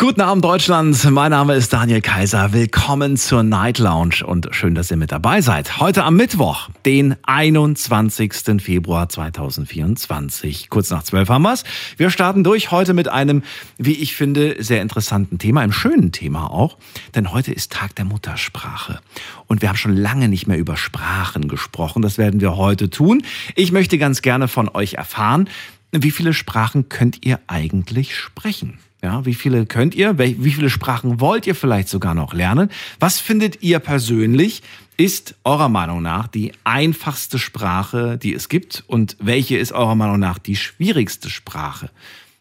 Guten 0.00 0.22
Abend 0.22 0.42
Deutschland, 0.42 1.10
mein 1.10 1.30
Name 1.30 1.54
ist 1.56 1.74
Daniel 1.74 2.00
Kaiser. 2.00 2.54
Willkommen 2.54 3.18
zur 3.18 3.42
Night 3.42 3.76
Lounge 3.76 4.24
und 4.24 4.48
schön, 4.50 4.74
dass 4.74 4.90
ihr 4.90 4.96
mit 4.96 5.12
dabei 5.12 5.42
seid. 5.42 5.78
Heute 5.78 6.04
am 6.04 6.16
Mittwoch, 6.16 6.70
den 6.86 7.16
21. 7.24 8.62
Februar 8.62 9.10
2024. 9.10 10.70
Kurz 10.70 10.88
nach 10.88 11.02
zwölf 11.02 11.28
haben 11.28 11.42
wir's. 11.42 11.64
Wir 11.98 12.08
starten 12.08 12.44
durch 12.44 12.70
heute 12.70 12.94
mit 12.94 13.08
einem, 13.08 13.42
wie 13.76 13.92
ich 13.92 14.16
finde, 14.16 14.56
sehr 14.64 14.80
interessanten 14.80 15.36
Thema, 15.36 15.60
einem 15.60 15.72
schönen 15.72 16.12
Thema 16.12 16.50
auch. 16.50 16.78
Denn 17.14 17.30
heute 17.30 17.52
ist 17.52 17.70
Tag 17.70 17.94
der 17.96 18.06
Muttersprache. 18.06 19.00
Und 19.48 19.60
wir 19.60 19.68
haben 19.68 19.76
schon 19.76 19.94
lange 19.94 20.30
nicht 20.30 20.46
mehr 20.46 20.56
über 20.56 20.78
Sprachen 20.78 21.46
gesprochen. 21.46 22.00
Das 22.00 22.16
werden 22.16 22.40
wir 22.40 22.56
heute 22.56 22.88
tun. 22.88 23.22
Ich 23.54 23.70
möchte 23.70 23.98
ganz 23.98 24.22
gerne 24.22 24.48
von 24.48 24.70
euch 24.70 24.94
erfahren, 24.94 25.50
wie 25.92 26.10
viele 26.10 26.32
Sprachen 26.32 26.88
könnt 26.88 27.26
ihr 27.26 27.38
eigentlich 27.48 28.16
sprechen? 28.16 28.78
Ja, 29.02 29.24
wie 29.24 29.34
viele 29.34 29.64
könnt 29.64 29.94
ihr? 29.94 30.18
Wie 30.18 30.50
viele 30.50 30.68
Sprachen 30.68 31.20
wollt 31.20 31.46
ihr 31.46 31.54
vielleicht 31.54 31.88
sogar 31.88 32.14
noch 32.14 32.34
lernen? 32.34 32.70
Was 32.98 33.18
findet 33.18 33.62
ihr 33.62 33.78
persönlich 33.78 34.62
ist 34.98 35.36
eurer 35.44 35.70
Meinung 35.70 36.02
nach 36.02 36.28
die 36.28 36.52
einfachste 36.64 37.38
Sprache, 37.38 38.18
die 38.18 38.34
es 38.34 38.50
gibt? 38.50 38.84
Und 38.86 39.16
welche 39.18 39.56
ist 39.56 39.72
eurer 39.72 39.94
Meinung 39.94 40.18
nach 40.18 40.38
die 40.38 40.56
schwierigste 40.56 41.30
Sprache? 41.30 41.90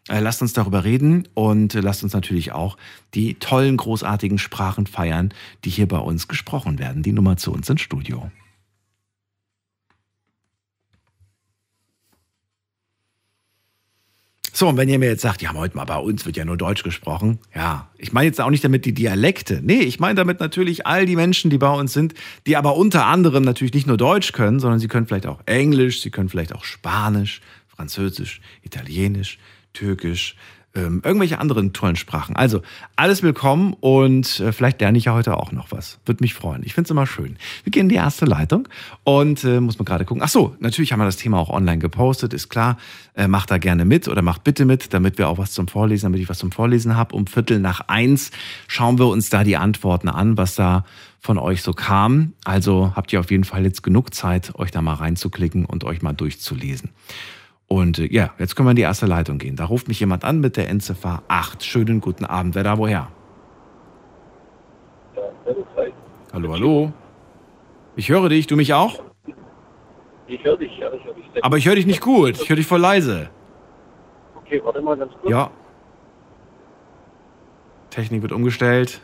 Äh, 0.10 0.20
lasst 0.20 0.42
uns 0.42 0.52
darüber 0.52 0.84
reden 0.84 1.30
und 1.34 1.74
lasst 1.76 2.04
uns 2.04 2.12
natürlich 2.12 2.52
auch 2.52 2.76
die 3.14 3.36
tollen, 3.36 3.78
großartigen 3.78 4.40
Sprachen 4.40 4.88
feiern, 4.88 5.34
die 5.64 5.70
hier 5.70 5.88
bei 5.88 6.00
uns 6.00 6.28
gesprochen 6.28 6.80
werden. 6.80 7.04
Die 7.04 7.14
Nummer 7.14 7.38
zu 7.38 7.54
uns 7.54 7.70
ins 7.70 7.80
Studio. 7.80 8.30
So, 14.60 14.68
und 14.68 14.76
wenn 14.76 14.90
ihr 14.90 15.00
mir 15.00 15.08
jetzt 15.08 15.22
sagt, 15.22 15.42
ja, 15.42 15.54
heute 15.54 15.78
mal 15.78 15.86
bei 15.86 15.96
uns 15.96 16.26
wird 16.26 16.36
ja 16.36 16.44
nur 16.44 16.58
Deutsch 16.58 16.84
gesprochen, 16.84 17.40
ja, 17.56 17.88
ich 17.98 18.12
meine 18.12 18.26
jetzt 18.28 18.42
auch 18.42 18.50
nicht 18.50 18.62
damit 18.62 18.84
die 18.84 18.94
Dialekte. 18.94 19.62
Nee, 19.64 19.80
ich 19.80 20.02
meine 20.02 20.16
damit 20.16 20.42
natürlich 20.42 20.86
all 20.86 21.06
die 21.06 21.16
Menschen, 21.16 21.50
die 21.50 21.58
bei 21.58 21.72
uns 21.72 21.94
sind, 21.94 22.14
die 22.46 22.58
aber 22.58 22.76
unter 22.76 23.06
anderem 23.06 23.46
natürlich 23.46 23.74
nicht 23.74 23.88
nur 23.88 23.96
Deutsch 23.96 24.34
können, 24.34 24.60
sondern 24.60 24.82
sie 24.82 24.90
können 24.90 25.08
vielleicht 25.08 25.28
auch 25.28 25.40
Englisch, 25.46 26.02
sie 26.02 26.12
können 26.12 26.28
vielleicht 26.28 26.54
auch 26.54 26.66
Spanisch, 26.66 27.40
Französisch, 27.70 28.42
Italienisch, 28.62 29.40
Türkisch, 29.72 30.36
ähm, 30.76 31.02
irgendwelche 31.04 31.40
anderen 31.40 31.74
tollen 31.74 31.96
Sprachen. 31.96 32.36
Also 32.36 32.62
alles 32.96 33.24
willkommen 33.24 33.76
und 33.80 34.40
äh, 34.40 34.52
vielleicht 34.52 34.80
lerne 34.82 34.98
ich 34.98 35.06
ja 35.06 35.14
heute 35.14 35.38
auch 35.38 35.52
noch 35.52 35.72
was. 35.72 36.00
Würde 36.06 36.24
mich 36.24 36.34
freuen. 36.34 36.62
Ich 36.64 36.74
finde 36.74 36.88
es 36.88 36.92
immer 36.92 37.08
schön. 37.08 37.38
Wir 37.64 37.72
gehen 37.72 37.84
in 37.84 37.90
die 37.90 37.96
erste 37.96 38.26
Leitung 38.26 38.68
und 39.04 39.44
äh, 39.44 39.60
muss 39.60 39.80
man 39.80 39.86
gerade 39.86 40.06
gucken. 40.06 40.22
Ach 40.24 40.30
so, 40.30 40.56
natürlich 40.60 40.92
haben 40.92 41.00
wir 41.00 41.06
das 41.06 41.18
Thema 41.18 41.40
auch 41.40 41.50
online 41.50 41.80
gepostet, 41.80 42.34
ist 42.34 42.50
klar. 42.50 42.78
Äh, 43.16 43.28
macht 43.28 43.50
da 43.50 43.58
gerne 43.58 43.84
mit 43.84 44.08
oder 44.08 44.22
macht 44.22 44.44
bitte 44.44 44.66
mit, 44.66 44.94
damit 44.94 45.18
wir 45.18 45.28
auch 45.28 45.40
was 45.40 45.52
zum 45.52 45.68
Vorlesen, 45.68 46.06
damit 46.06 46.22
ich 46.22 46.30
was 46.30 46.38
zum 46.38 46.52
Vorlesen 46.52 46.96
habe. 46.96 47.16
Um 47.16 47.26
Viertel 47.26 47.60
nach 47.60 47.82
eins 47.88 48.32
schauen 48.68 49.00
wir 49.00 49.08
uns 49.08 49.30
da 49.30 49.44
die 49.44 49.58
Antworten 49.58 50.08
an, 50.08 50.38
was 50.38 50.56
da 50.56 50.86
von 51.20 51.38
euch 51.38 51.64
so 51.64 51.74
kam. 51.74 52.34
Also 52.46 52.94
habt 52.96 53.12
ihr 53.12 53.20
auf 53.20 53.32
jeden 53.32 53.44
Fall 53.44 53.64
jetzt 53.66 53.82
genug 53.82 54.14
Zeit, 54.14 54.54
euch 54.56 54.72
da 54.72 54.82
mal 54.82 54.94
reinzuklicken 54.94 55.66
und 55.66 55.84
euch 55.84 56.02
mal 56.02 56.14
durchzulesen. 56.14 56.92
Und 57.70 58.00
äh, 58.00 58.12
ja, 58.12 58.32
jetzt 58.40 58.56
können 58.56 58.68
wir 58.68 58.72
in 58.72 58.76
die 58.76 58.82
erste 58.82 59.06
Leitung 59.06 59.38
gehen. 59.38 59.56
Da 59.56 59.66
ruft 59.66 59.88
mich 59.88 60.00
jemand 60.00 60.26
an 60.26 60.40
mit 60.42 60.58
der 60.58 60.68
Endziffer 60.70 61.22
8. 61.28 61.64
Schönen 61.64 62.02
guten 62.02 62.26
Abend. 62.26 62.56
Wer 62.56 62.64
da 62.64 62.78
woher? 62.78 63.08
Hallo, 66.34 66.52
hallo. 66.52 66.92
Ich 67.96 68.10
höre 68.10 68.28
dich. 68.30 68.48
Du 68.48 68.56
mich 68.56 68.74
auch? 68.74 69.04
Ich 70.28 70.44
höre 70.44 70.58
dich, 70.58 70.78
ja. 70.78 70.92
Ich 70.92 71.04
höre 71.06 71.14
dich 71.14 71.44
Aber 71.44 71.58
ich 71.58 71.68
höre 71.68 71.76
dich 71.76 71.86
nicht 71.86 72.02
gut. 72.02 72.42
Ich 72.42 72.50
höre 72.50 72.56
dich 72.56 72.66
voll 72.68 72.80
leise. 72.80 73.30
Okay, 74.36 74.62
warte 74.64 74.82
mal 74.82 74.98
ganz 74.98 75.14
kurz. 75.14 75.32
Ja. 75.32 75.52
Technik 77.92 78.24
wird 78.24 78.32
umgestellt. 78.32 79.02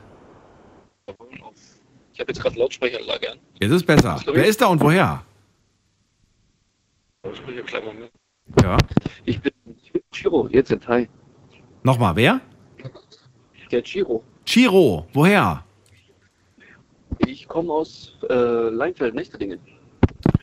Ich 2.14 2.20
habe 2.20 2.32
jetzt 2.32 2.42
gerade 2.42 2.58
Lautsprecheranlage 2.58 3.32
an. 3.32 3.38
Jetzt 3.60 3.72
ist 3.72 3.86
besser. 3.86 4.20
Wer 4.26 4.46
ist 4.46 4.60
da 4.60 4.68
und 4.68 4.82
woher? 4.82 5.24
Lautsprecher, 7.24 7.62
kleinen 7.64 7.86
Moment. 7.86 8.12
Ja. 8.62 8.78
Ich 9.26 9.42
bin, 9.42 9.52
ich 9.82 9.92
bin 9.92 10.02
Chiro, 10.12 10.48
jetzt 10.52 10.72
in 10.72 10.80
Hi. 10.88 11.08
Nochmal, 11.84 12.16
wer? 12.16 12.42
Der 13.72 13.84
Chiro. 13.84 14.24
Chiro. 14.46 15.08
Woher? 15.14 15.64
Ich 17.20 17.48
komme 17.48 17.74
aus 17.74 18.18
äh, 18.30 18.34
Leinfeld, 18.70 19.16
Nächterdingen. 19.16 19.60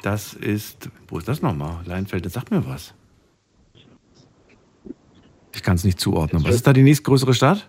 Das 0.02 0.34
ist. 0.34 0.88
Wo 1.08 1.18
ist 1.18 1.28
das 1.28 1.42
nochmal? 1.42 1.84
Leinfeld, 1.86 2.24
das 2.26 2.32
sagt 2.32 2.50
mir 2.50 2.66
was. 2.66 2.94
Ich 5.54 5.62
kann 5.62 5.76
es 5.76 5.84
nicht 5.84 6.00
zuordnen. 6.00 6.44
Was 6.44 6.54
ist 6.54 6.66
da 6.66 6.72
die 6.72 6.82
nächstgrößere 6.82 7.34
Stadt? 7.34 7.68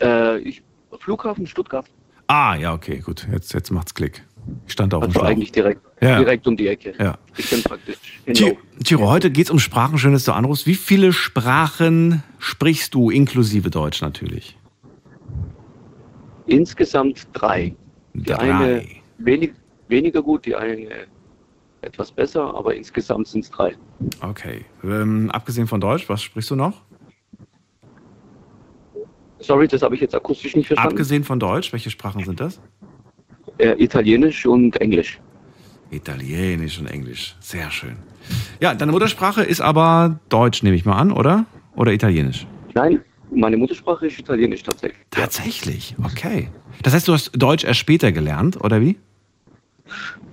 Äh, 0.00 0.38
ich, 0.38 0.62
Flughafen 0.98 1.46
Stuttgart. 1.46 1.86
Ah, 2.26 2.56
ja, 2.56 2.74
okay, 2.74 2.98
gut. 2.98 3.26
Jetzt, 3.32 3.52
jetzt 3.54 3.70
macht's 3.70 3.94
Klick. 3.94 4.24
Ich 4.66 4.72
stand 4.72 4.94
auf 4.94 5.00
dem 5.02 5.08
Also 5.08 5.18
Schlauch. 5.20 5.28
eigentlich 5.30 5.52
direkt, 5.52 5.80
Ja. 6.00 6.18
direkt 6.18 6.46
um 6.46 6.56
die 6.56 6.68
Ecke. 6.68 6.94
Ja. 6.98 7.18
Ich 7.36 7.50
bin 7.50 7.62
praktisch 7.62 7.96
hinlauf. 8.24 8.56
Chiro, 8.84 9.08
heute 9.08 9.30
geht's 9.30 9.50
um 9.50 9.58
Sprachen. 9.58 9.98
Schön, 9.98 10.12
dass 10.12 10.24
du 10.24 10.32
anrufst. 10.32 10.66
Wie 10.66 10.74
viele 10.74 11.12
Sprachen 11.12 12.22
sprichst 12.38 12.94
du, 12.94 13.10
inklusive 13.10 13.70
Deutsch 13.70 14.00
natürlich? 14.02 14.56
Insgesamt 16.46 17.26
drei. 17.32 17.74
Die 18.14 18.32
eine 18.32 18.80
Drei. 18.82 19.02
wenig, 19.18 19.52
weniger 19.88 20.22
gut, 20.22 20.46
die 20.46 20.54
eine 20.54 20.88
etwas 21.82 22.10
besser, 22.12 22.54
aber 22.54 22.74
insgesamt 22.74 23.26
sind 23.28 23.44
es 23.44 23.50
drei. 23.50 23.74
Okay. 24.20 24.64
Ähm, 24.84 25.30
abgesehen 25.30 25.66
von 25.66 25.80
Deutsch, 25.80 26.08
was 26.08 26.22
sprichst 26.22 26.50
du 26.50 26.56
noch? 26.56 26.82
Sorry, 29.38 29.68
das 29.68 29.82
habe 29.82 29.94
ich 29.94 30.00
jetzt 30.00 30.14
akustisch 30.14 30.56
nicht 30.56 30.66
verstanden. 30.66 30.92
Abgesehen 30.92 31.24
von 31.24 31.38
Deutsch, 31.38 31.72
welche 31.72 31.90
Sprachen 31.90 32.24
sind 32.24 32.40
das? 32.40 32.60
Äh, 33.58 33.82
Italienisch 33.82 34.46
und 34.46 34.80
Englisch. 34.80 35.18
Italienisch 35.90 36.78
und 36.78 36.86
Englisch. 36.86 37.36
Sehr 37.40 37.70
schön. 37.70 37.96
Ja, 38.60 38.74
deine 38.74 38.92
Muttersprache 38.92 39.42
ist 39.42 39.60
aber 39.60 40.18
Deutsch, 40.28 40.62
nehme 40.62 40.76
ich 40.76 40.84
mal 40.84 40.96
an, 40.96 41.12
oder? 41.12 41.46
Oder 41.76 41.92
Italienisch? 41.92 42.46
Nein, 42.74 43.00
meine 43.30 43.56
Muttersprache 43.56 44.06
ist 44.06 44.18
Italienisch 44.18 44.62
tatsächlich. 44.62 45.00
Tatsächlich, 45.10 45.94
okay. 46.04 46.48
Das 46.82 46.94
heißt, 46.94 47.08
du 47.08 47.12
hast 47.12 47.30
Deutsch 47.34 47.64
erst 47.64 47.80
später 47.80 48.12
gelernt, 48.12 48.62
oder 48.62 48.80
wie? 48.80 48.96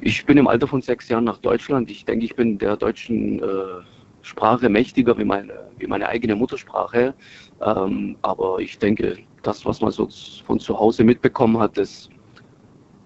Ich 0.02 0.26
bin 0.26 0.38
im 0.38 0.48
Alter 0.48 0.68
von 0.68 0.82
sechs 0.82 1.08
Jahren 1.08 1.24
nach 1.24 1.38
Deutschland. 1.38 1.90
Ich 1.90 2.04
denke, 2.06 2.26
ich 2.26 2.36
bin 2.36 2.58
der 2.58 2.76
deutschen 2.76 3.40
äh, 3.40 3.46
Sprache 4.22 4.68
mächtiger 4.68 5.18
wie 5.18 5.24
meine, 5.24 5.54
wie 5.78 5.88
meine 5.88 6.08
eigene 6.08 6.36
Muttersprache. 6.36 7.14
Ähm, 7.62 8.18
aber 8.22 8.60
ich 8.60 8.78
denke, 8.80 9.18
das, 9.44 9.66
was 9.66 9.82
man 9.82 9.92
so 9.92 10.10
von 10.46 10.60
zu 10.60 10.78
Hause 10.78 11.04
mitbekommen 11.04 11.60
hat, 11.60 11.78
das, 11.78 12.10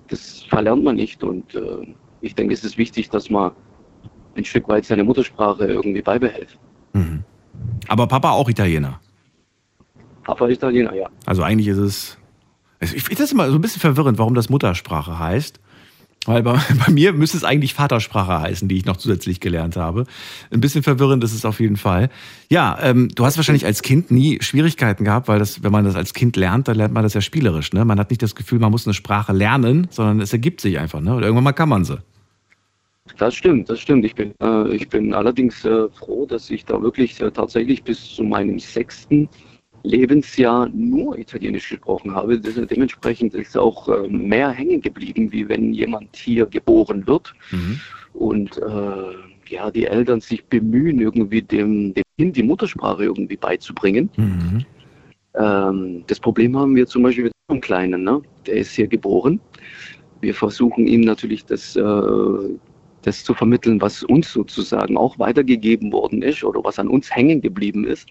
das 0.07 0.43
verlernt 0.43 0.83
man 0.83 0.95
nicht. 0.95 1.23
Und 1.23 1.53
äh, 1.55 1.93
ich 2.21 2.35
denke, 2.35 2.53
es 2.53 2.63
ist 2.63 2.77
wichtig, 2.77 3.09
dass 3.09 3.29
man 3.29 3.51
ein 4.35 4.45
Stück 4.45 4.67
weit 4.69 4.85
seine 4.85 5.03
Muttersprache 5.03 5.65
irgendwie 5.65 6.01
beibehält. 6.01 6.57
Mhm. 6.93 7.23
Aber 7.87 8.07
Papa 8.07 8.31
auch 8.31 8.49
Italiener. 8.49 8.99
Papa 10.23 10.47
ist 10.47 10.57
Italiener, 10.57 10.93
ja. 10.93 11.07
Also 11.25 11.43
eigentlich 11.43 11.67
ist 11.67 11.77
es. 11.77 12.17
es- 12.79 12.93
Ich 12.93 13.03
finde 13.03 13.23
das 13.23 13.31
immer 13.31 13.49
so 13.49 13.55
ein 13.55 13.61
bisschen 13.61 13.79
verwirrend, 13.81 14.17
warum 14.19 14.33
das 14.35 14.49
Muttersprache 14.49 15.17
heißt. 15.17 15.59
Weil 16.25 16.43
bei, 16.43 16.59
bei 16.85 16.91
mir 16.91 17.13
müsste 17.13 17.37
es 17.37 17.43
eigentlich 17.43 17.73
Vatersprache 17.73 18.41
heißen, 18.41 18.67
die 18.67 18.77
ich 18.77 18.85
noch 18.85 18.97
zusätzlich 18.97 19.39
gelernt 19.39 19.77
habe. 19.77 20.05
Ein 20.51 20.59
bisschen 20.59 20.83
verwirrend 20.83 21.23
ist 21.23 21.33
es 21.33 21.45
auf 21.45 21.59
jeden 21.59 21.77
Fall. 21.77 22.09
Ja, 22.49 22.77
ähm, 22.81 23.09
du 23.15 23.25
hast 23.25 23.37
wahrscheinlich 23.37 23.65
als 23.65 23.81
Kind 23.81 24.11
nie 24.11 24.39
Schwierigkeiten 24.41 25.03
gehabt, 25.03 25.27
weil 25.27 25.39
das, 25.39 25.63
wenn 25.63 25.71
man 25.71 25.85
das 25.85 25.95
als 25.95 26.13
Kind 26.13 26.35
lernt, 26.35 26.67
dann 26.67 26.77
lernt 26.77 26.93
man 26.93 27.03
das 27.03 27.13
ja 27.13 27.21
spielerisch. 27.21 27.73
Ne? 27.73 27.85
Man 27.85 27.99
hat 27.99 28.09
nicht 28.09 28.21
das 28.21 28.35
Gefühl, 28.35 28.59
man 28.59 28.71
muss 28.71 28.85
eine 28.85 28.93
Sprache 28.93 29.33
lernen, 29.33 29.87
sondern 29.89 30.19
es 30.21 30.33
ergibt 30.33 30.61
sich 30.61 30.79
einfach. 30.79 31.01
Ne? 31.01 31.15
Und 31.15 31.23
irgendwann 31.23 31.45
mal 31.45 31.53
kann 31.53 31.69
man 31.69 31.85
sie. 31.85 31.97
Das 33.17 33.35
stimmt, 33.35 33.69
das 33.69 33.79
stimmt. 33.79 34.05
Ich 34.05 34.15
bin, 34.15 34.33
äh, 34.41 34.75
ich 34.75 34.89
bin 34.89 35.13
allerdings 35.13 35.63
äh, 35.65 35.89
froh, 35.89 36.25
dass 36.25 36.49
ich 36.49 36.65
da 36.65 36.81
wirklich 36.81 37.19
äh, 37.21 37.31
tatsächlich 37.31 37.83
bis 37.83 38.15
zu 38.15 38.23
meinem 38.23 38.59
sechsten 38.59 39.29
Lebensjahr 39.87 40.69
nur 40.73 41.17
Italienisch 41.17 41.69
gesprochen 41.69 42.13
habe. 42.13 42.39
Dementsprechend 42.39 43.33
ist 43.33 43.57
auch 43.57 43.87
äh, 43.89 44.07
mehr 44.07 44.49
hängen 44.49 44.81
geblieben, 44.81 45.31
wie 45.31 45.47
wenn 45.47 45.73
jemand 45.73 46.15
hier 46.15 46.45
geboren 46.45 47.05
wird 47.07 47.33
Mhm. 47.51 47.79
und 48.13 48.57
äh, 48.57 49.13
ja, 49.49 49.71
die 49.71 49.85
Eltern 49.85 50.19
sich 50.19 50.43
bemühen, 50.45 50.99
irgendwie 50.99 51.41
dem, 51.41 51.93
dem 51.93 52.03
Kind 52.17 52.35
die 52.35 52.43
Muttersprache 52.43 53.05
irgendwie 53.05 53.37
beizubringen. 53.37 54.09
Mhm. 54.17 54.65
Ähm, 55.35 56.03
das 56.07 56.19
Problem 56.19 56.57
haben 56.57 56.75
wir 56.75 56.85
zum 56.87 57.03
Beispiel 57.03 57.25
mit 57.25 57.33
unserem 57.47 57.61
Kleinen. 57.61 58.03
Ne? 58.03 58.21
Der 58.45 58.55
ist 58.55 58.71
hier 58.73 58.87
geboren. 58.87 59.39
Wir 60.21 60.33
versuchen 60.33 60.87
ihm 60.87 61.01
natürlich 61.01 61.45
das, 61.45 61.75
äh, 61.75 62.57
das 63.03 63.23
zu 63.23 63.33
vermitteln, 63.33 63.79
was 63.79 64.03
uns 64.03 64.33
sozusagen 64.33 64.97
auch 64.97 65.17
weitergegeben 65.19 65.91
worden 65.93 66.21
ist 66.23 66.43
oder 66.43 66.61
was 66.63 66.79
an 66.79 66.87
uns 66.89 67.15
hängen 67.15 67.39
geblieben 67.41 67.85
ist. 67.85 68.07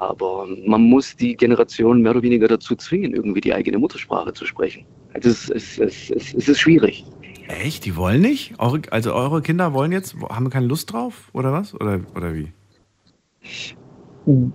Aber 0.00 0.46
man 0.64 0.80
muss 0.80 1.14
die 1.14 1.36
Generation 1.36 2.00
mehr 2.00 2.12
oder 2.12 2.22
weniger 2.22 2.48
dazu 2.48 2.74
zwingen, 2.74 3.12
irgendwie 3.12 3.42
die 3.42 3.52
eigene 3.52 3.76
Muttersprache 3.78 4.32
zu 4.32 4.46
sprechen. 4.46 4.86
Also 5.12 5.28
es, 5.28 5.50
es, 5.50 5.78
es, 5.78 6.10
es, 6.10 6.32
es 6.32 6.48
ist 6.48 6.58
schwierig. 6.58 7.04
Echt? 7.48 7.84
Die 7.84 7.96
wollen 7.96 8.22
nicht? 8.22 8.54
Also 8.58 9.12
eure 9.14 9.42
Kinder 9.42 9.74
wollen 9.74 9.92
jetzt, 9.92 10.16
haben 10.30 10.48
keine 10.48 10.66
Lust 10.66 10.90
drauf 10.90 11.28
oder 11.34 11.52
was? 11.52 11.74
Oder, 11.74 12.00
oder 12.16 12.34
wie? 12.34 12.50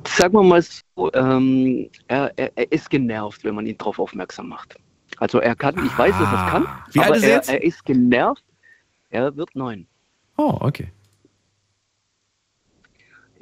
Sagen 0.08 0.34
wir 0.34 0.42
mal 0.42 0.64
so, 0.64 1.14
ähm, 1.14 1.90
er, 2.08 2.34
er, 2.38 2.52
er 2.56 2.72
ist 2.72 2.90
genervt, 2.90 3.44
wenn 3.44 3.54
man 3.54 3.68
ihn 3.68 3.78
darauf 3.78 4.00
aufmerksam 4.00 4.50
macht. 4.50 4.76
Also 5.20 5.38
er 5.40 5.56
kann, 5.56 5.76
ich 5.86 5.96
weiß, 5.96 6.18
dass 6.18 6.28
er 6.34 6.46
es 6.46 6.52
kann, 6.52 6.68
Wie 6.92 7.00
aber 7.02 7.16
ist 7.18 7.24
er 7.24 7.30
jetzt? 7.30 7.50
er 7.50 7.64
ist 7.64 7.86
genervt. 7.86 8.44
Er 9.12 9.36
wird 9.38 9.56
neun. 9.56 9.86
Oh, 10.38 10.58
okay. 10.60 10.88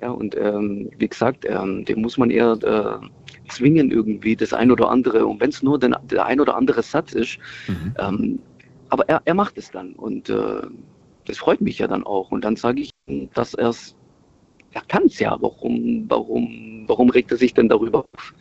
Ja, 0.04 0.12
und 0.12 0.36
ähm, 0.36 0.90
wie 0.98 1.08
gesagt, 1.08 1.46
ähm, 1.48 1.86
dem 1.86 2.02
muss 2.02 2.18
man 2.18 2.30
eher 2.30 2.58
äh, 2.62 3.50
zwingen, 3.50 3.90
irgendwie 3.90 4.36
das 4.36 4.52
ein 4.52 4.70
oder 4.70 4.90
andere. 4.90 5.26
Und 5.26 5.40
wenn 5.40 5.50
es 5.50 5.64
nur 5.64 5.80
den, 5.80 5.96
der 6.12 6.26
ein 6.26 6.42
oder 6.42 6.58
andere 6.58 6.84
Satz 6.84 7.14
ist, 7.14 7.38
Mhm. 7.70 7.96
ähm, 7.98 8.40
aber 8.90 9.08
er, 9.08 9.22
er 9.24 9.34
macht 9.34 9.58
es 9.58 9.72
dann. 9.72 9.94
Und 9.94 10.28
äh, 10.28 10.62
das 11.26 11.38
freut 11.38 11.62
mich 11.62 11.80
ja 11.80 11.88
dann 11.88 12.04
auch. 12.04 12.32
Und 12.32 12.44
dann 12.44 12.58
sage 12.58 12.82
ich, 12.82 12.90
ihm, 13.08 13.30
dass 13.34 13.54
er 13.54 13.70
es, 13.70 13.96
er 14.74 14.82
kann 14.90 15.04
es 15.06 15.20
ja. 15.20 15.38
Warum, 15.40 16.04
warum, 16.10 16.84
warum 16.88 17.10
regt 17.10 17.32
er 17.32 17.38
sich 17.38 17.54
denn 17.54 17.70
darüber 17.70 18.00
auf? 18.00 18.34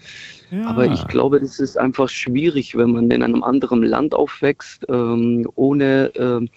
Ja. 0.50 0.66
Aber 0.66 0.86
ich 0.86 1.06
glaube, 1.06 1.38
das 1.38 1.60
ist 1.60 1.78
einfach 1.78 2.08
schwierig, 2.08 2.76
wenn 2.76 2.90
man 2.90 3.08
in 3.08 3.22
einem 3.22 3.44
anderen 3.44 3.84
Land 3.84 4.16
aufwächst, 4.16 4.84
ähm, 4.88 5.48
ohne 5.54 6.10
ähm, 6.16 6.48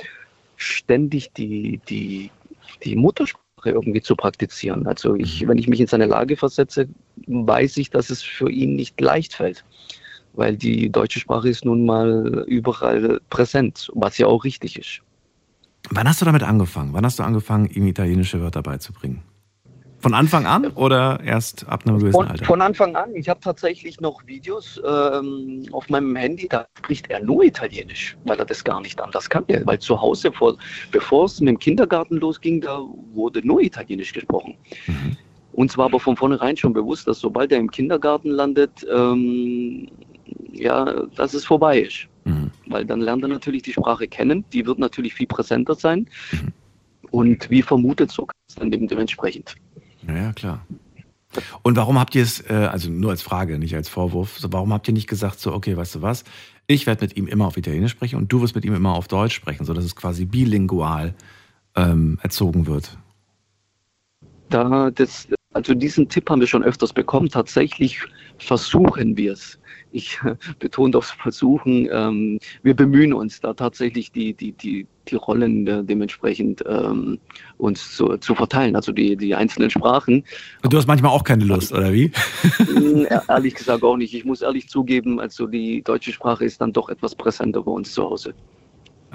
ständig 0.56 1.32
die, 1.34 1.80
die, 1.88 2.32
die 2.84 2.96
Muttersprache 2.96 3.45
irgendwie 3.72 4.02
zu 4.02 4.16
praktizieren. 4.16 4.88
Also 4.88 5.16
ich, 5.16 5.48
wenn 5.48 5.58
ich 5.58 5.68
mich 5.68 5.80
in 5.80 5.88
seine 5.88 6.06
Lage 6.06 6.38
versetze, 6.38 6.88
weiß 7.28 7.78
ich, 7.78 7.90
dass 7.90 8.10
es 8.10 8.22
für 8.22 8.50
ihn 8.50 8.76
nicht 8.76 9.00
leicht 9.00 9.34
fällt. 9.34 9.64
Weil 10.34 10.58
die 10.58 10.90
deutsche 10.92 11.20
Sprache 11.20 11.50
ist 11.50 11.64
nun 11.64 11.86
mal 11.86 12.44
überall 12.48 13.22
präsent, 13.30 13.90
was 13.94 14.18
ja 14.18 14.28
auch 14.28 14.44
richtig 14.44 14.78
ist. 14.78 15.02
Wann 15.92 16.08
hast 16.08 16.20
du 16.22 16.26
damit 16.26 16.44
angefangen? 16.44 16.94
Wann 16.94 17.06
hast 17.06 17.20
du 17.20 17.24
angefangen, 17.24 17.68
ihm 17.68 17.88
italienische 17.88 18.42
Wörter 18.42 18.62
beizubringen? 18.62 19.22
Von 20.06 20.14
Anfang 20.14 20.46
an 20.46 20.68
oder 20.68 21.20
erst 21.26 21.68
ab 21.68 21.82
einem 21.88 21.98
gewissen 21.98 22.12
Von, 22.14 22.28
Alter? 22.28 22.46
von 22.46 22.62
Anfang 22.62 22.96
an, 22.96 23.16
ich 23.16 23.28
habe 23.28 23.40
tatsächlich 23.40 24.00
noch 24.02 24.24
Videos 24.28 24.80
ähm, 24.86 25.66
auf 25.72 25.90
meinem 25.90 26.16
Handy, 26.16 26.48
da 26.48 26.68
spricht 26.78 27.10
er 27.10 27.24
nur 27.24 27.44
Italienisch, 27.44 28.16
weil 28.24 28.38
er 28.38 28.46
das 28.46 28.64
gar 28.64 28.82
nicht 28.82 29.02
anders 29.02 29.28
kann. 29.28 29.46
Weil 29.48 29.80
zu 29.80 30.00
Hause, 30.00 30.32
vor, 30.32 30.58
bevor 30.92 31.26
es 31.26 31.40
mit 31.40 31.50
dem 31.50 31.58
Kindergarten 31.58 32.18
losging, 32.18 32.62
da 32.62 32.82
wurde 33.16 33.42
nur 33.48 33.62
Italienisch 33.62 34.14
gesprochen. 34.14 34.54
Mhm. 34.86 35.18
Uns 35.54 35.76
war 35.76 35.86
aber 35.86 36.00
von 36.00 36.16
vornherein 36.16 36.56
schon 36.56 36.74
bewusst, 36.74 37.08
dass 37.08 37.20
sobald 37.20 37.52
er 37.52 37.58
im 37.58 37.72
Kindergarten 37.72 38.30
landet, 38.30 38.86
ähm, 38.96 39.88
ja, 40.54 41.08
dass 41.16 41.34
es 41.34 41.46
vorbei 41.46 41.80
ist. 41.80 42.06
Mhm. 42.26 42.52
Weil 42.68 42.86
dann 42.86 43.02
lernt 43.02 43.24
er 43.24 43.30
natürlich 43.30 43.64
die 43.64 43.74
Sprache 43.74 44.08
kennen, 44.08 44.46
die 44.54 44.68
wird 44.68 44.78
natürlich 44.78 45.16
viel 45.16 45.26
präsenter 45.26 45.74
sein. 45.74 46.08
Mhm. 46.32 46.54
Und 47.10 47.50
wie 47.50 47.64
vermutet, 47.64 48.12
so 48.12 48.28
kann 48.28 48.36
es 48.48 48.54
dann 48.54 48.70
dem- 48.70 48.88
dementsprechend. 48.88 49.56
Ja, 50.08 50.16
ja, 50.16 50.34
klar. 50.34 50.66
Und 51.64 51.76
warum 51.76 52.00
habt 52.00 52.16
ihr 52.16 52.24
es, 52.24 52.40
äh, 52.50 52.54
also 52.54 52.90
nur 52.90 53.12
als 53.12 53.22
Frage, 53.22 53.60
nicht 53.60 53.76
als 53.76 53.90
Vorwurf, 53.90 54.40
warum 54.50 54.74
habt 54.74 54.88
ihr 54.88 54.94
nicht 54.94 55.08
gesagt, 55.08 55.40
so, 55.40 55.54
okay, 55.54 55.76
weißt 55.76 55.96
du 55.96 56.02
was, 56.02 56.24
ich 56.68 56.88
werde 56.88 57.04
mit 57.06 57.18
ihm 57.18 57.28
immer 57.28 57.46
auf 57.48 57.58
Italienisch 57.58 57.92
sprechen 57.92 58.18
und 58.18 58.32
du 58.32 58.42
wirst 58.42 58.56
mit 58.56 58.66
ihm 58.66 58.74
immer 58.74 58.94
auf 58.96 59.08
Deutsch 59.08 59.36
sprechen, 59.36 59.66
sodass 59.66 59.84
es 59.84 59.96
quasi 59.96 60.26
bilingual 60.26 61.14
ähm, 61.76 62.20
erzogen 62.22 62.68
wird? 62.68 62.98
Da 64.50 64.90
das, 64.92 65.28
also 65.54 65.74
diesen 65.74 66.08
Tipp 66.08 66.30
haben 66.30 66.40
wir 66.40 66.48
schon 66.48 66.64
öfters 66.64 66.94
bekommen. 66.94 67.30
Tatsächlich 67.30 68.00
versuchen 68.38 69.18
wir 69.18 69.34
es. 69.34 69.60
Ich 69.96 70.20
betone 70.60 70.92
das 70.92 71.12
Versuchen. 71.12 71.88
Ähm, 71.92 72.40
wir 72.64 72.76
bemühen 72.76 73.14
uns 73.14 73.40
da 73.40 73.54
tatsächlich 73.54 74.12
die, 74.12 74.34
die, 74.34 74.52
die, 74.52 74.88
die 75.08 75.16
Rollen 75.16 75.66
äh, 75.68 75.84
dementsprechend 75.84 76.64
ähm, 76.68 77.20
uns 77.58 77.96
zu, 77.96 78.18
zu 78.18 78.36
verteilen, 78.36 78.76
also 78.76 78.92
die, 78.92 79.16
die 79.16 79.34
einzelnen 79.34 79.70
Sprachen. 79.70 80.26
Du 80.64 80.78
hast 80.78 80.88
manchmal 80.88 81.12
auch 81.12 81.24
keine 81.24 81.46
Lust, 81.46 81.72
oder 81.72 81.94
wie? 81.94 82.12
Hm, 82.58 83.06
e- 83.06 83.20
ehrlich 83.30 83.56
gesagt 83.56 83.84
auch 83.84 83.96
nicht. 83.96 84.14
Ich 84.14 84.26
muss 84.26 84.42
ehrlich 84.42 84.68
zugeben, 84.68 85.22
also 85.22 85.48
die 85.48 85.82
deutsche 85.82 86.12
Sprache 86.12 86.44
ist 86.44 86.60
dann 86.60 86.74
doch 86.74 86.90
etwas 86.90 87.16
präsenter 87.16 87.64
bei 87.64 87.72
uns 87.72 87.94
zu 87.94 88.04
Hause. 88.04 88.34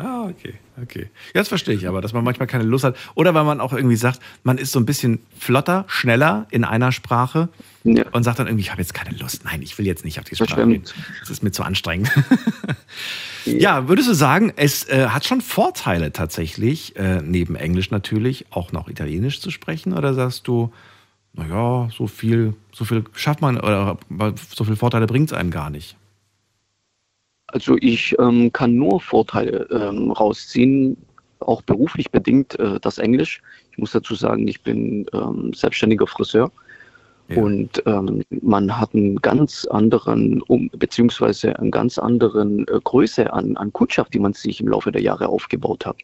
Ah, 0.02 0.28
okay, 0.28 0.54
okay. 0.82 1.10
Ja, 1.34 1.40
das 1.40 1.48
verstehe 1.48 1.74
ich 1.74 1.86
aber, 1.86 2.00
dass 2.00 2.12
man 2.14 2.24
manchmal 2.24 2.46
keine 2.48 2.64
Lust 2.64 2.84
hat. 2.84 2.96
Oder 3.14 3.34
weil 3.34 3.44
man 3.44 3.60
auch 3.60 3.72
irgendwie 3.74 3.96
sagt, 3.96 4.18
man 4.44 4.56
ist 4.56 4.72
so 4.72 4.80
ein 4.80 4.86
bisschen 4.86 5.20
flotter, 5.38 5.84
schneller 5.88 6.46
in 6.50 6.64
einer 6.64 6.90
Sprache 6.90 7.50
Ja. 7.84 8.04
und 8.12 8.22
sagt 8.22 8.38
dann 8.38 8.46
irgendwie, 8.46 8.62
ich 8.62 8.70
habe 8.70 8.80
jetzt 8.80 8.94
keine 8.94 9.14
Lust. 9.18 9.44
Nein, 9.44 9.60
ich 9.62 9.76
will 9.76 9.86
jetzt 9.86 10.04
nicht 10.04 10.18
auf 10.18 10.24
die 10.24 10.36
Sprache 10.36 10.52
stimmt. 10.52 10.94
Das 11.20 11.28
ist 11.28 11.42
mir 11.42 11.50
zu 11.50 11.62
anstrengend. 11.64 12.10
ja, 13.44 13.88
würdest 13.88 14.08
du 14.08 14.14
sagen, 14.14 14.52
es 14.56 14.88
äh, 14.88 15.08
hat 15.08 15.24
schon 15.26 15.40
Vorteile 15.40 16.12
tatsächlich, 16.12 16.96
äh, 16.96 17.20
neben 17.22 17.54
Englisch 17.56 17.90
natürlich, 17.90 18.46
auch 18.50 18.72
noch 18.72 18.88
Italienisch 18.88 19.40
zu 19.40 19.50
sprechen? 19.50 19.92
Oder 19.92 20.14
sagst 20.14 20.46
du, 20.48 20.72
naja, 21.34 21.88
so 21.96 22.06
viel, 22.06 22.54
so 22.72 22.84
viel 22.84 23.04
schafft 23.14 23.40
man, 23.40 23.58
oder 23.58 23.98
so 24.54 24.64
viele 24.64 24.76
Vorteile 24.76 25.06
bringt 25.06 25.30
es 25.30 25.36
einem 25.36 25.50
gar 25.50 25.70
nicht? 25.70 25.96
Also 27.52 27.76
ich 27.80 28.16
ähm, 28.18 28.52
kann 28.52 28.74
nur 28.76 29.00
Vorteile 29.00 29.66
ähm, 29.70 30.10
rausziehen, 30.12 30.96
auch 31.40 31.62
beruflich 31.62 32.10
bedingt 32.10 32.58
äh, 32.58 32.78
das 32.80 32.98
Englisch. 32.98 33.42
Ich 33.72 33.78
muss 33.78 33.92
dazu 33.92 34.14
sagen, 34.14 34.46
ich 34.46 34.62
bin 34.62 35.06
ähm, 35.12 35.52
selbstständiger 35.54 36.06
Friseur 36.06 36.50
Ja. 37.28 37.42
und 37.42 37.82
ähm, 37.86 38.22
man 38.42 38.78
hat 38.78 38.94
einen 38.94 39.16
ganz 39.16 39.64
anderen, 39.66 40.42
um, 40.42 40.70
beziehungsweise 40.76 41.58
einen 41.58 41.70
ganz 41.70 41.98
anderen 41.98 42.66
äh, 42.68 42.78
Größe 42.84 43.32
an, 43.32 43.56
an 43.56 43.72
Kundschaft, 43.72 44.14
die 44.14 44.18
man 44.20 44.32
sich 44.32 44.60
im 44.60 44.68
Laufe 44.68 44.92
der 44.92 45.02
Jahre 45.02 45.28
aufgebaut 45.28 45.86
hat. 45.86 45.96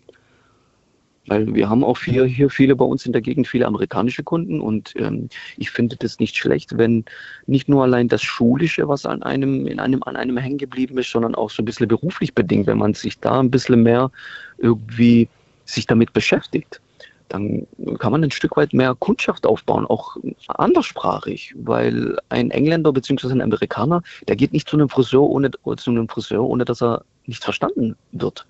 Weil 1.26 1.54
wir 1.54 1.68
haben 1.68 1.82
auch 1.82 1.98
hier, 1.98 2.24
hier 2.24 2.50
viele 2.50 2.76
bei 2.76 2.84
uns 2.84 3.04
in 3.04 3.12
der 3.12 3.20
Gegend, 3.20 3.48
viele 3.48 3.66
amerikanische 3.66 4.22
Kunden 4.22 4.60
und 4.60 4.94
ähm, 4.96 5.28
ich 5.56 5.70
finde 5.70 5.96
das 5.96 6.20
nicht 6.20 6.36
schlecht, 6.36 6.78
wenn 6.78 7.04
nicht 7.46 7.68
nur 7.68 7.82
allein 7.82 8.08
das 8.08 8.22
Schulische, 8.22 8.88
was 8.88 9.06
an 9.06 9.22
einem, 9.22 9.66
in 9.66 9.80
einem, 9.80 10.02
an 10.04 10.16
einem 10.16 10.36
hängen 10.36 10.58
geblieben 10.58 10.98
ist, 10.98 11.10
sondern 11.10 11.34
auch 11.34 11.50
so 11.50 11.62
ein 11.62 11.64
bisschen 11.64 11.88
beruflich 11.88 12.34
bedingt, 12.34 12.66
wenn 12.66 12.78
man 12.78 12.94
sich 12.94 13.18
da 13.18 13.40
ein 13.40 13.50
bisschen 13.50 13.82
mehr 13.82 14.10
irgendwie 14.58 15.28
sich 15.64 15.86
damit 15.86 16.12
beschäftigt. 16.12 16.80
Dann 17.28 17.66
kann 17.98 18.12
man 18.12 18.22
ein 18.22 18.30
Stück 18.30 18.56
weit 18.56 18.72
mehr 18.72 18.94
Kundschaft 18.94 19.46
aufbauen, 19.46 19.84
auch 19.84 20.16
anderssprachig, 20.46 21.54
weil 21.56 22.16
ein 22.28 22.52
Engländer 22.52 22.92
bzw. 22.92 23.32
ein 23.32 23.42
Amerikaner, 23.42 24.02
der 24.28 24.36
geht 24.36 24.52
nicht 24.52 24.68
zu 24.68 24.76
einem 24.76 24.88
Friseur 24.88 25.22
ohne, 25.22 25.50
zu 25.50 25.90
einem 25.90 26.08
Friseur, 26.08 26.44
ohne 26.44 26.64
dass 26.64 26.80
er 26.80 27.04
nicht 27.26 27.42
verstanden 27.42 27.96
wird 28.12 28.46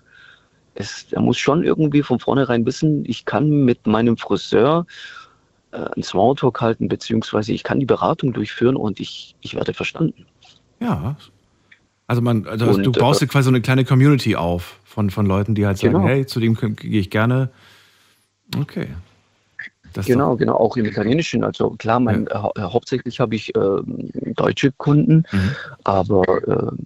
es, 0.79 1.07
er 1.11 1.21
muss 1.21 1.37
schon 1.37 1.63
irgendwie 1.63 2.03
von 2.03 2.19
vornherein 2.19 2.65
wissen, 2.65 3.03
ich 3.05 3.25
kann 3.25 3.49
mit 3.49 3.87
meinem 3.87 4.17
Friseur 4.17 4.85
äh, 5.71 5.77
einen 5.77 6.03
Smalltalk 6.03 6.61
halten, 6.61 6.87
beziehungsweise 6.87 7.51
ich 7.53 7.63
kann 7.63 7.79
die 7.79 7.85
Beratung 7.85 8.33
durchführen 8.33 8.75
und 8.75 8.99
ich, 8.99 9.35
ich 9.41 9.55
werde 9.55 9.73
verstanden. 9.73 10.25
Ja. 10.79 11.15
Also 12.05 12.21
man, 12.21 12.47
also 12.47 12.67
Und, 12.67 12.83
du 12.83 12.91
baust 12.91 13.21
äh, 13.21 13.25
dir 13.25 13.31
quasi 13.31 13.45
so 13.45 13.49
eine 13.49 13.61
kleine 13.61 13.83
Community 13.85 14.35
auf 14.35 14.79
von, 14.85 15.09
von 15.09 15.25
Leuten, 15.25 15.55
die 15.55 15.65
halt 15.65 15.77
sagen, 15.77 15.93
Genau. 15.95 16.07
hey, 16.07 16.25
zu 16.25 16.39
dem 16.39 16.53
gehe 16.55 16.99
ich 17.01 17.09
gerne. 17.09 17.49
Okay. 18.57 18.87
Das 19.93 20.05
Genau, 20.05 20.35
genau, 20.35 20.53
auch 20.55 20.77
im 20.77 20.85
Italienischen. 20.85 21.43
Also 21.43 21.71
klar, 21.71 21.99
mein, 21.99 22.27
äh, 22.27 22.33
hau- 22.35 22.53
hauptsächlich 22.59 23.19
habe 23.19 23.35
ich 23.35 23.55
ähm, 23.55 24.09
deutsche 24.35 24.71
Kunden, 24.73 25.23
doch- 25.23 25.33
Mhm. 25.33 25.49
aber 25.83 26.47
ähm, 26.47 26.77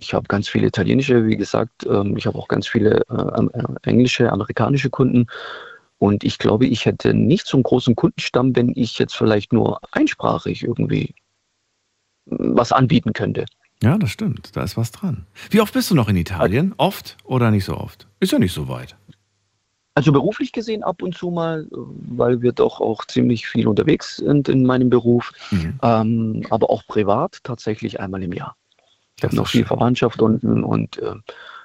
ich 0.00 0.14
habe 0.14 0.26
ganz 0.26 0.48
viele 0.48 0.66
italienische, 0.68 1.26
wie 1.26 1.36
gesagt, 1.36 1.86
ähm, 1.86 2.16
ich 2.16 2.26
habe 2.26 2.38
auch 2.38 2.48
ganz 2.48 2.66
viele 2.66 3.02
äh, 3.10 3.58
äh, 3.58 3.62
englische, 3.82 4.32
amerikanische 4.32 4.90
Kunden. 4.90 5.26
Und 5.98 6.24
ich 6.24 6.38
glaube, 6.38 6.66
ich 6.66 6.86
hätte 6.86 7.12
nicht 7.12 7.46
so 7.46 7.58
einen 7.58 7.62
großen 7.62 7.94
Kundenstamm, 7.94 8.56
wenn 8.56 8.72
ich 8.74 8.98
jetzt 8.98 9.14
vielleicht 9.14 9.52
nur 9.52 9.80
einsprachig 9.92 10.64
irgendwie 10.64 11.14
mm, 12.26 12.56
was 12.56 12.72
anbieten 12.72 13.12
könnte. 13.12 13.44
Ja, 13.82 13.98
das 13.98 14.10
stimmt. 14.10 14.56
Da 14.56 14.62
ist 14.64 14.76
was 14.76 14.90
dran. 14.90 15.26
Wie 15.50 15.60
oft 15.60 15.74
bist 15.74 15.90
du 15.90 15.94
noch 15.94 16.08
in 16.08 16.16
Italien? 16.16 16.74
Oft 16.78 17.16
oder 17.24 17.50
nicht 17.50 17.64
so 17.64 17.76
oft? 17.76 18.08
Ist 18.20 18.32
ja 18.32 18.38
nicht 18.38 18.52
so 18.52 18.68
weit. 18.68 18.96
Also 19.94 20.12
beruflich 20.12 20.52
gesehen 20.52 20.82
ab 20.82 21.02
und 21.02 21.16
zu 21.16 21.30
mal, 21.30 21.66
weil 21.70 22.40
wir 22.40 22.52
doch 22.52 22.80
auch 22.80 23.04
ziemlich 23.04 23.46
viel 23.46 23.66
unterwegs 23.66 24.16
sind 24.16 24.48
in 24.48 24.64
meinem 24.64 24.88
Beruf, 24.88 25.32
Mhm. 25.50 25.78
ähm, 25.82 26.46
aber 26.48 26.70
auch 26.70 26.86
privat 26.86 27.40
tatsächlich 27.42 28.00
einmal 28.00 28.22
im 28.22 28.32
Jahr. 28.32 28.56
Ich 29.20 29.24
habe 29.24 29.36
noch 29.36 29.48
viel 29.48 29.60
schön. 29.60 29.68
Verwandtschaft 29.68 30.22
unten 30.22 30.64
und 30.64 30.98
äh, 30.98 31.14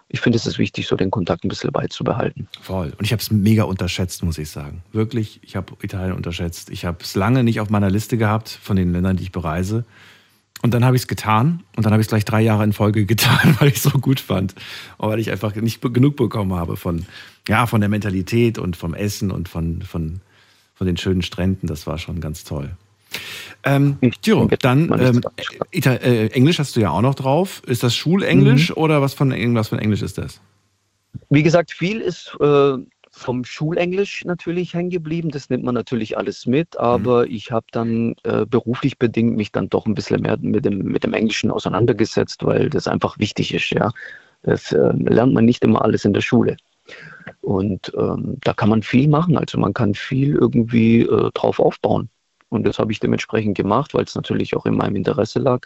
ich 0.10 0.20
finde 0.20 0.38
es 0.38 0.46
ist 0.46 0.60
wichtig, 0.60 0.88
so 0.88 0.96
den 0.96 1.10
Kontakt 1.10 1.46
ein 1.46 1.50
bisschen 1.50 1.72
beizubehalten. 1.72 2.48
Voll. 2.62 2.94
Und 2.98 3.06
ich 3.06 3.12
habe 3.12 3.22
es 3.22 3.32
mega 3.32 3.64
unterschätzt, 3.64 4.24
muss 4.24 4.38
ich 4.38 4.50
sagen. 4.50 4.84
Wirklich, 4.92 5.40
ich 5.42 5.56
habe 5.56 5.74
Italien 5.82 6.14
unterschätzt. 6.14 6.70
Ich 6.70 6.86
habe 6.86 6.98
es 7.02 7.16
lange 7.16 7.44
nicht 7.44 7.60
auf 7.60 7.70
meiner 7.70 7.90
Liste 7.90 8.18
gehabt 8.18 8.50
von 8.50 8.76
den 8.76 8.92
Ländern, 8.92 9.18
die 9.18 9.24
ich 9.24 9.32
bereise. 9.32 9.86
Und 10.62 10.74
dann 10.74 10.84
habe 10.84 10.96
ich 10.96 11.04
es 11.04 11.08
getan 11.08 11.64
und 11.76 11.86
dann 11.86 11.94
habe 11.94 12.02
ich 12.02 12.08
es 12.08 12.10
gleich 12.10 12.26
drei 12.26 12.42
Jahre 12.42 12.64
in 12.64 12.74
Folge 12.74 13.06
getan, 13.08 13.56
weil 13.60 13.70
ich 13.70 13.78
es 13.78 13.84
so 13.84 13.92
gut 13.92 14.20
fand. 14.20 14.54
Und 14.98 15.10
weil 15.10 15.20
ich 15.20 15.32
einfach 15.32 15.56
nicht 15.56 15.82
genug 15.82 16.18
bekommen 16.18 16.54
habe 16.54 16.76
von, 16.76 17.06
ja, 17.48 17.66
von 17.66 17.80
der 17.82 17.90
Mentalität 17.90 18.58
und 18.58 18.76
vom 18.76 18.94
Essen 18.94 19.32
und 19.32 19.48
von, 19.50 19.82
von, 19.82 20.22
von 20.74 20.88
den 20.88 20.98
schönen 20.98 21.22
Stränden. 21.22 21.68
Das 21.68 21.88
war 21.88 21.98
schon 21.98 22.20
ganz 22.20 22.44
toll. 22.44 22.76
Ähm, 23.64 23.98
Giro, 24.22 24.42
denke, 24.42 24.58
dann 24.58 24.92
ähm, 25.00 25.22
Ita 25.72 25.94
äh, 25.94 26.28
Englisch 26.28 26.60
hast 26.60 26.76
du 26.76 26.82
ja 26.82 26.92
auch 26.92 27.02
noch 27.02 27.16
drauf. 27.16 27.62
Ist 27.66 27.84
das 27.84 27.96
Schulenglisch 27.96 28.70
Mhm. 28.70 28.78
oder 28.78 29.02
was 29.02 29.14
von 29.14 29.32
irgendwas 29.32 29.70
von 29.70 29.80
Englisch 29.80 30.02
ist 30.04 30.18
das? 30.18 30.40
Wie 31.30 31.44
gesagt, 31.44 31.72
viel 31.72 32.00
ist 32.02 32.36
äh, 32.40 32.74
vom 33.12 33.46
Schulenglisch 33.46 34.24
natürlich 34.26 34.74
hängen 34.74 34.90
geblieben. 34.90 35.32
Das 35.32 35.50
nimmt 35.50 35.64
man 35.64 35.74
natürlich 35.74 36.18
alles 36.18 36.46
mit, 36.46 36.78
aber 36.78 37.26
ich 37.28 37.52
habe 37.52 37.66
dann 37.72 38.16
äh, 38.24 38.46
beruflich 38.46 39.00
bedingt 39.00 39.36
mich 39.36 39.52
dann 39.52 39.70
doch 39.70 39.86
ein 39.86 39.96
bisschen 39.96 40.22
mehr 40.22 40.38
mit 40.40 40.66
dem, 40.66 40.80
mit 40.80 41.04
dem 41.04 41.14
Englischen 41.14 41.50
auseinandergesetzt, 41.50 42.44
weil 42.44 42.70
das 42.70 42.88
einfach 42.88 43.18
wichtig 43.18 43.54
ist. 43.54 43.70
Ja, 43.72 43.92
das 44.44 44.74
äh, 44.74 44.92
lernt 44.94 45.34
man 45.34 45.46
nicht 45.46 45.64
immer 45.64 45.82
alles 45.84 46.06
in 46.06 46.14
der 46.14 46.22
Schule. 46.22 46.58
Und 47.42 47.92
ähm, 47.98 48.38
da 48.44 48.54
kann 48.54 48.70
man 48.70 48.84
viel 48.84 49.08
machen. 49.08 49.38
Also 49.38 49.58
man 49.58 49.74
kann 49.74 49.96
viel 49.96 50.36
irgendwie 50.36 51.02
äh, 51.02 51.32
drauf 51.34 51.60
aufbauen. 51.60 52.10
Und 52.56 52.66
das 52.66 52.80
habe 52.80 52.92
ich 52.92 53.00
dementsprechend 53.00 53.56
gemacht, 53.56 53.94
weil 53.94 54.04
es 54.04 54.16
natürlich 54.16 54.56
auch 54.56 54.66
in 54.66 54.76
meinem 54.76 54.96
Interesse 54.96 55.40
lag, 55.40 55.62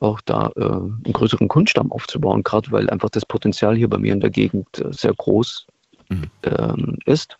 auch 0.00 0.20
da 0.24 0.50
äh, 0.56 0.64
einen 0.64 1.12
größeren 1.12 1.48
Kunststamm 1.48 1.90
aufzubauen, 1.90 2.42
gerade 2.42 2.70
weil 2.70 2.90
einfach 2.90 3.10
das 3.10 3.26
Potenzial 3.26 3.76
hier 3.76 3.88
bei 3.88 3.98
mir 3.98 4.12
in 4.12 4.20
der 4.20 4.30
Gegend 4.30 4.66
äh, 4.78 4.92
sehr 4.92 5.14
groß 5.14 5.66
Mhm. 6.08 6.30
ähm, 6.44 6.98
ist. 7.06 7.36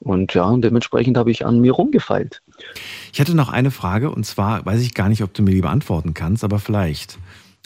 Und 0.00 0.34
ja, 0.34 0.44
und 0.44 0.62
dementsprechend 0.62 1.16
habe 1.16 1.30
ich 1.30 1.46
an 1.46 1.60
mir 1.60 1.72
rumgefeilt. 1.72 2.42
Ich 3.12 3.20
hätte 3.20 3.36
noch 3.36 3.48
eine 3.48 3.70
Frage 3.70 4.10
und 4.10 4.26
zwar 4.26 4.66
weiß 4.66 4.80
ich 4.80 4.94
gar 4.94 5.08
nicht, 5.08 5.22
ob 5.22 5.32
du 5.32 5.42
mir 5.42 5.52
die 5.52 5.60
beantworten 5.60 6.12
kannst, 6.12 6.42
aber 6.42 6.58
vielleicht. 6.58 7.18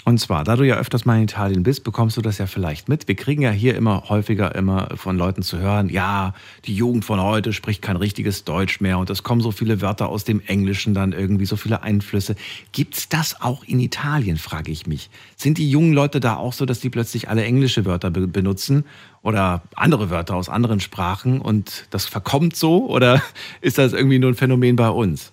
Und 0.08 0.18
zwar, 0.18 0.44
da 0.44 0.54
du 0.54 0.62
ja 0.62 0.76
öfters 0.76 1.04
mal 1.04 1.16
in 1.16 1.24
Italien 1.24 1.64
bist, 1.64 1.82
bekommst 1.82 2.16
du 2.16 2.22
das 2.22 2.38
ja 2.38 2.46
vielleicht 2.46 2.88
mit. 2.88 3.08
Wir 3.08 3.16
kriegen 3.16 3.42
ja 3.42 3.50
hier 3.50 3.74
immer 3.74 4.04
häufiger 4.08 4.54
immer 4.54 4.90
von 4.94 5.18
Leuten 5.18 5.42
zu 5.42 5.58
hören, 5.58 5.88
ja, 5.88 6.32
die 6.64 6.76
Jugend 6.76 7.04
von 7.04 7.20
heute 7.20 7.52
spricht 7.52 7.82
kein 7.82 7.96
richtiges 7.96 8.44
Deutsch 8.44 8.80
mehr 8.80 8.98
und 8.98 9.10
es 9.10 9.24
kommen 9.24 9.40
so 9.40 9.50
viele 9.50 9.80
Wörter 9.80 10.08
aus 10.08 10.22
dem 10.22 10.40
Englischen 10.46 10.94
dann 10.94 11.10
irgendwie, 11.10 11.44
so 11.44 11.56
viele 11.56 11.82
Einflüsse. 11.82 12.36
Gibt's 12.70 13.08
das 13.08 13.40
auch 13.40 13.64
in 13.64 13.80
Italien, 13.80 14.36
frage 14.36 14.70
ich 14.70 14.86
mich. 14.86 15.10
Sind 15.34 15.58
die 15.58 15.68
jungen 15.68 15.92
Leute 15.92 16.20
da 16.20 16.36
auch 16.36 16.52
so, 16.52 16.66
dass 16.66 16.78
die 16.78 16.88
plötzlich 16.88 17.28
alle 17.28 17.42
englische 17.42 17.84
Wörter 17.84 18.12
be 18.12 18.28
benutzen 18.28 18.84
oder 19.22 19.62
andere 19.74 20.08
Wörter 20.08 20.36
aus 20.36 20.48
anderen 20.48 20.78
Sprachen 20.78 21.40
und 21.40 21.88
das 21.90 22.06
verkommt 22.06 22.54
so 22.54 22.86
oder 22.86 23.20
ist 23.60 23.78
das 23.78 23.92
irgendwie 23.92 24.20
nur 24.20 24.30
ein 24.30 24.36
Phänomen 24.36 24.76
bei 24.76 24.88
uns? 24.88 25.32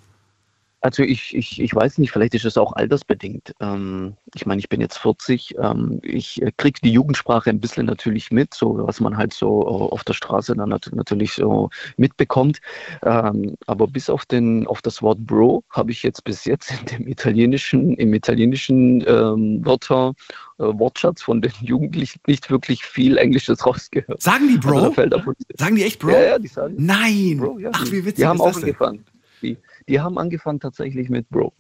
Also 0.84 1.02
ich, 1.02 1.34
ich, 1.34 1.62
ich 1.62 1.74
weiß 1.74 1.98
nicht, 1.98 2.12
vielleicht 2.12 2.34
ist 2.36 2.44
es 2.44 2.58
auch 2.58 2.74
altersbedingt. 2.74 3.54
Ähm, 3.62 4.18
ich 4.36 4.46
meine, 4.46 4.60
ich 4.60 4.68
bin 4.68 4.82
jetzt 4.82 4.98
40. 4.98 5.56
Ähm, 5.58 6.02
ich 6.04 6.42
äh, 6.42 6.52
kriege 6.58 6.78
die 6.84 6.92
Jugendsprache 6.92 7.50
ein 7.50 7.62
bisschen 7.62 7.86
natürlich 7.86 8.32
mit, 8.32 8.54
so 8.54 8.78
was 8.86 9.00
man 9.00 9.16
halt 9.16 9.34
so 9.34 9.62
äh, 9.62 9.94
auf 9.94 10.04
der 10.04 10.12
Straße 10.14 10.54
dann 10.58 10.68
nat 10.70 10.92
natürlich 10.94 11.32
so 11.36 11.70
mitbekommt. 11.96 12.60
Ähm, 13.02 13.56
aber 13.66 13.88
bis 13.88 14.10
auf, 14.10 14.26
den, 14.26 14.68
auf 14.68 14.82
das 14.82 15.02
Wort 15.02 15.26
Bro 15.26 15.64
habe 15.70 15.92
ich 15.92 16.04
jetzt 16.04 16.26
bis 16.26 16.44
jetzt 16.44 16.72
in 16.72 16.86
dem 16.88 17.08
italienischen, 17.08 17.94
im 17.94 18.14
italienischen 18.14 19.06
ähm, 19.08 19.66
Wörter, 19.66 20.14
äh, 20.60 20.64
Wortschatz 20.64 21.22
von 21.22 21.42
den 21.42 21.54
Jugendlichen 21.62 22.20
nicht 22.28 22.52
wirklich 22.52 22.84
viel 22.84 23.18
Englisches 23.18 23.66
rausgehört. 23.66 24.22
Sagen 24.22 24.50
die 24.50 24.68
Also 24.68 24.92
Bro? 24.92 25.32
zu- 25.32 25.34
Sagen 25.58 25.76
die 25.78 25.84
echt 25.84 26.00
Bro? 26.00 26.10
Ja, 26.12 26.22
ja, 26.24 26.40
die 26.40 26.48
sagen 26.50 26.76
Nein! 26.78 27.38
Bro, 27.38 27.60
ja. 27.60 27.70
Ach, 27.72 27.86
wie 27.90 28.04
witzig 28.04 28.16
die 28.16 28.26
haben 28.26 28.36
ist 28.36 28.42
auch 28.42 28.48
das 28.48 28.56
denn? 28.56 28.64
angefangen. 28.66 29.06
Die, 29.44 29.58
die 29.88 30.00
haben 30.00 30.18
angefangen 30.18 30.60
tatsächlich 30.60 31.10
mit 31.10 31.30
Bro. 31.30 31.54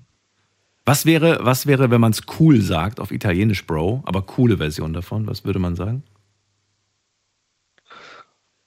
Was 0.85 1.05
wäre, 1.05 1.39
was 1.41 1.67
wäre, 1.67 1.91
wenn 1.91 2.01
man 2.01 2.11
es 2.11 2.21
cool 2.39 2.61
sagt, 2.61 2.99
auf 2.99 3.11
Italienisch 3.11 3.65
Bro, 3.65 4.01
aber 4.05 4.21
coole 4.23 4.57
Version 4.57 4.93
davon? 4.93 5.27
Was 5.27 5.45
würde 5.45 5.59
man 5.59 5.75
sagen? 5.75 6.03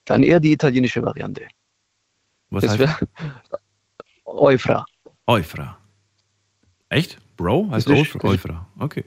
Dann 0.04 0.22
eher 0.22 0.38
die 0.38 0.52
italienische 0.52 1.02
Variante. 1.02 1.48
Was 2.50 2.62
Das 2.62 2.78
heißt 2.78 2.80
wäre 2.80 2.98
Eufra. 4.24 4.84
Eufra? 5.26 5.78
Echt? 6.88 7.18
Bro 7.36 7.70
heißt? 7.70 7.88
Eufra. 7.88 8.66
Okay. 8.78 9.04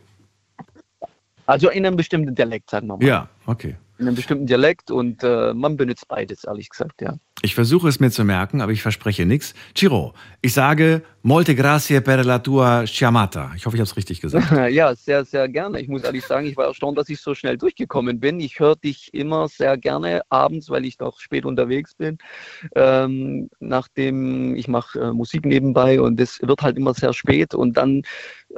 Also 1.45 1.69
in 1.69 1.85
einem 1.85 1.95
bestimmten 1.95 2.35
Dialekt, 2.35 2.69
sagen 2.69 2.87
wir 2.87 2.97
mal. 2.97 3.05
Ja, 3.05 3.29
okay. 3.45 3.75
In 3.99 4.07
einem 4.07 4.15
bestimmten 4.15 4.45
Dialekt 4.45 4.91
und 4.91 5.23
äh, 5.23 5.53
man 5.53 5.75
benutzt 5.75 6.07
beides, 6.07 6.45
ehrlich 6.45 6.69
gesagt, 6.69 7.01
ja. 7.01 7.15
Ich 7.41 7.55
versuche 7.55 7.87
es 7.87 8.01
mir 8.01 8.11
zu 8.11 8.25
merken, 8.25 8.59
aber 8.59 8.73
ich 8.73 8.81
verspreche 8.81 9.25
nichts. 9.25 9.53
Ciro, 9.77 10.13
ich 10.41 10.53
sage 10.53 11.03
molte 11.21 11.55
grazie 11.55 12.01
per 12.01 12.23
la 12.23 12.39
tua 12.39 12.85
chiamata. 12.85 13.51
Ich 13.55 13.65
hoffe, 13.65 13.77
ich 13.77 13.81
habe 13.81 13.89
es 13.89 13.95
richtig 13.95 14.19
gesagt. 14.19 14.51
Ja, 14.71 14.93
sehr, 14.93 15.23
sehr 15.23 15.47
gerne. 15.47 15.79
Ich 15.79 15.87
muss 15.87 16.03
ehrlich 16.03 16.25
sagen, 16.25 16.47
ich 16.47 16.57
war 16.57 16.65
erstaunt, 16.67 16.97
dass 16.97 17.07
ich 17.07 17.21
so 17.21 17.33
schnell 17.33 17.57
durchgekommen 17.57 18.19
bin. 18.19 18.41
Ich 18.41 18.59
höre 18.59 18.75
dich 18.75 19.13
immer 19.13 19.47
sehr 19.47 19.77
gerne 19.77 20.21
abends, 20.29 20.69
weil 20.69 20.85
ich 20.85 20.97
doch 20.97 21.19
spät 21.19 21.45
unterwegs 21.45 21.95
bin. 21.95 22.17
Ähm, 22.75 23.49
nachdem 23.59 24.55
ich 24.55 24.67
mache 24.67 24.99
äh, 24.99 25.13
Musik 25.13 25.45
nebenbei 25.45 26.01
und 26.01 26.19
es 26.19 26.41
wird 26.41 26.61
halt 26.61 26.77
immer 26.77 26.93
sehr 26.93 27.13
spät 27.13 27.53
und 27.53 27.77
dann 27.77 28.03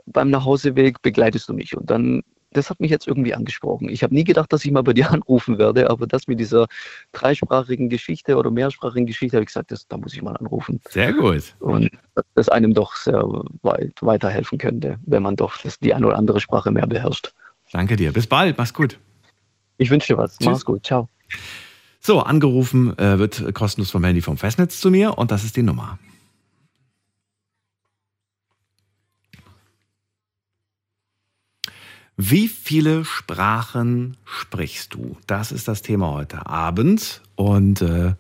beim 0.08 0.32
Nachhauseweg 0.32 1.02
begleitest 1.04 1.50
du 1.50 1.54
mich 1.54 1.78
und 1.78 1.90
dann 1.90 2.24
das 2.54 2.70
hat 2.70 2.80
mich 2.80 2.92
jetzt 2.92 3.08
irgendwie 3.08 3.34
angesprochen. 3.34 3.90
Ich 3.90 4.04
habe 4.04 4.14
nie 4.14 4.24
gedacht, 4.24 4.52
dass 4.52 4.66
ich 4.66 4.72
mal 4.72 4.84
bei 4.84 4.94
dir 4.94 5.10
anrufen 5.12 5.58
werde, 5.58 5.90
aber 5.90 6.08
das 6.08 6.28
mit 6.28 6.40
dieser 6.40 6.68
dreisprachigen 7.12 7.90
Geschichte 7.90 8.38
oder 8.38 8.52
mehrsprachigen 8.52 9.06
Geschichte 9.06 9.38
habe 9.38 9.44
ich 9.44 9.48
gesagt, 9.48 9.72
das, 9.72 9.88
da 9.88 9.98
muss 9.98 10.14
ich 10.14 10.22
mal 10.22 10.36
anrufen. 10.38 10.82
Sehr 10.90 11.14
gut. 11.14 11.56
Und 11.60 11.90
das 12.36 12.50
einem 12.50 12.74
doch 12.74 12.96
sehr 12.96 13.24
weit 13.62 13.94
weiterhelfen 14.02 14.58
könnte, 14.58 15.00
wenn 15.06 15.24
man 15.24 15.36
doch 15.36 15.58
das, 15.58 15.80
die 15.80 15.94
eine 15.94 16.08
oder 16.08 16.18
andere 16.18 16.40
Sprache 16.40 16.72
mehr 16.72 16.88
beherrscht. 16.88 17.34
Danke 17.72 17.96
dir. 17.96 18.12
Bis 18.12 18.28
bald. 18.28 18.58
Mach's 18.58 18.74
gut. 18.74 19.00
Ich 19.78 19.90
wünsche 19.90 20.14
dir 20.14 20.18
was. 20.18 20.38
Tschüss. 20.38 20.48
Mach's 20.48 20.66
gut. 20.66 20.86
Ciao. 20.86 21.10
So, 22.00 22.20
angerufen 22.20 22.98
äh, 22.98 23.20
wird 23.20 23.54
kostenlos 23.54 23.92
vom 23.92 24.04
Handy 24.04 24.22
vom 24.22 24.38
Festnetz 24.38 24.82
zu 24.82 24.90
mir 24.90 25.18
und 25.18 25.32
das 25.32 25.44
ist 25.44 25.56
die 25.56 25.64
Nummer. 25.64 26.00
Wie 32.24 32.48
viele 32.48 33.04
Sprachen 33.04 34.16
sprichst 34.26 34.94
du? 34.94 35.18
Das 35.26 35.52
ist 35.52 35.68
das 35.68 35.82
Thema 35.82 36.12
heute 36.12 36.46
Abend. 36.46 37.24
Und 37.34 37.82
äh, 37.82 38.14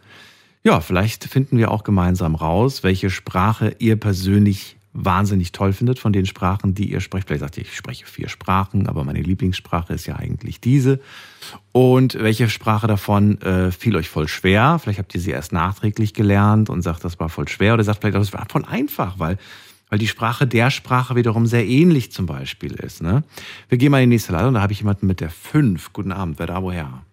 ja, 0.63 0.81
vielleicht 0.81 1.25
finden 1.25 1.60
wir 1.60 1.70
auch 1.70 1.84
gemeinsam 1.84 2.34
raus, 2.34 2.81
welche 2.81 3.12
Sprache 3.12 3.75
ihr 3.77 3.98
persönlich 3.98 4.75
wahnsinnig 4.93 5.51
toll 5.51 5.72
findet 5.72 6.00
von 6.00 6.13
den 6.13 6.25
Sprachen, 6.25 6.74
die 6.74 6.91
ihr 6.91 7.00
sprecht. 7.00 7.27
Vielleicht 7.27 7.41
sagt 7.41 7.58
ihr, 7.58 7.63
ich 7.63 7.75
spreche 7.75 8.08
vier 8.08 8.27
Sprachen, 8.27 8.88
aber 8.88 9.03
meine 9.03 9.22
Lieblingssprache 9.22 9.93
ist 9.93 10.08
ja 10.08 10.15
eigentlich 10.15 10.60
diese. 10.60 11.00
Und 11.72 12.15
welche 12.15 12.50
Sprache 12.50 12.88
davon 12.88 13.39
äh, 13.41 13.70
fiel 13.70 13.96
euch 13.96 14.10
voll 14.10 14.27
schwer? 14.27 14.79
Vielleicht 14.79 14.98
habt 14.98 15.13
ihr 15.13 15.22
sie 15.22 15.29
erst 15.29 15.53
nachträglich 15.53 16.15
gelernt 16.15 16.72
und 16.72 16.81
sagt, 16.81 17.05
das 17.05 17.20
war 17.20 17.29
voll 17.29 17.48
schwer. 17.48 17.75
Oder 17.75 17.84
sagt 17.84 18.01
vielleicht, 18.01 18.17
das 18.17 18.34
war 18.34 18.48
voll 18.50 18.65
einfach, 18.65 19.20
weil, 19.20 19.38
weil 19.91 20.00
die 20.00 20.07
Sprache 20.07 20.48
der 20.48 20.71
Sprache 20.71 21.17
wiederum 21.17 21.45
sehr 21.45 21.67
ähnlich 21.67 22.13
zum 22.13 22.25
Beispiel 22.25 22.74
ist. 22.75 23.03
Ne? 23.03 23.24
Wir 23.67 23.77
gehen 23.77 23.91
mal 23.91 24.01
in 24.01 24.10
die 24.10 24.15
nächste 24.15 24.31
Leitung. 24.31 24.53
Da 24.53 24.62
habe 24.62 24.71
ich 24.71 24.79
jemanden 24.79 25.05
mit 25.05 25.19
der 25.19 25.29
5. 25.29 25.91
Guten 25.91 26.13
Abend. 26.13 26.39
Wer 26.39 26.48
da 26.48 26.63
woher? 26.63 27.03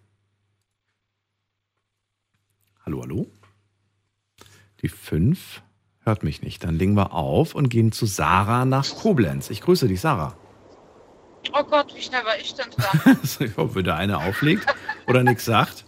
Hallo, 2.86 3.02
hallo? 3.02 3.26
Die 4.80 4.88
5 4.88 5.60
hört 6.04 6.22
mich 6.22 6.40
nicht. 6.40 6.62
Dann 6.62 6.78
legen 6.78 6.94
wir 6.94 7.12
auf 7.12 7.56
und 7.56 7.68
gehen 7.68 7.90
zu 7.90 8.06
Sarah 8.06 8.64
nach 8.64 8.88
Koblenz. 8.88 9.50
Ich 9.50 9.60
grüße 9.60 9.88
dich, 9.88 10.00
Sarah. 10.00 10.36
Oh 11.52 11.64
Gott, 11.64 11.92
wie 11.96 12.02
schnell 12.02 12.24
war 12.24 12.38
ich 12.38 12.54
denn 12.54 12.70
dran? 12.70 13.18
Ich 13.40 13.56
hoffe, 13.56 13.74
wenn 13.74 13.84
der 13.84 13.96
eine 13.96 14.18
auflegt 14.18 14.64
oder 15.08 15.24
nichts 15.24 15.44
sagt, 15.44 15.84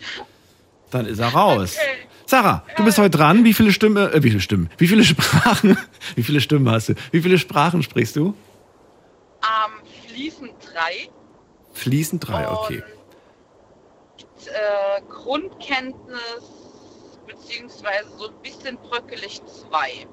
dann 0.90 1.06
ist 1.06 1.20
er 1.20 1.28
raus. 1.28 1.76
Okay. 1.76 2.08
Sarah, 2.30 2.62
du 2.76 2.84
bist 2.84 2.96
heute 2.96 3.10
dran. 3.10 3.42
Wie 3.44 3.52
viele 3.52 3.72
Stimmen, 3.72 3.96
äh, 3.96 4.22
wie 4.22 4.28
viele 4.28 4.40
Stimmen, 4.40 4.70
wie 4.78 4.86
viele 4.86 5.02
Sprachen, 5.02 5.76
wie 6.14 6.22
viele 6.22 6.40
Stimmen 6.40 6.70
hast 6.70 6.90
du? 6.90 6.94
Wie 7.10 7.22
viele 7.22 7.38
Sprachen 7.38 7.82
sprichst 7.82 8.14
du? 8.14 8.34
Ähm, 9.42 9.72
fließend 10.06 10.52
drei. 10.62 11.08
Fließend 11.72 12.28
drei, 12.28 12.48
okay. 12.48 12.84
Und, 14.14 14.46
äh, 14.46 15.00
Grundkenntnis 15.08 16.44
beziehungsweise 17.26 18.08
so 18.16 18.28
ein 18.28 18.42
bisschen 18.44 18.76
bröckelig 18.76 19.42
zwei. 19.46 20.06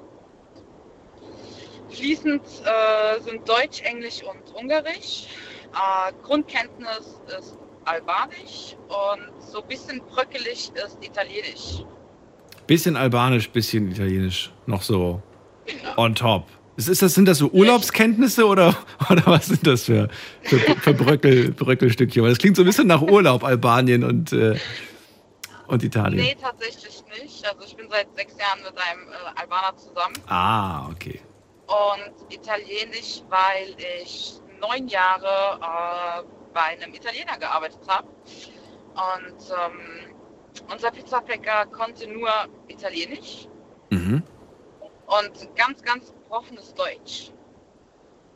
Fließend 1.90 2.42
äh, 2.42 3.20
sind 3.20 3.48
Deutsch, 3.48 3.80
Englisch 3.82 4.24
und 4.24 4.56
Ungarisch. 4.56 5.28
Äh, 5.72 6.12
Grundkenntnis 6.24 7.20
ist 7.38 7.56
Albanisch 7.84 8.74
und 8.88 9.40
so 9.40 9.62
ein 9.62 9.68
bisschen 9.68 10.00
bröckelig 10.00 10.72
ist 10.74 10.98
Italienisch. 11.00 11.84
Bisschen 12.68 12.96
Albanisch, 12.96 13.48
bisschen 13.48 13.90
Italienisch, 13.90 14.52
noch 14.66 14.82
so 14.82 15.22
on 15.96 16.14
top. 16.14 16.46
Ist 16.76 17.02
das, 17.02 17.14
sind 17.14 17.24
das 17.26 17.38
so 17.38 17.48
Urlaubskenntnisse 17.48 18.46
oder, 18.46 18.76
oder 19.10 19.26
was 19.26 19.46
sind 19.46 19.66
das 19.66 19.84
für, 19.84 20.08
für, 20.42 20.58
für 20.58 20.92
Bröckel, 20.92 21.50
Bröckelstückchen? 21.52 22.22
Weil 22.22 22.28
das 22.28 22.38
klingt 22.38 22.56
so 22.56 22.62
ein 22.62 22.66
bisschen 22.66 22.86
nach 22.86 23.00
Urlaub, 23.00 23.42
Albanien 23.42 24.04
und, 24.04 24.34
äh, 24.34 24.56
und 25.66 25.82
Italien. 25.82 26.22
Nee, 26.22 26.36
tatsächlich 26.40 27.02
nicht. 27.20 27.44
Also 27.48 27.64
ich 27.66 27.74
bin 27.74 27.88
seit 27.88 28.14
sechs 28.14 28.34
Jahren 28.38 28.60
mit 28.62 28.74
einem 28.78 29.08
äh, 29.08 29.40
Albaner 29.40 29.74
zusammen. 29.78 30.14
Ah, 30.26 30.88
okay. 30.90 31.20
und 31.66 32.32
Italienisch, 32.32 33.22
weil 33.30 33.74
ich 34.04 34.34
neun 34.60 34.88
Jahre 34.88 35.58
äh, 35.60 36.22
bei 36.52 36.60
einem 36.60 36.92
Italiener 36.94 37.38
gearbeitet 37.38 37.80
habe. 37.88 38.08
Und 38.94 39.40
ähm, 39.50 40.07
unser 40.72 40.90
Pizzabäcker 40.90 41.66
konnte 41.66 42.06
nur 42.08 42.28
Italienisch 42.68 43.48
Mhm. 43.90 44.22
und 45.06 45.56
ganz, 45.56 45.82
ganz 45.82 46.12
gebrochenes 46.12 46.74
Deutsch. 46.74 47.32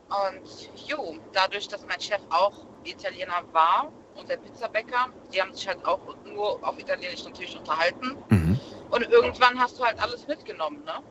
Und 0.09 0.69
jo, 0.87 1.17
dadurch, 1.31 1.67
dass 1.67 1.85
mein 1.87 1.99
Chef 2.01 2.21
auch 2.29 2.65
Italiener 2.83 3.43
war 3.51 3.91
und 4.15 4.29
der 4.29 4.37
Pizzabäcker, 4.37 5.07
die 5.33 5.41
haben 5.41 5.53
sich 5.53 5.67
halt 5.67 5.83
auch 5.85 5.99
nur 6.25 6.67
auf 6.67 6.77
Italienisch 6.79 7.23
natürlich 7.23 7.57
unterhalten. 7.57 8.15
Mhm. 8.29 8.59
Und 8.91 9.09
irgendwann 9.09 9.59
hast 9.59 9.79
du 9.79 9.83
halt 9.83 9.99
alles 10.01 10.27
mitgenommen, 10.27 10.83
ne? 10.85 11.01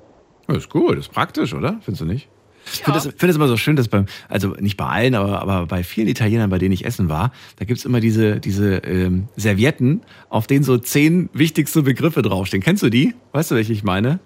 Das 0.47 0.59
ist 0.59 0.71
gut, 0.71 0.93
das 0.93 1.07
ist 1.07 1.13
praktisch, 1.13 1.55
oder? 1.55 1.79
Findest 1.83 2.03
du 2.03 2.05
nicht? 2.07 2.29
Ich 2.71 2.79
Ja. 2.79 2.85
finde 2.85 2.99
das, 2.99 3.05
find 3.07 3.23
das 3.25 3.37
immer 3.37 3.49
so 3.49 3.57
schön, 3.57 3.77
dass 3.77 3.89
beim, 3.89 4.07
also 4.29 4.51
nicht 4.61 4.77
bei 4.77 4.87
allen, 4.87 5.15
aber, 5.15 5.41
aber 5.43 5.67
bei 5.67 5.83
vielen 5.85 6.09
Italienern, 6.09 6.49
bei 6.51 6.59
denen 6.59 6.73
ich 6.73 6.85
essen 6.85 7.09
war, 7.09 7.33
da 7.57 7.65
gibt's 7.65 7.85
immer 7.85 8.01
diese, 8.01 8.39
diese 8.41 8.77
ähm, 8.79 9.29
Servietten, 9.37 10.03
auf 10.29 10.47
denen 10.47 10.65
so 10.65 10.79
zehn 10.79 11.29
wichtigste 11.33 11.83
Begriffe 11.83 12.23
draufstehen. 12.23 12.63
Kennst 12.63 12.83
du 12.83 12.91
die? 12.91 13.15
Weißt 13.33 13.51
du, 13.51 13.55
welche 13.57 13.73
ich 13.73 13.83
meine? 13.83 14.21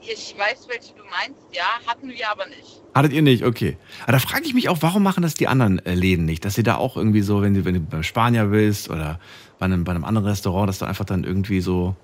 Ich 0.00 0.34
weiß, 0.38 0.66
welche 0.68 0.92
du 0.94 1.02
meinst, 1.04 1.40
ja, 1.52 1.62
hatten 1.86 2.08
wir 2.08 2.30
aber 2.30 2.46
nicht. 2.46 2.82
Hattet 2.94 3.12
ihr 3.14 3.22
nicht? 3.22 3.44
Okay. 3.44 3.78
Aber 4.02 4.12
da 4.12 4.18
frage 4.18 4.44
ich 4.44 4.52
mich 4.52 4.68
auch, 4.68 4.78
warum 4.82 5.02
machen 5.02 5.22
das 5.22 5.34
die 5.34 5.48
anderen 5.48 5.78
äh, 5.86 5.94
Läden 5.94 6.26
nicht? 6.26 6.44
Dass 6.44 6.54
sie 6.54 6.62
da 6.62 6.76
auch 6.76 6.96
irgendwie 6.96 7.22
so, 7.22 7.40
wenn 7.42 7.54
du, 7.54 7.64
wenn 7.64 7.74
du 7.74 7.80
beim 7.80 8.02
Spanier 8.02 8.44
bist 8.46 8.90
oder 8.90 9.18
bei 9.58 9.64
einem, 9.64 9.84
bei 9.84 9.92
einem 9.92 10.04
anderen 10.04 10.26
Restaurant, 10.28 10.68
dass 10.68 10.78
du 10.78 10.84
einfach 10.84 11.06
dann 11.06 11.24
irgendwie 11.24 11.60
so. 11.60 11.96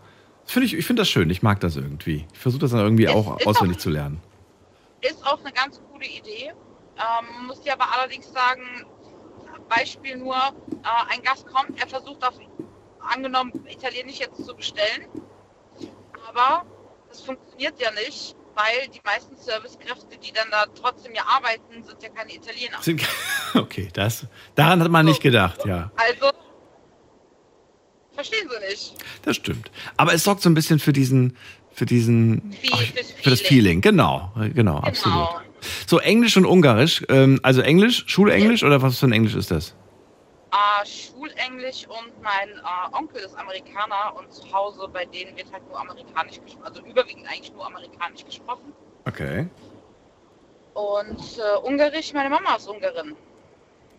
Das 0.44 0.52
finde 0.52 0.66
ich, 0.66 0.74
ich 0.74 0.86
finde 0.86 1.02
das 1.02 1.10
schön, 1.10 1.28
ich 1.28 1.42
mag 1.42 1.60
das 1.60 1.76
irgendwie. 1.76 2.24
Ich 2.32 2.38
versuche 2.38 2.62
das 2.62 2.70
dann 2.70 2.80
irgendwie 2.80 3.04
Es 3.04 3.10
auch 3.12 3.44
auswendig 3.46 3.76
auch- 3.76 3.82
zu 3.82 3.90
lernen. 3.90 4.18
Ist 5.00 5.26
auch 5.26 5.40
eine 5.40 5.52
ganz 5.52 5.80
coole 5.90 6.06
Idee. 6.06 6.52
Ähm, 6.96 7.46
muss 7.46 7.62
dir 7.62 7.72
aber 7.72 7.92
allerdings 7.92 8.30
sagen, 8.32 8.84
Beispiel 9.70 10.16
nur, 10.16 10.36
äh, 10.36 11.12
ein 11.14 11.22
Gast 11.22 11.46
kommt, 11.46 11.80
er 11.80 11.86
versucht 11.86 12.22
auf, 12.26 12.34
angenommen, 13.00 13.66
Italienisch 13.68 14.18
jetzt 14.18 14.44
zu 14.44 14.54
bestellen, 14.54 15.06
aber 16.28 16.66
das 17.08 17.22
funktioniert 17.22 17.80
ja 17.80 17.90
nicht, 17.92 18.36
weil 18.54 18.88
die 18.88 19.00
meisten 19.04 19.36
Servicekräfte, 19.36 20.18
die 20.18 20.32
dann 20.32 20.50
da 20.50 20.66
trotzdem 20.66 21.14
ja 21.14 21.22
arbeiten, 21.26 21.82
sind 21.82 22.02
ja 22.02 22.08
keine 22.10 22.34
Italiener. 22.34 22.78
Okay, 23.52 23.88
das, 23.92 24.26
daran 24.54 24.80
hat 24.80 24.92
man 24.92 25.06
nicht 25.06 25.20
gedacht, 25.20 25.64
ja. 25.64 25.90
Also, 25.96 26.30
verstehen 28.12 28.48
sie 28.48 28.68
nicht. 28.68 28.94
Das 29.22 29.34
stimmt. 29.34 29.72
Aber 29.96 30.14
es 30.14 30.22
sorgt 30.22 30.42
so 30.42 30.48
ein 30.48 30.54
bisschen 30.54 30.78
für 30.78 30.92
diesen, 30.92 31.36
für 31.80 31.86
diesen, 31.86 32.52
Feel- 32.52 32.72
ach, 32.74 32.82
für 33.22 33.30
das 33.30 33.40
Feeling. 33.40 33.80
Genau, 33.80 34.30
genau, 34.54 34.76
absolut. 34.80 35.28
Genau. 35.30 35.40
So 35.86 35.98
Englisch 35.98 36.36
und 36.36 36.44
Ungarisch. 36.44 37.02
Ähm, 37.08 37.40
also 37.42 37.62
Englisch, 37.62 38.04
Schulenglisch 38.06 38.62
oder 38.62 38.82
was 38.82 38.98
für 38.98 39.06
ein 39.06 39.12
Englisch 39.12 39.34
ist 39.34 39.50
das? 39.50 39.74
Äh, 40.52 40.86
Schulenglisch 40.86 41.86
und 41.86 42.12
mein 42.22 42.48
äh, 42.50 42.96
Onkel 42.98 43.22
ist 43.22 43.34
Amerikaner 43.34 44.14
und 44.18 44.30
zu 44.30 44.42
Hause 44.52 44.88
bei 44.92 45.06
denen 45.06 45.34
wird 45.38 45.50
halt 45.50 45.66
nur 45.68 45.80
amerikanisch 45.80 46.38
gesprochen, 46.44 46.64
also 46.66 46.82
überwiegend 46.82 47.26
eigentlich 47.26 47.52
nur 47.54 47.66
amerikanisch 47.66 48.26
gesprochen. 48.26 48.74
Okay. 49.06 49.48
Und 50.74 51.18
äh, 51.38 51.66
Ungarisch, 51.66 52.12
meine 52.12 52.28
Mama 52.28 52.56
ist 52.56 52.68
Ungarin. 52.68 53.16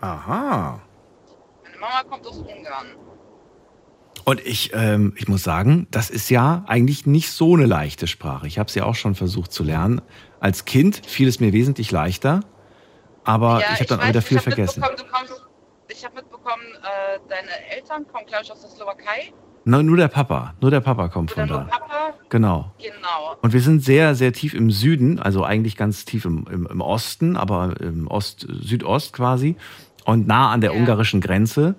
Aha. 0.02 0.80
Meine 1.64 1.78
Mama 1.80 2.04
kommt 2.08 2.28
aus 2.28 2.38
Ungarn. 2.38 2.90
Und 4.24 4.40
ich, 4.46 4.72
ähm, 4.74 5.14
ich 5.18 5.28
muss 5.28 5.44
sagen, 5.44 5.88
das 5.92 6.10
ist 6.10 6.30
ja 6.30 6.64
eigentlich 6.68 7.06
nicht 7.06 7.32
so 7.32 7.56
eine 7.56 7.66
leichte 7.66 8.08
Sprache. 8.08 8.48
Ich 8.48 8.60
habe 8.60 8.70
sie 8.72 8.82
auch 8.82 8.96
schon 8.96 9.16
versucht 9.16 9.52
zu 9.52 9.64
lernen. 9.64 10.02
Als 10.40 10.66
Kind 10.66 11.02
fiel 11.06 11.28
es 11.28 11.40
mir 11.40 11.54
wesentlich 11.54 11.92
leichter, 11.92 12.42
aber 13.24 13.60
ich 13.74 13.80
habe 13.80 13.86
dann 13.86 14.00
auch 14.02 14.08
wieder 14.08 14.22
viel 14.22 14.38
ich 14.38 14.46
hab 14.46 14.54
vergessen. 14.54 14.82
Du 14.82 15.04
kommst, 15.06 15.48
ich 15.90 16.06
habe 16.06 16.16
mitbekommen, 16.16 16.64
äh, 16.82 17.20
deine 17.30 17.76
Eltern 17.76 18.08
kommen, 18.08 18.26
glaube 18.28 18.44
ich, 18.44 18.52
aus 18.52 18.62
der 18.62 18.70
Slowakei. 18.70 19.34
Na, 19.64 19.84
nur 19.84 19.98
der 19.98 20.08
Papa, 20.08 20.56
nur 20.60 20.72
der 20.72 20.80
Papa 20.82 21.08
kommt 21.10 21.32
Oder 21.34 21.48
von 21.48 21.50
da. 21.50 21.64
Papa. 21.66 22.14
Genau. 22.30 22.72
Genau. 22.80 23.36
Und 23.42 23.54
wir 23.54 23.62
sind 23.62 23.84
sehr, 23.84 24.16
sehr 24.16 24.34
tief 24.34 24.54
im 24.56 24.72
Süden, 24.72 25.20
also 25.20 25.44
eigentlich 25.44 25.78
ganz 25.78 26.06
tief 26.06 26.26
im, 26.26 26.48
im, 26.52 26.66
im 26.66 26.82
Osten, 26.82 27.38
aber 27.38 27.80
im 27.80 28.08
Ost, 28.08 28.48
Südost 28.50 29.14
quasi 29.14 29.56
und 30.06 30.26
nah 30.28 30.52
an 30.52 30.62
der 30.62 30.74
Ja. 30.74 30.80
ungarischen 30.80 31.22
Grenze. 31.22 31.76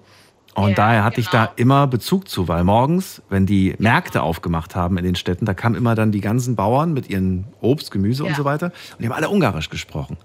Und 0.55 0.71
Ja, 0.71 0.75
daher 0.75 1.05
hatte 1.05 1.21
ich 1.21 1.29
da 1.29 1.47
genau. 1.47 1.53
immer 1.57 1.87
Bezug 1.87 2.29
zu, 2.29 2.47
weil 2.47 2.63
morgens, 2.63 3.23
wenn 3.31 3.47
die 3.47 3.75
Märkte 3.79 4.23
aufgemacht 4.23 4.77
haben 4.77 4.99
in 4.99 5.05
den 5.05 5.15
Städten, 5.15 5.47
da 5.47 5.55
kamen 5.55 5.75
immer 5.77 5.95
dann 5.95 6.13
die 6.13 6.21
ganzen 6.21 6.57
Bauern 6.57 6.93
mit 6.93 7.09
ihren 7.09 7.47
Obst, 7.63 7.91
Gemüse 7.91 8.23
und 8.25 8.31
Ja. 8.31 8.37
so 8.37 8.45
weiter 8.45 8.67
und 8.67 9.01
die 9.01 9.07
haben 9.07 9.15
alle 9.15 9.31
Ungarisch 9.31 9.71
gesprochen. 9.71 10.19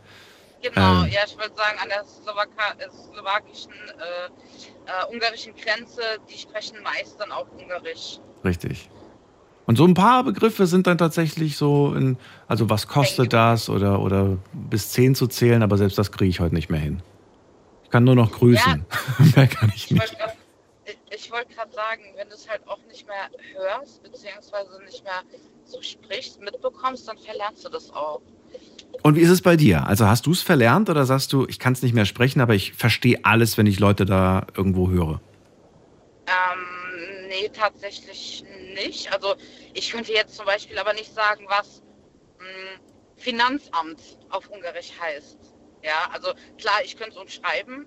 Genau, 0.61 1.03
Ähm. 1.03 1.11
ja, 1.11 1.19
ich 1.25 1.37
würde 1.37 1.53
sagen, 1.55 1.77
an 1.81 1.87
der 1.87 2.03
Slowaka 2.03 2.73
äh, 2.77 2.89
slowakischen, 2.91 3.71
äh, 3.71 5.11
äh, 5.11 5.13
ungarischen 5.15 5.53
Grenze, 5.55 6.01
die 6.29 6.37
sprechen 6.37 6.77
meist 6.83 7.17
dann 7.19 7.31
auch 7.31 7.45
Ungarisch. 7.57 8.19
Richtig. 8.43 8.89
Und 9.65 9.77
so 9.77 9.85
ein 9.85 9.93
paar 9.93 10.23
Begriffe 10.23 10.65
sind 10.65 10.87
dann 10.87 10.97
tatsächlich 10.97 11.57
so 11.57 11.93
in, 11.93 12.17
also 12.47 12.69
was 12.69 12.87
kostet 12.87 13.33
das 13.33 13.69
oder, 13.69 13.99
oder 14.01 14.37
bis 14.53 14.89
zehn 14.91 15.13
zu 15.13 15.27
zählen, 15.27 15.61
aber 15.61 15.77
selbst 15.77 15.97
das 15.97 16.11
kriege 16.11 16.29
ich 16.29 16.39
heute 16.39 16.55
nicht 16.55 16.69
mehr 16.69 16.79
hin. 16.79 17.01
Ich 17.87 17.91
kann 17.91 18.03
nur 18.03 18.15
noch 18.15 18.33
grüßen. 18.33 18.85
Mehr 19.35 19.47
kann 19.47 19.71
ich 19.73 19.85
Ich 19.85 19.91
nicht. 19.91 20.17
ich- 20.85 20.97
ich 21.09 21.31
wollte 21.31 21.53
gerade 21.53 21.71
sagen, 21.71 22.01
wenn 22.17 22.27
du 22.27 22.35
es 22.35 22.49
halt 22.49 22.67
auch 22.67 22.79
nicht 22.89 23.07
mehr 23.07 23.29
hörst, 23.53 24.03
beziehungsweise 24.03 24.81
nicht 24.85 25.05
mehr 25.05 25.21
so 25.63 25.81
sprichst, 25.81 26.41
mitbekommst, 26.41 27.07
dann 27.07 27.17
verlernst 27.17 27.63
du 27.63 27.69
das 27.69 27.89
auch. 27.91 28.21
Und 29.03 29.15
wie 29.15 29.21
ist 29.21 29.29
es 29.29 29.41
bei 29.41 29.55
dir? 29.55 29.87
Also 29.87 30.05
hast 30.05 30.25
du 30.25 30.31
es 30.33 30.41
verlernt 30.41 30.89
oder 30.89 31.05
sagst 31.05 31.31
du, 31.31 31.45
ich 31.47 31.59
kann 31.59 31.71
es 31.73 31.81
nicht 31.81 31.93
mehr 31.93 32.05
sprechen, 32.05 32.41
aber 32.41 32.55
ich 32.55 32.73
verstehe 32.73 33.19
alles, 33.23 33.57
wenn 33.57 33.67
ich 33.67 33.79
Leute 33.79 34.05
da 34.05 34.45
irgendwo 34.55 34.89
höre? 34.89 35.21
Ähm, 36.27 37.27
nee, 37.29 37.49
tatsächlich 37.49 38.43
nicht. 38.75 39.13
Also 39.13 39.35
ich 39.73 39.91
könnte 39.91 40.11
jetzt 40.11 40.35
zum 40.35 40.45
Beispiel 40.45 40.77
aber 40.77 40.93
nicht 40.93 41.13
sagen, 41.13 41.45
was 41.47 41.81
mh, 42.39 42.81
Finanzamt 43.15 44.01
auf 44.29 44.49
Ungarisch 44.49 44.91
heißt. 44.99 45.37
Ja, 45.83 46.09
also 46.11 46.29
klar, 46.57 46.79
ich 46.83 46.97
könnte 46.97 47.11
es 47.11 47.17
umschreiben. 47.17 47.85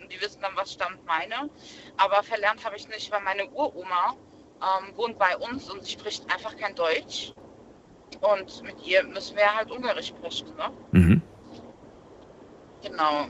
und 0.00 0.12
Die 0.12 0.20
wissen 0.20 0.40
dann, 0.40 0.52
was 0.56 0.72
Stand 0.72 1.04
meine. 1.06 1.50
Aber 1.96 2.22
verlernt 2.22 2.64
habe 2.64 2.76
ich 2.76 2.88
nicht, 2.88 3.10
weil 3.10 3.22
meine 3.22 3.48
Uroma 3.50 4.14
ähm, 4.60 4.96
wohnt 4.96 5.18
bei 5.18 5.36
uns 5.36 5.70
und 5.70 5.84
sie 5.84 5.92
spricht 5.92 6.24
einfach 6.32 6.56
kein 6.56 6.74
Deutsch. 6.74 7.32
Und 8.20 8.62
mit 8.64 8.74
ihr 8.86 9.04
müssen 9.04 9.36
wir 9.36 9.54
halt 9.54 9.70
Ungarisch 9.70 10.08
sprechen, 10.08 10.48
ne? 10.56 10.70
Mhm. 10.92 11.22
Genau. 12.82 13.26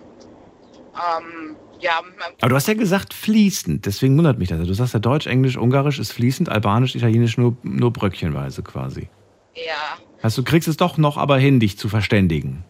Ähm, 0.94 1.56
ja, 1.80 2.00
Aber 2.40 2.48
du 2.48 2.56
hast 2.56 2.66
ja 2.66 2.74
gesagt 2.74 3.14
fließend, 3.14 3.86
deswegen 3.86 4.16
wundert 4.16 4.38
mich 4.38 4.48
das. 4.48 4.66
Du 4.66 4.72
sagst 4.74 4.94
ja 4.94 5.00
Deutsch, 5.00 5.26
Englisch, 5.26 5.56
Ungarisch 5.56 5.98
ist 5.98 6.12
fließend, 6.12 6.48
Albanisch, 6.48 6.94
Italienisch 6.94 7.38
nur, 7.38 7.56
nur 7.62 7.92
bröckchenweise 7.92 8.62
quasi. 8.62 9.08
ja, 9.54 9.98
Also 10.22 10.42
du 10.42 10.50
kriegst 10.50 10.68
es 10.68 10.76
doch 10.76 10.96
noch 10.98 11.16
aber 11.16 11.38
hin, 11.38 11.60
dich 11.60 11.78
zu 11.78 11.88
verständigen. 11.88 12.64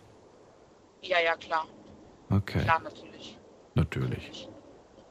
Ja, 1.02 1.20
ja, 1.20 1.36
klar. 1.36 1.66
Okay, 2.30 2.62
Klar, 2.62 2.80
natürlich. 2.80 3.38
natürlich. 3.74 4.48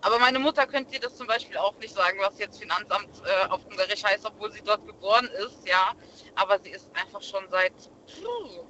Aber 0.02 0.20
meine 0.20 0.40
Mutter 0.40 0.66
könnte 0.68 0.92
dir 0.92 1.00
das 1.00 1.16
zum 1.16 1.28
Beispiel 1.28 1.58
auch 1.58 1.76
nicht 1.80 1.94
sagen, 1.94 2.18
was 2.22 2.38
jetzt 2.40 2.60
Finanzamt 2.60 3.10
äh, 3.26 3.48
auf 3.50 3.66
Ungarisch 3.66 4.04
heißt, 4.04 4.26
obwohl 4.26 4.52
sie 4.52 4.62
dort 4.64 4.86
geboren 4.86 5.28
ist, 5.46 5.68
ja. 5.68 5.94
Aber 6.36 6.60
sie 6.60 6.70
ist 6.70 6.90
einfach 6.94 7.22
schon 7.22 7.44
seit 7.50 7.74
puh, 7.74 8.62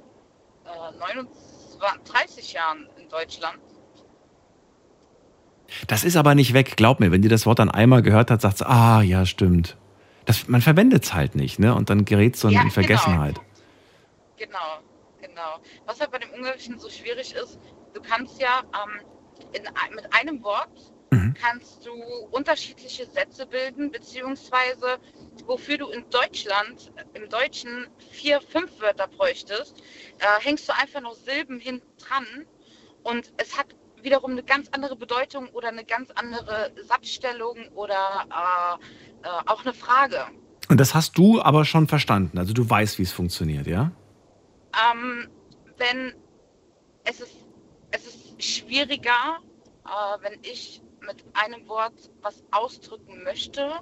äh, 0.66 0.98
29, 0.98 2.12
30 2.12 2.54
Jahren 2.54 2.90
in 2.98 3.10
Deutschland. 3.10 3.60
Das 5.88 6.04
ist 6.06 6.16
aber 6.16 6.34
nicht 6.34 6.54
weg, 6.54 6.78
glaub 6.78 7.00
mir. 7.00 7.12
Wenn 7.12 7.22
die 7.22 7.28
das 7.28 7.46
Wort 7.46 7.60
dann 7.60 7.70
einmal 7.70 8.02
gehört 8.02 8.32
hat, 8.32 8.42
sagt 8.42 8.60
sie, 8.60 8.66
ah, 8.68 9.02
ja, 9.02 9.26
stimmt. 9.26 9.76
Das, 10.26 10.48
man 10.48 10.62
verwendet 10.62 11.04
es 11.04 11.14
halt 11.14 11.36
nicht, 11.36 11.60
ne? 11.60 11.76
Und 11.76 11.90
dann 11.90 12.06
gerät 12.06 12.36
es 12.36 12.42
so 12.42 12.50
Ja, 12.50 12.62
in 12.62 12.72
Vergessenheit. 12.72 13.36
Genau, 14.38 14.52
genau. 14.52 14.87
Was 15.86 16.00
halt 16.00 16.12
bei 16.12 16.20
dem 16.20 16.32
Ungarischen 16.32 16.80
so 16.80 16.90
schwierig 16.90 17.34
ist, 17.36 17.60
du 17.94 18.02
kannst 18.02 18.40
ja 18.42 18.62
ähm, 18.62 19.02
in, 19.54 19.64
mit 19.96 20.14
einem 20.14 20.44
Wort 20.44 20.72
Mhm. 21.12 21.34
kannst 21.36 21.86
du 21.86 21.94
unterschiedliche 22.32 23.06
Sätze 23.06 23.46
bilden, 23.46 23.92
beziehungsweise 23.92 24.98
wofür 25.46 25.78
du 25.78 25.88
in 25.88 26.04
Deutschland 26.10 26.92
im 27.14 27.30
Deutschen 27.30 27.88
vier, 28.12 28.42
fünf 28.42 28.82
Wörter 28.82 29.08
bräuchtest, 29.08 29.82
äh, 30.20 30.42
hängst 30.42 30.68
du 30.68 30.74
einfach 30.76 31.02
noch 31.02 31.14
Silben 31.14 31.60
hinten 31.60 31.88
dran 31.98 32.26
und 33.04 33.32
es 33.38 33.58
hat 33.58 33.68
wiederum 34.02 34.32
eine 34.32 34.44
ganz 34.44 34.68
andere 34.72 34.96
Bedeutung 34.96 35.48
oder 35.50 35.70
eine 35.70 35.86
ganz 35.86 36.12
andere 36.12 36.72
Satzstellung 36.88 37.58
oder 37.74 38.28
äh, 38.30 39.28
äh, 39.28 39.30
auch 39.46 39.64
eine 39.64 39.74
Frage. 39.74 40.26
Und 40.70 40.80
das 40.80 40.94
hast 40.94 41.18
du 41.18 41.42
aber 41.42 41.64
schon 41.64 41.88
verstanden. 41.88 42.38
Also 42.38 42.54
du 42.54 42.70
weißt, 42.70 43.00
wie 43.00 43.04
es 43.04 43.14
funktioniert, 43.14 43.68
ja? 43.68 43.92
Ähm, 44.76 45.30
wenn 45.78 46.14
es 47.04 47.22
ist, 47.22 47.36
es 47.92 48.06
ist 48.08 48.44
schwieriger, 48.44 49.40
äh, 49.86 50.22
wenn 50.24 50.40
ich 50.44 50.82
mit 51.02 51.24
einem 51.34 51.68
Wort 51.68 51.94
was 52.22 52.44
ausdrücken 52.52 53.24
möchte, 53.24 53.80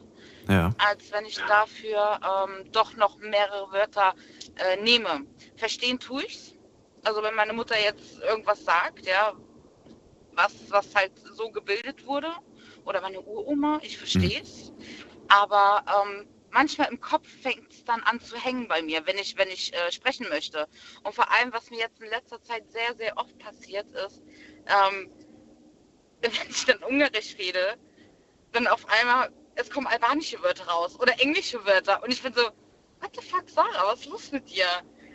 Ja. 0.48 0.72
als 0.78 1.12
wenn 1.12 1.26
ich 1.26 1.38
dafür 1.38 2.20
ähm, 2.24 2.72
doch 2.72 2.96
noch 2.96 3.18
mehrere 3.18 3.72
Wörter 3.72 4.14
äh, 4.58 4.78
nehme. 4.82 5.26
Verstehen 5.56 6.00
tue 6.00 6.24
ich's. 6.24 6.54
Also 7.04 7.24
wenn 7.24 7.36
meine 7.36 7.54
Mutter 7.54 7.80
jetzt 7.80 8.20
irgendwas 8.20 8.64
sagt, 8.64 9.06
ja, 9.06 9.34
was, 10.34 10.54
was 10.70 10.94
halt 10.94 11.12
so 11.34 11.50
gebildet 11.50 12.06
wurde, 12.06 12.28
oder 12.84 13.02
meine 13.02 13.22
Uroma, 13.22 13.80
ich 13.82 13.98
verstehe 13.98 14.42
es. 14.42 14.72
Aber 15.28 15.84
ähm, 15.88 16.28
manchmal 16.56 16.90
im 16.90 17.02
Kopf 17.02 17.28
fängt 17.42 17.70
es 17.70 17.84
dann 17.84 18.02
an 18.04 18.22
zu 18.22 18.38
hängen 18.38 18.70
bei 18.70 18.82
mir, 18.82 19.06
wenn 19.06 19.18
ich, 19.18 19.38
wenn 19.38 19.50
ich 19.50 19.74
äh, 19.74 19.92
sprechen 19.92 20.28
möchte. 20.30 20.68
Und 21.04 21.14
vor 21.14 21.30
allem, 21.30 21.52
was 21.52 21.70
mir 21.70 21.80
jetzt 21.80 22.02
in 22.02 22.10
letzter 22.10 22.42
Zeit 22.42 22.64
sehr, 22.72 22.96
sehr 22.96 23.18
oft 23.18 23.38
passiert 23.40 23.86
ist, 23.94 24.22
ähm, 24.66 25.12
wenn 26.22 26.32
ich 26.50 26.66
dann 26.66 26.82
Ungarisch 26.84 27.36
rede, 27.38 27.78
dann 28.54 28.68
auf 28.68 28.88
einmal, 28.88 29.32
es 29.56 29.70
kommen 29.70 29.86
albanische 29.86 30.42
Wörter 30.42 30.66
raus 30.66 30.98
oder 30.98 31.20
englische 31.20 31.64
Wörter. 31.66 32.02
Und 32.02 32.12
ich 32.12 32.24
bin 32.24 32.34
so, 32.34 32.44
what 33.02 33.12
the 33.14 33.22
fuck, 33.22 33.50
Sarah, 33.50 33.88
was 33.88 34.00
ist 34.00 34.10
los 34.10 34.32
mit 34.32 34.50
dir? 34.50 34.68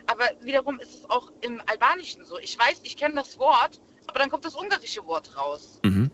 Aber 0.06 0.28
wiederum 0.42 0.78
ist 0.78 0.94
es 0.94 1.10
auch 1.10 1.32
im 1.40 1.62
Albanischen 1.66 2.24
so. 2.26 2.38
Ich 2.38 2.58
weiß, 2.58 2.80
ich 2.82 2.98
kenne 2.98 3.14
das 3.14 3.38
Wort, 3.38 3.80
aber 4.06 4.18
dann 4.18 4.28
kommt 4.28 4.44
das 4.44 4.54
ungarische 4.54 5.04
Wort 5.06 5.34
raus. 5.38 5.80
Mhm. 5.84 6.10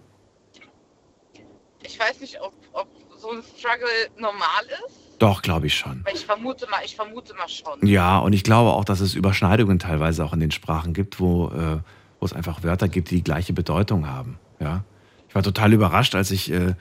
Ich 1.83 1.99
weiß 1.99 2.21
nicht, 2.21 2.41
ob, 2.41 2.55
ob 2.73 2.89
so 3.17 3.31
ein 3.31 3.43
Struggle 3.43 4.11
normal 4.17 4.67
ist. 4.87 5.06
Doch, 5.19 5.43
glaube 5.43 5.67
ich 5.67 5.75
schon. 5.77 6.03
Aber 6.05 6.15
ich 6.15 6.27
vermute 6.27 6.69
mal, 6.71 6.81
ich 6.85 6.95
vermute 6.97 7.35
mal 7.35 7.49
schon. 7.49 7.87
Ja, 7.87 8.19
und 8.19 8.33
ich 8.33 8.43
glaube 8.43 8.71
auch, 8.71 8.85
dass 8.85 9.01
es 9.01 9.15
Überschneidungen 9.15 9.79
teilweise 9.79 10.25
auch 10.25 10.33
in 10.33 10.41
den 10.41 10.51
Sprachen 10.51 10.93
gibt, 10.93 11.21
wo, 11.21 11.49
äh, 11.49 11.79
wo 12.21 12.27
es 12.27 12.33
einfach 12.33 12.63
Wörter 12.63 12.89
gibt, 12.89 13.11
die 13.11 13.17
die 13.17 13.25
gleiche 13.25 13.53
Bedeutung 13.53 14.07
haben. 14.09 14.39
Ja? 14.61 14.85
Ich 15.29 15.35
war 15.35 15.43
total 15.43 15.73
überrascht, 15.73 16.15
als 16.15 16.31
ich, 16.31 16.51
äh, 16.51 16.75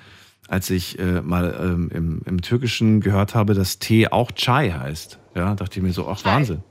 als 0.50 0.70
ich 0.70 1.00
äh, 1.00 1.22
mal 1.22 1.58
ähm, 1.60 1.90
im, 1.94 2.22
im 2.26 2.42
Türkischen 2.42 3.00
gehört 3.00 3.36
habe, 3.36 3.54
dass 3.54 3.80
Tee 3.80 4.08
auch 4.10 4.32
Chai 4.34 4.72
heißt. 4.72 5.20
Ja, 5.36 5.56
dachte 5.56 5.80
ich 5.80 5.84
mir 5.84 5.94
so, 5.94 6.08
ach 6.08 6.18
Chai. 6.22 6.36
Wahnsinn. 6.36 6.64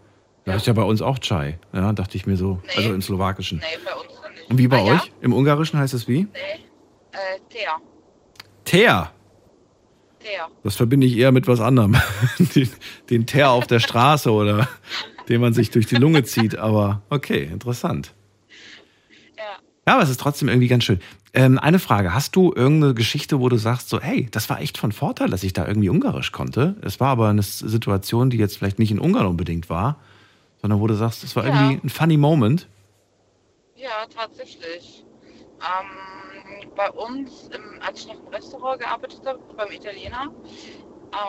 Ja, 0.46 0.52
Ja. 0.52 0.56
ist 0.58 0.66
ja 0.66 0.74
bei 0.74 0.82
uns 0.82 1.00
auch 1.00 1.18
Chai. 1.18 1.58
Ja, 1.72 1.92
dachte 1.92 2.16
ich 2.16 2.26
mir 2.26 2.36
so. 2.36 2.60
Nee. 2.64 2.72
Also 2.76 2.92
im 2.94 3.00
Slowakischen. 3.02 3.58
Nee, 3.58 3.64
bei 3.84 3.94
uns 3.94 4.10
nicht. 4.38 4.50
Und 4.50 4.58
wie 4.58 4.68
bei 4.68 4.78
ah, 4.78 4.94
euch? 4.96 5.12
Im 5.22 5.32
Ungarischen 5.32 5.78
heißt 5.78 5.94
es 5.94 6.06
wie? 6.08 6.20
Ja? 6.20 6.26
Nee. 6.32 6.64
Äh, 7.12 7.40
Thea. 8.64 9.10
Teer. 10.24 10.48
Das 10.62 10.76
verbinde 10.76 11.06
ich 11.06 11.16
eher 11.16 11.32
mit 11.32 11.46
was 11.46 11.60
anderem. 11.60 11.96
den, 12.54 12.68
den 13.10 13.26
Teer 13.26 13.50
auf 13.50 13.66
der 13.66 13.80
Straße 13.80 14.30
oder 14.32 14.68
den 15.28 15.40
man 15.40 15.52
sich 15.54 15.70
durch 15.70 15.86
die 15.86 15.96
Lunge 15.96 16.24
zieht. 16.24 16.56
Aber 16.56 17.02
okay, 17.10 17.44
interessant. 17.44 18.12
Ja. 19.36 19.44
Ja, 19.86 19.94
aber 19.94 20.02
es 20.02 20.10
ist 20.10 20.20
trotzdem 20.20 20.48
irgendwie 20.48 20.68
ganz 20.68 20.84
schön. 20.84 21.00
Ähm, 21.34 21.58
eine 21.58 21.78
Frage, 21.80 22.14
hast 22.14 22.36
du 22.36 22.52
irgendeine 22.54 22.94
Geschichte, 22.94 23.40
wo 23.40 23.48
du 23.48 23.56
sagst, 23.56 23.88
so, 23.88 24.00
hey, 24.00 24.28
das 24.30 24.48
war 24.48 24.60
echt 24.60 24.78
von 24.78 24.92
Vorteil, 24.92 25.30
dass 25.30 25.42
ich 25.42 25.52
da 25.52 25.66
irgendwie 25.66 25.88
Ungarisch 25.88 26.30
konnte? 26.32 26.76
Es 26.82 27.00
war 27.00 27.08
aber 27.08 27.28
eine 27.28 27.42
Situation, 27.42 28.30
die 28.30 28.36
jetzt 28.36 28.56
vielleicht 28.56 28.78
nicht 28.78 28.92
in 28.92 29.00
Ungarn 29.00 29.26
unbedingt 29.26 29.68
war, 29.68 29.98
sondern 30.62 30.80
wo 30.80 30.86
du 30.86 30.94
sagst, 30.94 31.24
es 31.24 31.34
war 31.36 31.46
Ja. 31.46 31.68
irgendwie 31.70 31.86
ein 31.86 31.90
funny 31.90 32.16
Moment. 32.16 32.68
Ja, 33.76 34.06
tatsächlich. 34.16 35.04
Ähm, 35.60 36.33
bei 36.74 36.90
uns, 36.90 37.48
im, 37.48 37.80
als 37.80 38.00
ich 38.00 38.08
noch 38.08 38.20
im 38.20 38.28
Restaurant 38.28 38.80
gearbeitet 38.80 39.24
habe, 39.26 39.38
beim 39.56 39.70
Italiener, 39.70 40.32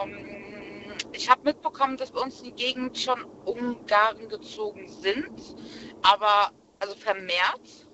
ähm, 0.04 0.94
ich 1.12 1.30
habe 1.30 1.42
mitbekommen, 1.44 1.98
dass 1.98 2.12
bei 2.12 2.22
uns 2.22 2.42
in 2.42 2.56
die 2.56 2.64
Gegend 2.64 2.98
schon 2.98 3.24
Ungarn 3.46 4.28
gezogen 4.30 4.88
sind, 4.88 5.56
aber, 6.02 6.52
also 6.80 6.96
vermehrt, 6.96 7.88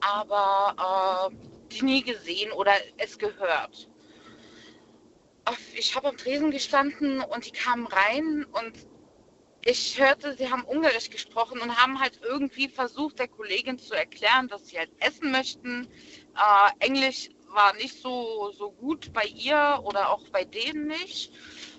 aber 0.00 1.30
äh, 1.30 1.36
die 1.72 1.84
nie 1.84 2.02
gesehen 2.02 2.52
oder 2.52 2.72
es 2.96 3.18
gehört. 3.18 3.88
Ich 5.74 5.96
habe 5.96 6.08
am 6.08 6.16
Tresen 6.16 6.50
gestanden 6.50 7.20
und 7.20 7.46
die 7.46 7.50
kamen 7.50 7.86
rein 7.86 8.44
und 8.52 8.86
ich 9.64 10.00
hörte, 10.00 10.34
sie 10.36 10.50
haben 10.50 10.64
Ungarisch 10.64 11.10
gesprochen 11.10 11.60
und 11.60 11.76
haben 11.76 12.00
halt 12.00 12.20
irgendwie 12.22 12.68
versucht, 12.68 13.18
der 13.18 13.28
Kollegin 13.28 13.78
zu 13.78 13.94
erklären, 13.94 14.48
dass 14.48 14.68
sie 14.68 14.78
halt 14.78 14.90
essen 15.00 15.30
möchten. 15.30 15.88
Äh, 16.36 16.86
Englisch 16.86 17.30
war 17.48 17.74
nicht 17.74 18.00
so, 18.00 18.52
so 18.56 18.70
gut 18.70 19.12
bei 19.12 19.24
ihr 19.24 19.80
oder 19.84 20.10
auch 20.10 20.26
bei 20.28 20.44
denen 20.44 20.86
nicht. 20.86 21.32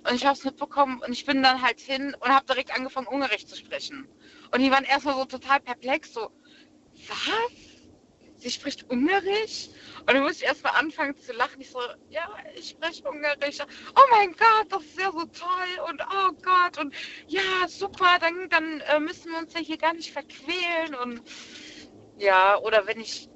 Und 0.08 0.16
ich 0.16 0.26
habe 0.26 0.38
es 0.38 0.44
mitbekommen 0.44 1.02
und 1.06 1.12
ich 1.14 1.26
bin 1.26 1.44
dann 1.44 1.62
halt 1.62 1.80
hin 1.80 2.16
und 2.20 2.30
habe 2.30 2.46
direkt 2.46 2.76
angefangen, 2.76 3.08
Ungarisch 3.08 3.46
zu 3.46 3.56
sprechen. 3.56 4.08
Und 4.52 4.62
die 4.62 4.72
waren 4.72 4.84
erstmal 4.84 5.16
so 5.16 5.26
total 5.26 5.60
perplex, 5.60 6.14
so, 6.14 6.32
was? 7.08 7.72
Sie 8.38 8.50
spricht 8.50 8.90
Ungarisch? 8.90 9.70
Und 10.00 10.14
dann 10.14 10.24
musste 10.24 10.44
ich 10.44 10.50
erstmal 10.50 10.74
anfangen 10.76 11.16
zu 11.16 11.32
lachen. 11.34 11.62
Ich 11.62 11.70
so, 11.70 11.80
ja, 12.10 12.28
ich 12.56 12.70
spreche 12.70 13.08
Ungarisch. 13.08 13.60
Oh 13.96 14.02
mein 14.10 14.32
Gott, 14.32 14.66
das 14.70 14.84
ist 14.84 15.00
ja 15.00 15.12
so 15.12 15.26
toll. 15.26 15.90
Und 15.90 16.02
oh 16.02 16.32
Gott, 16.42 16.80
und 16.80 16.94
ja, 17.28 17.68
super, 17.68 18.18
dann, 18.20 18.50
dann 18.50 18.82
äh, 18.82 19.00
müssen 19.00 19.32
wir 19.32 19.38
uns 19.38 19.54
ja 19.54 19.60
hier 19.60 19.78
gar 19.78 19.94
nicht 19.94 20.12
verquälen. 20.12 20.96
Und 21.04 21.22
ja, 22.18 22.58
oder 22.58 22.88
wenn 22.88 23.00
ich 23.00 23.31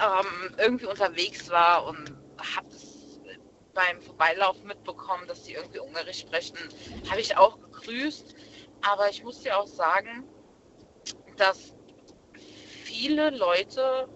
ähm, 0.00 0.54
irgendwie 0.58 0.86
unterwegs 0.86 1.50
war 1.50 1.86
und 1.86 2.16
habe 2.56 2.68
es 2.70 3.20
beim 3.74 4.00
Vorbeilaufen 4.02 4.68
mitbekommen, 4.68 5.26
dass 5.26 5.42
die 5.44 5.54
irgendwie 5.54 5.78
Ungarisch 5.78 6.20
sprechen, 6.20 6.58
habe 7.08 7.20
ich 7.20 7.36
auch 7.36 7.58
gegrüßt. 7.58 8.34
Aber 8.82 9.08
ich 9.08 9.22
muss 9.22 9.40
dir 9.40 9.58
auch 9.58 9.66
sagen, 9.66 10.28
dass 11.36 11.74
viele 12.84 13.30
Leute, 13.30 14.08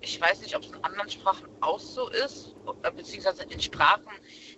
ich 0.00 0.20
weiß 0.20 0.42
nicht, 0.42 0.54
ob 0.56 0.62
es 0.62 0.70
in 0.70 0.84
anderen 0.84 1.10
Sprachen 1.10 1.48
auch 1.60 1.80
so 1.80 2.08
ist, 2.10 2.54
äh, 2.82 2.90
beziehungsweise 2.92 3.44
in 3.44 3.60
Sprachen, 3.60 4.12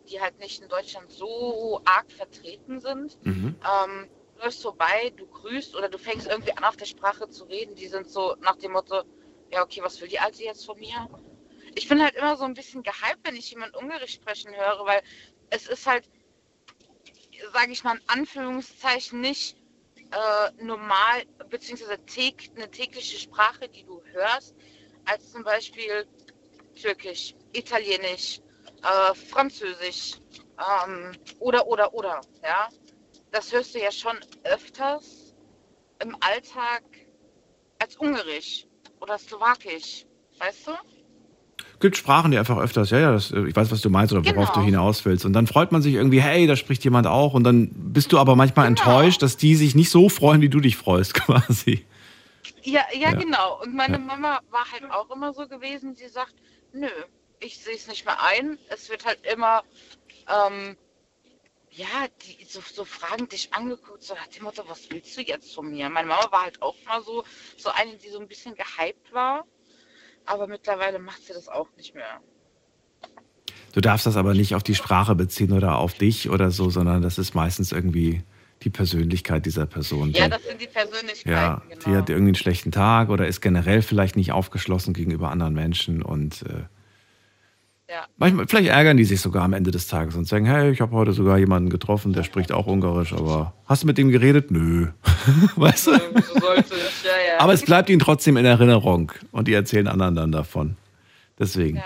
die 0.09 0.21
halt 0.21 0.39
nicht 0.39 0.61
in 0.61 0.69
Deutschland 0.69 1.11
so 1.11 1.81
arg 1.85 2.11
vertreten 2.13 2.81
sind, 2.81 3.19
Mhm. 3.25 3.59
ähm, 3.65 4.09
du 4.35 4.43
läufst 4.45 4.63
vorbei, 4.63 5.13
du 5.17 5.27
grüßt 5.27 5.77
oder 5.77 5.89
du 5.89 5.99
fängst 5.99 6.27
irgendwie 6.27 6.53
an, 6.57 6.65
auf 6.65 6.77
der 6.77 6.87
Sprache 6.87 7.29
zu 7.31 7.45
reden. 7.45 7.75
Die 7.75 7.89
sind 7.89 8.09
so 8.09 8.37
nach 8.41 8.57
dem 8.57 8.73
Motto, 8.73 9.03
ja, 9.51 9.63
okay, 9.63 9.83
was 9.83 10.01
will 10.01 10.09
die 10.09 10.19
Alte 10.19 10.45
jetzt 10.45 10.65
von 10.65 10.79
mir? 10.79 11.09
Ich 11.75 11.89
bin 11.89 12.03
halt 12.03 12.15
immer 12.15 12.37
so 12.37 12.45
ein 12.45 12.55
bisschen 12.55 12.83
gehypt, 12.83 13.21
wenn 13.25 13.37
ich 13.37 13.51
jemand 13.51 13.77
Ungarisch 13.77 14.15
sprechen 14.15 14.55
höre, 14.55 14.85
weil 14.87 15.03
es 15.51 15.67
ist 15.67 15.87
halt, 15.87 16.09
sage 17.53 17.73
ich 17.73 17.85
mal 17.85 17.97
in 17.97 18.09
Anführungszeichen, 18.09 19.21
nicht 19.21 19.57
äh, 20.13 20.65
normal, 20.65 21.25
beziehungsweise 21.49 21.99
täg, 22.07 22.51
eine 22.57 22.71
tägliche 22.71 23.19
Sprache, 23.19 23.69
die 23.69 23.85
du 23.85 24.03
hörst, 24.13 24.55
als 25.05 25.31
zum 25.33 25.45
Beispiel 25.45 26.07
Türkisch, 26.81 27.35
Italienisch, 27.53 28.41
äh, 28.83 29.15
Französisch 29.15 30.15
ähm, 30.59 31.13
oder, 31.39 31.67
oder, 31.67 31.93
oder, 31.95 32.21
ja. 32.43 32.69
Das 33.33 33.53
hörst 33.53 33.75
du 33.75 33.81
ja 33.81 33.93
schon 33.93 34.19
öfters 34.43 35.35
im 36.01 36.17
Alltag 36.21 36.83
als 37.79 37.97
Ungarisch 37.97 38.67
oder 39.01 39.19
Slowakisch, 39.19 40.05
weißt 40.39 40.67
du? 40.69 40.73
Gibt 41.81 41.97
Sprachen, 41.97 42.31
die 42.31 42.39
einfach 42.39 42.59
öfters, 42.59 42.91
ja, 42.91 42.99
ja, 42.99 43.13
das, 43.13 43.31
äh, 43.33 43.47
ich 43.47 43.57
weiß, 43.57 43.71
was 43.71 43.81
du 43.81 43.89
meinst 43.91 44.13
oder 44.13 44.25
worauf 44.25 44.49
Genau. 44.51 44.61
du 44.61 44.65
hinaus 44.65 45.05
willst. 45.05 45.25
Und 45.25 45.33
dann 45.33 45.47
freut 45.47 45.73
man 45.73 45.81
sich 45.83 45.95
irgendwie, 45.95 46.21
hey, 46.21 46.47
da 46.47 46.57
spricht 46.57 46.85
jemand 46.85 47.07
auch. 47.07 47.33
Und 47.35 47.45
dann 47.45 47.71
bist 47.75 48.13
du 48.13 48.19
aber 48.19 48.37
manchmal 48.37 48.67
Genau. 48.67 48.81
enttäuscht, 48.81 49.23
dass 49.23 49.37
die 49.39 49.55
sich 49.57 49.75
nicht 49.75 49.91
so 49.91 50.09
freuen, 50.09 50.41
wie 50.43 50.49
du 50.51 50.61
dich 50.61 50.77
freust, 50.77 51.15
quasi. 51.15 51.87
Ja, 52.63 52.83
ja, 52.93 53.11
Ja. 53.11 53.13
genau. 53.13 53.61
Und 53.63 53.75
meine 53.75 53.95
Ja. 53.95 53.99
Mama 53.99 54.41
war 54.51 54.65
halt 54.73 54.91
auch 54.91 55.11
immer 55.11 55.33
so 55.33 55.47
gewesen, 55.49 55.95
sie 55.95 56.09
sagt, 56.09 56.35
nö, 56.73 56.89
ich 57.41 57.59
sehe 57.59 57.75
es 57.77 57.89
nicht 57.89 58.05
mehr 58.05 58.23
ein. 58.23 58.59
Es 58.69 58.91
wird 58.91 59.07
halt 59.07 59.19
immer, 59.33 59.63
ähm, 60.29 60.77
ja, 61.71 62.07
die 62.23 62.45
so, 62.45 62.61
so 62.61 62.85
fragend 62.85 63.33
dich 63.33 63.53
angeguckt, 63.53 64.03
so 64.03 64.15
nach 64.15 64.27
dem 64.27 64.45
Motto, 64.45 64.65
was 64.67 64.91
willst 64.91 65.17
du 65.17 65.23
jetzt 65.23 65.55
von 65.55 65.71
mir? 65.71 65.89
Meine 65.89 66.09
Mama 66.09 66.31
war 66.31 66.43
halt 66.43 66.61
auch 66.63 66.75
mal 66.87 67.03
so, 67.03 67.25
so 67.57 67.71
eine, 67.71 67.97
die 67.97 68.09
so 68.09 68.19
ein 68.19 68.29
bisschen 68.29 68.55
gehypt 68.55 69.13
war. 69.13 69.45
Aber 70.27 70.47
mittlerweile 70.47 70.99
macht 70.99 71.25
sie 71.25 71.33
das 71.33 71.49
auch 71.49 71.69
nicht 71.77 71.95
mehr. 71.95 72.21
Du 73.73 73.81
darfst 73.81 74.07
das 74.07 74.17
aber 74.17 74.35
nicht 74.35 74.55
auf 74.55 74.63
die 74.63 74.75
Sprache 74.75 75.15
beziehen 75.15 75.53
oder 75.53 75.79
auf 75.79 75.95
dich 75.95 76.29
oder 76.29 76.51
so, 76.51 76.71
sondern 76.71 77.03
das 77.03 77.19
ist 77.19 77.35
meistens 77.35 77.73
irgendwie 77.73 78.23
die 78.63 78.71
Persönlichkeit 78.71 79.47
dieser 79.47 79.67
Person. 79.67 80.11
Ja, 80.11 80.29
das 80.29 80.43
sind 80.43 80.61
die 80.61 80.67
Persönlichkeiten, 80.67 81.31
ja, 81.31 81.63
genau. 81.69 81.85
die 81.85 81.97
hat 81.97 82.11
irgendwie 82.11 82.31
einen 82.31 82.35
schlechten 82.35 82.73
Tag 82.73 83.09
oder 83.09 83.27
ist 83.27 83.41
generell 83.41 83.81
vielleicht 83.81 84.17
nicht 84.17 84.33
aufgeschlossen 84.33 84.93
gegenüber 84.93 85.31
anderen 85.31 85.55
Menschen 85.55 86.03
und 86.03 86.43
äh, 86.43 86.65
ja. 87.91 88.05
manchmal, 88.17 88.47
vielleicht 88.47 88.69
ärgern 88.69 88.97
die 88.97 89.05
sich 89.05 89.21
sogar 89.21 89.43
am 89.43 89.53
Ende 89.53 89.71
des 89.71 89.87
Tages 89.89 90.15
und 90.15 90.27
sagen, 90.27 90.45
hey, 90.45 90.71
ich 90.71 90.81
habe 90.81 90.93
heute 90.93 91.13
sogar 91.13 91.39
jemanden 91.39 91.71
getroffen, 91.71 92.13
der 92.13 92.23
spricht 92.23 92.53
auch 92.53 92.67
Ungarisch, 92.67 93.13
aber 93.13 93.55
hast 93.67 93.83
du 93.83 93.87
mit 93.87 93.99
ihm 93.99 94.11
geredet? 94.11 94.51
Nö. 94.51 94.89
weißt 95.57 95.89
du? 95.89 95.93
So 95.93 96.41
sollte 96.41 96.75
es, 96.75 97.03
ja, 97.03 97.11
ja. 97.35 97.41
Aber 97.41 97.53
es 97.53 97.65
bleibt 97.65 97.91
ihnen 97.91 98.01
trotzdem 98.01 98.37
in 98.37 98.45
Erinnerung 98.45 99.13
und 99.33 99.49
die 99.49 99.55
erzählen 99.55 99.89
anderen 99.89 100.15
dann 100.15 100.33
davon. 100.33 100.77
Deswegen. 101.39 101.79
ja. 101.79 101.85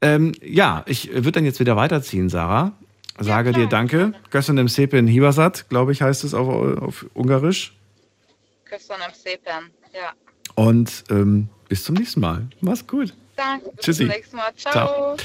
Ähm, 0.00 0.32
ja, 0.42 0.82
ich 0.86 1.10
würde 1.12 1.32
dann 1.32 1.44
jetzt 1.46 1.60
wieder 1.60 1.76
weiterziehen, 1.76 2.28
Sarah. 2.28 2.72
Sage 3.18 3.52
klar. 3.52 3.62
dir 3.64 3.68
Danke. 3.68 4.12
Köszönöm 4.30 4.66
szépen 4.66 5.06
Hibasat, 5.06 5.68
glaube 5.70 5.92
ich, 5.92 6.02
heißt 6.02 6.24
es 6.24 6.34
auf, 6.34 6.48
auf 6.48 7.06
Ungarisch. 7.14 7.72
Köszönöm 8.64 9.12
szépen. 9.14 9.70
Ja. 9.94 10.12
Und 10.56 11.04
ähm, 11.10 11.48
bis 11.68 11.84
zum 11.84 11.94
nächsten 11.94 12.20
Mal. 12.20 12.48
Mach's 12.60 12.86
gut. 12.86 13.14
Danke. 13.36 13.70
Bis 13.70 13.84
Tschüssi. 13.84 13.98
zum 14.00 14.08
nächsten 14.08 14.36
Mal. 14.36 14.54
Ciao. 14.56 14.72
Ciao. 14.72 15.16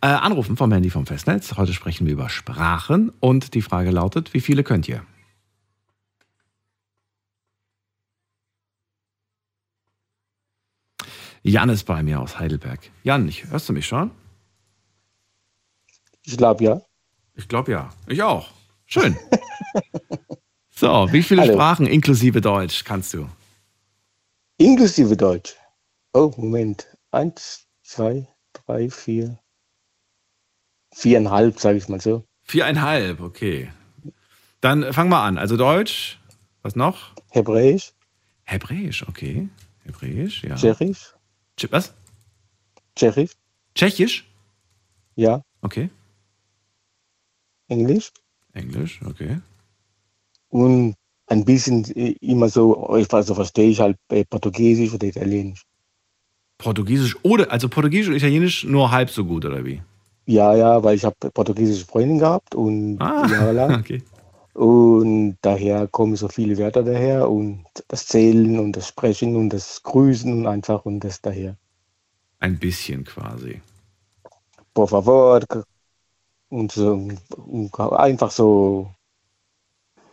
Äh, 0.00 0.06
anrufen 0.06 0.56
vom 0.56 0.72
Handy 0.72 0.90
vom 0.90 1.06
Festnetz. 1.06 1.54
Heute 1.56 1.72
sprechen 1.72 2.06
wir 2.06 2.12
über 2.12 2.28
Sprachen 2.28 3.12
und 3.20 3.54
die 3.54 3.62
Frage 3.62 3.90
lautet, 3.90 4.34
wie 4.34 4.40
viele 4.40 4.64
könnt 4.64 4.88
ihr? 4.88 5.04
Jan 11.44 11.68
ist 11.70 11.84
bei 11.84 12.02
mir 12.02 12.20
aus 12.20 12.38
Heidelberg. 12.38 12.80
Jan, 13.02 13.28
ich, 13.28 13.46
hörst 13.46 13.68
du 13.68 13.72
mich 13.72 13.86
schon? 13.86 14.12
Ich 16.24 16.36
glaube 16.36 16.62
ja. 16.64 16.82
Ich 17.34 17.48
glaube 17.48 17.72
ja. 17.72 17.90
Ich 18.06 18.22
auch. 18.22 18.50
Schön. 18.86 19.16
so, 20.70 21.08
wie 21.10 21.22
viele 21.22 21.42
Hallo. 21.42 21.54
Sprachen 21.54 21.86
inklusive 21.86 22.40
Deutsch 22.40 22.84
kannst 22.84 23.14
du? 23.14 23.28
Inklusive 24.58 25.16
Deutsch. 25.16 25.56
Oh, 26.12 26.32
Moment. 26.36 26.86
Eins, 27.12 27.68
zwei, 27.82 28.26
drei, 28.54 28.88
vier. 28.90 29.38
Viereinhalb, 30.94 31.58
sage 31.60 31.78
ich 31.78 31.88
mal 31.88 32.00
so. 32.00 32.24
Viereinhalb, 32.42 33.20
okay. 33.20 33.70
Dann 34.60 34.92
fang 34.92 35.08
mal 35.08 35.26
an. 35.26 35.36
Also 35.38 35.56
Deutsch, 35.56 36.18
was 36.62 36.74
noch? 36.76 37.12
Hebräisch, 37.30 37.92
Hebräisch, 38.44 39.06
okay. 39.08 39.48
Hebräisch, 39.84 40.42
ja. 40.44 40.54
Tschechisch, 40.56 41.14
Tsch- 41.58 41.70
Was? 41.72 41.94
Tschechisch, 42.96 43.32
Tschechisch? 43.74 44.26
ja, 45.16 45.42
Okay. 45.62 45.90
Englisch 47.68 48.10
Englisch, 48.54 49.00
okay. 49.02 49.40
und 50.48 50.94
ein 51.26 51.44
bisschen 51.44 51.84
äh, 51.96 52.12
immer 52.20 52.48
so, 52.48 52.94
ich 52.96 53.10
also 53.12 53.34
verstehe 53.34 53.70
ich 53.70 53.80
halt 53.80 53.96
äh, 54.10 54.24
Portugiesisch 54.24 54.92
oder 54.92 55.06
Italienisch. 55.06 55.62
Portugiesisch 56.62 57.16
oder, 57.22 57.50
also 57.50 57.68
Portugiesisch 57.68 58.08
und 58.08 58.16
Italienisch 58.16 58.64
nur 58.64 58.90
halb 58.92 59.10
so 59.10 59.24
gut, 59.24 59.44
oder 59.44 59.64
wie? 59.64 59.82
Ja, 60.26 60.54
ja, 60.54 60.82
weil 60.82 60.94
ich 60.94 61.04
habe 61.04 61.16
portugiesische 61.34 61.84
Freundin 61.84 62.20
gehabt 62.20 62.54
und 62.54 63.00
Ah, 63.00 63.26
jahrelang. 63.28 63.80
okay. 63.80 64.02
Und 64.54 65.38
daher 65.42 65.88
kommen 65.88 66.14
so 66.14 66.28
viele 66.28 66.56
Wörter 66.58 66.84
daher 66.84 67.28
und 67.28 67.64
das 67.88 68.06
Zählen 68.06 68.58
und 68.60 68.76
das 68.76 68.86
Sprechen 68.86 69.34
und 69.34 69.48
das 69.50 69.82
Grüßen 69.82 70.32
und 70.32 70.46
einfach 70.46 70.84
und 70.84 71.00
das 71.00 71.20
daher. 71.20 71.56
Ein 72.38 72.58
bisschen 72.58 73.04
quasi. 73.04 73.60
Por 74.74 74.88
favor 74.88 75.40
und 76.50 76.70
so 76.70 76.92
und 76.92 77.80
einfach 77.92 78.30
so. 78.30 78.90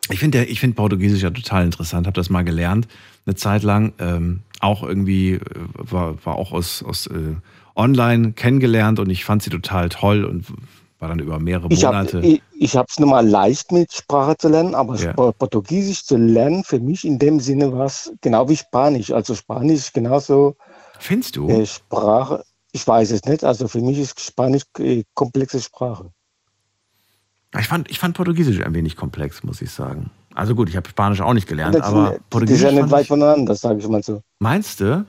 Ich 0.09 0.19
finde 0.19 0.45
ich 0.45 0.59
find 0.59 0.75
Portugiesisch 0.75 1.21
ja 1.21 1.29
total 1.29 1.65
interessant, 1.65 2.07
habe 2.07 2.15
das 2.15 2.29
mal 2.31 2.43
gelernt, 2.43 2.88
eine 3.25 3.35
Zeit 3.35 3.62
lang. 3.62 3.93
Ähm, 3.99 4.41
auch 4.60 4.84
irgendwie, 4.84 5.34
äh, 5.34 5.39
war, 5.74 6.24
war 6.26 6.36
auch 6.36 6.52
aus, 6.52 6.84
aus 6.84 7.08
äh, 7.08 7.36
online 7.76 8.34
kennengelernt 8.34 9.00
und 9.00 9.10
ich 9.10 9.26
fand 9.26 9.43
sie 9.43 9.50
total 9.50 9.89
toll 9.89 10.26
und 10.26 10.45
war 11.00 11.08
dann 11.08 11.19
über 11.19 11.39
mehrere 11.39 11.67
Ich 11.72 11.84
Monate. 11.84 12.19
ich, 12.54 12.76
habe 12.76 12.88
es 12.89 13.00
nochmal 13.00 13.26
leicht 13.26 13.72
mit 13.72 13.93
Sprache 13.93 14.36
zu 14.38 14.50
lernen, 14.50 14.76
aber 14.76 14.98
Ja. 14.98 15.13
Portugiesisch 15.13 16.04
zu 16.04 16.17
lernen 16.17 16.63
für 16.65 16.80
mich 16.80 17.06
in 17.06 17.17
dem 17.19 17.39
Sinne 17.39 17.72
war 17.72 17.86
es 17.86 18.12
genau 18.22 18.50
wie 18.50 18.58
Spanisch. 18.58 19.12
Also 19.12 19.34
Spanisch 19.34 19.93
genauso 19.93 20.58
Findest 21.00 21.38
du? 21.38 21.48
äh, 21.48 21.65
Sprache. 21.65 22.43
Ich 22.74 22.86
weiß 22.86 23.12
es 23.12 23.24
nicht. 23.24 23.43
Also 23.45 23.67
für 23.69 23.80
mich 23.82 23.98
ist 23.98 24.19
Spanisch 24.19 24.63
äh, 24.78 25.04
komplexe 25.13 25.62
Sprache. 25.62 26.12
Ich 27.60 27.67
fand, 27.67 27.89
ich 27.89 27.98
fand 28.00 28.15
Portugiesisch 28.15 28.62
ein 28.62 28.74
wenig 28.76 28.95
komplex, 28.95 29.43
muss 29.43 29.62
ich 29.62 29.72
sagen. 29.72 30.12
Also 30.35 30.55
gut, 30.55 30.69
ich 30.69 30.75
habe 30.77 30.87
Spanisch 30.89 31.21
auch 31.21 31.33
nicht 31.33 31.47
gelernt, 31.47 31.75
Das, 31.75 31.83
aber 31.83 32.03
das 32.05 32.13
ist 32.13 32.29
Portugiesisch 32.29 32.63
ja 32.63 32.81
nicht 32.81 32.91
weit 32.91 33.07
voneinander, 33.07 33.55
sage 33.55 33.79
ich 33.79 33.87
mal 33.87 34.03
so. 34.03 34.21
Meinst 34.39 34.79
du? 34.79 35.05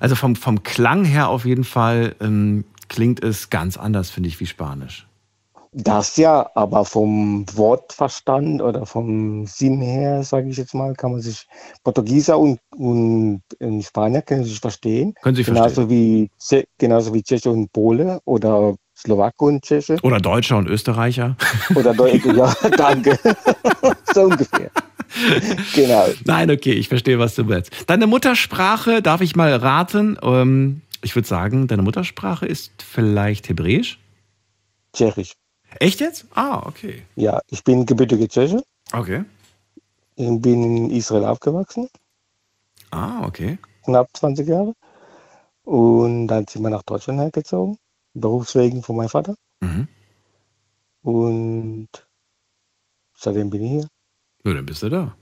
Also 0.00 0.14
vom, 0.14 0.36
vom 0.36 0.62
Klang 0.62 1.04
her 1.04 1.28
auf 1.28 1.44
jeden 1.44 1.64
Fall 1.64 2.14
ähm, 2.20 2.64
klingt 2.88 3.22
es 3.22 3.50
ganz 3.50 3.76
anders, 3.76 4.10
finde 4.10 4.28
ich, 4.28 4.40
wie 4.40 4.46
Spanisch. 4.46 5.06
Das 5.74 6.18
ja, 6.18 6.50
aber 6.54 6.84
vom 6.84 7.46
Wortverstand 7.56 8.60
oder 8.60 8.84
vom 8.84 9.46
Sinn 9.46 9.80
her, 9.80 10.22
sage 10.22 10.50
ich 10.50 10.58
jetzt 10.58 10.74
mal, 10.74 10.92
kann 10.92 11.12
man 11.12 11.22
sich 11.22 11.46
Portugieser 11.82 12.38
und, 12.38 12.60
und 12.76 13.42
Spanier 13.82 14.20
können 14.20 14.44
sich 14.44 14.60
verstehen. 14.60 15.14
Können 15.22 15.34
Sie 15.34 15.44
Genauso 15.44 15.86
verstehen? 15.86 16.30
wie, 16.50 16.64
genauso 16.76 17.14
wie 17.14 17.22
Tscheche 17.22 17.50
und 17.50 17.72
Pole 17.72 18.20
oder 18.26 18.74
Slowake 19.02 19.44
und 19.44 19.62
Tscheche. 19.64 19.96
Oder 20.02 20.18
Deutscher 20.18 20.56
und 20.58 20.68
Österreicher. 20.68 21.36
Oder 21.74 21.92
Deutsche, 21.94 22.32
ja, 22.36 22.54
danke. 22.76 23.18
so 24.14 24.22
ungefähr. 24.22 24.70
Genau. 25.74 26.06
Nein, 26.24 26.50
okay, 26.50 26.72
ich 26.72 26.88
verstehe, 26.88 27.18
was 27.18 27.34
du 27.34 27.46
willst. 27.48 27.70
Deine 27.88 28.06
Muttersprache, 28.06 29.02
darf 29.02 29.20
ich 29.20 29.36
mal 29.36 29.54
raten? 29.54 30.16
Ähm, 30.22 30.82
ich 31.02 31.14
würde 31.14 31.28
sagen, 31.28 31.66
deine 31.66 31.82
Muttersprache 31.82 32.46
ist 32.46 32.82
vielleicht 32.82 33.48
Hebräisch. 33.48 33.98
Tschechisch. 34.94 35.32
Echt 35.80 36.00
jetzt? 36.00 36.26
Ah, 36.34 36.62
okay. 36.66 37.02
Ja, 37.16 37.40
ich 37.50 37.64
bin 37.64 37.84
gebürtige 37.86 38.28
Tscheche. 38.28 38.62
Okay. 38.92 39.24
Ich 40.16 40.40
bin 40.40 40.62
in 40.62 40.90
Israel 40.90 41.24
aufgewachsen, 41.24 41.88
Ah, 42.90 43.24
okay. 43.26 43.58
knapp 43.84 44.08
20 44.14 44.46
Jahre. 44.46 44.74
Und 45.64 46.28
dann 46.28 46.46
sind 46.46 46.62
wir 46.62 46.70
nach 46.70 46.82
Deutschland 46.82 47.20
hergezogen, 47.20 47.78
berufswegen 48.14 48.82
von 48.82 48.96
meinem 48.96 49.08
Vater. 49.08 49.34
Mhm. 49.60 49.88
Und 51.02 51.88
seitdem 53.16 53.50
bin 53.50 53.62
ich 53.62 53.70
hier. 53.70 53.88
Ja, 54.44 54.54
dann 54.54 54.66
bist 54.66 54.82
du 54.82 54.88
da. 54.88 55.16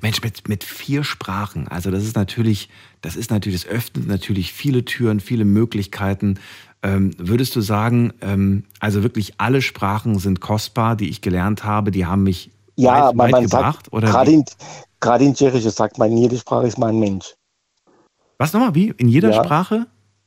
Mensch, 0.00 0.22
mit, 0.22 0.48
mit 0.48 0.64
vier 0.64 1.04
Sprachen, 1.04 1.68
also 1.68 1.90
das 1.90 2.04
ist 2.04 2.16
natürlich, 2.16 2.70
das 3.02 3.16
ist 3.16 3.30
natürlich, 3.30 3.64
das 3.64 3.70
öffnet 3.70 4.06
natürlich 4.06 4.52
viele 4.54 4.86
Türen, 4.86 5.20
viele 5.20 5.44
Möglichkeiten. 5.44 6.38
Ähm, 6.82 7.10
würdest 7.18 7.54
du 7.54 7.60
sagen, 7.60 8.14
ähm, 8.22 8.64
also 8.80 9.02
wirklich 9.02 9.34
alle 9.38 9.60
Sprachen 9.60 10.18
sind 10.18 10.40
kostbar, 10.40 10.96
die 10.96 11.10
ich 11.10 11.20
gelernt 11.20 11.64
habe, 11.64 11.90
die 11.90 12.06
haben 12.06 12.22
mich 12.22 12.50
Ja, 12.76 12.92
weit, 12.92 13.02
aber 13.04 13.18
weit 13.24 13.32
man 13.32 13.42
gebracht? 13.44 13.90
sagt, 13.90 13.90
gerade 13.90 14.32
in, 14.32 14.44
gerade 15.00 15.24
in 15.24 15.34
Tschechisch 15.34 15.64
sagt 15.64 15.98
man, 15.98 16.16
jede 16.16 16.38
Sprache 16.38 16.66
ist 16.66 16.78
mein 16.78 16.98
Mensch. 16.98 17.34
Was 18.38 18.52
nochmal? 18.54 18.74
Wie? 18.74 18.88
In 18.96 19.08
jeder 19.08 19.32
Ja. 19.32 19.44
Sprache 19.44 19.86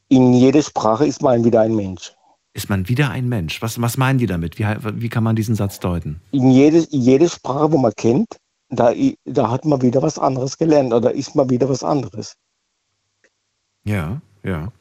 In 0.09 0.33
jeder 0.33 0.61
Sprache 0.61 1.05
ist 1.05 1.21
man 1.21 1.43
wieder 1.43 1.61
ein 1.61 1.75
Mensch. 1.75 2.13
ist 2.57 2.69
man 2.69 2.87
wieder 2.89 3.11
ein 3.11 3.29
Mensch. 3.29 3.61
Was, 3.61 3.79
was 3.79 3.97
meinen 3.97 4.17
die 4.17 4.25
damit? 4.25 4.57
Wie, 4.57 4.65
wie 4.65 5.09
kann 5.09 5.23
man 5.23 5.35
diesen 5.35 5.55
Satz 5.55 5.79
deuten? 5.79 6.21
In 6.31 6.49
jede, 6.49 6.79
jede 6.89 7.29
Sprache, 7.29 7.71
wo 7.71 7.77
man 7.77 7.93
kennt, 7.95 8.37
da, 8.69 8.93
da 9.25 9.51
hat 9.51 9.63
man 9.63 9.81
wieder 9.81 10.01
was 10.01 10.17
anderes 10.17 10.57
gelernt 10.57 10.91
oder 10.93 11.13
ist 11.13 11.35
man 11.35 11.49
wieder 11.49 11.69
was 11.69 11.83
anderes. 11.83 12.35
Ja, 13.83 14.21
ja. 14.43 14.71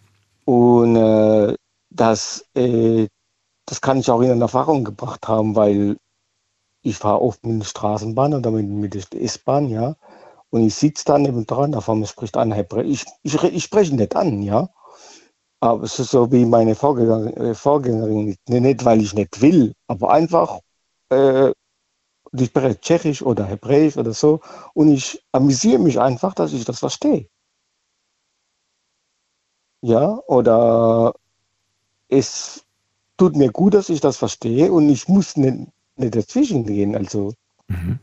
Und 0.46 0.96
äh, 0.96 1.54
das, 1.90 2.46
äh, 2.54 3.08
das 3.66 3.80
kann 3.80 3.98
ich 3.98 4.10
auch 4.10 4.22
in 4.22 4.40
Erfahrung 4.40 4.84
gebracht 4.84 5.28
haben, 5.28 5.54
weil 5.54 5.98
ich 6.82 6.96
fahre 6.96 7.20
oft 7.20 7.44
mit 7.44 7.60
der 7.60 7.66
Straßenbahn 7.66 8.34
oder 8.34 8.50
mit, 8.50 8.66
mit 8.68 8.94
der 8.94 9.22
S-Bahn, 9.22 9.68
ja. 9.68 9.96
Und 10.50 10.62
ich 10.62 10.74
sitze 10.74 11.04
da 11.04 11.18
neben 11.18 11.46
dran, 11.46 11.72
da 11.72 11.80
vorne 11.80 12.06
spricht 12.06 12.36
einer 12.36 12.54
Hebräisch. 12.54 13.04
Ich, 13.22 13.34
ich, 13.34 13.42
ich 13.42 13.64
spreche 13.64 13.94
nicht 13.94 14.16
an, 14.16 14.42
ja. 14.42 14.70
Aber 15.66 15.82
es 15.82 15.98
ist 15.98 16.12
so 16.12 16.30
wie 16.30 16.44
meine 16.44 16.76
Vorgängerin, 16.76 17.36
äh, 17.38 17.54
Vorgängerin 17.54 18.36
nicht, 18.46 18.84
weil 18.84 19.02
ich 19.02 19.14
nicht 19.14 19.40
will, 19.42 19.72
aber 19.88 20.12
einfach, 20.12 20.60
äh, 21.10 21.50
ich 22.32 22.46
spreche 22.46 22.80
Tschechisch 22.80 23.20
oder 23.22 23.44
Hebräisch 23.44 23.96
oder 23.96 24.12
so. 24.12 24.40
Und 24.74 24.92
ich 24.92 25.20
amüsiere 25.32 25.80
mich 25.80 25.98
einfach, 25.98 26.34
dass 26.34 26.52
ich 26.52 26.64
das 26.64 26.78
verstehe. 26.78 27.26
Ja, 29.82 30.20
oder 30.28 31.14
es 32.08 32.64
tut 33.16 33.34
mir 33.34 33.50
gut, 33.50 33.74
dass 33.74 33.88
ich 33.88 34.00
das 34.00 34.18
verstehe 34.18 34.70
und 34.70 34.88
ich 34.88 35.08
muss 35.08 35.36
nicht, 35.36 35.68
nicht 35.96 36.14
dazwischen 36.14 36.64
gehen. 36.64 36.94
Also, 36.94 37.34
Mhm. 37.68 37.98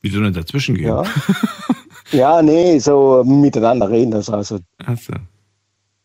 Wieso 0.00 0.20
nicht 0.20 0.36
dazwischen 0.36 0.76
gehen? 0.76 0.86
ja. 0.86 1.02
ja, 2.12 2.40
nee, 2.42 2.78
so 2.78 3.22
miteinander 3.22 3.90
reden, 3.90 4.12
das, 4.12 4.30
also, 4.30 4.60
Achso. 4.78 5.12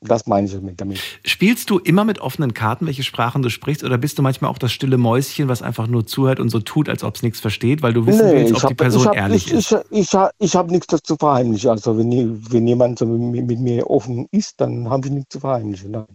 Das 0.01 0.27
meine 0.27 0.47
ich 0.47 0.61
mit 0.61 0.79
damit. 0.79 0.99
Spielst 1.25 1.69
du 1.69 1.77
immer 1.77 2.05
mit 2.05 2.19
offenen 2.19 2.53
Karten, 2.53 2.85
welche 2.85 3.03
Sprachen 3.03 3.41
du 3.41 3.49
sprichst, 3.49 3.83
oder 3.83 3.97
bist 3.97 4.17
du 4.17 4.21
manchmal 4.21 4.49
auch 4.49 4.57
das 4.57 4.71
stille 4.71 4.97
Mäuschen, 4.97 5.47
was 5.47 5.61
einfach 5.61 5.87
nur 5.87 6.05
zuhört 6.05 6.39
und 6.39 6.49
so 6.49 6.59
tut, 6.59 6.87
als 6.87 7.03
ob 7.03 7.15
es 7.15 7.23
nichts 7.23 7.39
versteht, 7.39 7.81
weil 7.81 7.93
du 7.93 8.05
wissen 8.05 8.29
willst, 8.31 8.63
ob 8.63 8.69
die 8.69 8.75
Person 8.75 9.07
hab, 9.07 9.15
ehrlich 9.15 9.47
ich, 9.47 9.53
ist? 9.53 9.71
Ich, 9.89 10.13
ich, 10.13 10.19
ich, 10.39 10.55
habe 10.55 10.71
nichts 10.71 10.87
dazu 10.87 11.15
verheimlichen. 11.17 11.69
Also, 11.69 11.97
wenn, 11.97 12.11
wenn 12.51 12.67
jemand 12.67 12.99
so 12.99 13.05
mit, 13.05 13.45
mit 13.45 13.59
mir 13.59 13.89
offen 13.89 14.27
ist, 14.31 14.61
dann 14.61 14.89
habe 14.89 15.07
ich 15.07 15.13
nichts 15.13 15.33
zu 15.33 15.39
verheimlichen. 15.39 15.91
Nein. 15.91 16.05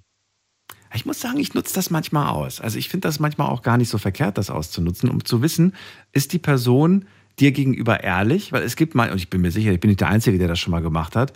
Ich 0.94 1.05
muss 1.05 1.20
sagen, 1.20 1.38
ich 1.38 1.55
nutze 1.55 1.75
das 1.75 1.90
manchmal 1.90 2.29
aus. 2.29 2.61
Also 2.61 2.79
ich 2.79 2.88
finde 2.88 3.09
das 3.09 3.18
manchmal 3.18 3.49
auch 3.49 3.62
gar 3.62 3.79
nicht 3.79 3.88
so 3.88 3.99
verkehrt, 3.99 4.38
das 4.38 4.49
auszunutzen, 4.49 5.11
um 5.11 5.25
zu 5.25 5.42
wissen, 5.42 5.75
ist 6.12 6.33
die 6.33 6.38
Person 6.38 7.07
dir 7.40 7.51
gegenüber 7.51 8.05
ehrlich? 8.05 8.53
Weil 8.53 8.62
es 8.62 8.77
gibt 8.77 8.94
mal, 8.94 9.11
und 9.11 9.18
ich 9.18 9.29
bin 9.29 9.40
mir 9.40 9.51
sicher, 9.51 9.73
ich 9.73 9.81
bin 9.81 9.88
nicht 9.88 10.01
der 10.01 10.09
Einzige, 10.09 10.38
der 10.38 10.47
das 10.47 10.61
schon 10.61 10.70
mal 10.70 10.83
gemacht 10.83 11.16
hat, 11.16 11.33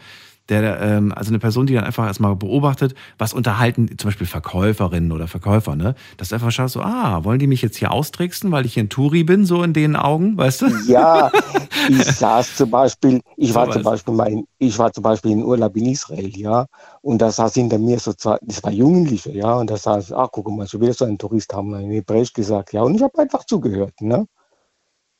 der, 0.48 0.80
ähm, 0.80 1.12
also 1.14 1.30
eine 1.30 1.38
Person, 1.38 1.66
die 1.66 1.74
dann 1.74 1.84
einfach 1.84 2.06
erstmal 2.06 2.36
beobachtet, 2.36 2.94
was 3.18 3.32
unterhalten, 3.34 3.88
zum 3.98 4.08
Beispiel 4.08 4.26
Verkäuferinnen 4.26 5.12
oder 5.12 5.28
Verkäufer, 5.28 5.76
ne? 5.76 5.94
Dass 6.16 6.32
einfach 6.32 6.50
schaust, 6.50 6.74
so, 6.74 6.82
ah, 6.82 7.24
wollen 7.24 7.38
die 7.38 7.46
mich 7.46 7.62
jetzt 7.62 7.76
hier 7.76 7.92
austricksen, 7.92 8.50
weil 8.52 8.66
ich 8.66 8.74
hier 8.74 8.84
ein 8.84 8.88
Touri 8.90 9.24
bin, 9.24 9.44
so 9.46 9.62
in 9.62 9.72
denen 9.72 9.96
Augen, 9.96 10.36
weißt 10.36 10.62
du? 10.62 10.66
Ja, 10.70 11.32
ich 11.86 12.04
saß 12.16 12.54
zum 12.56 12.70
Beispiel, 12.70 13.22
ich 13.36 13.54
war 13.54 13.66
So 13.66 13.70
zum 13.70 13.84
was. 13.84 13.84
Beispiel 13.84 14.14
mal 14.14 14.28
in, 14.30 14.46
ich 14.58 14.78
war 14.78 14.92
zum 14.92 15.02
Beispiel 15.02 15.32
in 15.32 15.44
Urlaub 15.44 15.76
in 15.76 15.86
Israel, 15.86 16.28
ja, 16.36 16.66
und 17.02 17.18
da 17.20 17.30
saß 17.30 17.54
hinter 17.54 17.78
mir 17.78 17.98
so 17.98 18.12
zwei, 18.14 18.38
das 18.42 18.62
war 18.64 18.72
Jugendliche, 18.72 19.32
ja, 19.32 19.54
und 19.56 19.70
da 19.70 19.76
saß, 19.76 20.12
ach 20.12 20.28
guck 20.32 20.48
mal, 20.50 20.68
schon 20.68 20.80
wieder 20.82 20.94
so 20.94 21.04
ein 21.06 21.18
Tourist, 21.18 21.54
haben 21.54 21.70
wir 21.70 21.80
in 21.80 21.90
Hebräisch 21.92 22.32
gesagt, 22.32 22.72
ja, 22.72 22.82
und 22.82 22.94
ich 22.96 23.02
habe 23.02 23.18
einfach 23.18 23.44
zugehört, 23.44 24.00
ne. 24.00 24.26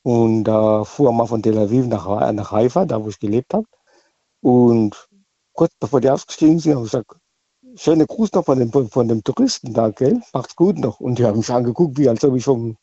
Und 0.03 0.45
da 0.45 0.85
fuhr 0.85 1.13
mal 1.13 1.27
von 1.27 1.43
Tel 1.43 1.59
Aviv 1.59 1.87
nach, 1.87 2.33
nach 2.33 2.53
Haifa, 2.53 2.87
da 2.87 3.03
wo 3.05 3.09
ich 3.09 3.19
gelebt 3.21 3.55
habe, 3.55 3.67
und 4.43 5.08
kurz 5.59 5.73
bevor 5.81 6.01
die 6.01 6.09
ausgestiegen 6.09 6.61
sind, 6.61 6.77
habe 6.77 6.87
ich 6.87 6.93
gesagt, 6.93 7.11
schöne 7.75 8.07
Gruß 8.07 8.33
noch 8.33 8.45
von 8.45 8.59
dem, 8.61 8.71
von 8.73 9.09
dem 9.09 9.25
Touristen 9.25 9.75
da, 9.75 9.91
gell? 9.91 10.21
Macht's 10.33 10.55
gut 10.55 10.79
noch. 10.79 11.01
Und 11.01 11.19
die 11.19 11.25
haben 11.25 11.39
mich 11.39 11.51
angeguckt, 11.51 11.99
wie 11.99 12.09
als 12.09 12.23
ob 12.25 12.37
ich 12.37 12.45
vom 12.45 12.77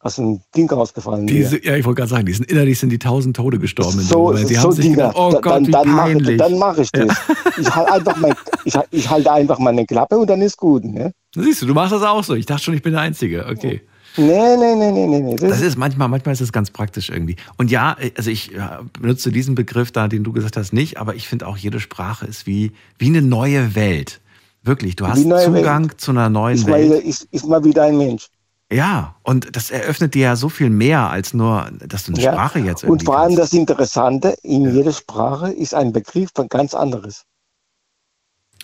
aus 0.00 0.16
dem 0.16 0.40
Ding 0.54 0.68
rausgefallen 0.70 1.26
wäre. 1.26 1.38
Diese, 1.38 1.64
ja, 1.64 1.76
ich 1.76 1.84
wollte 1.86 1.98
gerade 2.00 2.10
sagen, 2.10 2.26
die 2.26 2.34
sind 2.34 2.50
innerlich 2.50 2.78
sind 2.78 2.90
die 2.90 2.98
tausend 2.98 3.36
Tode 3.36 3.58
gestorben. 3.58 4.00
So, 4.00 4.32
die 4.34 4.54
so 4.54 4.60
haben 4.60 4.72
sich 4.72 4.90
gedacht, 4.90 5.16
oh 5.16 5.30
Da- 5.32 5.40
Gott, 5.40 5.52
dann, 5.52 5.64
dann 5.70 5.88
mache 5.88 6.08
peinlich. 6.12 6.36
dann 6.38 6.58
mach 6.58 6.76
ich 6.76 6.90
das. 6.90 7.16
Ich, 7.58 7.74
halte 7.74 7.92
einfach 7.92 8.16
mein, 8.18 8.34
ich, 8.66 8.74
ich 8.90 9.08
halte 9.08 9.32
einfach 9.32 9.58
meine 9.58 9.86
Klappe 9.86 10.18
und 10.18 10.28
dann 10.28 10.42
ist 10.42 10.58
gut. 10.58 10.84
Ne? 10.84 11.12
Siehst 11.34 11.62
du, 11.62 11.66
du 11.66 11.72
machst 11.74 11.92
das 11.92 12.02
auch 12.02 12.22
so. 12.22 12.34
Ich 12.34 12.44
dachte 12.44 12.64
schon, 12.64 12.74
ich 12.74 12.82
bin 12.82 12.92
der 12.92 13.00
Einzige. 13.00 13.46
Okay. 13.46 13.80
Nee, 13.82 13.88
nee, 14.16 14.56
nee, 14.56 14.74
nee, 14.76 15.06
nee. 15.06 15.20
nee. 15.20 15.36
Das, 15.36 15.50
Das 15.50 15.60
ist 15.60 15.76
manchmal, 15.78 16.08
manchmal 16.08 16.32
ist 16.32 16.40
es 16.40 16.52
ganz 16.52 16.70
praktisch 16.70 17.10
irgendwie. 17.10 17.36
Und 17.56 17.70
ja, 17.70 17.96
also 18.16 18.30
ich 18.30 18.48
ja, 18.48 18.82
benutze 19.00 19.32
diesen 19.32 19.54
Begriff 19.54 19.92
da, 19.92 20.08
den 20.08 20.24
du 20.24 20.32
gesagt 20.32 20.56
hast, 20.56 20.72
nicht, 20.72 20.98
aber 20.98 21.14
ich 21.14 21.28
finde 21.28 21.46
auch, 21.46 21.56
jede 21.56 21.80
Sprache 21.80 22.26
ist 22.26 22.46
wie, 22.46 22.72
wie 22.98 23.06
eine 23.06 23.22
neue 23.22 23.74
Welt. 23.74 24.20
Wirklich, 24.62 24.96
du 24.96 25.06
hast 25.06 25.22
Zugang 25.22 25.92
zu 25.98 26.10
einer 26.12 26.30
neuen 26.30 26.54
ist, 26.56 26.66
mal, 26.68 26.78
Welt. 26.80 27.04
ist, 27.04 27.24
ist 27.32 27.46
mal 27.46 27.62
wieder 27.64 27.84
ein 27.84 27.98
Mensch. 27.98 28.28
Ja, 28.72 29.14
und 29.22 29.54
das 29.54 29.70
eröffnet 29.70 30.14
dir 30.14 30.22
ja 30.22 30.36
so 30.36 30.48
viel 30.48 30.70
mehr 30.70 31.10
als 31.10 31.34
nur, 31.34 31.70
dass 31.86 32.04
du 32.04 32.12
eine 32.12 32.22
Ja. 32.22 32.32
Sprache 32.32 32.58
jetzt 32.60 32.82
irgendwie 32.82 32.92
Und 32.92 33.04
vor 33.04 33.18
allem 33.18 33.36
kannst. 33.36 33.52
das 33.52 33.52
Interessante, 33.52 34.36
in 34.42 34.74
jeder 34.74 34.92
Sprache 34.92 35.52
ist 35.52 35.74
ein 35.74 35.92
Begriff 35.92 36.30
von 36.34 36.48
ganz 36.48 36.74
anderes. 36.74 37.24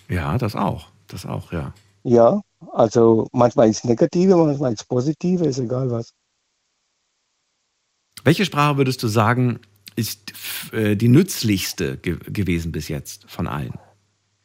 Ja, 0.08 0.38
das 0.38 0.56
auch. 0.56 0.88
Das 1.08 1.26
auch, 1.26 1.52
ja. 1.52 1.72
Ja, 2.02 2.40
also 2.72 3.28
manchmal 3.32 3.68
ist 3.70 3.84
Negative, 3.84 4.36
manchmal 4.36 4.72
ist 4.72 4.88
Positive, 4.88 5.44
ist 5.46 5.58
egal 5.58 5.90
was. 5.90 6.12
Welche 8.24 8.44
Sprache 8.44 8.76
würdest 8.76 9.02
du 9.02 9.08
sagen, 9.08 9.60
ist 9.96 10.32
äh, 10.72 10.94
die 10.96 11.08
nützlichste 11.08 11.96
ge 11.96 12.18
gewesen 12.18 12.72
bis 12.72 12.88
jetzt 12.88 13.30
von 13.30 13.46
allen? 13.46 13.78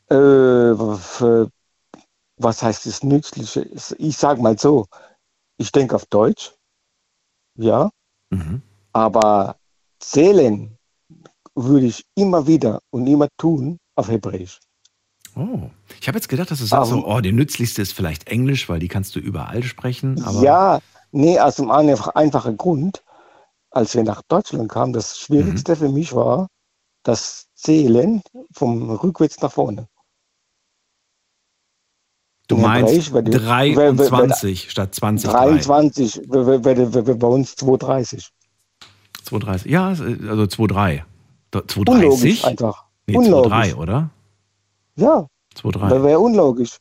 Äh, 0.09 0.15
was 2.37 2.61
heißt 2.63 2.85
das 2.85 3.03
Nützliche? 3.03 3.69
Ich 3.97 4.17
sage 4.17 4.41
mal 4.41 4.57
so, 4.57 4.87
ich 5.57 5.71
denke 5.71 5.95
auf 5.95 6.05
Deutsch, 6.05 6.53
ja, 7.57 7.89
Mhm. 8.31 8.61
aber 8.93 9.57
zählen 9.99 10.77
würde 11.55 11.85
ich 11.85 12.03
immer 12.15 12.45
wieder 12.47 12.79
und 12.91 13.07
immer 13.07 13.27
tun 13.37 13.77
auf 13.95 14.09
Hebräisch. 14.09 14.59
Oh. 15.35 15.69
Ich 16.05 16.07
habe 16.07 16.19
jetzt 16.19 16.29
gedacht, 16.29 16.51
dass 16.51 16.59
du 16.59 16.65
sagst, 16.65 16.91
Aber- 16.91 17.01
so, 17.01 17.07
oh, 17.07 17.19
die 17.19 17.31
nützlichste 17.31 17.81
ist 17.81 17.91
vielleicht 17.93 18.27
Englisch, 18.27 18.69
weil 18.69 18.77
die 18.77 18.87
kannst 18.87 19.15
du 19.15 19.19
überall 19.19 19.63
sprechen. 19.63 20.23
Ja, 20.43 20.79
nee, 21.11 21.39
aus 21.39 21.55
dem 21.55 21.71
einfach, 21.71 22.09
einfachen 22.09 22.57
Grund, 22.57 23.03
als 23.71 23.95
wir 23.95 24.03
nach 24.03 24.21
Deutschland 24.27 24.69
kamen, 24.69 24.93
das 24.93 25.17
Schwierigste 25.17 25.71
Mhm. 25.71 25.75
für 25.77 25.89
mich 25.89 26.13
war 26.13 26.47
das 27.01 27.47
Zählen 27.55 28.21
vom 28.53 28.91
rückwärts 28.91 29.41
nach 29.41 29.51
vorne. 29.51 29.87
du 32.49 32.55
in 32.57 32.61
meinst 32.61 32.93
die- 33.07 33.31
23 33.31 34.69
statt 34.69 34.93
20. 34.93 35.27
23, 35.31 36.21
wäre 36.29 36.63
wär, 36.63 36.93
wär, 36.93 37.07
wär 37.07 37.15
bei 37.15 37.27
uns 37.27 37.55
230. 37.55 38.29
230. 39.23 39.71
Ja, 39.71 39.87
also 39.87 40.45
23. 40.45 41.03
Unlogisch 41.51 41.73
230? 41.73 42.45
einfach. 42.45 42.85
Nee, 43.07 43.17
Unlogisch. 43.17 43.49
23, 43.49 43.75
oder? 43.79 44.09
Ja, 44.97 45.25
23. 45.61 46.03
wäre 46.03 46.19
unlogisch. 46.19 46.77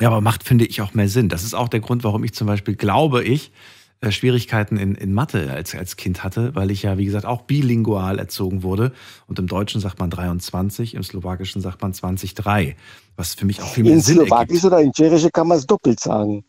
Ja, 0.00 0.08
aber 0.08 0.20
macht, 0.20 0.42
finde 0.42 0.66
ich, 0.66 0.82
auch 0.82 0.94
mehr 0.94 1.08
Sinn. 1.08 1.28
Das 1.28 1.44
ist 1.44 1.54
auch 1.54 1.68
der 1.68 1.80
Grund, 1.80 2.04
warum 2.04 2.24
ich 2.24 2.34
zum 2.34 2.46
Beispiel, 2.46 2.74
glaube 2.74 3.22
ich, 3.22 3.52
äh, 4.00 4.10
Schwierigkeiten 4.10 4.76
in, 4.76 4.94
in 4.96 5.14
Mathe 5.14 5.50
als, 5.50 5.74
als 5.74 5.96
Kind 5.96 6.24
hatte, 6.24 6.54
weil 6.54 6.70
ich 6.70 6.82
ja, 6.82 6.98
wie 6.98 7.04
gesagt, 7.04 7.26
auch 7.26 7.42
bilingual 7.42 8.18
erzogen 8.18 8.62
wurde. 8.62 8.92
Und 9.26 9.38
im 9.38 9.46
Deutschen 9.46 9.80
sagt 9.80 9.98
man 10.00 10.10
23, 10.10 10.94
im 10.94 11.02
Slowakischen 11.02 11.62
sagt 11.62 11.80
man 11.80 11.94
2003, 11.94 12.76
was 13.16 13.34
für 13.34 13.46
mich 13.46 13.62
auch 13.62 13.68
viel 13.68 13.84
mehr 13.84 13.94
In 13.94 14.00
Sinn 14.00 14.16
Slowakisch 14.16 14.56
ergibt. 14.56 14.64
oder 14.64 14.80
in 14.80 14.92
Tschechisch 14.92 15.28
kann 15.32 15.48
man 15.48 15.58
es 15.58 15.66
doppelt 15.66 16.00
sagen. 16.00 16.44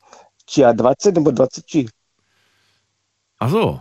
Cia 0.48 0.76
20 0.76 1.18
und 1.18 1.38
20. 1.38 1.90
Ach 3.40 3.50
so. 3.50 3.80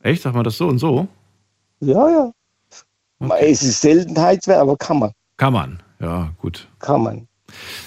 Echt? 0.00 0.22
Sagt 0.22 0.34
man 0.34 0.44
das 0.44 0.56
so 0.56 0.68
und 0.68 0.78
so? 0.78 1.08
Ja, 1.80 2.08
ja. 2.08 2.32
Okay. 3.18 3.50
Es 3.50 3.62
ist 3.62 3.80
Seltenheit, 3.80 4.46
aber 4.48 4.76
kann 4.76 4.98
man. 4.98 5.12
Kann 5.36 5.52
man. 5.52 5.82
Ja, 6.00 6.30
gut. 6.38 6.68
Kann 6.80 7.02
man. 7.02 7.28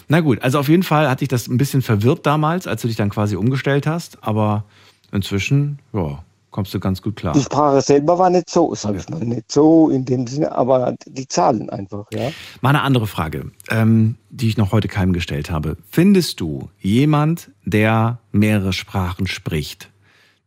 Na 0.08 0.22
gut, 0.22 0.42
also 0.42 0.60
auf 0.60 0.70
jeden 0.70 0.84
Fall 0.84 1.10
hat 1.10 1.22
dich 1.22 1.28
das 1.28 1.48
ein 1.48 1.58
bisschen 1.58 1.82
verwirrt 1.82 2.26
damals, 2.26 2.68
als 2.68 2.82
du 2.82 2.88
dich 2.88 2.98
dann 2.98 3.10
quasi 3.10 3.36
umgestellt 3.36 3.88
hast, 3.88 4.24
aber 4.24 4.64
inzwischen, 5.12 5.80
ja, 5.94 6.24
kommst 6.52 6.74
du 6.74 6.80
ganz 6.80 7.02
gut 7.02 7.16
klar. 7.16 7.34
Die 7.34 7.42
Sprache 7.42 7.82
selber 7.82 8.18
war 8.18 8.30
nicht 8.30 8.50
so, 8.50 8.74
sag 8.76 8.96
ich 8.96 9.10
mal, 9.10 9.20
nicht 9.20 9.52
so 9.52 9.90
in 9.90 10.06
dem 10.06 10.26
Sinne, 10.28 10.54
aber 10.54 10.96
die 11.06 11.28
Zahlen 11.28 11.70
einfach, 11.70 12.06
ja. 12.12 12.32
Mal 12.62 12.70
eine 12.70 12.82
andere 12.82 13.08
Frage, 13.08 13.52
ähm, 13.70 14.16
die 14.30 14.48
ich 14.48 14.58
noch 14.58 14.72
heute 14.72 14.88
keinem 14.88 15.14
gestellt 15.14 15.52
habe. 15.52 15.78
Findest 15.90 16.40
du 16.40 16.70
jemand, 16.80 17.52
der 17.66 18.20
mehrere 18.32 18.74
Sprachen 18.74 19.28
spricht, 19.28 19.92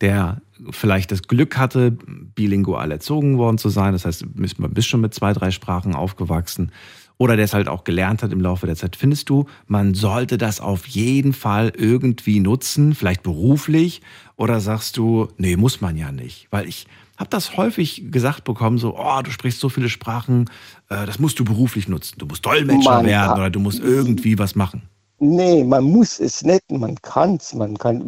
der 0.01 0.41
vielleicht 0.71 1.13
das 1.13 1.23
Glück 1.23 1.57
hatte, 1.57 1.93
bilingual 1.93 2.91
erzogen 2.91 3.39
worden 3.39 3.59
zu 3.59 3.69
sein, 3.69 3.93
das 3.93 4.05
heißt, 4.05 4.23
du 4.23 4.29
bist 4.69 4.89
schon 4.89 5.01
mit 5.01 5.15
zwei, 5.15 5.33
drei 5.33 5.51
Sprachen 5.51 5.95
aufgewachsen, 5.95 6.73
oder 7.21 7.37
der 7.37 7.45
es 7.45 7.53
halt 7.53 7.69
auch 7.69 7.85
gelernt 7.85 8.23
hat 8.23 8.33
im 8.33 8.41
Laufe 8.41 8.67
der 8.67 8.77
Zeit. 8.77 8.97
Findest 8.97 9.29
du, 9.29 9.45
man 9.67 9.93
sollte 9.93 10.39
das 10.39 10.59
auf 10.59 10.87
jeden 10.87 11.35
Fall 11.35 11.71
irgendwie 11.77 12.41
nutzen, 12.41 12.95
vielleicht 12.95 13.23
beruflich? 13.23 14.01
Oder 14.37 14.61
sagst 14.61 14.97
du, 14.97 15.29
nee, 15.37 15.57
muss 15.57 15.83
man 15.83 15.99
ja 15.99 16.13
nicht? 16.13 16.49
Weil 16.51 16.67
ich 16.67 16.87
habe 17.19 17.29
das 17.29 17.59
häufig 17.59 18.11
gesagt 18.11 18.45
bekommen, 18.45 18.79
so, 18.79 18.97
oh, 18.99 19.21
du 19.23 19.31
sprichst 19.31 19.61
so 19.61 19.69
viele 19.69 19.91
Sprachen, 19.91 20.49
äh, 20.89 21.05
das 21.05 21.19
musst 21.19 21.39
du 21.39 21.45
beruflich 21.45 21.89
nutzen. 21.89 22.15
Du 22.17 22.25
musst 22.25 22.47
Dolmetscher 22.47 22.95
Man 22.95 23.05
werden 23.05 23.35
oder 23.35 23.51
du 23.51 23.61
musst 23.61 23.81
irgendwie 23.81 24.39
was 24.39 24.55
machen. 24.55 24.89
Nee, 25.19 25.63
man 25.63 25.85
muss 25.85 26.21
es 26.21 26.43
nicht, 26.43 26.71
man 26.71 26.95
kann 27.03 27.35
es, 27.35 27.53
man 27.53 27.77
kann, 27.77 28.07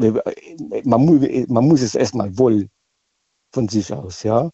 man, 0.85 1.05
mu- 1.05 1.45
man 1.49 1.69
muss 1.69 1.83
es 1.83 1.95
erstmal 1.95 2.39
wollen 2.39 2.71
von 3.53 3.69
sich 3.69 3.93
aus, 3.93 4.23
ja. 4.23 4.49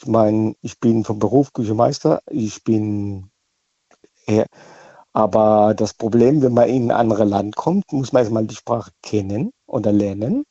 Ich 0.00 0.06
meine, 0.06 0.54
ich 0.62 0.80
bin 0.80 1.04
vom 1.04 1.18
Beruf 1.18 1.52
Küchenmeister, 1.52 2.22
ich 2.30 2.64
bin, 2.64 3.28
ja, 4.28 4.44
aber 5.12 5.74
das 5.74 5.94
Problem, 5.94 6.42
wenn 6.42 6.54
man 6.54 6.68
in 6.68 6.90
ein 6.90 6.96
anderes 6.96 7.28
Land 7.28 7.56
kommt, 7.56 7.92
muss 7.92 8.12
man 8.12 8.22
erstmal 8.22 8.46
die 8.46 8.54
Sprache 8.54 8.92
kennen 9.02 9.50
oder 9.66 9.92
lernen 9.92 10.44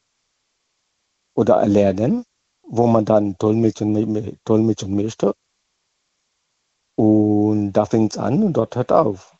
oder 1.35 1.57
erlernen, 1.57 2.23
wo 2.63 2.87
man 2.87 3.05
dann 3.05 3.35
dolmetschen, 3.37 4.39
dolmetschen 4.43 4.95
möchte. 4.95 5.33
Und 6.95 7.73
da 7.73 7.85
fängt 7.85 8.13
es 8.13 8.17
an 8.17 8.43
und 8.43 8.53
dort 8.53 8.75
hört 8.75 8.91
auf. 8.91 9.37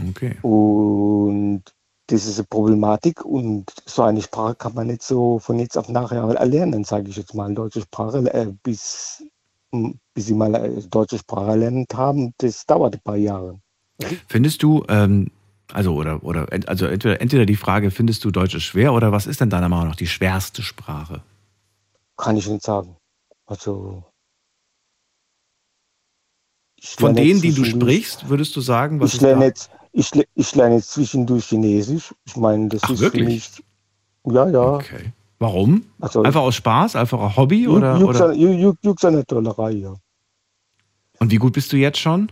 Okay. 0.00 0.38
Und 0.42 1.64
das 2.06 2.26
ist 2.26 2.38
eine 2.38 2.46
Problematik 2.46 3.24
und 3.24 3.72
so 3.86 4.02
eine 4.02 4.22
Sprache 4.22 4.54
kann 4.54 4.74
man 4.74 4.86
nicht 4.86 5.02
so 5.02 5.38
von 5.38 5.58
jetzt 5.58 5.76
auf 5.76 5.88
nachher 5.88 6.22
erlernen, 6.22 6.84
sage 6.84 7.08
ich 7.08 7.16
jetzt 7.16 7.34
mal. 7.34 7.52
Deutsche 7.54 7.82
Sprache, 7.82 8.18
äh, 8.32 8.52
bis, 8.62 9.24
bis 9.72 10.26
sie 10.26 10.34
mal 10.34 10.54
äh, 10.54 10.82
deutsche 10.88 11.18
Sprache 11.18 11.50
erlernt 11.50 11.94
haben, 11.94 12.32
das 12.38 12.64
dauert 12.66 12.94
ein 12.94 13.00
paar 13.02 13.16
Jahre. 13.16 13.60
Findest 14.28 14.62
du, 14.62 14.84
ähm, 14.88 15.30
also, 15.72 15.94
oder, 15.94 16.22
oder, 16.22 16.46
also 16.66 16.86
entweder, 16.86 17.20
entweder 17.20 17.46
die 17.46 17.56
Frage, 17.56 17.90
findest 17.90 18.24
du 18.24 18.30
Deutsch 18.30 18.54
ist 18.54 18.64
schwer 18.64 18.92
oder 18.92 19.12
was 19.12 19.26
ist 19.26 19.40
denn 19.40 19.50
deiner 19.50 19.68
Meinung 19.68 19.88
nach 19.88 19.96
die 19.96 20.06
schwerste 20.06 20.62
Sprache? 20.62 21.22
Kann 22.16 22.36
ich 22.36 22.48
nicht 22.48 22.62
sagen. 22.62 22.96
Also. 23.46 24.04
Von 26.98 27.14
denen, 27.14 27.40
die 27.40 27.54
du 27.54 27.64
sprichst, 27.64 28.28
würdest 28.28 28.56
du 28.56 28.60
sagen, 28.60 29.00
was 29.00 29.14
Ich 29.14 29.20
lerne, 29.20 29.46
jetzt, 29.46 29.70
ich, 29.92 30.10
ich 30.34 30.54
lerne 30.54 30.76
jetzt 30.76 30.90
zwischendurch 30.90 31.46
Chinesisch. 31.46 32.12
Ich 32.24 32.36
meine, 32.36 32.68
das 32.68 32.82
Ach, 32.84 32.90
ist 32.90 33.00
wirklich? 33.00 33.22
für 33.22 33.30
mich. 33.30 34.34
Ja, 34.34 34.48
ja. 34.48 34.74
Okay. 34.74 35.12
Warum? 35.42 35.84
Also, 36.00 36.22
Einfach 36.22 36.40
aus 36.42 36.54
Spaß, 36.54 36.94
einfach 36.96 37.20
ein 37.20 37.36
Hobby 37.36 37.66
Juk- 37.66 37.76
oder, 37.76 37.96
Juk- 37.96 38.08
oder? 38.08 38.30
Juk- 38.30 38.58
Juk- 38.58 38.78
Juk- 38.84 39.06
eine 39.06 39.26
Tollerei, 39.26 39.72
ja. 39.72 39.94
Und 41.18 41.30
wie 41.32 41.36
gut 41.36 41.52
bist 41.52 41.72
du 41.72 41.76
jetzt 41.76 41.98
schon? 41.98 42.28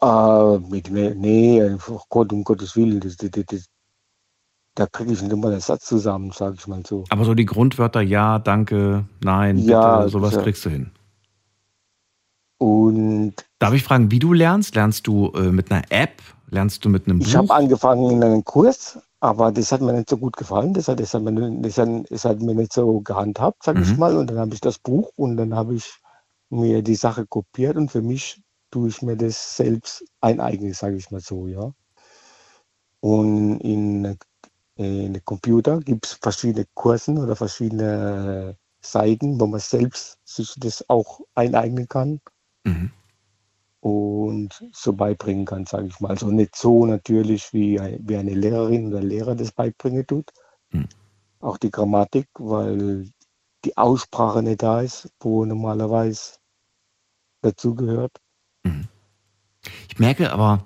Ah, 0.00 0.58
mit 0.68 0.90
mir, 0.90 1.14
nee, 1.14 1.62
oh 1.88 2.00
Gott, 2.08 2.32
um 2.32 2.44
Gottes 2.44 2.76
Willen, 2.76 3.00
das, 3.00 3.16
das, 3.16 3.30
das, 3.46 3.66
da 4.74 4.86
kriege 4.86 5.12
ich 5.12 5.22
nicht 5.22 5.32
immer 5.32 5.50
den 5.50 5.60
Satz 5.60 5.86
zusammen, 5.86 6.30
sage 6.32 6.56
ich 6.58 6.66
mal 6.68 6.82
so. 6.86 7.04
Aber 7.08 7.24
so 7.24 7.34
die 7.34 7.46
Grundwörter 7.46 8.00
ja, 8.02 8.38
danke, 8.38 9.04
nein, 9.24 9.56
bitte, 9.56 9.72
Ja, 9.72 10.08
sowas 10.08 10.34
ja. 10.34 10.42
kriegst 10.42 10.64
du 10.66 10.70
hin. 10.70 10.90
Und 12.58 13.34
Darf 13.58 13.74
ich 13.74 13.82
fragen, 13.82 14.10
wie 14.10 14.18
du 14.18 14.32
lernst? 14.32 14.74
Lernst 14.74 15.06
du 15.06 15.30
äh, 15.34 15.50
mit 15.50 15.70
einer 15.72 15.82
App? 15.90 16.22
Lernst 16.50 16.84
du 16.84 16.88
mit 16.90 17.06
einem 17.08 17.20
ich 17.20 17.32
Buch? 17.32 17.38
habe 17.38 17.54
angefangen 17.54 18.10
in 18.10 18.22
einem 18.22 18.44
Kurs, 18.44 18.98
aber 19.20 19.52
das 19.52 19.72
hat 19.72 19.80
mir 19.80 19.92
nicht 19.92 20.10
so 20.10 20.18
gut 20.18 20.36
gefallen. 20.36 20.74
Das 20.74 20.88
hat, 20.88 21.00
das 21.00 21.14
hat, 21.14 21.22
mir, 21.22 21.32
das 21.62 21.78
hat, 21.78 21.88
das 22.10 22.24
hat 22.24 22.40
mir 22.40 22.54
nicht 22.54 22.72
so 22.72 23.00
gehandhabt, 23.00 23.62
sage 23.64 23.82
ich 23.82 23.92
Mhm. 23.92 23.98
mal. 23.98 24.16
Und 24.16 24.28
dann 24.30 24.38
habe 24.38 24.54
ich 24.54 24.60
das 24.60 24.78
Buch 24.78 25.10
und 25.16 25.36
dann 25.36 25.54
habe 25.54 25.74
ich 25.74 26.00
mir 26.50 26.82
die 26.82 26.94
Sache 26.96 27.26
kopiert 27.26 27.76
und 27.76 27.90
für 27.90 28.02
mich 28.02 28.42
tue 28.70 28.88
ich 28.88 29.02
mir 29.02 29.16
das 29.16 29.56
selbst 29.56 30.04
eineignen, 30.20 30.72
sage 30.74 30.96
ich 30.96 31.10
mal 31.10 31.20
so, 31.20 31.46
ja. 31.48 31.72
Und 33.00 33.60
in, 33.60 34.18
in 34.76 35.24
Computer 35.24 35.80
gibt 35.80 36.06
es 36.06 36.12
verschiedene 36.14 36.66
Kursen 36.74 37.18
oder 37.18 37.36
verschiedene 37.36 38.56
Seiten, 38.82 39.40
wo 39.40 39.46
man 39.46 39.60
selbst 39.60 40.18
sich 40.24 40.54
das 40.58 40.88
auch 40.88 41.20
eineignen 41.34 41.88
kann. 41.88 42.20
Mhm. 42.64 42.95
Und 43.86 44.64
so 44.72 44.94
beibringen 44.94 45.44
kann, 45.44 45.64
sage 45.64 45.86
ich 45.86 46.00
mal. 46.00 46.08
Also 46.08 46.28
nicht 46.28 46.56
so 46.56 46.86
natürlich, 46.86 47.52
wie, 47.52 47.80
wie 48.00 48.16
eine 48.16 48.34
Lehrerin 48.34 48.88
oder 48.88 49.00
Lehrer 49.00 49.36
das 49.36 49.52
beibringen 49.52 50.04
tut. 50.04 50.28
Hm. 50.70 50.88
Auch 51.38 51.56
die 51.56 51.70
Grammatik, 51.70 52.26
weil 52.34 53.08
die 53.64 53.76
Aussprache 53.76 54.42
nicht 54.42 54.64
da 54.64 54.80
ist, 54.80 55.08
wo 55.20 55.44
normalerweise 55.44 56.32
dazugehört. 57.42 58.16
Mhm. 58.64 58.88
Ich 59.88 60.00
merke 60.00 60.32
aber, 60.32 60.64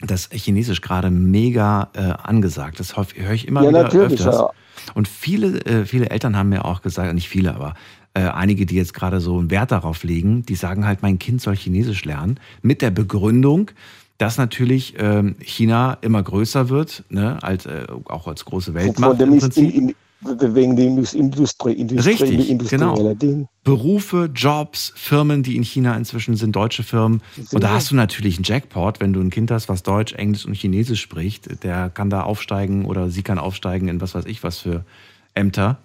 dass 0.00 0.28
Chinesisch 0.30 0.80
gerade 0.80 1.10
mega 1.10 1.90
äh, 1.94 2.00
angesagt 2.00 2.80
ist. 2.80 2.96
Höre 2.96 3.32
ich 3.32 3.46
immer 3.46 3.62
ja, 3.62 3.68
wieder 3.68 3.82
natürlich, 3.84 4.20
öfters. 4.20 4.34
Ja. 4.34 4.50
Und 4.94 5.06
viele, 5.06 5.60
äh, 5.66 5.84
viele 5.84 6.10
Eltern 6.10 6.36
haben 6.36 6.48
mir 6.48 6.64
auch 6.64 6.82
gesagt, 6.82 7.14
nicht 7.14 7.28
viele, 7.28 7.54
aber 7.54 7.74
äh, 8.14 8.22
einige, 8.22 8.66
die 8.66 8.76
jetzt 8.76 8.94
gerade 8.94 9.20
so 9.20 9.38
einen 9.38 9.50
Wert 9.50 9.70
darauf 9.70 10.02
legen, 10.02 10.44
die 10.44 10.54
sagen 10.54 10.86
halt, 10.86 11.02
mein 11.02 11.18
Kind 11.18 11.40
soll 11.40 11.56
Chinesisch 11.56 12.04
lernen, 12.04 12.40
mit 12.62 12.82
der 12.82 12.90
Begründung, 12.90 13.70
dass 14.18 14.36
natürlich 14.36 14.94
ähm, 14.98 15.36
China 15.40 15.96
immer 16.02 16.22
größer 16.22 16.68
wird, 16.68 17.04
ne, 17.08 17.38
als, 17.42 17.66
äh, 17.66 17.86
auch 18.06 18.26
als 18.26 18.44
große 18.44 18.74
Weltmacht 18.74 19.20
im 19.20 19.38
Prinzip. 19.38 19.74
In, 19.74 19.94
wegen 20.22 20.76
der 20.76 20.84
Industrie, 20.84 21.72
Industrie 21.72 22.10
Richtig, 22.10 22.68
genau. 22.68 23.14
Ding. 23.14 23.48
Berufe, 23.64 24.30
Jobs, 24.34 24.92
Firmen, 24.94 25.42
die 25.42 25.56
in 25.56 25.62
China 25.62 25.96
inzwischen 25.96 26.36
sind, 26.36 26.54
deutsche 26.54 26.82
Firmen. 26.82 27.22
Und 27.52 27.64
da 27.64 27.70
hast 27.70 27.90
du 27.90 27.94
natürlich 27.94 28.36
einen 28.36 28.44
Jackpot, 28.44 29.00
wenn 29.00 29.14
du 29.14 29.20
ein 29.20 29.30
Kind 29.30 29.50
hast, 29.50 29.70
was 29.70 29.82
Deutsch, 29.82 30.12
Englisch 30.12 30.44
und 30.44 30.54
Chinesisch 30.54 31.00
spricht. 31.00 31.64
Der 31.64 31.88
kann 31.88 32.10
da 32.10 32.22
aufsteigen 32.22 32.84
oder 32.84 33.08
sie 33.08 33.22
kann 33.22 33.38
aufsteigen 33.38 33.88
in 33.88 34.02
was 34.02 34.14
weiß 34.14 34.26
ich 34.26 34.42
was 34.42 34.58
für 34.58 34.84
Ämter. 35.32 35.78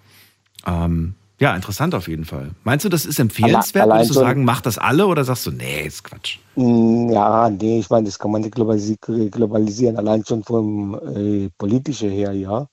Ähm, 0.66 1.14
ja, 1.38 1.54
interessant 1.54 1.94
auf 1.94 2.08
jeden 2.08 2.24
Fall. 2.24 2.52
Meinst 2.64 2.84
du, 2.84 2.88
das 2.88 3.04
ist 3.04 3.18
empfehlenswert? 3.18 3.88
Würdest 3.88 4.10
du 4.10 4.14
sagen, 4.14 4.44
mach 4.44 4.62
das 4.62 4.78
alle 4.78 5.06
oder 5.06 5.22
sagst 5.24 5.46
du, 5.46 5.50
nee, 5.50 5.86
ist 5.86 6.04
Quatsch? 6.04 6.38
Mm, 6.54 7.10
ja, 7.10 7.50
nee, 7.50 7.80
ich 7.80 7.90
meine, 7.90 8.06
das 8.06 8.18
kann 8.18 8.30
man 8.30 8.40
nicht 8.40 8.54
globalisieren, 8.54 9.96
allein 9.98 10.24
schon 10.24 10.42
vom 10.42 10.94
äh, 11.14 11.50
politischen 11.58 12.10
her, 12.10 12.32
ja. 12.32 12.66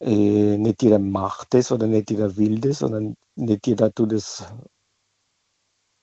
Äh, 0.00 0.56
nicht 0.58 0.82
jeder 0.82 0.98
macht 0.98 1.54
das 1.54 1.72
oder 1.72 1.86
nicht 1.86 2.10
jeder 2.10 2.36
will 2.36 2.60
das, 2.60 2.80
sondern 2.80 3.16
nicht 3.34 3.66
jeder 3.66 3.92
tut 3.92 4.12
das, 4.12 4.44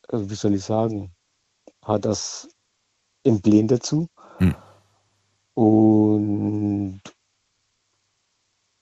äh, 0.09 0.17
wie 0.19 0.35
soll 0.35 0.55
ich 0.55 0.63
sagen, 0.63 1.11
hat 1.85 2.03
das 2.05 2.49
im 3.23 3.41
Plan 3.41 3.67
dazu. 3.67 4.07
Hm. 4.37 4.55
Und 5.53 7.01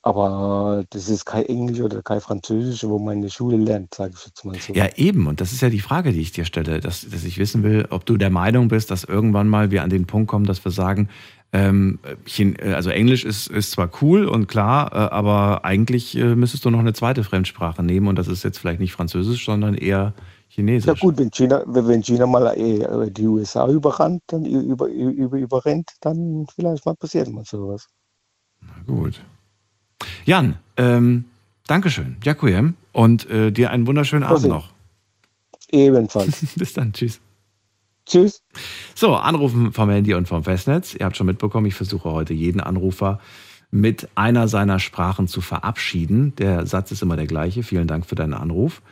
aber 0.02 0.84
das 0.90 1.08
ist 1.08 1.24
kein 1.24 1.46
Englisch 1.46 1.80
oder 1.80 2.02
kein 2.02 2.20
Französisch, 2.20 2.82
wo 2.84 2.98
man 2.98 3.16
in 3.16 3.22
der 3.22 3.28
Schule 3.28 3.56
lernt, 3.56 3.94
sage 3.94 4.14
ich 4.16 4.26
jetzt 4.26 4.44
mal 4.44 4.56
so. 4.58 4.72
Ja, 4.72 4.88
eben. 4.96 5.28
Und 5.28 5.40
das 5.40 5.52
ist 5.52 5.62
ja 5.62 5.70
die 5.70 5.80
Frage, 5.80 6.12
die 6.12 6.20
ich 6.20 6.32
dir 6.32 6.44
stelle, 6.44 6.80
dass, 6.80 7.08
dass 7.08 7.24
ich 7.24 7.38
wissen 7.38 7.62
will, 7.62 7.86
ob 7.90 8.04
du 8.04 8.16
der 8.16 8.30
Meinung 8.30 8.66
bist, 8.66 8.90
dass 8.90 9.04
irgendwann 9.04 9.48
mal 9.48 9.70
wir 9.70 9.84
an 9.84 9.90
den 9.90 10.06
Punkt 10.06 10.28
kommen, 10.28 10.44
dass 10.44 10.64
wir 10.64 10.72
sagen, 10.72 11.08
ähm, 11.52 12.00
äh, 12.36 12.72
also 12.72 12.90
Englisch 12.90 13.24
ist, 13.24 13.46
ist 13.46 13.70
zwar 13.70 13.90
cool 14.00 14.26
und 14.26 14.48
klar, 14.48 14.90
äh, 14.92 14.96
aber 14.96 15.64
eigentlich 15.64 16.16
äh, 16.16 16.34
müsstest 16.34 16.64
du 16.64 16.70
noch 16.70 16.80
eine 16.80 16.94
zweite 16.94 17.22
Fremdsprache 17.22 17.82
nehmen 17.84 18.08
und 18.08 18.16
das 18.16 18.26
ist 18.26 18.42
jetzt 18.42 18.58
vielleicht 18.58 18.80
nicht 18.80 18.92
Französisch, 18.92 19.44
sondern 19.44 19.74
eher 19.74 20.14
Chinesisch. 20.48 20.86
Ja 20.86 20.94
gut, 20.94 21.16
wenn 21.18 21.30
China, 21.30 21.62
wenn 21.66 22.02
China 22.02 22.26
mal 22.26 22.56
die 23.10 23.26
USA 23.26 23.68
überrannt, 23.68 24.22
dann 24.26 24.44
über, 24.44 24.88
über, 24.88 25.38
überrennt, 25.38 25.90
dann 26.00 26.46
vielleicht 26.54 26.84
mal 26.84 26.94
passiert 26.94 27.30
mal 27.30 27.44
sowas. 27.44 27.86
Na 28.60 28.82
gut. 28.86 29.20
Jan, 30.24 30.56
ähm, 30.76 31.24
Dankeschön, 31.66 32.16
Jakuyem, 32.24 32.74
und 32.92 33.28
äh, 33.30 33.50
dir 33.50 33.70
einen 33.70 33.86
wunderschönen 33.86 34.24
Abend 34.24 34.48
noch. 34.48 34.72
Ebenfalls. 35.70 36.46
Bis 36.56 36.72
dann, 36.72 36.92
tschüss. 36.92 37.20
Tschüss. 38.06 38.42
So, 38.94 39.14
Anrufen 39.14 39.72
vom 39.72 39.88
Handy 39.88 40.14
und 40.14 40.28
vom 40.28 40.44
Festnetz. 40.44 40.94
Ihr 40.94 41.06
habt 41.06 41.16
schon 41.16 41.26
mitbekommen, 41.26 41.66
ich 41.66 41.74
versuche 41.74 42.10
heute 42.10 42.34
jeden 42.34 42.60
Anrufer 42.60 43.20
mit 43.70 44.08
einer 44.16 44.48
seiner 44.48 44.78
Sprachen 44.78 45.28
zu 45.28 45.40
verabschieden. 45.40 46.34
Der 46.36 46.66
Satz 46.66 46.92
ist 46.92 47.02
immer 47.02 47.16
der 47.16 47.26
gleiche. 47.26 47.62
Vielen 47.62 47.86
Dank 47.86 48.04
für 48.04 48.16
deinen 48.16 48.34
Anruf. 48.34 48.82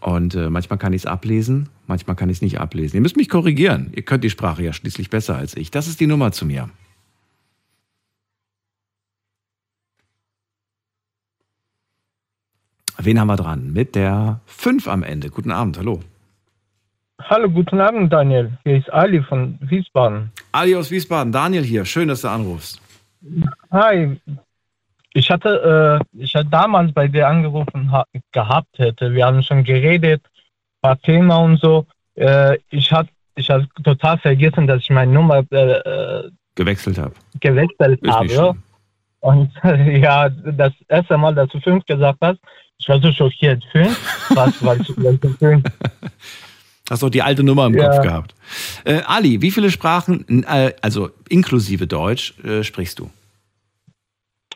Und 0.00 0.34
äh, 0.34 0.50
manchmal 0.50 0.78
kann 0.78 0.92
ich 0.92 1.02
es 1.02 1.06
ablesen, 1.06 1.68
manchmal 1.86 2.16
kann 2.16 2.28
ich 2.28 2.38
es 2.38 2.42
nicht 2.42 2.58
ablesen. 2.58 2.96
Ihr 2.96 3.00
müsst 3.02 3.16
mich 3.16 3.28
korrigieren. 3.28 3.92
Ihr 3.94 4.02
könnt 4.02 4.24
die 4.24 4.30
Sprache 4.30 4.62
ja 4.62 4.72
schließlich 4.72 5.10
besser 5.10 5.36
als 5.36 5.56
ich. 5.56 5.70
Das 5.70 5.86
ist 5.86 6.00
die 6.00 6.06
Nummer 6.06 6.32
zu 6.32 6.46
mir. 6.46 6.68
Wen 12.98 13.20
haben 13.20 13.26
wir 13.26 13.36
dran? 13.36 13.72
Mit 13.72 13.94
der 13.94 14.40
5 14.46 14.88
am 14.88 15.02
Ende. 15.02 15.30
Guten 15.30 15.50
Abend, 15.50 15.78
hallo. 15.78 16.00
Hallo, 17.22 17.48
guten 17.48 17.80
Abend, 17.80 18.12
Daniel. 18.12 18.52
Hier 18.64 18.76
ist 18.76 18.92
Ali 18.92 19.22
von 19.22 19.58
Wiesbaden. 19.60 20.30
Ali 20.52 20.74
aus 20.76 20.90
Wiesbaden. 20.90 21.32
Daniel 21.32 21.64
hier. 21.64 21.84
Schön, 21.84 22.08
dass 22.08 22.22
du 22.22 22.28
anrufst. 22.28 22.80
Hi. 23.70 24.20
Ich 25.12 25.30
hatte, 25.30 26.00
äh, 26.14 26.22
ich 26.22 26.34
hatte 26.34 26.48
damals 26.50 26.92
bei 26.92 27.06
dir 27.08 27.28
angerufen 27.28 27.90
ha 27.90 28.04
gehabt 28.32 28.78
hätte. 28.78 29.14
Wir 29.14 29.26
haben 29.26 29.42
schon 29.42 29.62
geredet, 29.62 30.22
paar 30.82 31.00
Themen 31.00 31.30
und 31.30 31.60
so. 31.60 31.86
Äh, 32.16 32.58
ich 32.70 32.92
hatte 32.92 33.10
ich 33.36 33.48
hab 33.50 33.62
total 33.82 34.18
vergessen, 34.18 34.66
dass 34.66 34.82
ich 34.82 34.90
meine 34.90 35.12
Nummer 35.12 35.38
äh 35.50 36.30
gewechselt 36.54 36.98
habe. 36.98 37.14
Gewechselt 37.40 38.00
Ist 38.02 38.12
habe. 38.12 38.56
Und 39.20 39.50
ja, 39.62 40.28
das 40.28 40.72
erste 40.88 41.16
Mal, 41.16 41.34
dass 41.34 41.48
du 41.48 41.60
fünf 41.60 41.84
gesagt 41.86 42.18
hast, 42.20 42.38
ich 42.84 42.88
war 42.90 43.00
so 43.00 43.10
schockiert. 43.12 43.64
Fünf? 43.72 43.98
Was, 44.36 44.62
was, 44.62 44.78
was 44.96 45.36
fünf? 45.38 45.64
Hast 46.90 47.02
du 47.02 47.08
die 47.08 47.22
alte 47.22 47.42
Nummer 47.42 47.64
im 47.64 47.74
ja. 47.74 47.88
Kopf 47.88 48.02
gehabt. 48.02 48.34
Äh, 48.84 49.00
Ali, 49.06 49.40
wie 49.40 49.50
viele 49.50 49.70
Sprachen, 49.70 50.44
äh, 50.44 50.74
also 50.82 51.08
inklusive 51.30 51.86
Deutsch, 51.86 52.34
äh, 52.44 52.62
sprichst 52.62 52.98
du? 52.98 53.10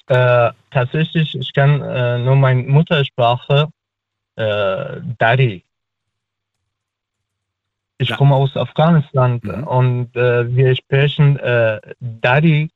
Äh, 0.08 0.50
tatsächlich, 0.70 1.34
ich 1.38 1.54
kann 1.54 1.80
äh, 1.80 2.18
nur 2.18 2.36
meine 2.36 2.62
Muttersprache, 2.62 3.68
Dari. 4.36 5.64
Ich 7.98 8.08
ja. 8.10 8.16
komme 8.16 8.36
aus 8.36 8.56
Afghanistan 8.56 9.40
mhm. 9.42 9.64
und 9.64 10.14
wir 10.14 10.76
sprechen 10.76 11.40
Dari 11.98 12.70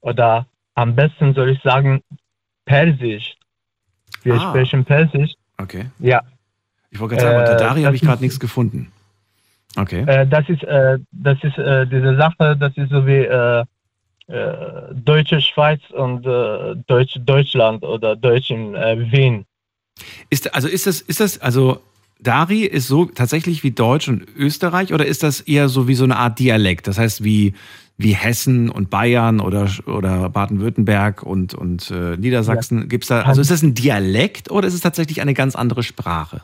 oder 0.00 0.46
am 0.76 0.94
besten 0.94 1.34
soll 1.34 1.48
ich 1.50 1.62
sagen 1.62 2.04
Persisch. 2.66 3.37
Wir 4.22 4.34
ah. 4.34 4.50
sprechen 4.50 4.84
Persisch. 4.84 5.32
Okay. 5.58 5.86
Ja. 5.98 6.22
Ich 6.90 7.00
wollte 7.00 7.16
gerade 7.16 7.28
sagen, 7.28 7.40
unter 7.40 7.56
Dari 7.56 7.82
habe 7.82 7.96
ich 7.96 8.02
gerade 8.02 8.22
nichts 8.22 8.40
gefunden. 8.40 8.90
Okay. 9.76 10.04
Äh, 10.06 10.26
das 10.26 10.48
ist, 10.48 10.62
äh, 10.64 10.98
das 11.12 11.38
ist 11.42 11.58
äh, 11.58 11.86
diese 11.86 12.16
Sache, 12.16 12.56
das 12.56 12.76
ist 12.76 12.90
so 12.90 13.06
wie 13.06 13.24
äh, 13.24 13.64
äh, 14.28 14.94
Deutsche 14.94 15.40
Schweiz 15.40 15.80
und 15.90 16.26
äh, 16.26 16.74
Deutsch 16.86 17.18
Deutschland 17.20 17.82
oder 17.84 18.16
Deutsch 18.16 18.50
in 18.50 18.72
Wien. 18.72 19.44
Ist, 20.30 20.54
also 20.54 20.68
ist 20.68 20.86
das, 20.86 21.00
ist 21.00 21.20
das, 21.20 21.40
also 21.40 21.80
Dari 22.20 22.62
ist 22.62 22.88
so 22.88 23.04
tatsächlich 23.06 23.62
wie 23.62 23.70
Deutsch 23.70 24.08
und 24.08 24.26
Österreich 24.36 24.92
oder 24.92 25.06
ist 25.06 25.22
das 25.22 25.40
eher 25.40 25.68
so 25.68 25.86
wie 25.86 25.94
so 25.94 26.04
eine 26.04 26.16
Art 26.16 26.38
Dialekt? 26.38 26.86
Das 26.86 26.98
heißt 26.98 27.22
wie, 27.22 27.54
wie 27.98 28.14
Hessen 28.14 28.70
und 28.70 28.90
Bayern 28.90 29.40
oder, 29.40 29.68
oder 29.86 30.30
Baden-Württemberg 30.30 31.24
und, 31.24 31.52
und 31.52 31.90
äh, 31.90 32.16
Niedersachsen? 32.16 32.82
Ja. 32.82 32.86
Gibt's 32.86 33.08
da, 33.08 33.22
also 33.22 33.40
ist 33.40 33.50
das 33.50 33.62
ein 33.62 33.74
Dialekt 33.74 34.50
oder 34.50 34.68
ist 34.68 34.74
es 34.74 34.80
tatsächlich 34.80 35.20
eine 35.20 35.34
ganz 35.34 35.56
andere 35.56 35.82
Sprache? 35.82 36.40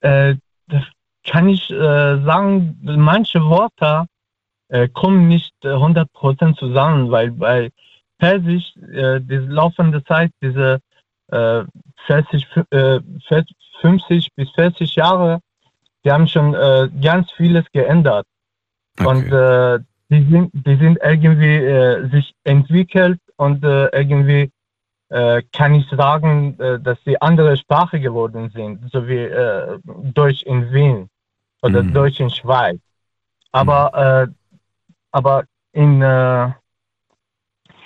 Äh, 0.00 0.36
das 0.68 0.84
kann 1.24 1.48
ich 1.48 1.70
äh, 1.70 1.74
sagen, 2.22 2.78
manche 2.82 3.40
Worte 3.40 4.06
äh, 4.68 4.88
kommen 4.88 5.26
nicht 5.26 5.54
100% 5.62 6.06
äh, 6.50 6.54
zusammen, 6.54 7.10
weil 7.10 7.30
bei 7.30 7.70
Persisch 8.18 8.74
äh, 8.92 9.20
die 9.20 9.36
laufende 9.36 10.04
Zeit, 10.04 10.30
diese 10.42 10.80
40, 11.28 12.46
äh, 12.70 13.00
50 13.80 14.28
bis 14.36 14.48
40 14.50 14.94
Jahre, 14.94 15.40
die 16.04 16.12
haben 16.12 16.28
schon 16.28 16.52
ganz 17.02 17.32
vieles 17.32 17.64
geändert. 17.72 18.24
Okay. 18.96 19.08
Und 19.08 19.84
die, 20.08 20.28
sind, 20.30 20.50
die 20.52 20.76
sind 20.76 20.98
irgendwie 21.02 22.10
sich 22.10 22.34
entwickelt 22.44 23.20
und 23.36 23.64
irgendwie 23.64 24.50
äh, 25.08 25.42
kann 25.52 25.74
ich 25.74 25.88
sagen, 25.90 26.58
äh, 26.58 26.80
dass 26.80 26.98
sie 27.04 27.20
andere 27.20 27.56
Sprache 27.56 28.00
geworden 28.00 28.50
sind, 28.50 28.90
so 28.90 29.06
wie 29.06 29.18
äh, 29.18 29.78
Deutsch 29.84 30.42
in 30.42 30.72
Wien 30.72 31.08
oder 31.62 31.82
mhm. 31.82 31.94
Deutsch 31.94 32.20
in 32.20 32.30
Schweiz. 32.30 32.80
Aber, 33.52 33.92
mhm. 33.94 34.32
Äh, 34.32 34.34
aber 35.12 35.44
in 35.72 36.02
äh, 36.02 36.50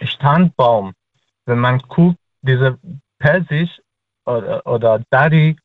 Standbaum, 0.02 0.92
wenn 1.44 1.58
man 1.58 1.78
guckt, 1.80 2.18
diese 2.42 2.78
Persisch 3.18 3.80
oder, 4.24 4.66
oder 4.66 5.02
Dari, 5.10 5.56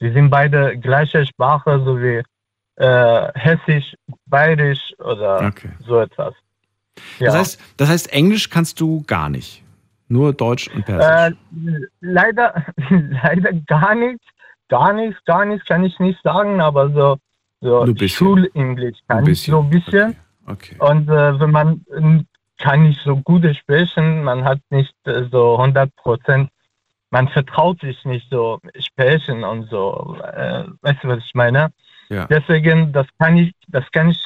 die 0.00 0.10
sind 0.10 0.30
beide 0.30 0.76
gleiche 0.78 1.24
Sprache, 1.26 1.80
so 1.84 2.00
wie 2.02 2.22
äh, 2.76 3.28
Hessisch, 3.34 3.94
Bayerisch 4.26 4.92
oder 4.98 5.46
okay. 5.46 5.70
so 5.86 5.98
etwas. 6.00 6.34
Ja. 7.18 7.26
Das, 7.26 7.34
heißt, 7.36 7.60
das 7.76 7.88
heißt, 7.88 8.12
Englisch 8.12 8.50
kannst 8.50 8.80
du 8.80 9.02
gar 9.06 9.28
nicht. 9.28 9.62
Nur 10.08 10.32
Deutsch 10.32 10.68
und 10.68 10.84
Persisch? 10.84 11.36
Äh, 11.56 11.80
leider, 12.00 12.66
leider 12.90 13.52
gar 13.66 13.94
nichts. 13.94 14.24
Gar 14.68 14.94
nichts, 14.94 15.22
gar 15.24 15.44
nichts 15.44 15.66
kann 15.66 15.84
ich 15.84 15.98
nicht 15.98 16.20
sagen, 16.22 16.60
aber 16.60 16.90
so 16.90 17.18
so 17.64 17.70
Nur 17.70 17.84
ein 17.86 17.94
bisschen. 17.94 18.26
Schulenglisch 18.26 18.98
kann 19.08 19.24
Ein 19.24 19.30
ich 19.30 19.42
so 19.42 19.60
ein 19.60 19.70
bisschen. 19.70 20.16
Okay. 20.46 20.76
okay. 20.76 20.92
Und 20.92 21.08
äh, 21.08 21.40
wenn 21.40 21.50
man 21.50 21.84
ähm, 21.96 22.26
kann 22.58 22.82
nicht 22.82 23.00
so 23.02 23.16
gut 23.16 23.44
sprechen, 23.56 24.22
man 24.22 24.44
hat 24.44 24.60
nicht 24.70 24.94
äh, 25.04 25.24
so 25.32 25.56
100 25.56 25.94
Prozent, 25.96 26.50
man 27.10 27.28
vertraut 27.28 27.80
sich 27.80 28.04
nicht 28.04 28.28
so 28.30 28.60
sprechen 28.78 29.44
und 29.44 29.70
so. 29.70 30.16
Äh, 30.22 30.64
weißt 30.82 31.02
du, 31.02 31.08
was 31.08 31.24
ich 31.24 31.34
meine? 31.34 31.72
Ja. 32.08 32.26
Deswegen, 32.26 32.92
das 32.92 33.06
kann 33.18 33.36
ich, 33.36 33.52
das 33.68 33.84
kann 33.92 34.10
ich, 34.10 34.24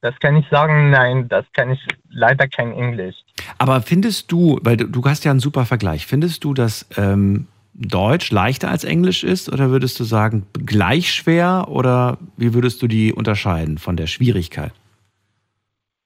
das 0.00 0.18
kann 0.18 0.36
ich 0.36 0.46
sagen, 0.48 0.90
nein, 0.90 1.28
das 1.28 1.44
kann 1.52 1.70
ich 1.70 1.80
leider 2.08 2.48
kein 2.48 2.72
Englisch. 2.72 3.16
Aber 3.58 3.82
findest 3.82 4.32
du, 4.32 4.58
weil 4.62 4.76
du, 4.76 4.86
du 4.86 5.04
hast 5.04 5.24
ja 5.24 5.30
einen 5.30 5.40
super 5.40 5.64
Vergleich, 5.66 6.06
findest 6.06 6.44
du, 6.44 6.54
dass 6.54 6.86
ähm, 6.96 7.46
Deutsch 7.74 8.30
leichter 8.32 8.68
als 8.68 8.84
Englisch 8.84 9.22
ist 9.24 9.50
oder 9.50 9.70
würdest 9.70 10.00
du 10.00 10.04
sagen 10.04 10.46
gleich 10.66 11.12
schwer 11.14 11.66
oder 11.68 12.18
wie 12.36 12.52
würdest 12.52 12.82
du 12.82 12.88
die 12.88 13.12
unterscheiden 13.12 13.78
von 13.78 13.96
der 13.96 14.06
Schwierigkeit? 14.06 14.72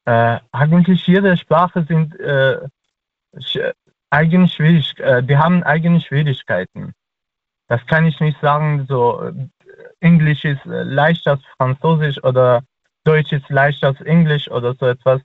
Äh, 0.05 0.39
eigentlich 0.53 1.07
jede 1.07 1.37
Sprache 1.39 1.85
sind 1.89 2.19
äh, 2.21 2.59
sch- 3.37 3.73
eigene 4.11 4.49
schwierig, 4.49 4.95
äh, 5.01 5.23
die 5.23 5.37
haben 5.37 5.63
eigene 5.63 6.01
Schwierigkeiten. 6.01 6.93
Das 7.69 7.85
kann 7.87 8.05
ich 8.05 8.21
nicht 8.21 8.39
sagen, 8.43 8.85
so 8.87 9.33
Englisch 10.01 10.45
ist 10.45 10.65
äh, 10.67 10.83
leichter 10.83 11.33
als 11.33 11.43
Französisch 11.57 12.23
oder 12.25 12.63
Deutsch 13.05 13.33
ist 13.33 13.49
leichter 13.51 13.89
als 13.89 14.01
Englisch 14.03 14.51
oder 14.51 14.75
so 14.75 14.87
etwas. 14.87 15.21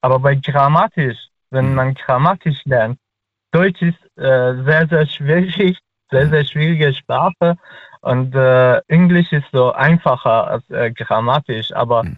Aber 0.00 0.18
bei 0.18 0.34
Grammatisch, 0.34 1.18
wenn 1.50 1.74
man 1.74 1.94
Grammatisch 1.94 2.60
lernt, 2.64 2.98
Deutsch 3.52 3.82
ist 3.82 3.98
äh, 4.16 4.54
sehr, 4.64 4.86
sehr 4.88 5.06
schwierig, 5.06 5.78
sehr, 6.10 6.28
sehr 6.28 6.44
schwierige 6.44 6.92
Sprache 6.94 7.56
und 8.00 8.34
äh, 8.34 8.78
Englisch 8.88 9.32
ist 9.32 9.46
so 9.52 9.72
einfacher 9.72 10.48
als 10.48 10.70
äh, 10.70 10.90
Grammatisch. 10.90 11.72
Aber 11.72 12.04
Mhm. 12.04 12.16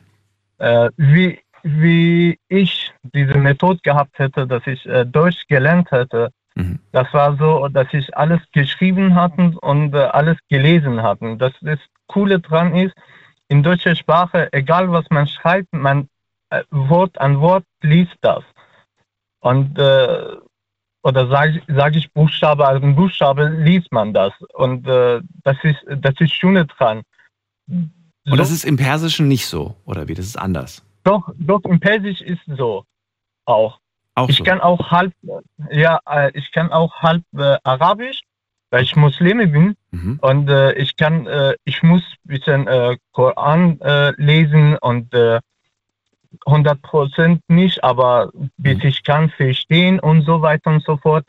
äh, 0.58 0.90
wie, 0.96 1.40
wie 1.62 2.38
ich 2.48 2.92
diese 3.02 3.36
Methode 3.38 3.80
gehabt 3.82 4.18
hätte, 4.18 4.46
dass 4.46 4.66
ich 4.66 4.84
äh, 4.86 5.04
Deutsch 5.04 5.46
gelernt 5.48 5.90
hätte, 5.90 6.30
Mhm. 6.56 6.78
das 6.92 7.12
war 7.12 7.36
so, 7.36 7.68
dass 7.68 7.88
ich 7.92 8.16
alles 8.16 8.40
geschrieben 8.52 9.14
hatte 9.14 9.54
und 9.60 9.94
äh, 9.94 9.98
alles 9.98 10.36
gelesen 10.48 11.02
hatte. 11.02 11.36
Das, 11.36 11.52
das 11.60 11.80
Coole 12.06 12.38
dran 12.40 12.76
ist, 12.76 12.94
in 13.48 13.62
deutscher 13.62 13.96
Sprache, 13.96 14.48
egal 14.52 14.90
was 14.90 15.04
man 15.10 15.26
schreibt, 15.26 15.72
man 15.72 16.08
äh, 16.50 16.62
Wort 16.70 17.20
an 17.20 17.40
Wort 17.40 17.64
liest 17.82 18.16
das. 18.20 18.44
Und 19.40 19.78
äh, 19.78 20.36
oder 21.02 21.28
sage 21.28 21.60
sag 21.68 21.94
ich 21.96 22.10
Buchstabe 22.12 22.66
an 22.66 22.94
Buchstabe, 22.94 23.48
liest 23.48 23.92
man 23.92 24.14
das. 24.14 24.32
Und 24.54 24.86
äh, 24.86 25.20
das 25.42 25.56
ist 25.62 25.84
das 25.98 26.14
ist 26.18 26.32
Schöne 26.32 26.66
dran. 26.66 27.02
Und 27.68 28.38
das 28.38 28.50
ist 28.50 28.64
im 28.64 28.76
Persischen 28.76 29.28
nicht 29.28 29.46
so, 29.46 29.76
oder 29.84 30.08
wie? 30.08 30.14
Das 30.14 30.24
ist 30.24 30.38
anders. 30.38 30.82
Doch, 31.02 31.30
doch, 31.36 31.62
im 31.64 31.78
Persisch 31.78 32.22
ist 32.22 32.40
so 32.56 32.84
auch. 33.44 33.78
Auch 34.14 34.28
Ich 34.28 34.38
so. 34.38 34.44
kann 34.44 34.60
auch 34.60 34.90
halb, 34.90 35.12
ja, 35.70 35.98
äh, 36.08 36.30
ich 36.34 36.50
kann 36.52 36.70
auch 36.72 36.94
halb 37.02 37.22
äh, 37.36 37.56
Arabisch, 37.64 38.20
weil 38.70 38.82
ich 38.84 38.94
Muslime 38.96 39.46
bin 39.46 39.76
Mhm. 39.90 40.18
und 40.22 40.48
äh, 40.48 40.72
ich 40.74 40.96
kann, 40.96 41.26
äh, 41.26 41.54
ich 41.64 41.82
muss 41.82 42.02
ein 42.02 42.28
bisschen 42.28 42.66
äh, 42.68 42.96
Koran 43.12 43.80
äh, 43.80 44.10
lesen 44.20 44.76
und 44.78 45.12
äh, 45.14 45.40
100 46.46 46.82
Prozent 46.82 47.40
nicht, 47.48 47.82
aber 47.84 48.30
bis 48.56 48.78
Mhm. 48.78 48.88
ich 48.88 49.02
kann 49.04 49.30
verstehen 49.30 50.00
und 50.00 50.22
so 50.22 50.42
weiter 50.42 50.70
und 50.70 50.82
so 50.84 50.96
fort. 50.96 51.24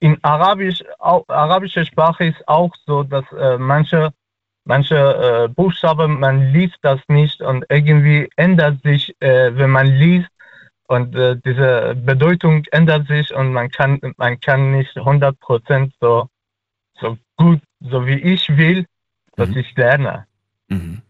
In 0.00 0.18
Arabisch, 0.22 0.82
auch, 0.98 1.24
arabische 1.28 1.84
Sprache 1.84 2.24
ist 2.26 2.48
auch 2.48 2.72
so, 2.86 3.02
dass 3.02 3.24
manche 3.58 4.10
manche 4.64 5.50
Buchstaben, 5.54 6.18
man 6.18 6.50
liest 6.52 6.78
das 6.80 6.98
nicht 7.08 7.42
und 7.42 7.64
irgendwie 7.68 8.30
ändert 8.36 8.80
sich, 8.82 9.14
wenn 9.20 9.70
man 9.70 9.86
liest 9.88 10.30
und 10.86 11.14
äh, 11.16 11.36
diese 11.44 11.94
Bedeutung 12.04 12.64
ändert 12.72 13.08
sich 13.08 13.32
und 13.34 13.52
man 13.52 13.70
kann, 13.70 14.00
man 14.16 14.38
kann 14.40 14.72
nicht 14.72 14.96
100% 14.96 15.90
so, 16.00 16.28
so 17.00 17.16
gut, 17.36 17.60
so 17.80 18.06
wie 18.06 18.18
ich 18.18 18.48
will, 18.56 18.86
dass 19.36 19.48
Mhm. 19.48 19.56
ich 19.58 19.74
lerne. 19.76 20.26
Mhm. 20.68 21.00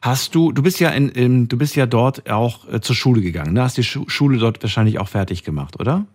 Hast 0.00 0.34
du, 0.34 0.52
du 0.52 0.62
bist 0.62 0.78
ja 0.78 0.90
in, 0.90 1.08
in 1.08 1.48
du 1.48 1.58
bist 1.58 1.74
ja 1.74 1.86
dort 1.86 2.30
auch 2.30 2.68
äh, 2.72 2.80
zur 2.80 2.94
Schule 2.94 3.20
gegangen, 3.20 3.52
ne? 3.54 3.62
Hast 3.62 3.76
die 3.76 3.82
Schu 3.82 4.08
Schule 4.08 4.38
dort 4.38 4.62
wahrscheinlich 4.62 4.98
auch 5.00 5.08
fertig 5.08 5.42
gemacht, 5.42 5.80
oder? 5.80 6.06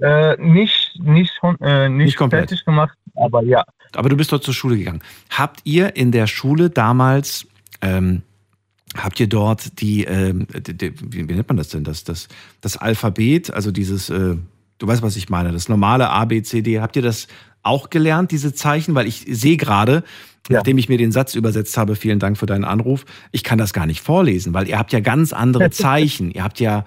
Äh, 0.00 0.36
nicht, 0.38 0.98
nicht, 0.98 1.32
äh, 1.60 1.88
nicht, 1.88 2.06
Nicht 2.06 2.16
komplett. 2.16 2.48
fertig 2.48 2.64
gemacht, 2.64 2.96
aber 3.14 3.42
ja. 3.44 3.62
Aber 3.94 4.08
du 4.08 4.16
bist 4.16 4.32
dort 4.32 4.42
zur 4.42 4.54
Schule 4.54 4.78
gegangen. 4.78 5.02
Habt 5.30 5.60
ihr 5.64 5.96
in 5.96 6.12
der 6.12 6.26
Schule 6.26 6.70
damals, 6.70 7.46
ähm, 7.82 8.22
habt 8.96 9.18
ihr 9.20 9.26
dort 9.26 9.80
die, 9.80 10.04
ähm, 10.04 10.46
die, 10.54 10.92
wie 11.10 11.22
nennt 11.22 11.48
man 11.48 11.56
das 11.56 11.68
denn? 11.68 11.84
Das, 11.84 12.04
das, 12.04 12.28
das 12.60 12.76
Alphabet, 12.76 13.52
also 13.52 13.70
dieses, 13.70 14.10
äh, 14.10 14.36
du 14.78 14.86
weißt, 14.86 15.02
was 15.02 15.16
ich 15.16 15.28
meine, 15.28 15.52
das 15.52 15.68
normale 15.68 16.10
A, 16.10 16.24
B, 16.24 16.42
C, 16.42 16.62
D, 16.62 16.80
habt 16.80 16.96
ihr 16.96 17.02
das 17.02 17.28
auch 17.62 17.90
gelernt, 17.90 18.30
diese 18.32 18.52
Zeichen? 18.54 18.94
Weil 18.94 19.06
ich 19.06 19.24
sehe 19.28 19.56
gerade, 19.56 20.02
Ja. 20.48 20.56
nachdem 20.58 20.76
ich 20.78 20.88
mir 20.88 20.98
den 20.98 21.12
Satz 21.12 21.34
übersetzt 21.34 21.76
habe, 21.78 21.94
vielen 21.96 22.18
Dank 22.18 22.36
für 22.36 22.46
deinen 22.46 22.64
Anruf, 22.64 23.04
ich 23.30 23.44
kann 23.44 23.58
das 23.58 23.72
gar 23.72 23.86
nicht 23.86 24.00
vorlesen, 24.00 24.52
weil 24.54 24.68
ihr 24.68 24.78
habt 24.78 24.92
ja 24.92 25.00
ganz 25.00 25.32
andere 25.32 25.70
Zeichen. 25.70 26.30
ihr 26.32 26.42
habt 26.44 26.60
ja, 26.60 26.84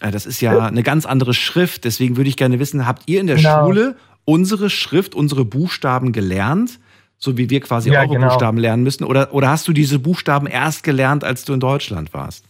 äh, 0.00 0.10
das 0.10 0.24
ist 0.26 0.40
ja 0.40 0.58
eine 0.66 0.82
ganz 0.82 1.04
andere 1.06 1.34
Schrift. 1.34 1.84
Deswegen 1.84 2.16
würde 2.16 2.28
ich 2.30 2.36
gerne 2.36 2.58
wissen, 2.60 2.86
habt 2.86 3.02
ihr 3.08 3.20
in 3.20 3.26
der 3.26 3.36
Genau. 3.36 3.66
Schule 3.66 3.96
unsere 4.24 4.70
Schrift, 4.70 5.16
unsere 5.16 5.44
Buchstaben 5.44 6.12
gelernt, 6.12 6.78
so 7.22 7.38
wie 7.38 7.48
wir 7.48 7.60
quasi 7.60 7.90
Ja, 7.90 8.00
eure 8.00 8.14
genau. 8.14 8.28
Buchstaben 8.28 8.58
lernen 8.58 8.82
müssen? 8.82 9.04
Oder, 9.04 9.32
oder 9.32 9.48
hast 9.48 9.68
du 9.68 9.72
diese 9.72 9.98
Buchstaben 9.98 10.46
erst 10.48 10.82
gelernt, 10.82 11.22
als 11.22 11.44
du 11.44 11.54
in 11.54 11.60
Deutschland 11.60 12.12
warst? 12.12 12.44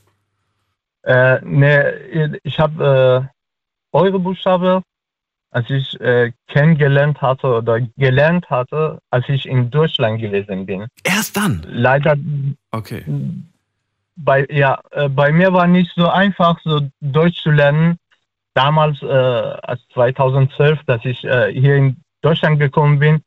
Äh, 1.03 1.41
ne, 1.45 2.39
ich 2.43 2.59
habe 2.59 3.29
äh, 3.93 3.97
eure 3.97 4.19
Buchstabe, 4.19 4.83
als 5.51 5.69
ich 5.69 6.01
äh, 6.01 6.33
kennengelernt 6.49 7.21
hatte 7.21 7.49
oder 7.49 7.81
gelernt 7.99 8.49
hatte, 8.49 8.99
als 9.11 9.29
ich 9.29 9.47
in 9.47 9.71
Deutschland 9.71 10.21
gewesen 10.23 10.65
bin. 10.65 10.87
Erst 11.05 11.37
dann? 11.37 11.67
Leider 11.69 12.17
Okay. 12.71 13.05
bei, 14.17 14.47
ja, 14.49 14.81
äh, 14.93 15.11
bei 15.11 15.33
mir 15.33 15.53
war 15.53 15.67
nicht 15.67 15.93
so 15.95 16.09
einfach, 16.09 16.59
so 16.65 16.81
Deutsch 17.01 17.43
zu 17.43 17.51
lernen. 17.51 17.99
Damals, 18.55 19.03
äh, 19.03 19.07
als 19.07 19.81
2012, 19.93 20.79
dass 20.87 21.05
ich 21.05 21.23
äh, 21.25 21.53
hier 21.53 21.77
in 21.77 21.97
Deutschland 22.23 22.59
gekommen 22.59 22.99
bin, 22.99 23.23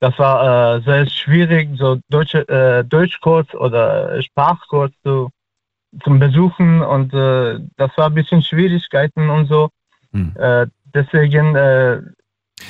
das 0.00 0.18
war 0.18 0.76
äh, 0.76 0.82
sehr 0.82 1.06
schwierig, 1.10 1.70
so 1.76 1.98
Deutsche, 2.08 2.48
äh, 2.48 2.84
Deutschkurs 2.84 3.52
oder 3.54 4.22
Sprachkurs 4.22 4.90
zu, 5.02 5.30
zum 6.04 6.18
Besuchen 6.18 6.82
und 6.82 7.12
äh, 7.12 7.58
das 7.76 7.90
war 7.96 8.06
ein 8.06 8.14
bisschen 8.14 8.42
Schwierigkeiten 8.42 9.28
und 9.30 9.46
so. 9.46 9.70
Hm. 10.12 10.34
Äh, 10.36 10.66
deswegen, 10.94 11.56
äh, 11.56 12.00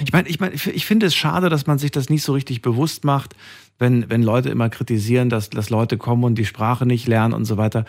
Ich 0.00 0.12
meine, 0.12 0.28
ich, 0.28 0.40
mein, 0.40 0.54
ich 0.54 0.66
ich 0.66 0.86
finde 0.86 1.06
es 1.06 1.14
schade, 1.14 1.48
dass 1.48 1.66
man 1.66 1.78
sich 1.78 1.90
das 1.90 2.08
nicht 2.08 2.22
so 2.22 2.32
richtig 2.32 2.62
bewusst 2.62 3.04
macht, 3.04 3.34
wenn, 3.78 4.08
wenn 4.10 4.22
Leute 4.22 4.48
immer 4.48 4.70
kritisieren, 4.70 5.28
dass, 5.28 5.50
dass 5.50 5.70
Leute 5.70 5.98
kommen 5.98 6.24
und 6.24 6.36
die 6.36 6.46
Sprache 6.46 6.86
nicht 6.86 7.06
lernen 7.06 7.34
und 7.34 7.44
so 7.44 7.56
weiter. 7.56 7.84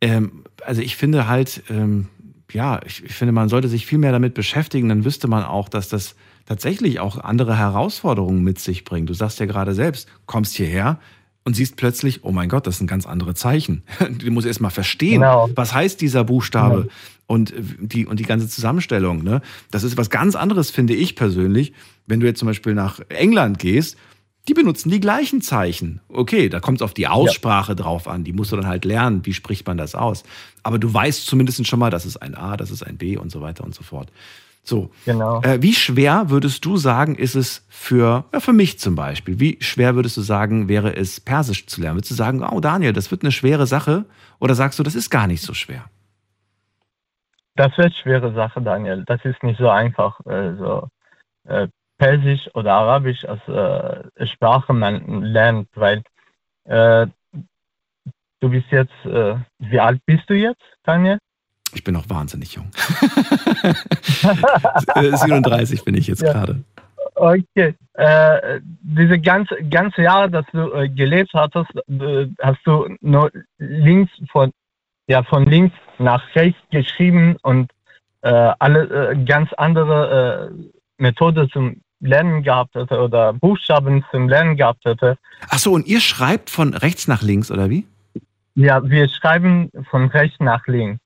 Ähm, 0.00 0.44
also 0.64 0.82
ich 0.82 0.96
finde 0.96 1.28
halt, 1.28 1.62
ähm, 1.70 2.08
ja, 2.50 2.80
ich, 2.84 3.04
ich 3.04 3.14
finde, 3.14 3.32
man 3.32 3.48
sollte 3.48 3.68
sich 3.68 3.86
viel 3.86 3.98
mehr 3.98 4.12
damit 4.12 4.34
beschäftigen, 4.34 4.88
dann 4.88 5.04
wüsste 5.04 5.28
man 5.28 5.44
auch, 5.44 5.68
dass 5.68 5.88
das 5.88 6.14
tatsächlich 6.52 7.00
auch 7.00 7.16
andere 7.18 7.56
Herausforderungen 7.56 8.42
mit 8.44 8.58
sich 8.58 8.84
bringt. 8.84 9.08
Du 9.08 9.14
sagst 9.14 9.40
ja 9.40 9.46
gerade 9.46 9.72
selbst, 9.72 10.06
kommst 10.26 10.54
hierher 10.54 10.98
und 11.44 11.54
siehst 11.56 11.76
plötzlich, 11.76 12.24
oh 12.24 12.30
mein 12.30 12.50
Gott, 12.50 12.66
das 12.66 12.76
sind 12.76 12.86
ganz 12.88 13.06
andere 13.06 13.34
Zeichen. 13.34 13.82
Du 14.18 14.30
musst 14.30 14.46
erst 14.46 14.60
mal 14.60 14.70
verstehen, 14.70 15.22
Genau. 15.22 15.48
was 15.54 15.72
heißt 15.72 15.98
dieser 16.00 16.24
Buchstabe 16.24 16.88
und 17.26 17.54
die, 17.80 18.04
und 18.04 18.20
die 18.20 18.24
ganze 18.24 18.48
Zusammenstellung. 18.48 19.24
Ne? 19.24 19.40
Das 19.70 19.82
ist 19.82 19.96
was 19.96 20.10
ganz 20.10 20.36
anderes, 20.36 20.70
finde 20.70 20.92
ich 20.94 21.16
persönlich. 21.16 21.72
Wenn 22.06 22.20
du 22.20 22.26
jetzt 22.26 22.38
zum 22.38 22.46
Beispiel 22.48 22.74
nach 22.74 23.00
England 23.08 23.58
gehst, 23.58 23.96
die 24.46 24.54
benutzen 24.54 24.90
die 24.90 25.00
gleichen 25.00 25.40
Zeichen. 25.40 26.00
Okay, 26.08 26.50
da 26.50 26.60
kommt 26.60 26.78
es 26.78 26.82
auf 26.82 26.92
die 26.92 27.06
Aussprache 27.08 27.74
drauf 27.74 28.08
an. 28.08 28.24
Die 28.24 28.32
musst 28.34 28.52
du 28.52 28.56
dann 28.56 28.66
halt 28.66 28.84
lernen, 28.84 29.24
wie 29.24 29.32
spricht 29.32 29.66
man 29.66 29.78
das 29.78 29.94
aus. 29.94 30.24
Aber 30.62 30.78
du 30.78 30.92
weißt 30.92 31.24
zumindest 31.26 31.66
schon 31.66 31.78
mal, 31.78 31.90
das 31.90 32.04
ist 32.04 32.18
ein 32.18 32.34
A, 32.34 32.56
das 32.58 32.70
ist 32.70 32.82
ein 32.82 32.98
B 32.98 33.16
und 33.16 33.30
so 33.32 33.40
weiter 33.40 33.64
und 33.64 33.74
so 33.74 33.82
fort. 33.82 34.10
So, 34.64 34.90
genau. 35.04 35.40
äh, 35.42 35.60
wie 35.60 35.74
schwer 35.74 36.30
würdest 36.30 36.64
du 36.64 36.76
sagen, 36.76 37.16
ist 37.16 37.34
es 37.34 37.66
für, 37.68 38.24
ja, 38.32 38.38
für 38.38 38.52
mich 38.52 38.78
zum 38.78 38.94
Beispiel, 38.94 39.40
wie 39.40 39.58
schwer 39.60 39.96
würdest 39.96 40.16
du 40.16 40.20
sagen, 40.20 40.68
wäre 40.68 40.94
es 40.94 41.20
Persisch 41.20 41.66
zu 41.66 41.80
lernen? 41.80 41.96
Würdest 41.96 42.12
du 42.12 42.14
sagen, 42.14 42.44
oh 42.44 42.60
Daniel, 42.60 42.92
das 42.92 43.10
wird 43.10 43.22
eine 43.22 43.32
schwere 43.32 43.66
Sache? 43.66 44.04
Oder 44.38 44.54
sagst 44.54 44.78
du, 44.78 44.84
das 44.84 44.94
ist 44.94 45.10
gar 45.10 45.26
nicht 45.26 45.42
so 45.42 45.52
schwer? 45.52 45.86
Das 47.56 47.76
wird 47.76 47.92
schwere 47.94 48.32
Sache, 48.34 48.62
Daniel. 48.62 49.04
Das 49.06 49.24
ist 49.24 49.42
nicht 49.42 49.58
so 49.58 49.68
einfach. 49.68 50.18
Äh, 50.26 50.54
so, 50.54 50.88
äh, 51.44 51.66
Persisch 51.98 52.48
oder 52.54 52.72
Arabisch 52.72 53.24
als 53.24 53.46
äh, 53.46 54.26
Sprache 54.26 54.72
man 54.72 55.22
lernt, 55.22 55.68
weil 55.74 56.02
äh, 56.64 57.06
du 58.40 58.48
bist 58.48 58.66
jetzt, 58.70 59.04
äh, 59.04 59.36
wie 59.58 59.78
alt 59.78 60.00
bist 60.04 60.28
du 60.28 60.34
jetzt, 60.34 60.62
Daniel? 60.82 61.18
Ich 61.74 61.84
bin 61.84 61.94
noch 61.94 62.08
wahnsinnig 62.08 62.54
jung. 62.54 62.70
Äh, 64.94 65.16
37 65.16 65.84
bin 65.84 65.94
ich 65.94 66.06
jetzt 66.06 66.22
Ja. 66.22 66.32
gerade. 66.32 66.62
Okay. 67.14 67.74
Äh, 67.94 68.60
diese 68.82 69.18
ganze, 69.18 69.56
ganze 69.68 70.02
Jahre, 70.02 70.30
dass 70.30 70.46
du 70.52 70.72
äh, 70.72 70.88
gelebt 70.88 71.30
hattest, 71.34 71.70
äh, 71.88 72.26
hast 72.40 72.60
du 72.64 72.88
nur 73.00 73.30
links 73.58 74.10
von, 74.30 74.50
ja, 75.08 75.22
von 75.22 75.44
links 75.46 75.74
nach 75.98 76.22
rechts 76.34 76.60
geschrieben 76.70 77.36
und 77.42 77.70
äh, 78.22 78.52
alle 78.58 79.10
äh, 79.10 79.24
ganz 79.24 79.52
andere 79.54 80.50
äh, 80.52 80.70
Methode 80.98 81.48
zum 81.50 81.80
Lernen 82.00 82.42
gehabt 82.42 82.74
hätte 82.74 82.98
oder 83.00 83.32
Buchstaben 83.32 84.04
zum 84.10 84.28
Lernen 84.28 84.56
gehabt 84.56 84.84
hätte. 84.84 85.16
Ach 85.48 85.58
so, 85.58 85.72
und 85.72 85.86
ihr 85.86 86.00
schreibt 86.00 86.50
von 86.50 86.74
rechts 86.74 87.08
nach 87.08 87.22
links, 87.22 87.50
oder 87.50 87.68
wie? 87.70 87.86
Ja, 88.54 88.82
wir 88.88 89.08
schreiben 89.08 89.70
von 89.90 90.06
rechts 90.08 90.36
nach 90.40 90.66
links. 90.66 91.00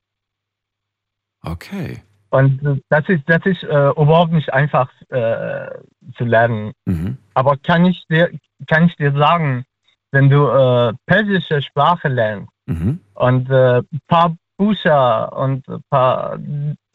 Okay. 1.47 2.03
Und 2.31 2.63
äh, 2.65 2.81
das 2.89 3.09
ist, 3.09 3.23
das 3.27 3.45
ist 3.47 3.63
äh, 3.63 3.91
überhaupt 3.91 4.33
nicht 4.33 4.53
einfach 4.53 4.91
äh, 5.09 5.69
zu 6.17 6.25
lernen. 6.25 6.73
Mhm. 6.85 7.17
Aber 7.35 7.57
kann 7.57 7.87
ich 7.87 8.05
dir, 8.09 8.31
kann 8.67 8.87
ich 8.87 8.97
dir 8.97 9.13
sagen, 9.13 9.65
wenn 10.11 10.29
du 10.29 10.49
äh, 10.49 10.93
persische 11.07 11.63
Sprache 11.63 12.09
lernst 12.09 12.51
Mhm. 12.69 12.99
und 13.15 13.49
äh, 13.49 13.79
ein 13.79 14.01
paar 14.09 14.37
Bücher 14.59 15.33
und 15.33 15.69
ein 15.69 15.85
paar 15.89 16.37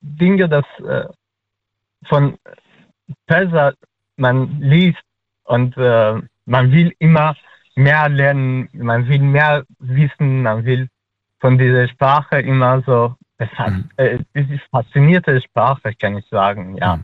Dinge, 0.02 0.50
das 0.50 0.66
äh, 0.86 1.06
von 2.08 2.38
Perser 3.26 3.74
man 4.18 4.60
liest 4.60 5.00
und 5.46 5.78
äh, 5.78 6.22
man 6.46 6.72
will 6.72 6.94
immer 7.00 7.36
mehr 7.76 8.10
lernen, 8.10 8.68
man 8.74 9.08
will 9.08 9.20
mehr 9.20 9.64
wissen, 9.80 10.44
man 10.44 10.66
will 10.66 10.90
von 11.40 11.58
dieser 11.58 11.88
Sprache 11.88 12.42
immer 12.42 12.82
so, 12.86 13.16
es, 13.42 13.50
hat, 13.58 13.72
Mhm. 13.74 13.90
äh, 13.98 14.18
es 14.34 14.50
ist 14.50 14.62
faszinierte 14.72 15.42
Sprache, 15.42 15.92
kann 16.00 16.18
ich 16.18 16.26
sagen, 16.30 16.76
ja. 16.78 16.98
Mhm. 16.98 17.04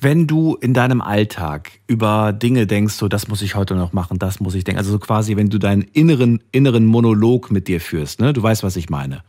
Wenn 0.00 0.26
du 0.26 0.54
in 0.56 0.72
deinem 0.72 1.00
Alltag 1.00 1.70
über 1.88 2.32
Dinge 2.32 2.66
denkst, 2.66 2.94
so 2.94 3.08
das 3.08 3.26
muss 3.28 3.42
ich 3.42 3.54
heute 3.56 3.74
noch 3.74 3.92
machen, 3.92 4.18
das 4.18 4.38
muss 4.40 4.54
ich 4.54 4.62
denken, 4.64 4.78
also 4.78 4.92
so 4.92 4.98
quasi, 4.98 5.36
wenn 5.36 5.50
du 5.50 5.58
deinen 5.58 5.82
inneren, 5.82 6.42
inneren 6.52 6.86
Monolog 6.86 7.50
mit 7.50 7.66
dir 7.68 7.80
führst, 7.80 8.20
ne? 8.20 8.32
Du 8.32 8.42
weißt, 8.42 8.62
was 8.62 8.76
ich 8.76 8.88
meine. 8.88 9.22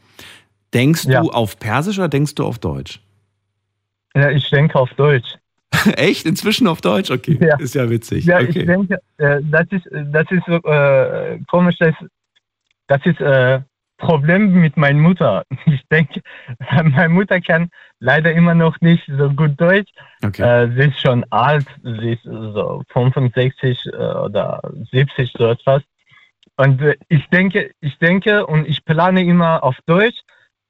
Denkst 0.73 1.05
Ja. 1.05 1.21
du 1.21 1.31
auf 1.31 1.57
Persisch 1.59 1.97
oder 1.97 2.09
denkst 2.09 2.35
du 2.35 2.45
auf 2.45 2.59
Deutsch? 2.59 2.99
ja. 4.15 4.29
Ich 4.29 4.49
denke 4.49 4.75
auf 4.79 4.93
Deutsch. 4.93 5.27
Echt? 5.97 6.25
Inzwischen 6.25 6.67
auf 6.67 6.79
Deutsch? 6.81 7.09
Okay. 7.11 7.37
Ja. 7.41 7.57
Ist 7.57 7.75
ja 7.75 7.89
witzig. 7.89 8.25
Ja, 8.25 8.39
ich 8.39 8.49
okay. 8.49 8.65
denke, 8.65 8.99
äh, 9.17 9.41
das 9.43 9.65
ist, 9.71 9.85
das 9.91 10.25
ist 10.29 10.43
so 10.47 10.55
äh, 10.69 11.39
komisch, 11.47 11.75
das, 11.79 11.95
das 12.87 13.01
ist 13.05 13.19
äh, 13.19 13.59
Problem 13.97 14.53
mit 14.53 14.77
meiner 14.77 14.99
Mutter. 14.99 15.43
Ich 15.65 15.87
denke, 15.89 16.21
meine 16.83 17.09
Mutter 17.09 17.41
kann 17.41 17.69
leider 17.99 18.31
immer 18.33 18.55
noch 18.55 18.79
nicht 18.81 19.03
so 19.07 19.29
gut 19.29 19.59
Deutsch. 19.59 19.91
okay. 20.23 20.41
Äh, 20.41 20.71
sie 20.71 20.89
ist 20.89 20.99
schon 21.01 21.25
alt, 21.31 21.65
sie 21.83 22.13
ist 22.13 22.23
so 22.23 22.83
65 22.89 23.85
äh, 23.85 23.95
oder 23.95 24.61
70 24.91 25.31
so 25.37 25.47
etwas. 25.47 25.83
Und 26.57 26.81
äh, 26.81 26.97
ich 27.07 27.27
denke, 27.29 27.71
ich 27.81 27.97
denke 27.99 28.45
und 28.45 28.67
ich 28.67 28.83
plane 28.85 29.23
immer 29.23 29.63
auf 29.63 29.77
Deutsch. 29.85 30.19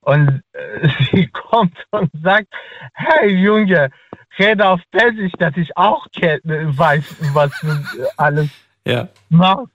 Und 0.02 0.44
sie 1.12 1.28
kommt 1.28 1.78
und 1.90 2.12
sagt, 2.22 2.48
hey 2.94 3.30
Junge, 3.30 3.90
rede 4.38 4.68
auf 4.68 4.82
Persisch, 4.92 5.32
dass 5.40 5.58
ich 5.58 5.76
auch 5.76 6.06
weiß, 6.14 7.34
was 7.34 7.52
du 7.60 7.68
alles 8.18 8.50
ja. 8.86 9.08
machst. 9.30 9.72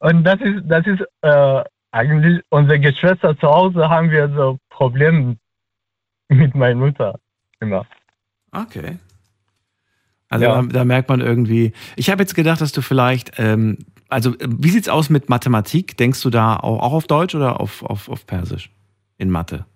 Und 0.00 0.24
das 0.24 0.40
ist, 0.40 0.62
das 0.64 0.86
ist 0.86 1.02
äh, 1.22 1.64
eigentlich 1.92 2.42
unsere 2.50 2.78
Geschwister 2.80 3.36
zu 3.38 3.48
Hause 3.48 3.88
haben 3.88 4.10
wir 4.10 4.28
so 4.34 4.58
Probleme 4.68 5.36
mit 6.28 6.54
meiner 6.54 6.78
Mutter 6.78 7.18
immer. 7.60 7.86
Okay. 8.52 8.98
Also 10.28 10.44
Ja. 10.44 10.62
da, 10.62 10.68
da 10.68 10.84
merkt 10.84 11.08
man 11.08 11.20
irgendwie. 11.20 11.72
Ich 11.96 12.10
habe 12.10 12.22
jetzt 12.22 12.34
gedacht, 12.34 12.60
dass 12.60 12.72
du 12.72 12.82
vielleicht, 12.82 13.38
ähm, 13.38 13.78
also 14.08 14.34
wie 14.40 14.70
sieht's 14.70 14.88
aus 14.88 15.10
mit 15.10 15.28
Mathematik? 15.28 15.96
Denkst 15.96 16.22
du 16.22 16.30
da 16.30 16.56
auch, 16.56 16.80
auch 16.80 16.92
auf 16.92 17.06
Deutsch 17.06 17.34
oder 17.34 17.60
auf, 17.60 17.82
auf, 17.82 18.08
auf 18.08 18.26
Persisch? 18.26 18.70
In 19.18 19.30
Mathe? 19.30 19.66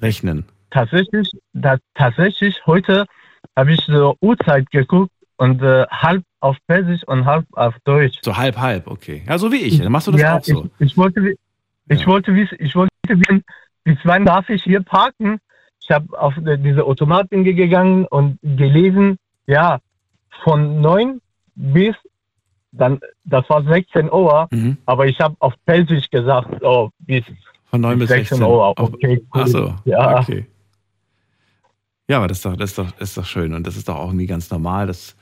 Rechnen. 0.00 0.44
tatsächlich, 0.70 1.30
da, 1.52 1.76
tatsächlich 1.94 2.60
heute 2.66 3.06
habe 3.56 3.72
ich 3.72 3.80
so 3.86 4.16
Uhrzeit 4.20 4.70
geguckt 4.70 5.12
und 5.36 5.62
äh, 5.62 5.86
halb 5.90 6.24
auf 6.42 6.56
Persisch 6.66 7.02
und 7.06 7.24
halb 7.24 7.46
auf 7.52 7.74
Deutsch. 7.84 8.18
So 8.22 8.36
halb, 8.36 8.56
halb, 8.58 8.86
okay. 8.88 9.22
Ja, 9.28 9.38
so 9.38 9.50
wie 9.52 9.56
ich. 9.56 9.78
Dann 9.78 9.92
machst 9.92 10.06
du 10.08 10.12
das 10.12 10.20
ja, 10.20 10.36
auch 10.38 10.44
so. 10.44 10.68
Ich, 10.78 10.86
ich 10.92 10.96
wollte, 10.96 11.34
ich 11.88 12.00
Ja. 12.00 12.06
wollte 12.06 12.34
wissen, 12.34 12.56
ich 12.60 12.74
wollte 12.74 12.90
wissen, 13.06 13.44
bis 13.84 13.98
wann 14.04 14.24
darf 14.24 14.48
ich 14.50 14.62
hier 14.64 14.82
parken? 14.82 15.38
Ich 15.80 15.90
habe 15.90 16.06
auf 16.20 16.34
diese 16.36 16.84
Automaten 16.84 17.44
gegangen 17.44 18.06
und 18.06 18.38
gelesen, 18.42 19.18
ja, 19.46 19.78
von 20.44 20.80
9 20.80 21.20
bis 21.54 21.94
dann, 22.72 23.00
das 23.24 23.48
war 23.50 23.62
16 23.64 24.10
Uhr, 24.10 24.48
Mhm. 24.50 24.78
aber 24.86 25.06
ich 25.06 25.20
habe 25.20 25.36
auf 25.40 25.54
Persisch 25.66 26.08
gesagt, 26.10 26.62
oh, 26.62 26.88
bis 27.00 27.24
Von 27.70 27.80
9 27.82 27.98
bis 27.98 28.08
16. 28.08 28.38
16 28.38 28.46
Uhr. 28.46 28.74
Okay, 28.78 29.22
cool. 29.34 29.46
So, 29.46 29.74
Ja. 29.84 30.20
okay. 30.20 30.46
Ja, 32.08 32.18
aber 32.18 32.28
das 32.28 32.38
ist 32.38 32.44
doch, 32.46 32.56
das 32.56 32.70
ist 32.70 32.78
doch, 32.78 32.90
das 32.92 33.08
ist 33.10 33.18
doch 33.18 33.24
schön 33.26 33.54
und 33.54 33.66
das 33.66 33.76
ist 33.76 33.88
doch 33.88 33.96
auch 33.96 34.06
irgendwie 34.08 34.26
ganz 34.26 34.50
normal, 34.50 34.86
dass, 34.86 35.16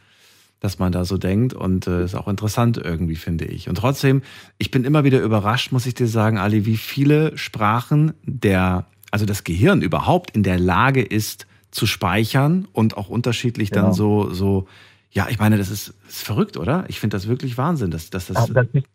dass 0.61 0.78
man 0.78 0.92
da 0.92 1.04
so 1.04 1.16
denkt 1.18 1.54
und 1.54 1.86
äh, 1.86 2.04
ist 2.04 2.14
auch 2.14 2.28
interessant 2.28 2.76
irgendwie, 2.78 3.16
finde 3.16 3.46
ich. 3.46 3.68
Und 3.68 3.76
trotzdem, 3.76 4.22
ich 4.58 4.70
bin 4.70 4.84
immer 4.84 5.04
wieder 5.04 5.20
überrascht, 5.20 5.72
muss 5.72 5.86
ich 5.86 5.94
dir 5.94 6.06
sagen, 6.06 6.38
Ali, 6.38 6.66
wie 6.66 6.76
viele 6.76 7.36
Sprachen 7.38 8.12
der, 8.24 8.86
also 9.11 9.24
das 9.26 9.42
Gehirn 9.44 9.80
überhaupt 9.82 10.32
in 10.36 10.42
der 10.42 10.58
Lage 10.58 11.02
ist 11.02 11.46
zu 11.70 11.86
speichern 11.86 12.68
und 12.72 12.96
auch 12.96 13.08
unterschiedlich 13.08 13.70
dann 13.70 13.84
Genau. 13.84 13.94
so, 13.94 14.30
so, 14.32 14.68
ja, 15.12 15.28
ich 15.30 15.38
meine, 15.38 15.56
das 15.56 15.70
ist, 15.70 15.94
das 16.04 16.16
ist 16.16 16.22
verrückt, 16.24 16.56
oder? 16.56 16.84
Ich 16.88 17.00
finde 17.00 17.16
das 17.16 17.26
wirklich 17.26 17.56
Wahnsinn, 17.58 17.90
dass, 17.90 18.11
dass, 18.11 18.30
Ah, 18.30 18.46
das, 18.46 18.52
das 18.52 18.66
ist 18.74 18.86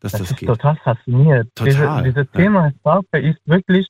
dass 0.00 0.12
Das, 0.12 0.20
das 0.20 0.30
ist 0.32 0.36
geht. 0.36 0.48
total 0.48 0.76
faszinierend. 0.84 1.50
Total, 1.54 2.02
Diese, 2.02 2.12
dieses 2.12 2.28
ja. 2.34 2.40
Thema 2.40 2.70
Sprache 2.78 3.18
ist 3.18 3.38
wirklich, 3.46 3.88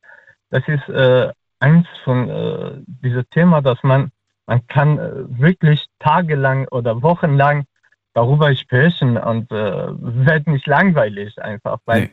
das 0.51 0.63
ist 0.69 0.89
äh, 0.89 1.33
eins 1.59 1.87
von 2.05 2.29
äh, 2.31 2.73
diesem 2.87 3.25
Thema, 3.31 3.61
dass 3.63 3.79
man, 3.83 4.11
man 4.47 4.67
kann 4.67 4.99
äh, 4.99 5.39
wirklich 5.41 5.87
tagelang 5.99 6.69
oder 6.69 7.03
wochenlang 7.03 7.65
darüber 8.13 8.55
sprechen 8.55 9.17
und 9.17 9.51
äh, 9.51 9.89
wird 9.91 10.47
nicht 10.47 10.67
langweilig 10.67 11.41
einfach, 11.43 11.79
weil 11.85 12.11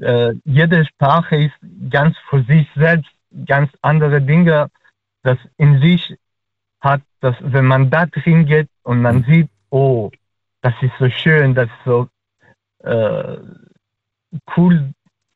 äh, 0.00 0.34
jede 0.44 0.84
Sprache 0.86 1.36
ist 1.36 1.54
ganz 1.90 2.16
für 2.30 2.42
sich 2.44 2.68
selbst 2.74 3.10
ganz 3.46 3.70
andere 3.82 4.22
Dinge, 4.22 4.68
das 5.22 5.38
in 5.56 5.80
sich 5.80 6.16
hat, 6.80 7.02
dass 7.20 7.36
wenn 7.40 7.66
man 7.66 7.90
da 7.90 8.06
drin 8.06 8.46
geht 8.46 8.68
und 8.82 9.02
man 9.02 9.24
sieht, 9.24 9.48
oh, 9.70 10.10
das 10.62 10.74
ist 10.80 10.92
so 10.98 11.08
schön, 11.10 11.54
das 11.54 11.66
ist 11.66 11.84
so 11.84 12.08
äh, 12.82 13.36
cool, 14.56 14.94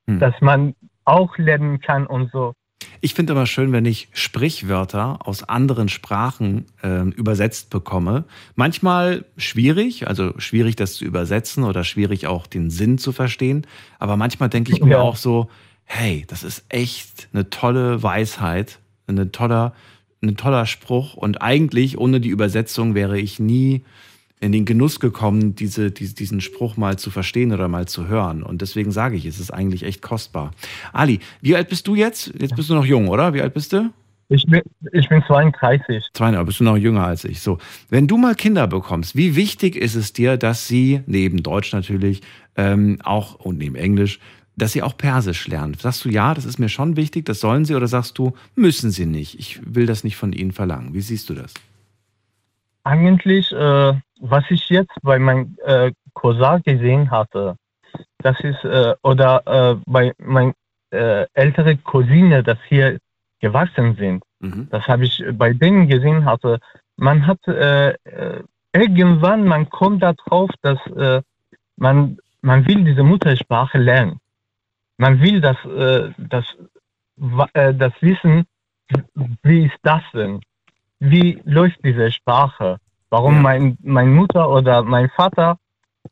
Hm. 0.09 0.19
dass 0.19 0.41
man 0.41 0.75
auch 1.05 1.37
lernen 1.37 1.81
kann 1.81 2.07
und 2.07 2.33
so. 2.33 2.55
Ich 3.01 3.15
finde 3.15 3.33
aber 3.33 3.47
schön, 3.47 3.73
wenn 3.73 3.85
ich 3.85 4.09
Sprichwörter 4.13 5.27
aus 5.27 5.43
anderen 5.45 5.89
Sprachen 5.89 6.67
ähm, 6.83 7.13
übersetzt 7.13 7.71
bekomme. 7.71 8.25
Manchmal 8.55 9.25
schwierig, 9.37 10.07
also 10.09 10.33
schwierig, 10.39 10.77
das 10.77 10.95
zu 10.95 11.05
übersetzen 11.05 11.65
oder 11.65 11.85
schwierig 11.85 12.27
auch 12.27 12.47
den 12.47 12.71
Sinn 12.71 12.99
zu 12.99 13.13
verstehen. 13.13 13.67
Aber 13.99 14.17
manchmal 14.17 14.49
denke 14.49 14.73
ich 14.73 14.81
mir 14.81 14.93
Ja. 14.93 15.01
auch 15.01 15.17
so, 15.17 15.49
hey, 15.85 16.25
das 16.29 16.43
ist 16.43 16.65
echt 16.69 17.29
eine 17.33 17.51
tolle 17.51 18.03
Weisheit, 18.03 18.79
eine 19.07 19.31
toller, 19.33 19.75
ein 20.23 20.37
toller 20.37 20.67
Spruch. 20.67 21.15
Und 21.15 21.41
eigentlich 21.41 21.99
ohne 21.99 22.21
die 22.21 22.29
Übersetzung 22.31 22.95
wäre 22.95 23.19
ich 23.19 23.39
nie 23.39 23.85
in 24.41 24.53
den 24.53 24.65
Genuss 24.65 25.01
gekommen, 25.01 25.55
diese, 25.55 25.91
diese, 25.91 26.15
diesen 26.15 26.41
Spruch 26.41 26.77
mal 26.77 26.99
zu 26.99 27.11
verstehen 27.11 27.53
oder 27.53 27.69
mal 27.69 27.87
zu 27.87 28.09
hören. 28.09 28.43
Und 28.43 28.63
deswegen 28.63 28.91
sage 28.91 29.17
ich, 29.17 29.27
es 29.27 29.41
ist 29.41 29.51
eigentlich 29.53 29.83
echt 29.83 30.03
kostbar. 30.03 30.53
Ali, 30.93 31.21
wie 31.41 31.57
alt 31.57 31.69
bist 31.69 31.87
du 31.89 31.95
jetzt? 31.95 32.33
Jetzt 32.39 32.57
bist 32.57 32.71
du 32.71 32.75
noch 32.75 32.85
jung, 32.85 33.09
oder? 33.09 33.35
Wie 33.35 33.43
alt 33.43 33.55
bist 33.55 33.73
du? 33.73 33.91
Ich 34.31 34.45
bin, 34.45 34.61
ich 34.93 35.09
bin 35.09 35.23
32. 35.27 36.05
Zwei, 36.13 36.29
aber 36.29 36.45
bist 36.45 36.61
du 36.61 36.65
noch 36.65 36.77
jünger 36.77 37.07
als 37.07 37.25
ich. 37.25 37.41
So, 37.41 37.59
wenn 37.89 38.07
du 38.07 38.19
mal 38.19 38.35
Kinder 38.35 38.67
bekommst, 38.67 39.17
wie 39.17 39.37
wichtig 39.37 39.75
ist 39.75 39.95
es 39.95 40.13
dir, 40.13 40.37
dass 40.37 40.69
sie 40.69 41.01
neben 41.07 41.43
Deutsch 41.43 41.73
natürlich 41.73 42.21
ähm, 42.55 42.99
auch 43.03 43.37
und 43.37 43.57
neben 43.57 43.75
Englisch, 43.75 44.21
dass 44.55 44.73
sie 44.73 44.83
auch 44.83 44.99
Persisch 44.99 45.49
lernen? 45.49 45.75
Sagst 45.79 46.05
du 46.05 46.11
ja, 46.11 46.35
das 46.35 46.45
ist 46.45 46.59
mir 46.59 46.69
schon 46.69 46.97
wichtig, 46.97 47.25
das 47.25 47.41
sollen 47.41 47.65
sie, 47.65 47.75
oder 47.75 47.87
sagst 47.87 48.19
du, 48.19 48.35
müssen 48.55 48.91
sie 48.91 49.07
nicht? 49.07 49.39
Ich 49.39 49.61
will 49.65 49.87
das 49.87 50.05
nicht 50.05 50.17
von 50.17 50.33
ihnen 50.35 50.53
verlangen. 50.53 50.93
Wie 50.93 51.01
siehst 51.01 51.31
du 51.31 51.35
das? 51.35 51.55
Eigentlich, 52.89 53.53
äh, 53.53 53.93
was 54.21 54.45
ich 54.49 54.67
jetzt 54.71 54.97
bei 55.03 55.19
meinem 55.19 55.59
äh, 55.65 55.93
Cousin 56.15 56.63
gesehen 56.63 57.11
hatte, 57.11 57.55
das 58.19 58.41
ist, 58.41 58.65
äh, 58.65 58.95
oder 59.03 59.43
äh, 59.47 59.77
bei 59.87 60.15
meiner 60.19 60.55
äh, 60.91 61.27
älteren 61.35 61.85
Cousine, 61.85 62.43
das 62.43 62.59
hier 62.69 62.99
gewachsen 63.41 63.95
sind, 63.97 64.23
Mhm. 64.41 64.69
das 64.71 64.87
habe 64.87 65.05
ich 65.05 65.23
bei 65.33 65.53
denen 65.53 65.89
gesehen 65.89 66.25
hatte, 66.25 66.61
man 66.97 67.27
hat 67.27 67.41
äh, 67.49 67.91
äh, 67.91 68.43
irgendwann, 68.73 69.45
man 69.45 69.69
kommt 69.69 70.03
darauf, 70.03 70.51
dass 70.63 70.79
man, 71.77 72.19
man 72.43 72.67
will 72.69 72.85
diese 72.85 73.03
Muttersprache 73.03 73.79
lernen. 73.79 74.19
Man 74.99 75.21
will 75.21 75.41
das, 75.41 75.57
das, 76.17 76.45
das 77.83 77.93
wissen, 78.01 78.47
wie 79.43 79.65
ist 79.67 79.79
das 79.83 80.03
denn? 80.13 80.41
Wie 81.01 81.41
läuft 81.45 81.79
diese 81.85 82.11
Sprache? 82.13 82.79
warum 83.11 83.37
Ja. 83.37 83.41
mein, 83.41 83.79
meine 83.83 84.11
Mutter 84.11 84.51
oder 84.51 84.83
mein 84.83 85.09
Vater 85.11 85.59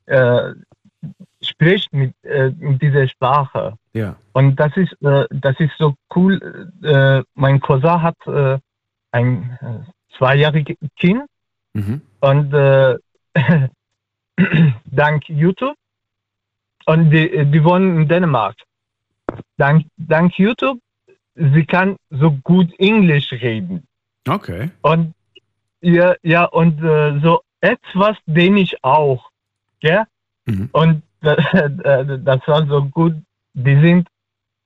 äh, 0.06 0.52
spricht 1.42 1.92
mit, 1.92 2.14
äh, 2.24 2.50
mit 2.58 2.80
dieser 2.80 3.06
Sprache. 3.08 3.74
Ja. 3.92 4.16
Und 4.32 4.56
das 4.56 4.76
ist, 4.76 4.92
äh, 5.02 5.26
das 5.30 5.58
ist 5.60 5.72
so 5.78 5.94
cool. 6.14 6.40
Äh, 6.82 7.22
mein 7.34 7.60
Cousin 7.60 8.00
hat 8.02 8.16
äh, 8.26 8.58
ein 9.12 9.58
äh, 9.60 10.16
zweijähriges 10.16 10.76
Kind 10.96 11.22
Mhm. 11.74 12.00
und 12.20 12.54
äh, 12.54 12.96
dank 14.86 15.28
YouTube 15.28 15.76
und 16.86 17.10
die, 17.10 17.44
die 17.44 17.62
wohnen 17.62 18.00
in 18.00 18.08
Dänemark. 18.08 18.56
Dank, 19.58 19.84
dank 19.98 20.38
YouTube, 20.38 20.78
sie 21.34 21.66
kann 21.66 21.96
so 22.08 22.30
gut 22.44 22.72
Englisch 22.78 23.30
reden. 23.32 23.86
Okay. 24.28 24.70
Und 24.82 25.14
ja, 25.80 26.14
ja 26.22 26.44
und 26.44 26.82
äh, 26.82 27.18
so 27.20 27.42
etwas 27.60 28.16
den 28.26 28.56
ich 28.56 28.82
auch. 28.84 29.30
Ja? 29.80 30.06
Mhm. 30.46 30.68
Und 30.72 31.02
äh, 31.22 32.18
das 32.18 32.40
war 32.46 32.66
so 32.66 32.84
gut. 32.84 33.14
Die 33.54 33.80
sind 33.80 34.08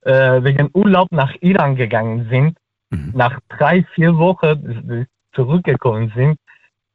äh, 0.03 0.43
wegen 0.43 0.71
Urlaub 0.73 1.11
nach 1.13 1.35
Iran 1.41 1.77
gegangen 1.77 2.29
sind. 2.29 2.59
Mhm. 2.91 3.13
Nach 3.15 3.39
drei, 3.49 3.85
vier 3.95 4.17
Wochen 4.17 5.07
zurückgekommen 5.33 6.13
sind. 6.15 6.39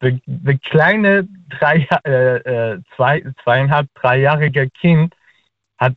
Der, 0.02 0.20
der 0.26 0.58
kleine 0.60 1.28
drei, 1.50 1.88
äh, 2.04 2.36
äh, 2.38 2.82
zwei, 2.96 3.24
zweieinhalb, 3.44 3.88
dreijährige 3.96 4.70
Kind 4.70 5.16
hat 5.78 5.96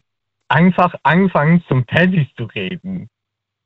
einfach 0.49 0.95
angefangen 1.03 1.64
zum 1.66 1.85
Persisch 1.85 2.33
zu 2.37 2.45
reden. 2.45 3.09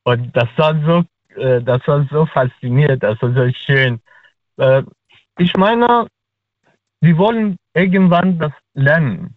Und 0.04 0.34
das 0.34 0.48
war 0.56 0.74
so, 0.84 1.04
äh, 1.36 1.62
das 1.62 1.86
war 1.86 2.06
so 2.10 2.26
faszinierend, 2.26 3.02
das 3.02 3.20
war 3.22 3.32
so 3.32 3.50
schön. 3.52 4.00
Äh, 4.56 4.82
ich 5.38 5.56
meine, 5.56 6.06
wir 7.00 7.18
wollen 7.18 7.56
irgendwann 7.74 8.38
das 8.38 8.52
lernen. 8.74 9.36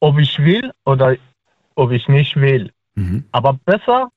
Ob 0.00 0.18
ich 0.18 0.38
will 0.38 0.72
oder 0.84 1.16
ob 1.74 1.90
ich 1.90 2.08
nicht 2.08 2.36
will. 2.36 2.70
Mhm. 2.94 3.24
Aber 3.32 3.54
besser, 3.64 4.10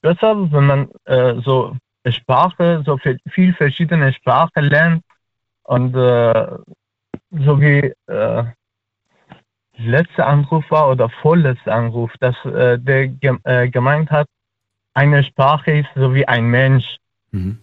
besser, 0.00 0.50
wenn 0.52 0.66
man 0.66 0.90
äh, 1.04 1.40
so 1.42 1.76
Sprache, 2.08 2.82
so 2.84 2.96
viel, 2.98 3.18
viel 3.28 3.54
verschiedene 3.54 4.12
Sprachen 4.12 4.64
lernt 4.64 5.02
und 5.64 5.94
äh, 5.96 6.46
so 7.30 7.60
wie 7.60 7.92
äh, 8.06 8.44
letzter 9.78 10.26
Anruf 10.26 10.64
war 10.70 10.90
oder 10.90 11.08
vorletzter 11.08 11.74
Anruf, 11.74 12.12
dass 12.20 12.36
äh, 12.44 12.78
der 12.78 13.08
gem 13.08 13.40
äh, 13.44 13.68
gemeint 13.68 14.10
hat, 14.10 14.28
eine 14.96 15.22
Sprache 15.24 15.72
ist 15.72 15.88
so 15.94 16.14
wie 16.14 16.26
ein 16.26 16.46
Mensch, 16.46 16.96
Mhm. 17.32 17.58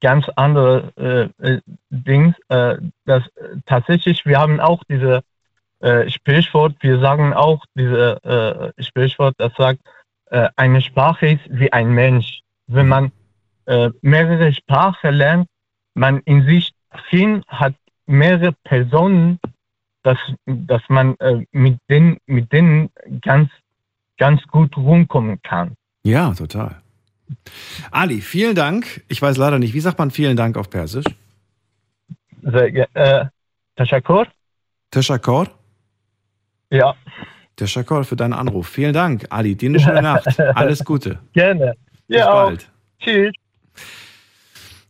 ganz 0.00 0.28
andere 0.36 0.92
äh, 0.96 1.52
äh, 1.52 1.60
Dings. 1.90 2.34
Äh, 2.48 2.76
das 3.04 3.22
tatsächlich, 3.66 4.26
wir 4.26 4.38
haben 4.38 4.60
auch 4.60 4.82
diese 4.88 5.22
äh, 5.80 6.10
Sprichwort, 6.10 6.74
wir 6.80 6.98
sagen 6.98 7.32
auch 7.32 7.64
diese 7.74 8.22
äh, 8.24 8.82
Sprichwort, 8.82 9.34
das 9.38 9.52
sagt, 9.56 9.80
äh, 10.30 10.48
eine 10.56 10.80
Sprache 10.80 11.28
ist 11.28 11.44
wie 11.48 11.72
ein 11.72 11.90
Mensch. 11.92 12.40
Wenn 12.66 12.88
man 12.88 13.12
mehrere 14.02 14.52
Sprachen 14.52 15.14
lernt, 15.14 15.48
man 15.94 16.20
in 16.26 16.44
sich 16.44 16.74
drin 17.08 17.42
hat 17.48 17.74
mehrere 18.04 18.52
Personen, 18.52 19.38
dass, 20.02 20.18
dass 20.44 20.82
man 20.88 21.16
mit, 21.50 21.78
denen, 21.88 22.18
mit 22.26 22.52
denen 22.52 22.90
ganz, 23.22 23.48
ganz 24.18 24.42
gut 24.48 24.76
rumkommen 24.76 25.40
kann. 25.40 25.76
Ja, 26.04 26.32
total. 26.34 26.76
Ali, 27.90 28.20
vielen 28.20 28.54
Dank. 28.54 29.02
Ich 29.08 29.20
weiß 29.22 29.36
leider 29.38 29.58
nicht, 29.58 29.74
wie 29.74 29.80
sagt 29.80 29.98
man 29.98 30.10
vielen 30.10 30.36
Dank 30.36 30.56
auf 30.56 30.68
Persisch? 30.70 31.06
Äh, 32.42 33.24
Tashakkur? 33.76 34.26
Teşekkür. 34.90 35.46
Ja, 36.70 36.94
Teşekkür 37.56 38.04
für 38.04 38.16
deinen 38.16 38.32
Anruf. 38.34 38.68
Vielen 38.68 38.92
Dank, 38.92 39.24
Ali. 39.30 39.54
Dir 39.56 39.70
eine 39.70 39.80
schöne 39.80 40.02
Nacht. 40.02 40.38
Alles 40.54 40.84
Gute. 40.84 41.18
gerne. 41.32 41.74
Bis 42.08 42.18
Ja, 42.18 42.30
auch. 42.32 42.46
bald. 42.48 42.68
Tschüss. 43.00 43.32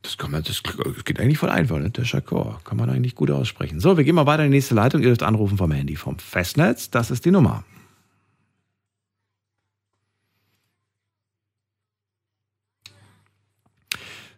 Das, 0.02 0.18
kann 0.18 0.30
man, 0.32 0.42
das 0.42 0.62
geht 1.04 1.20
eigentlich 1.20 1.38
voll 1.38 1.50
einfach, 1.50 1.78
ne? 1.78 1.92
Teşekkür. 1.92 2.58
Kann 2.64 2.76
man 2.76 2.90
eigentlich 2.90 3.14
gut 3.14 3.30
aussprechen. 3.30 3.80
So, 3.80 3.96
wir 3.96 4.04
gehen 4.04 4.14
mal 4.14 4.26
weiter 4.26 4.44
in 4.44 4.50
die 4.50 4.56
nächste 4.56 4.74
Leitung. 4.74 5.00
Ihr 5.02 5.08
dürft 5.08 5.22
anrufen 5.22 5.56
vom 5.58 5.70
Handy 5.70 5.96
vom 5.96 6.18
Festnetz. 6.18 6.90
Das 6.90 7.10
ist 7.10 7.24
die 7.24 7.30
Nummer. 7.30 7.64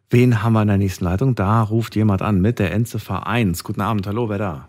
Wen 0.09 0.42
haben 0.42 0.52
wir 0.52 0.62
in 0.62 0.68
der 0.68 0.78
nächsten 0.78 1.04
Leitung? 1.04 1.34
Da 1.34 1.62
ruft 1.62 1.96
jemand 1.96 2.22
an 2.22 2.40
mit 2.40 2.61
der 2.61 2.72
Endziffer 2.72 3.26
1. 3.26 3.64
Guten 3.64 3.80
Abend, 3.80 4.07
hallo, 4.07 4.28
wer 4.28 4.38
da? 4.38 4.68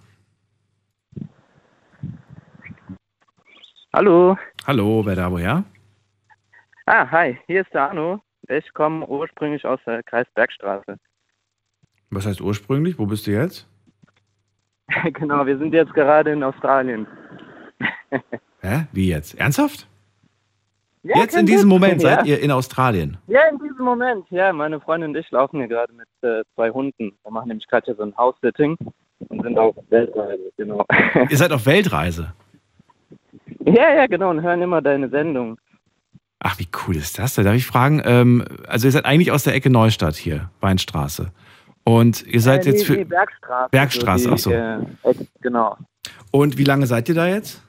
Hallo. 3.94 4.36
Hallo, 4.66 5.06
wer 5.06 5.16
da, 5.16 5.32
woher? 5.32 5.64
Ah, 6.88 7.10
hi, 7.12 7.38
hier 7.46 7.62
ist 7.62 7.74
der 7.74 7.90
Arno. 7.90 8.22
Ich 8.48 8.74
komme 8.74 9.06
ursprünglich 9.08 9.64
aus 9.66 9.80
der 9.86 10.02
Kreisbergstraße. 10.04 10.98
Was 12.10 12.26
heißt 12.26 12.42
ursprünglich? 12.42 12.98
Wo 12.98 13.06
bist 13.06 13.28
du 13.28 13.32
jetzt? 13.32 13.68
genau, 15.14 15.46
wir 15.46 15.58
sind 15.60 15.74
jetzt 15.74 15.94
gerade 15.94 16.32
in 16.32 16.44
Australien. 16.44 17.06
Hä? 18.62 18.88
Wie 18.92 19.10
jetzt? 19.10 19.36
Ernsthaft? 19.36 19.88
Ja, 21.08 21.22
jetzt 21.22 21.36
in 21.36 21.46
diesem. 21.46 21.70
Moment 21.70 22.02
ja. 22.02 22.18
seid 22.18 22.28
ihr 22.28 22.40
in 22.40 22.52
Australien. 22.52 23.18
Ja, 23.28 23.42
in 23.50 23.60
diesem 23.60 23.86
Moment. 23.86 24.26
Ja, 24.30 24.52
meine 24.52 24.80
Freundin 24.82 25.12
und 25.12 25.18
ich 25.18 25.30
laufen 25.32 25.60
hier 25.60 25.68
gerade 25.68 25.94
mit 25.94 26.08
äh, 26.22 26.44
zwei 26.56 26.70
Hunden. 26.70 27.14
Wir 27.24 27.32
machen 27.32 27.48
nämlich 27.48 27.68
gerade 27.68 27.86
hier 27.86 27.96
so 27.96 28.04
ein 28.04 28.16
House-Sitting 28.18 28.78
und 29.30 29.42
sind 29.42 29.58
auf 29.58 29.76
Weltreise, 29.90 30.52
genau. 30.58 30.86
Ihr 31.30 31.38
seid 31.38 31.52
auf 31.52 31.66
Weltreise. 31.66 32.34
ja, 33.66 33.94
ja, 33.94 34.08
genau, 34.08 34.30
und 34.32 34.42
hören 34.42 34.62
immer 34.62 34.82
deine 34.82 35.10
Sendung. 35.10 35.58
Ach, 36.40 36.60
wie 36.60 36.68
cool 36.86 36.96
ist 36.96 37.18
das 37.20 37.36
denn? 37.36 37.46
Darf 37.46 37.56
ich 37.56 37.66
fragen? 37.66 38.02
Ähm, 38.06 38.46
also 38.68 38.88
ihr 38.88 38.92
seid 38.92 39.06
eigentlich 39.06 39.32
aus 39.32 39.44
der 39.44 39.56
Ecke 39.56 39.70
Neustadt 39.70 40.16
hier, 40.16 40.52
Weinstraße. 40.62 41.32
Und 41.84 42.26
ihr 42.28 42.42
seid 42.42 42.66
äh, 42.66 42.72
jetzt 42.72 42.80
nee, 42.82 42.86
für. 42.86 42.94
nee, 42.94 43.04
Bergstraße. 43.06 43.70
Bergstraße, 43.72 44.24
so 44.38 44.50
die, 44.50 44.56
ach 44.56 45.04
so. 45.04 45.10
Äh, 45.10 45.26
genau. 45.42 45.78
Und 46.32 46.58
wie 46.58 46.64
lange 46.64 46.86
seid 46.86 47.10
ihr 47.10 47.16
da 47.16 47.28
jetzt? 47.28 47.64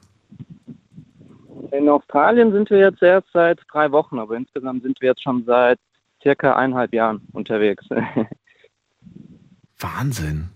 In 1.70 1.88
Australien 1.88 2.52
sind 2.52 2.70
wir 2.70 2.78
jetzt 2.78 3.02
erst 3.02 3.28
seit 3.32 3.60
drei 3.70 3.90
Wochen, 3.92 4.18
aber 4.18 4.36
insgesamt 4.36 4.82
sind 4.82 5.00
wir 5.00 5.10
jetzt 5.10 5.22
schon 5.22 5.44
seit 5.44 5.78
circa 6.22 6.56
eineinhalb 6.56 6.92
Jahren 6.92 7.22
unterwegs. 7.32 7.86
Wahnsinn. 9.78 10.50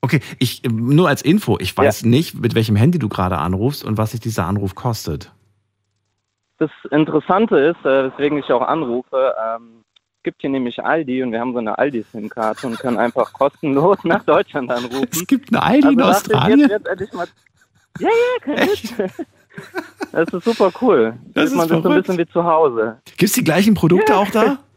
Okay, 0.00 0.20
ich 0.38 0.62
nur 0.64 1.08
als 1.08 1.22
Info, 1.22 1.58
ich 1.60 1.76
weiß 1.76 2.04
nicht, 2.04 2.34
mit 2.34 2.54
welchem 2.54 2.74
Handy 2.74 2.98
du 2.98 3.08
gerade 3.08 3.38
anrufst 3.38 3.84
und 3.84 3.98
was 3.98 4.12
sich 4.12 4.20
dieser 4.20 4.46
Anruf 4.46 4.74
kostet. 4.74 5.32
Das 6.58 6.70
Interessante 6.90 7.58
ist, 7.58 7.84
äh, 7.84 8.10
weswegen 8.10 8.38
ich 8.38 8.50
auch 8.50 8.62
anrufe, 8.62 9.34
ähm, 9.38 9.84
es 10.16 10.24
gibt 10.24 10.42
hier 10.42 10.50
nämlich 10.50 10.82
Aldi 10.82 11.22
und 11.22 11.32
wir 11.32 11.40
haben 11.40 11.52
so 11.52 11.58
eine 11.58 11.78
Aldi-SIM-Karte 11.78 12.66
und 12.66 12.78
können 12.78 12.98
einfach 12.98 13.32
kostenlos 13.34 13.98
nach 14.04 14.24
Deutschland 14.24 14.70
anrufen. 14.70 15.08
Es 15.10 15.26
gibt 15.26 15.50
eine 15.50 15.62
Aldi 15.62 15.88
in 15.88 15.96
dachte 15.96 16.10
ich, 16.10 16.16
Australien. 16.16 16.60
Jetzt, 16.60 16.70
jetzt 16.70 16.86
endlich 16.86 17.12
mal 17.12 17.26
ja, 17.98 18.08
ja, 18.08 18.54
kein 18.56 18.68
Witz. 18.68 18.94
Das 20.12 20.28
ist 20.32 20.44
super 20.44 20.70
cool. 20.80 21.18
Das 21.34 21.44
Fühlt 21.50 21.56
man 21.56 21.62
ist 21.66 21.68
sich 21.68 21.68
so 21.70 21.74
ein 21.76 21.82
verrückt. 21.82 22.06
bisschen 22.06 22.18
wie 22.18 22.26
zu 22.32 22.44
Hause. 22.44 22.98
Gibt's 23.16 23.34
die 23.34 23.44
gleichen 23.44 23.74
Produkte 23.74 24.12
Ja. 24.12 24.18
auch 24.18 24.30
da? 24.30 24.58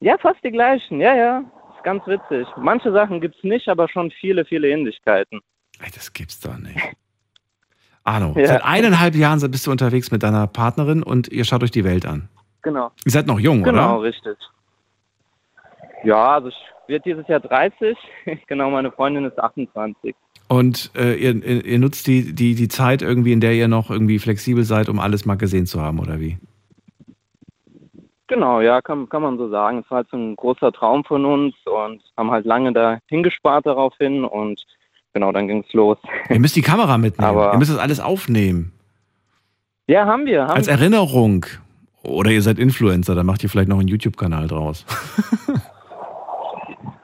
Ja, 0.00 0.16
fast 0.16 0.38
die 0.44 0.52
gleichen. 0.52 1.00
Ja, 1.00 1.12
ja. 1.16 1.38
Ist 1.76 1.82
ganz 1.82 2.06
witzig. 2.06 2.46
Manche 2.56 2.92
Sachen 2.92 3.20
gibt's 3.20 3.42
nicht, 3.42 3.68
aber 3.68 3.88
schon 3.88 4.12
viele, 4.12 4.44
viele 4.44 4.68
Ähnlichkeiten. 4.68 5.40
Ey, 5.80 5.90
das 5.92 6.12
gibt's 6.12 6.38
doch 6.38 6.56
nicht. 6.56 6.78
Arno, 8.04 8.32
Ja. 8.36 8.46
seit 8.46 8.64
eineinhalb 8.64 9.16
Jahren 9.16 9.40
bist 9.50 9.66
du 9.66 9.72
unterwegs 9.72 10.12
mit 10.12 10.22
deiner 10.22 10.46
Partnerin 10.46 11.02
und 11.02 11.26
ihr 11.32 11.44
schaut 11.44 11.64
euch 11.64 11.72
die 11.72 11.82
Welt 11.84 12.06
an. 12.06 12.28
Genau. 12.62 12.92
Ihr 13.04 13.10
seid 13.10 13.26
noch 13.26 13.40
jung, 13.40 13.64
Genau, 13.64 13.96
oder? 13.98 14.02
richtig. 14.04 14.36
Ja, 16.04 16.34
also 16.34 16.48
ich 16.48 16.56
werde 16.86 17.02
dieses 17.04 17.26
Jahr 17.26 17.40
30. 17.40 17.96
genau, 18.46 18.70
meine 18.70 18.92
Freundin 18.92 19.24
ist 19.24 19.38
28. 19.38 20.14
Und 20.48 20.90
äh, 20.96 21.14
ihr, 21.14 21.44
ihr, 21.44 21.78
nutzt 21.78 22.06
die, 22.06 22.34
die, 22.34 22.54
die 22.54 22.68
Zeit 22.68 23.02
irgendwie, 23.02 23.32
in 23.32 23.40
der 23.40 23.52
ihr 23.52 23.68
noch 23.68 23.90
irgendwie 23.90 24.18
flexibel 24.18 24.64
seid, 24.64 24.88
um 24.88 24.98
alles 24.98 25.26
mal 25.26 25.36
gesehen 25.36 25.66
zu 25.66 25.80
haben, 25.82 25.98
oder 26.00 26.20
wie? 26.20 26.38
Genau, 28.28 28.60
ja, 28.60 28.80
kann, 28.80 29.08
kann 29.08 29.22
man 29.22 29.36
so 29.36 29.48
sagen. 29.50 29.82
Es 29.84 29.90
war 29.90 29.98
halt 29.98 30.08
so 30.10 30.16
ein 30.16 30.36
großer 30.36 30.72
Traum 30.72 31.04
von 31.04 31.24
uns 31.24 31.54
und 31.66 32.02
haben 32.16 32.30
halt 32.30 32.46
lange 32.46 32.72
da 32.72 32.98
hingespart 33.06 33.66
darauf 33.66 33.94
hin 33.98 34.24
und 34.24 34.64
genau, 35.12 35.32
dann 35.32 35.48
ging's 35.48 35.72
los. 35.72 35.98
Ihr 36.30 36.40
müsst 36.40 36.56
die 36.56 36.62
Kamera 36.62 36.96
mitnehmen. 36.98 37.28
Aber- 37.28 37.52
ihr 37.52 37.58
müsst 37.58 37.70
das 37.70 37.78
alles 37.78 38.00
aufnehmen. 38.00 38.72
Ja, 39.86 40.06
haben 40.06 40.26
wir. 40.26 40.42
Haben 40.42 40.50
Als 40.52 40.68
Erinnerung. 40.68 41.46
Oder 42.02 42.30
ihr 42.30 42.42
seid 42.42 42.58
Influencer, 42.58 43.14
dann 43.14 43.26
macht 43.26 43.42
ihr 43.42 43.48
vielleicht 43.50 43.68
noch 43.68 43.78
einen 43.78 43.88
YouTube-Kanal 43.88 44.46
draus. 44.46 44.84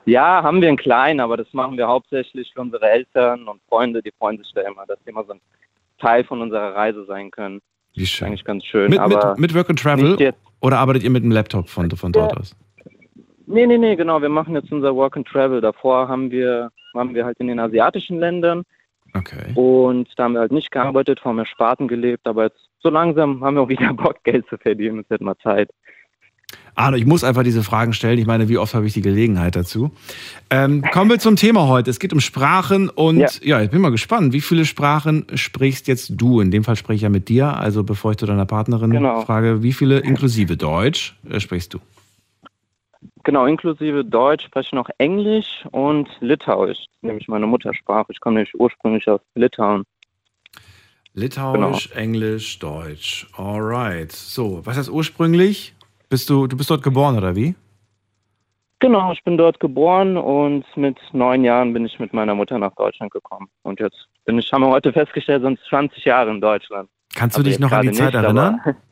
Ja, 0.07 0.43
haben 0.43 0.61
wir 0.61 0.69
einen 0.69 0.77
kleinen, 0.77 1.21
aber 1.21 1.37
das 1.37 1.53
machen 1.53 1.77
wir 1.77 1.89
hauptsächlich 1.89 2.53
für 2.53 2.61
unsere 2.61 2.89
Eltern 2.89 3.49
und 3.49 3.61
Freunde, 3.69 4.03
die 4.03 4.13
freuen 4.19 4.39
sich 4.39 4.53
da 4.55 4.61
immer, 4.63 4.85
dass 4.87 4.99
sie 5.05 5.11
immer 5.11 5.25
so 5.25 5.33
ein 5.33 5.41
Teil 5.99 6.25
von 6.25 6.43
unserer 6.43 6.75
Reise 6.75 7.05
sein 7.07 7.31
können. 7.31 7.61
Wie 7.95 8.03
Ist 8.03 8.11
schön. 8.11 8.29
eigentlich 8.29 8.45
ganz 8.45 8.65
schön. 8.65 8.91
Mit, 8.91 8.99
aber 8.99 9.31
mit, 9.31 9.41
mit 9.41 9.55
Work 9.55 9.71
and 9.71 9.79
Travel 9.81 10.35
oder 10.61 10.79
arbeitet 10.79 11.05
ihr 11.05 11.11
mit 11.11 11.23
dem 11.23 11.31
Laptop 11.31 11.69
von, 11.69 11.91
von 11.91 12.13
dort 12.13 12.37
aus? 12.37 12.57
Nee, 13.47 13.67
nee, 13.67 13.79
nee, 13.79 13.95
genau. 13.97 14.21
Wir 14.23 14.29
machen 14.29 14.55
jetzt 14.55 14.73
unser 14.73 14.95
Work 14.97 15.17
and 15.17 15.29
Travel. 15.29 15.61
Davor 15.61 16.09
haben 16.09 16.31
wir, 16.31 16.71
waren 16.95 17.15
wir 17.15 17.25
halt 17.25 17.39
in 17.39 17.49
den 17.49 17.61
asiatischen 17.61 18.19
Ländern 18.19 18.65
Okay. 19.17 19.53
und 19.55 20.09
da 20.17 20.25
haben 20.25 20.33
wir 20.33 20.41
halt 20.41 20.51
nicht 20.51 20.73
gearbeitet, 20.73 21.21
vom 21.21 21.39
Ersparten 21.39 21.87
gelebt. 21.87 22.27
Aber 22.27 22.45
jetzt 22.45 22.69
so 22.81 22.89
langsam 22.91 23.45
haben 23.45 23.55
wir 23.55 23.63
auch 23.63 23.69
wieder 23.69 23.93
Bock, 23.95 24.23
Geld 24.25 24.47
zu 24.49 24.59
verdienen. 24.59 25.01
Es 25.01 25.11
wird 25.11 25.21
mal 25.21 25.37
Zeit. 25.39 25.71
Arno, 26.77 26.97
ich 26.97 27.07
muss 27.07 27.23
einfach 27.23 27.45
diese 27.45 27.63
Fragen 27.63 27.93
stellen. 27.93 28.19
Ich 28.19 28.27
meine, 28.27 28.49
wie 28.49 28.59
oft 28.59 28.75
habe 28.75 28.87
ich 28.87 28.93
die 28.93 29.01
Gelegenheit 29.01 29.55
dazu? 29.55 29.93
Ähm, 30.51 30.83
kommen 30.93 31.11
wir 31.11 31.19
zum 31.19 31.37
Thema 31.37 31.69
heute. 31.69 31.91
Es 31.91 32.01
geht 32.01 32.13
um 32.13 32.21
Sprachen 32.21 32.89
und 32.89 33.19
ja. 33.19 33.29
Ja. 33.43 33.63
ich 33.63 33.71
bin 33.71 33.81
mal 33.81 33.91
gespannt, 33.91 34.33
wie 34.33 34.41
viele 34.41 34.65
Sprachen 34.65 35.27
sprichst 35.35 35.87
jetzt 35.87 36.13
du? 36.17 36.41
In 36.41 36.51
dem 36.51 36.65
Fall 36.65 36.77
spreche 36.77 36.97
ich 36.97 37.03
ja 37.03 37.09
mit 37.09 37.29
dir. 37.29 37.57
Also 37.57 37.85
bevor 37.85 38.11
ich 38.13 38.17
zu 38.17 38.27
deiner 38.27 38.47
Partnerin 38.47 38.91
Genau. 38.91 39.21
frage, 39.23 39.63
wie 39.63 39.73
viele 39.73 40.01
inklusive 40.01 40.57
Deutsch 40.57 41.15
äh, 41.31 41.39
sprichst 41.39 41.75
du? 41.75 41.79
Genau, 43.23 43.47
inklusive 43.47 44.05
Deutsch 44.05 44.45
spreche 44.45 44.67
ich 44.69 44.73
noch 44.73 44.91
Englisch 44.99 45.65
und 45.71 46.09
Litauisch, 46.21 46.79
nämlich 47.01 47.27
meine 47.29 47.47
Muttersprache. 47.47 48.07
Ich 48.11 48.21
komme 48.21 48.35
nämlich 48.37 48.55
ursprünglich 48.59 49.09
aus 49.09 49.21
Litauen. 49.35 49.85
Litauisch, 51.15 51.91
Englisch, 51.93 52.59
Deutsch. 52.59 53.29
Alright. 53.37 54.11
So, 54.13 54.61
was 54.67 54.77
heißt 54.77 54.91
ursprünglich? 54.91 55.73
Bist 56.09 56.29
du, 56.31 56.47
du 56.47 56.57
bist 56.57 56.71
dort 56.71 56.83
geboren 56.83 57.17
oder 57.17 57.35
wie? 57.35 57.55
Genau, 58.81 59.13
ich 59.13 59.23
bin 59.25 59.39
dort 59.39 59.61
geboren 59.61 60.17
und 60.17 60.65
mit 60.77 60.99
neun 61.13 61.43
Jahren 61.45 61.73
bin 61.73 61.87
ich 61.87 61.99
mit 61.99 62.13
meiner 62.13 62.35
Mutter 62.35 62.59
nach 62.59 62.75
Deutschland 62.75 63.13
gekommen. 63.13 63.49
Und 63.63 63.81
jetzt 63.81 64.09
bin 64.27 64.39
ich, 64.39 64.53
haben 64.53 64.63
wir 64.63 64.69
heute 64.69 64.93
festgestellt, 64.93 65.43
sind 65.43 65.59
20 65.69 66.05
Jahre 66.05 66.31
in 66.31 66.41
Deutschland. 66.41 66.89
Kannst 67.15 67.37
du 67.37 67.41
Also 67.41 67.51
dich 67.51 67.59
noch 67.59 67.73
an 67.73 67.83
die 67.83 67.93
Zeit 67.93 68.13
nicht, 68.13 68.23
erinnern? 68.23 68.61
aber- 68.65 68.77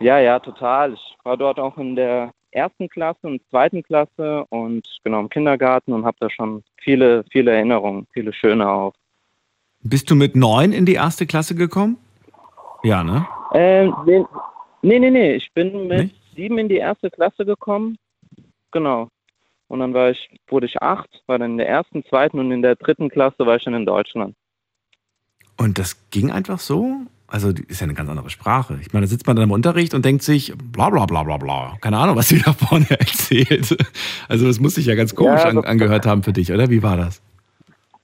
Ja, 0.00 0.18
ja, 0.18 0.38
total. 0.40 0.92
Ich 0.94 1.16
war 1.22 1.36
dort 1.36 1.58
auch 1.60 1.78
in 1.78 1.94
der 1.94 2.32
ersten 2.50 2.88
Klasse 2.88 3.26
und 3.28 3.40
zweiten 3.48 3.82
Klasse 3.82 4.44
und 4.50 4.86
genau 5.04 5.20
im 5.20 5.28
Kindergarten 5.28 5.92
und 5.92 6.04
habe 6.04 6.16
da 6.20 6.28
schon 6.30 6.62
viele, 6.82 7.24
viele 7.30 7.52
Erinnerungen, 7.52 8.06
viele 8.12 8.32
schöne 8.32 8.68
auch. 8.68 8.92
Bist 9.82 10.10
du 10.10 10.16
mit 10.16 10.34
neun 10.34 10.72
in 10.72 10.84
die 10.84 10.94
erste 10.94 11.26
Klasse 11.26 11.54
gekommen? 11.54 11.96
Ja, 12.82 13.04
ne? 13.04 13.26
Ähm, 13.54 13.94
nee, 14.84 14.98
nee, 14.98 15.10
nee. 15.10 15.34
Ich 15.34 15.52
bin 15.52 15.88
mit 15.88 15.98
Nee? 15.98 16.10
sieben 16.36 16.58
in 16.58 16.68
die 16.68 16.76
erste 16.76 17.10
Klasse 17.10 17.44
gekommen. 17.44 17.96
Genau. 18.72 19.08
Und 19.68 19.80
dann 19.80 19.94
war 19.94 20.10
ich, 20.10 20.28
wurde 20.48 20.66
ich 20.66 20.80
acht, 20.82 21.08
war 21.26 21.38
dann 21.38 21.52
in 21.52 21.58
der 21.58 21.68
ersten, 21.68 22.04
zweiten 22.04 22.38
und 22.38 22.52
in 22.52 22.62
der 22.62 22.76
dritten 22.76 23.08
Klasse 23.08 23.46
war 23.46 23.56
ich 23.56 23.64
dann 23.64 23.74
in 23.74 23.86
Deutschland. 23.86 24.34
Und 25.56 25.78
das 25.78 26.10
ging 26.10 26.30
einfach 26.30 26.58
so? 26.58 27.02
Also, 27.26 27.50
ist 27.50 27.80
ja 27.80 27.84
eine 27.84 27.94
ganz 27.94 28.10
andere 28.10 28.30
Sprache. 28.30 28.78
Ich 28.80 28.92
meine, 28.92 29.06
da 29.06 29.10
sitzt 29.10 29.26
man 29.26 29.34
dann 29.36 29.44
im 29.44 29.50
Unterricht 29.50 29.94
und 29.94 30.04
denkt 30.04 30.22
sich, 30.22 30.52
bla 30.56 30.90
bla 30.90 31.06
bla 31.06 31.22
bla 31.24 31.38
bla. 31.38 31.76
Keine 31.80 31.98
Ahnung, 31.98 32.16
was 32.16 32.28
sie 32.28 32.38
da 32.44 32.52
vorne 32.52 32.86
erzählt. 32.90 33.76
Also, 34.28 34.46
das 34.46 34.60
muss 34.60 34.74
sich 34.76 34.86
ja 34.86 34.94
ganz 34.94 35.14
komisch 35.14 35.42
Ja, 35.42 35.48
an, 35.50 35.64
angehört 35.64 36.06
haben 36.06 36.22
für 36.22 36.32
dich, 36.32 36.52
oder? 36.52 36.70
Wie 36.70 36.82
war 36.82 36.96
das? 36.96 37.22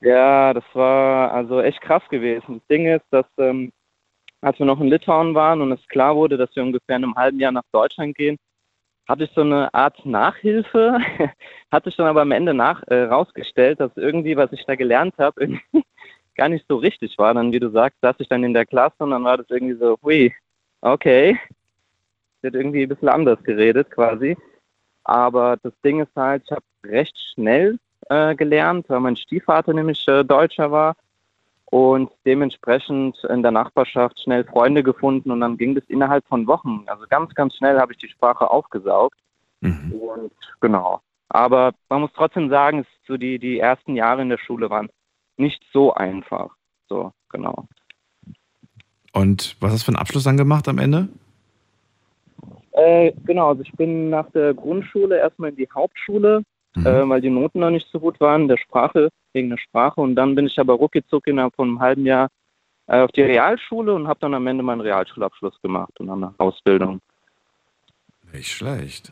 Ja, 0.01 0.53
das 0.53 0.63
war 0.73 1.31
also 1.31 1.61
echt 1.61 1.79
krass 1.81 2.01
gewesen. 2.09 2.55
Das 2.59 2.67
Ding 2.67 2.87
ist, 2.87 3.05
dass 3.11 3.25
ähm, 3.37 3.71
als 4.41 4.59
wir 4.59 4.65
noch 4.65 4.81
in 4.81 4.87
Litauen 4.87 5.35
waren 5.35 5.61
und 5.61 5.71
es 5.71 5.87
klar 5.87 6.15
wurde, 6.15 6.37
dass 6.37 6.55
wir 6.55 6.63
ungefähr 6.63 6.97
in 6.97 7.03
einem 7.03 7.15
halben 7.15 7.39
Jahr 7.39 7.51
nach 7.51 7.63
Deutschland 7.71 8.15
gehen, 8.15 8.37
hatte 9.07 9.25
ich 9.25 9.31
so 9.35 9.41
eine 9.41 9.73
Art 9.73 10.05
Nachhilfe, 10.05 10.99
hat 11.71 11.83
sich 11.83 11.95
dann 11.95 12.07
aber 12.07 12.21
am 12.21 12.31
Ende 12.31 12.53
nach, 12.53 12.83
äh, 12.87 13.03
rausgestellt, 13.03 13.79
dass 13.79 13.91
irgendwie, 13.95 14.37
was 14.37 14.51
ich 14.51 14.65
da 14.65 14.75
gelernt 14.75 15.15
habe, 15.17 15.59
gar 16.35 16.49
nicht 16.49 16.65
so 16.67 16.77
richtig 16.77 17.17
war. 17.17 17.33
Dann, 17.33 17.51
wie 17.51 17.59
du 17.59 17.69
sagst, 17.69 17.99
saß 18.01 18.15
ich 18.19 18.29
dann 18.29 18.43
in 18.43 18.53
der 18.53 18.65
Klasse 18.65 18.95
und 18.99 19.11
dann 19.11 19.23
war 19.23 19.37
das 19.37 19.49
irgendwie 19.49 19.75
so, 19.75 19.97
hui, 20.01 20.33
okay, 20.81 21.37
wird 22.41 22.55
irgendwie 22.55 22.83
ein 22.83 22.89
bisschen 22.89 23.09
anders 23.09 23.43
geredet 23.43 23.91
quasi. 23.91 24.37
Aber 25.03 25.57
das 25.61 25.73
Ding 25.83 25.99
ist 25.99 26.15
halt, 26.15 26.43
ich 26.45 26.51
habe 26.51 26.63
recht 26.85 27.17
schnell 27.33 27.77
äh, 28.09 28.35
gelernt, 28.35 28.89
weil 28.89 28.99
mein 28.99 29.15
Stiefvater 29.15 29.73
nämlich 29.73 30.07
äh, 30.07 30.23
Deutscher 30.23 30.71
war 30.71 30.95
und 31.71 32.11
dementsprechend 32.25 33.17
in 33.23 33.41
der 33.41 33.51
Nachbarschaft 33.51 34.21
schnell 34.21 34.43
Freunde 34.43 34.83
gefunden 34.83 35.31
und 35.31 35.39
dann 35.39 35.57
ging 35.57 35.73
das 35.73 35.83
innerhalb 35.87 36.27
von 36.27 36.45
Wochen. 36.45 36.83
Also 36.85 37.05
ganz, 37.09 37.33
ganz 37.33 37.55
schnell 37.55 37.79
habe 37.79 37.93
ich 37.93 37.97
die 37.97 38.09
Sprache 38.09 38.51
aufgesaugt 38.51 39.17
Mhm. 39.61 39.91
und 39.93 40.31
genau. 40.59 41.01
Aber 41.29 41.73
man 41.89 42.01
muss 42.01 42.11
trotzdem 42.15 42.49
sagen, 42.49 42.79
es 42.79 42.87
so 43.07 43.15
die, 43.15 43.39
die 43.39 43.59
ersten 43.59 43.95
Jahre 43.95 44.21
in 44.21 44.29
der 44.29 44.37
Schule 44.37 44.69
waren 44.69 44.89
nicht 45.37 45.63
so 45.71 45.93
einfach. 45.93 46.49
So, 46.89 47.13
genau. 47.29 47.67
Und 49.13 49.55
was 49.59 49.71
hast 49.71 49.81
du 49.81 49.85
für 49.85 49.89
einen 49.89 50.01
Abschluss 50.01 50.23
dann 50.23 50.37
gemacht 50.37 50.67
am 50.67 50.77
Ende? 50.77 51.07
Äh, 52.71 53.13
genau, 53.25 53.49
also 53.49 53.61
ich 53.61 53.71
bin 53.73 54.09
nach 54.09 54.29
der 54.31 54.53
Grundschule 54.53 55.17
erstmal 55.17 55.49
in 55.51 55.57
die 55.57 55.69
Hauptschule, 55.73 56.43
Mhm. 56.75 56.85
äh, 56.85 57.09
weil 57.09 57.21
die 57.21 57.29
Noten 57.29 57.59
noch 57.59 57.69
nicht 57.69 57.87
so 57.91 57.99
gut 57.99 58.19
waren, 58.19 58.47
der 58.47 58.57
Sprache, 58.57 59.09
wegen 59.33 59.49
der 59.49 59.57
Sprache. 59.57 59.99
Und 60.01 60.15
dann 60.15 60.35
bin 60.35 60.47
ich 60.47 60.59
aber 60.59 60.73
ruckizuck 60.73 61.27
innerhalb 61.27 61.55
von 61.55 61.67
einem 61.67 61.79
halben 61.79 62.05
Jahr 62.05 62.29
äh, 62.87 63.01
auf 63.01 63.11
die 63.11 63.21
Realschule 63.21 63.93
und 63.93 64.07
habe 64.07 64.19
dann 64.19 64.33
am 64.33 64.47
Ende 64.47 64.63
meinen 64.63 64.81
Realschulabschluss 64.81 65.61
gemacht 65.61 65.99
und 65.99 66.07
dann 66.07 66.23
eine 66.23 66.33
Ausbildung. 66.37 67.01
Nicht 68.33 68.51
schlecht. 68.51 69.11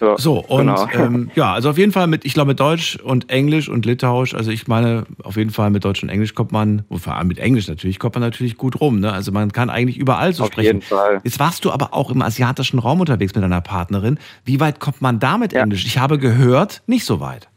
Ja, 0.00 0.16
So, 0.18 0.38
und 0.40 0.58
genau. 0.60 0.88
ähm, 0.94 1.30
ja, 1.34 1.52
also 1.52 1.70
auf 1.70 1.78
jeden 1.78 1.92
Fall 1.92 2.06
mit, 2.06 2.24
ich 2.24 2.34
glaube, 2.34 2.48
mit 2.48 2.60
Deutsch 2.60 2.96
und 2.96 3.30
Englisch 3.30 3.68
und 3.68 3.86
Litauisch, 3.86 4.34
also 4.34 4.50
ich 4.50 4.68
meine, 4.68 5.04
auf 5.22 5.36
jeden 5.36 5.50
Fall 5.50 5.70
mit 5.70 5.84
Deutsch 5.84 6.02
und 6.02 6.08
Englisch 6.08 6.34
kommt 6.34 6.52
man, 6.52 6.84
und 6.88 6.98
vor 6.98 7.14
allem 7.14 7.28
mit 7.28 7.38
Englisch 7.38 7.68
natürlich, 7.68 7.98
kommt 7.98 8.14
man 8.14 8.22
natürlich 8.22 8.56
gut 8.56 8.80
rum. 8.80 9.00
Ne? 9.00 9.12
Also 9.12 9.32
man 9.32 9.52
kann 9.52 9.70
eigentlich 9.70 9.98
überall 9.98 10.32
so 10.32 10.44
auf 10.44 10.52
sprechen. 10.52 10.66
jeden 10.66 10.82
Fall. 10.82 11.20
Jetzt 11.24 11.38
warst 11.40 11.64
du 11.64 11.70
aber 11.70 11.94
auch 11.94 12.10
im 12.10 12.22
asiatischen 12.22 12.78
Raum 12.78 13.00
unterwegs 13.00 13.34
mit 13.34 13.42
deiner 13.42 13.60
Partnerin. 13.60 14.18
Wie 14.44 14.60
weit 14.60 14.80
kommt 14.80 15.02
man 15.02 15.18
da 15.18 15.38
mit 15.38 15.52
Ja. 15.52 15.62
Englisch? 15.62 15.86
Ich 15.86 15.98
habe 15.98 16.18
gehört, 16.18 16.82
nicht 16.86 17.04
so 17.04 17.20
weit. 17.20 17.48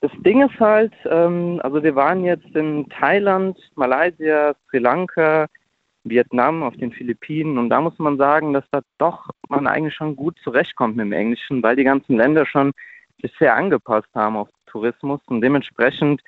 Das 0.00 0.12
Ding 0.24 0.42
ist 0.48 0.58
halt, 0.60 0.92
ähm, 1.10 1.60
also 1.64 1.82
wir 1.82 1.96
waren 1.96 2.22
jetzt 2.24 2.46
in 2.54 2.86
Thailand, 3.00 3.58
Malaysia, 3.74 4.54
Sri 4.70 4.78
Lanka, 4.78 5.46
Vietnam, 6.04 6.62
auf 6.62 6.76
den 6.76 6.92
Philippinen 6.92 7.58
und 7.58 7.70
da 7.70 7.80
muss 7.80 7.98
man 7.98 8.16
sagen, 8.16 8.52
dass 8.52 8.64
da 8.70 8.80
doch 8.98 9.28
man 9.48 9.66
eigentlich 9.66 9.94
schon 9.94 10.16
gut 10.16 10.38
zurechtkommt 10.42 10.96
mit 10.96 11.06
dem 11.06 11.12
Englischen, 11.12 11.62
weil 11.62 11.76
die 11.76 11.84
ganzen 11.84 12.16
Länder 12.16 12.46
schon 12.46 12.72
sich 13.20 13.32
sehr 13.38 13.54
angepasst 13.54 14.08
haben 14.14 14.36
auf 14.36 14.48
Tourismus 14.66 15.20
und 15.26 15.40
dementsprechend, 15.40 16.22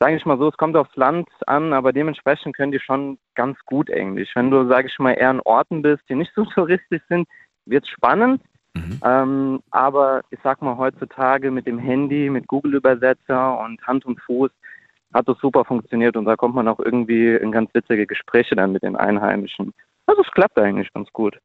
sage 0.00 0.16
ich 0.16 0.24
mal 0.24 0.38
so, 0.38 0.48
es 0.48 0.56
kommt 0.56 0.76
aufs 0.76 0.96
Land 0.96 1.28
an, 1.46 1.72
aber 1.72 1.92
dementsprechend 1.92 2.56
können 2.56 2.72
die 2.72 2.80
schon 2.80 3.18
ganz 3.34 3.58
gut 3.66 3.90
Englisch. 3.90 4.30
Wenn 4.34 4.50
du, 4.50 4.66
sage 4.66 4.88
ich 4.88 4.98
mal, 4.98 5.12
eher 5.12 5.30
in 5.30 5.40
Orten 5.40 5.82
bist, 5.82 6.02
die 6.08 6.14
nicht 6.14 6.32
so 6.34 6.44
touristisch 6.54 7.02
sind, 7.08 7.28
wird 7.66 7.84
es 7.84 7.90
spannend. 7.90 8.42
Mhm. 8.74 9.00
Ähm, 9.04 9.60
aber 9.70 10.22
ich 10.30 10.38
sag 10.42 10.62
mal, 10.62 10.78
heutzutage 10.78 11.50
mit 11.50 11.66
dem 11.66 11.78
Handy, 11.78 12.30
mit 12.30 12.48
Google-Übersetzer 12.48 13.58
und 13.60 13.86
Hand 13.86 14.06
und 14.06 14.20
Fuß 14.22 14.50
hat 15.12 15.28
das 15.28 15.38
super 15.38 15.64
funktioniert 15.64 16.16
und 16.16 16.24
da 16.24 16.36
kommt 16.36 16.54
man 16.54 16.68
auch 16.68 16.78
irgendwie 16.78 17.34
in 17.34 17.52
ganz 17.52 17.72
witzige 17.74 18.06
Gespräche 18.06 18.54
dann 18.54 18.72
mit 18.72 18.82
den 18.82 18.96
Einheimischen. 18.96 19.72
Also 20.06 20.22
es 20.22 20.30
klappt 20.32 20.58
eigentlich 20.58 20.92
ganz 20.92 21.12
gut. 21.12 21.38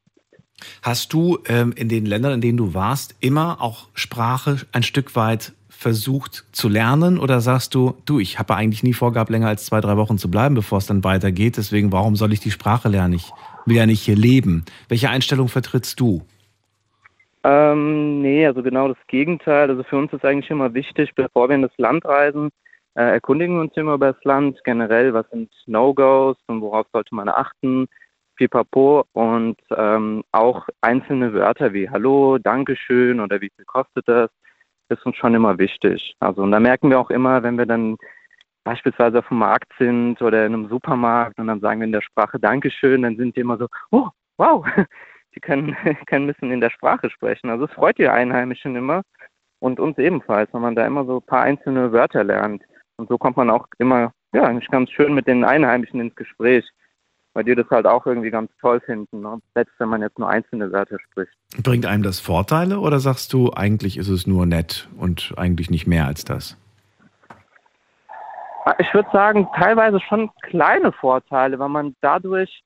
Hast 0.81 1.13
du 1.13 1.39
ähm, 1.47 1.73
in 1.75 1.89
den 1.89 2.05
Ländern, 2.05 2.33
in 2.33 2.41
denen 2.41 2.57
du 2.57 2.73
warst, 2.73 3.15
immer 3.19 3.61
auch 3.61 3.89
Sprache 3.93 4.57
ein 4.71 4.83
Stück 4.83 5.15
weit 5.15 5.53
versucht 5.69 6.45
zu 6.51 6.67
lernen? 6.67 7.19
Oder 7.19 7.41
sagst 7.41 7.75
du, 7.75 7.95
du, 8.05 8.19
ich 8.19 8.39
habe 8.39 8.55
eigentlich 8.55 8.83
nie 8.83 8.93
vorgehabt, 8.93 9.29
länger 9.29 9.47
als 9.47 9.65
zwei, 9.65 9.81
drei 9.81 9.97
Wochen 9.97 10.17
zu 10.17 10.31
bleiben, 10.31 10.55
bevor 10.55 10.79
es 10.79 10.87
dann 10.87 11.03
weitergeht. 11.03 11.57
Deswegen, 11.57 11.91
warum 11.91 12.15
soll 12.15 12.33
ich 12.33 12.39
die 12.39 12.51
Sprache 12.51 12.89
lernen? 12.89 13.13
Ich 13.13 13.31
will 13.65 13.75
ja 13.75 13.85
nicht 13.85 14.01
hier 14.01 14.15
leben. 14.15 14.65
Welche 14.89 15.09
Einstellung 15.09 15.47
vertrittst 15.47 15.99
du? 15.99 16.23
Ähm, 17.43 18.21
nee, 18.21 18.45
also 18.45 18.63
genau 18.63 18.87
das 18.87 18.97
Gegenteil. 19.07 19.69
Also 19.69 19.83
für 19.83 19.97
uns 19.97 20.11
ist 20.11 20.25
eigentlich 20.25 20.49
immer 20.49 20.73
wichtig, 20.73 21.11
bevor 21.15 21.49
wir 21.49 21.55
in 21.55 21.61
das 21.61 21.77
Land 21.77 22.03
reisen, 22.05 22.49
äh, 22.97 23.11
erkundigen 23.13 23.59
uns 23.59 23.77
immer 23.77 23.93
über 23.93 24.13
das 24.13 24.23
Land 24.23 24.59
generell, 24.63 25.13
was 25.13 25.29
sind 25.29 25.51
No-Gos 25.67 26.37
und 26.47 26.61
worauf 26.61 26.87
sollte 26.91 27.13
man 27.13 27.29
achten, 27.29 27.87
pipapo 28.35 29.05
und 29.13 29.57
ähm, 29.75 30.23
auch 30.31 30.67
einzelne 30.81 31.31
Wörter 31.33 31.73
wie 31.73 31.89
Hallo, 31.89 32.39
Dankeschön 32.39 33.19
oder 33.19 33.39
wie 33.39 33.51
viel 33.55 33.65
kostet 33.65 34.07
das, 34.07 34.31
ist 34.89 35.05
uns 35.05 35.15
schon 35.15 35.35
immer 35.35 35.59
wichtig. 35.59 36.15
Also 36.19 36.41
und 36.41 36.51
da 36.51 36.59
merken 36.59 36.89
wir 36.89 36.99
auch 36.99 37.11
immer, 37.11 37.43
wenn 37.43 37.57
wir 37.57 37.67
dann 37.67 37.97
beispielsweise 38.63 39.19
auf 39.19 39.27
dem 39.27 39.37
Markt 39.39 39.71
sind 39.77 40.19
oder 40.21 40.45
in 40.45 40.53
einem 40.55 40.67
Supermarkt 40.67 41.37
und 41.39 41.47
dann 41.47 41.59
sagen 41.59 41.81
wir 41.81 41.85
in 41.85 41.91
der 41.91 42.01
Sprache 42.01 42.39
Dankeschön, 42.39 43.03
dann 43.03 43.15
sind 43.17 43.35
die 43.35 43.41
immer 43.41 43.57
so, 43.57 43.67
oh, 43.91 44.07
wow, 44.37 44.65
die 45.35 45.39
können, 45.39 45.75
können 46.07 46.25
ein 46.25 46.33
bisschen 46.33 46.51
in 46.51 46.61
der 46.61 46.71
Sprache 46.71 47.11
sprechen. 47.11 47.51
Also 47.51 47.65
es 47.65 47.71
freut 47.73 47.99
die 47.99 48.07
Einheimischen 48.07 48.75
immer 48.75 49.03
und 49.59 49.79
uns 49.79 49.99
ebenfalls, 49.99 50.51
wenn 50.51 50.61
man 50.61 50.75
da 50.75 50.85
immer 50.85 51.05
so 51.05 51.17
ein 51.17 51.25
paar 51.27 51.43
einzelne 51.43 51.91
Wörter 51.91 52.23
lernt. 52.23 52.63
Und 52.97 53.09
so 53.09 53.17
kommt 53.17 53.37
man 53.37 53.49
auch 53.49 53.67
immer, 53.77 54.11
ja, 54.33 54.43
eigentlich 54.43 54.69
ganz 54.69 54.91
schön 54.91 55.13
mit 55.13 55.27
den 55.27 55.43
Einheimischen 55.43 55.99
ins 55.99 56.15
Gespräch, 56.15 56.65
weil 57.33 57.43
die 57.43 57.53
das 57.53 57.69
halt 57.69 57.85
auch 57.85 58.05
irgendwie 58.07 58.31
ganz 58.31 58.51
toll 58.59 58.79
finden, 58.79 59.21
ne? 59.21 59.39
selbst 59.53 59.73
wenn 59.79 59.89
man 59.89 60.01
jetzt 60.01 60.17
nur 60.17 60.27
einzelne 60.27 60.71
Wörter 60.71 60.97
spricht. 60.99 61.31
Bringt 61.61 61.85
einem 61.85 62.01
das 62.01 62.19
Vorteile 62.19 62.79
oder 62.79 62.99
sagst 62.99 63.31
du, 63.33 63.53
eigentlich 63.53 63.97
ist 63.97 64.09
es 64.09 64.25
nur 64.25 64.47
nett 64.47 64.89
und 64.97 65.33
eigentlich 65.37 65.69
nicht 65.69 65.85
mehr 65.85 66.07
als 66.07 66.25
das? 66.25 66.57
Ich 68.79 68.93
würde 68.93 69.09
sagen, 69.13 69.47
teilweise 69.55 69.99
schon 70.01 70.29
kleine 70.41 70.91
Vorteile, 70.91 71.57
weil 71.59 71.69
man 71.69 71.95
dadurch, 72.01 72.63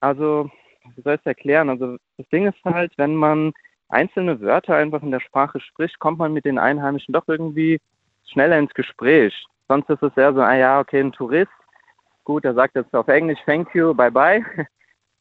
also, 0.00 0.50
wie 0.94 1.02
soll 1.02 1.14
ich 1.14 1.20
es 1.20 1.26
erklären? 1.26 1.70
Also, 1.70 1.96
das 2.18 2.28
Ding 2.28 2.46
ist 2.46 2.58
halt, 2.64 2.92
wenn 2.98 3.14
man 3.14 3.52
einzelne 3.88 4.40
Wörter 4.40 4.76
einfach 4.76 5.02
in 5.02 5.10
der 5.10 5.20
Sprache 5.20 5.60
spricht, 5.60 5.98
kommt 6.00 6.18
man 6.18 6.32
mit 6.32 6.44
den 6.44 6.58
Einheimischen 6.58 7.14
doch 7.14 7.28
irgendwie 7.28 7.80
schneller 8.26 8.58
ins 8.58 8.74
Gespräch. 8.74 9.46
Sonst 9.68 9.88
ist 9.90 10.02
es 10.02 10.16
eher 10.16 10.32
so, 10.34 10.40
ah 10.40 10.54
ja, 10.54 10.80
okay, 10.80 11.00
ein 11.00 11.12
Tourist, 11.12 11.50
gut, 12.24 12.44
der 12.44 12.54
sagt 12.54 12.74
jetzt 12.76 12.94
auf 12.94 13.08
Englisch 13.08 13.38
thank 13.46 13.74
you, 13.74 13.94
bye 13.94 14.10
bye. 14.10 14.42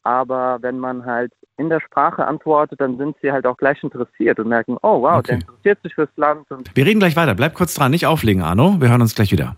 Aber 0.03 0.57
wenn 0.61 0.79
man 0.79 1.05
halt 1.05 1.31
in 1.57 1.69
der 1.69 1.79
Sprache 1.79 2.25
antwortet, 2.25 2.81
dann 2.81 2.97
sind 2.97 3.15
sie 3.21 3.31
halt 3.31 3.45
auch 3.45 3.55
gleich 3.57 3.83
interessiert 3.83 4.39
und 4.39 4.47
merken, 4.47 4.77
oh 4.81 5.01
wow, 5.03 5.17
Okay. 5.19 5.27
der 5.27 5.35
interessiert 5.35 5.79
sich 5.83 5.93
fürs 5.93 6.09
Land. 6.15 6.49
Und 6.49 6.75
Wir 6.75 6.85
reden 6.85 6.99
gleich 6.99 7.15
weiter. 7.15 7.35
Bleib 7.35 7.53
kurz 7.53 7.75
dran, 7.75 7.91
nicht 7.91 8.07
auflegen, 8.07 8.41
Arno. 8.41 8.77
Wir 8.79 8.89
hören 8.89 9.01
uns 9.01 9.13
gleich 9.13 9.31
wieder. 9.31 9.55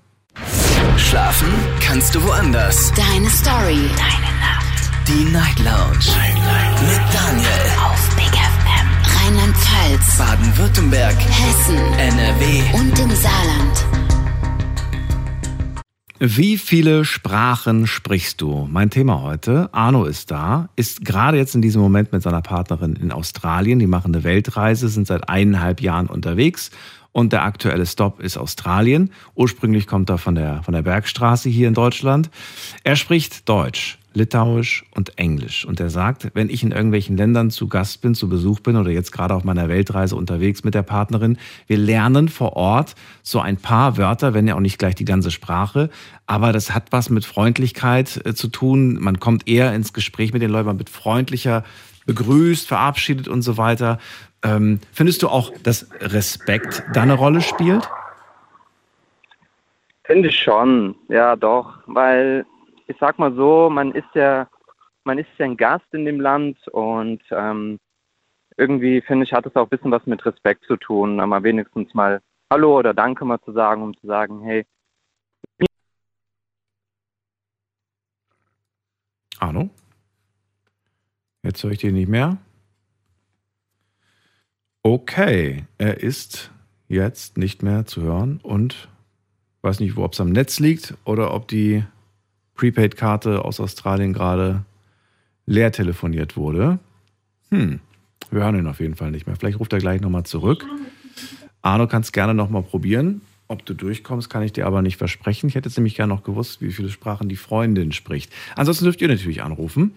Schlafen 0.97 1.47
kannst 1.81 2.13
du 2.15 2.23
woanders. 2.27 2.91
Deine 2.93 3.27
Story. 3.29 3.87
Deine 3.95 4.31
Nacht. 4.43 5.07
Die 5.07 5.31
Night 5.31 5.59
Lounge. 5.59 6.11
Night, 6.11 6.35
Night. 6.35 6.81
Mit 6.81 7.03
Daniel. 7.13 7.63
Auf 7.81 8.15
Big 8.15 8.33
FM. 8.35 8.87
Rheinland-Pfalz. 9.15 10.17
Baden-Württemberg. 10.17 11.15
Hessen. 11.15 11.77
NRW. 11.77 12.61
Und 12.77 12.99
im 12.99 13.11
Saarland. 13.11 13.85
Wie 16.25 16.57
viele 16.57 17.03
Sprachen 17.03 17.85
sprichst 17.85 18.39
du? 18.39 18.65
Mein 18.71 18.89
Thema 18.89 19.23
heute. 19.23 19.67
Arno 19.73 20.05
ist 20.05 20.31
da, 20.31 20.69
ist 20.77 21.03
gerade 21.03 21.35
jetzt 21.35 21.53
in 21.53 21.61
diesem 21.61 21.81
Moment 21.81 22.13
mit 22.13 22.23
seiner 22.23 22.41
Partnerin 22.41 22.95
in 22.95 23.11
Australien. 23.11 23.77
Die 23.77 23.87
machen 23.87 24.15
eine 24.15 24.23
Weltreise, 24.23 24.87
sind 24.87 25.05
seit 25.05 25.27
eineinhalb 25.27 25.81
Jahren 25.81 26.07
unterwegs. 26.07 26.71
Und 27.11 27.33
der 27.33 27.43
aktuelle 27.43 27.85
Stop 27.85 28.21
ist 28.21 28.37
Australien. 28.37 29.11
Ursprünglich 29.35 29.85
kommt 29.85 30.09
er 30.09 30.17
von 30.17 30.35
der, 30.35 30.63
von 30.63 30.73
der 30.73 30.83
Bergstraße 30.83 31.49
hier 31.49 31.67
in 31.67 31.73
Deutschland. 31.73 32.29
Er 32.85 32.95
spricht 32.95 33.49
Deutsch, 33.49 33.97
Litauisch 34.13 34.85
und 34.95 35.17
Englisch. 35.17 35.65
Und 35.65 35.79
er 35.79 35.89
sagt, 35.89 36.29
wenn 36.33 36.49
ich 36.49 36.63
in 36.63 36.71
irgendwelchen 36.71 37.17
Ländern 37.17 37.49
zu 37.49 37.67
Gast 37.67 38.01
bin, 38.01 38.15
zu 38.15 38.29
Besuch 38.29 38.59
bin 38.59 38.75
oder 38.75 38.91
jetzt 38.91 39.11
gerade 39.11 39.33
auf 39.33 39.43
meiner 39.43 39.69
Weltreise 39.69 40.15
unterwegs 40.15 40.63
mit 40.63 40.75
der 40.75 40.83
Partnerin, 40.83 41.37
wir 41.67 41.77
lernen 41.77 42.29
vor 42.29 42.55
Ort 42.55 42.95
so 43.21 43.39
ein 43.39 43.57
paar 43.57 43.97
Wörter, 43.97 44.33
wenn 44.33 44.47
ja 44.47 44.55
auch 44.55 44.59
nicht 44.59 44.77
gleich 44.77 44.95
die 44.95 45.05
ganze 45.05 45.31
Sprache. 45.31 45.89
Aber 46.25 46.53
das 46.53 46.73
hat 46.73 46.91
was 46.91 47.09
mit 47.09 47.25
Freundlichkeit 47.25 48.21
äh, 48.25 48.33
zu 48.33 48.47
tun. 48.47 48.97
Man 48.99 49.19
kommt 49.19 49.47
eher 49.47 49.73
ins 49.73 49.93
Gespräch 49.93 50.33
mit 50.33 50.41
den 50.41 50.51
Leuten, 50.51 50.77
wird 50.77 50.89
freundlicher 50.89 51.63
begrüßt, 52.05 52.67
verabschiedet 52.67 53.27
und 53.27 53.41
so 53.41 53.57
weiter. 53.57 53.99
Ähm, 54.43 54.79
findest 54.91 55.23
du 55.23 55.29
auch, 55.29 55.51
dass 55.63 55.87
Respekt 56.01 56.83
da 56.93 57.01
eine 57.01 57.13
Rolle 57.13 57.41
spielt? 57.41 57.89
Finde 60.03 60.29
ich 60.29 60.39
schon, 60.39 60.95
ja 61.07 61.37
doch, 61.37 61.77
weil 61.87 62.45
ich 62.93 62.99
sag 62.99 63.17
mal 63.17 63.33
so, 63.33 63.69
man 63.69 63.91
ist 63.91 64.13
ja, 64.13 64.47
man 65.03 65.17
ist 65.17 65.27
ja 65.37 65.45
ein 65.45 65.57
Gast 65.57 65.85
in 65.93 66.05
dem 66.05 66.19
Land 66.19 66.67
und 66.67 67.21
ähm, 67.31 67.79
irgendwie 68.55 69.01
finde 69.01 69.25
ich, 69.25 69.33
hat 69.33 69.45
es 69.47 69.55
auch 69.55 69.63
ein 69.63 69.69
bisschen 69.69 69.91
was 69.91 70.05
mit 70.05 70.23
Respekt 70.25 70.65
zu 70.65 70.77
tun, 70.77 71.19
aber 71.19 71.43
wenigstens 71.43 71.93
mal 71.93 72.21
Hallo 72.51 72.77
oder 72.77 72.93
Danke 72.93 73.25
mal 73.25 73.41
zu 73.41 73.51
sagen, 73.51 73.81
um 73.81 73.97
zu 73.97 74.05
sagen, 74.05 74.41
hey, 74.43 74.65
Arno? 79.39 79.71
Jetzt 81.41 81.63
höre 81.63 81.71
ich 81.71 81.79
den 81.79 81.95
nicht 81.95 82.07
mehr. 82.07 82.37
Okay, 84.83 85.65
er 85.77 86.01
ist 86.01 86.51
jetzt 86.87 87.37
nicht 87.37 87.63
mehr 87.63 87.85
zu 87.85 88.03
hören 88.03 88.39
und 88.43 88.87
weiß 89.63 89.79
nicht, 89.79 89.97
ob 89.97 90.13
es 90.13 90.21
am 90.21 90.29
Netz 90.29 90.59
liegt 90.59 90.95
oder 91.05 91.33
ob 91.33 91.47
die 91.47 91.83
Prepaid-Karte 92.55 93.43
aus 93.43 93.59
Australien 93.59 94.13
gerade 94.13 94.63
leer 95.45 95.71
telefoniert 95.71 96.37
wurde. 96.37 96.79
Hm, 97.49 97.79
wir 98.31 98.43
hören 98.43 98.57
ihn 98.57 98.67
auf 98.67 98.79
jeden 98.79 98.95
Fall 98.95 99.11
nicht 99.11 99.27
mehr. 99.27 99.35
Vielleicht 99.35 99.59
ruft 99.59 99.73
er 99.73 99.79
gleich 99.79 100.01
nochmal 100.01 100.23
zurück. 100.23 100.65
Arno, 101.61 101.87
kannst 101.87 102.13
gerne 102.13 102.33
nochmal 102.33 102.63
probieren. 102.63 103.21
Ob 103.47 103.65
du 103.65 103.73
durchkommst, 103.73 104.29
kann 104.29 104.41
ich 104.41 104.53
dir 104.53 104.65
aber 104.65 104.81
nicht 104.81 104.97
versprechen. 104.97 105.47
Ich 105.47 105.55
hätte 105.55 105.69
jetzt 105.69 105.77
nämlich 105.77 105.95
gerne 105.95 106.13
noch 106.13 106.23
gewusst, 106.23 106.61
wie 106.61 106.71
viele 106.71 106.89
Sprachen 106.89 107.29
die 107.29 107.35
Freundin 107.35 107.91
spricht. 107.91 108.31
Ansonsten 108.55 108.85
dürft 108.85 109.01
ihr 109.01 109.07
natürlich 109.07 109.43
anrufen. 109.43 109.93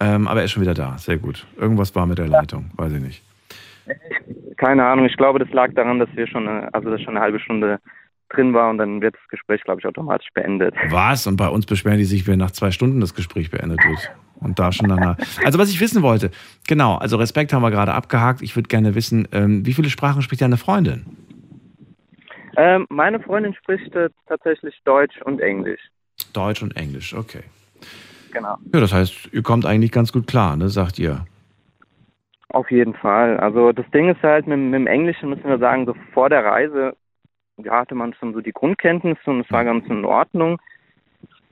Ähm, 0.00 0.28
aber 0.28 0.40
er 0.40 0.44
ist 0.44 0.52
schon 0.52 0.62
wieder 0.62 0.74
da. 0.74 0.98
Sehr 0.98 1.16
gut. 1.16 1.46
Irgendwas 1.56 1.94
war 1.94 2.06
mit 2.06 2.18
der 2.18 2.28
Leitung. 2.28 2.70
Weiß 2.74 2.92
ich 2.92 3.00
nicht. 3.00 3.22
keine 4.56 4.84
Ahnung, 4.84 5.06
ich 5.06 5.16
glaube, 5.16 5.38
das 5.38 5.50
lag 5.50 5.72
daran, 5.74 5.98
dass 5.98 6.08
wir 6.14 6.26
schon, 6.26 6.46
eine, 6.46 6.72
also 6.74 6.90
dass 6.90 7.00
schon 7.00 7.16
eine 7.16 7.20
halbe 7.20 7.40
Stunde 7.40 7.80
drin 8.28 8.54
war 8.54 8.70
und 8.70 8.78
dann 8.78 9.00
wird 9.00 9.14
das 9.14 9.28
Gespräch, 9.28 9.62
glaube 9.62 9.80
ich, 9.80 9.86
automatisch 9.86 10.28
beendet. 10.34 10.74
Was? 10.90 11.26
Und 11.26 11.36
bei 11.36 11.48
uns 11.48 11.66
beschweren 11.66 11.98
die 11.98 12.04
sich, 12.04 12.26
wenn 12.26 12.38
nach 12.38 12.50
zwei 12.50 12.70
Stunden 12.70 13.00
das 13.00 13.14
Gespräch 13.14 13.50
beendet 13.50 13.80
wird. 13.84 14.10
Und 14.40 14.58
da 14.58 14.70
schon 14.70 14.88
danach. 14.88 15.16
Also, 15.44 15.58
was 15.58 15.68
ich 15.70 15.80
wissen 15.80 16.02
wollte, 16.02 16.30
genau, 16.66 16.96
also 16.96 17.16
Respekt 17.16 17.52
haben 17.52 17.62
wir 17.62 17.70
gerade 17.70 17.92
abgehakt. 17.92 18.40
Ich 18.40 18.54
würde 18.54 18.68
gerne 18.68 18.94
wissen, 18.94 19.26
ähm, 19.32 19.66
wie 19.66 19.72
viele 19.72 19.90
Sprachen 19.90 20.22
spricht 20.22 20.42
deine 20.42 20.56
Freundin? 20.56 21.06
Ähm, 22.56 22.86
meine 22.88 23.20
Freundin 23.20 23.54
spricht 23.54 23.94
äh, 23.94 24.10
tatsächlich 24.26 24.74
Deutsch 24.84 25.20
und 25.22 25.40
Englisch. 25.40 25.80
Deutsch 26.32 26.62
und 26.62 26.76
Englisch, 26.76 27.14
okay. 27.14 27.42
Genau. 28.32 28.56
Ja, 28.72 28.80
das 28.80 28.92
heißt, 28.92 29.30
ihr 29.32 29.42
kommt 29.42 29.64
eigentlich 29.64 29.92
ganz 29.92 30.12
gut 30.12 30.26
klar, 30.26 30.56
ne, 30.56 30.68
sagt 30.68 30.98
ihr. 30.98 31.24
Auf 32.50 32.70
jeden 32.70 32.94
Fall. 32.94 33.38
Also 33.38 33.72
das 33.72 33.88
Ding 33.90 34.08
ist 34.08 34.22
halt, 34.22 34.46
mit, 34.46 34.58
mit 34.58 34.74
dem 34.74 34.86
Englischen 34.86 35.30
müssen 35.30 35.44
wir 35.44 35.58
sagen, 35.58 35.86
so 35.86 35.94
vor 36.12 36.30
der 36.30 36.44
Reise 36.44 36.96
hatte 37.68 37.94
man 37.94 38.14
schon 38.14 38.32
so 38.32 38.40
die 38.40 38.52
Grundkenntnisse 38.52 39.30
und 39.30 39.40
es 39.40 39.50
war 39.50 39.64
ganz 39.64 39.86
in 39.88 40.04
Ordnung. 40.04 40.58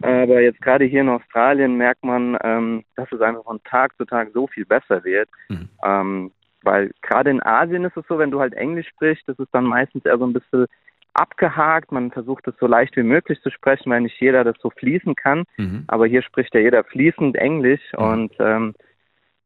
Aber 0.02 0.40
jetzt 0.40 0.60
gerade 0.60 0.84
hier 0.84 1.00
in 1.00 1.08
Australien 1.08 1.76
merkt 1.76 2.04
man, 2.04 2.36
ähm, 2.42 2.84
dass 2.96 3.10
es 3.12 3.20
einfach 3.20 3.44
von 3.44 3.62
Tag 3.64 3.96
zu 3.96 4.04
Tag 4.04 4.28
so 4.34 4.46
viel 4.46 4.66
besser 4.66 5.02
wird. 5.04 5.28
Mhm. 5.48 5.68
Ähm, 5.82 6.32
weil 6.62 6.90
gerade 7.00 7.30
in 7.30 7.42
Asien 7.42 7.84
ist 7.84 7.96
es 7.96 8.04
so, 8.08 8.18
wenn 8.18 8.30
du 8.30 8.40
halt 8.40 8.54
Englisch 8.54 8.88
sprichst, 8.88 9.26
das 9.26 9.38
ist 9.38 9.48
dann 9.52 9.64
meistens 9.64 10.04
eher 10.04 10.18
so 10.18 10.26
ein 10.26 10.32
bisschen 10.32 10.66
abgehakt. 11.14 11.92
Man 11.92 12.10
versucht 12.10 12.46
es 12.46 12.54
so 12.60 12.66
leicht 12.66 12.96
wie 12.96 13.02
möglich 13.02 13.40
zu 13.40 13.50
sprechen, 13.50 13.90
weil 13.90 14.02
nicht 14.02 14.20
jeder 14.20 14.44
das 14.44 14.56
so 14.60 14.70
fließen 14.70 15.14
kann. 15.14 15.44
Mhm. 15.56 15.84
Aber 15.86 16.06
hier 16.06 16.22
spricht 16.22 16.54
ja 16.54 16.60
jeder 16.60 16.84
fließend 16.84 17.36
Englisch 17.36 17.94
und 17.94 18.32
ähm, 18.38 18.74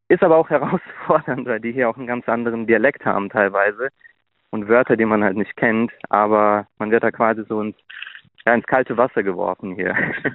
ist 0.09 0.23
aber 0.23 0.37
auch 0.37 0.51
herausfordernd, 0.51 1.47
weil 1.47 1.61
die 1.61 1.73
hier 1.73 1.89
auch 1.89 1.97
einen 1.97 2.09
ganz 2.09 2.29
anderen 2.29 2.67
Dialekt 2.67 3.05
haben 3.05 3.31
teilweise 3.31 3.91
und 4.51 4.69
Wörter, 4.69 4.97
die 4.97 5.05
man 5.05 5.23
halt 5.25 5.37
nicht 5.37 5.57
kennt. 5.57 5.93
Aber 6.09 6.67
man 6.79 6.91
wird 6.91 7.03
da 7.05 7.11
quasi 7.11 7.43
so 7.49 7.61
ins, 7.61 7.77
ja, 8.47 8.55
ins 8.55 8.67
kalte 8.67 8.97
Wasser 8.97 9.23
geworfen 9.23 9.75
hier. 9.75 9.95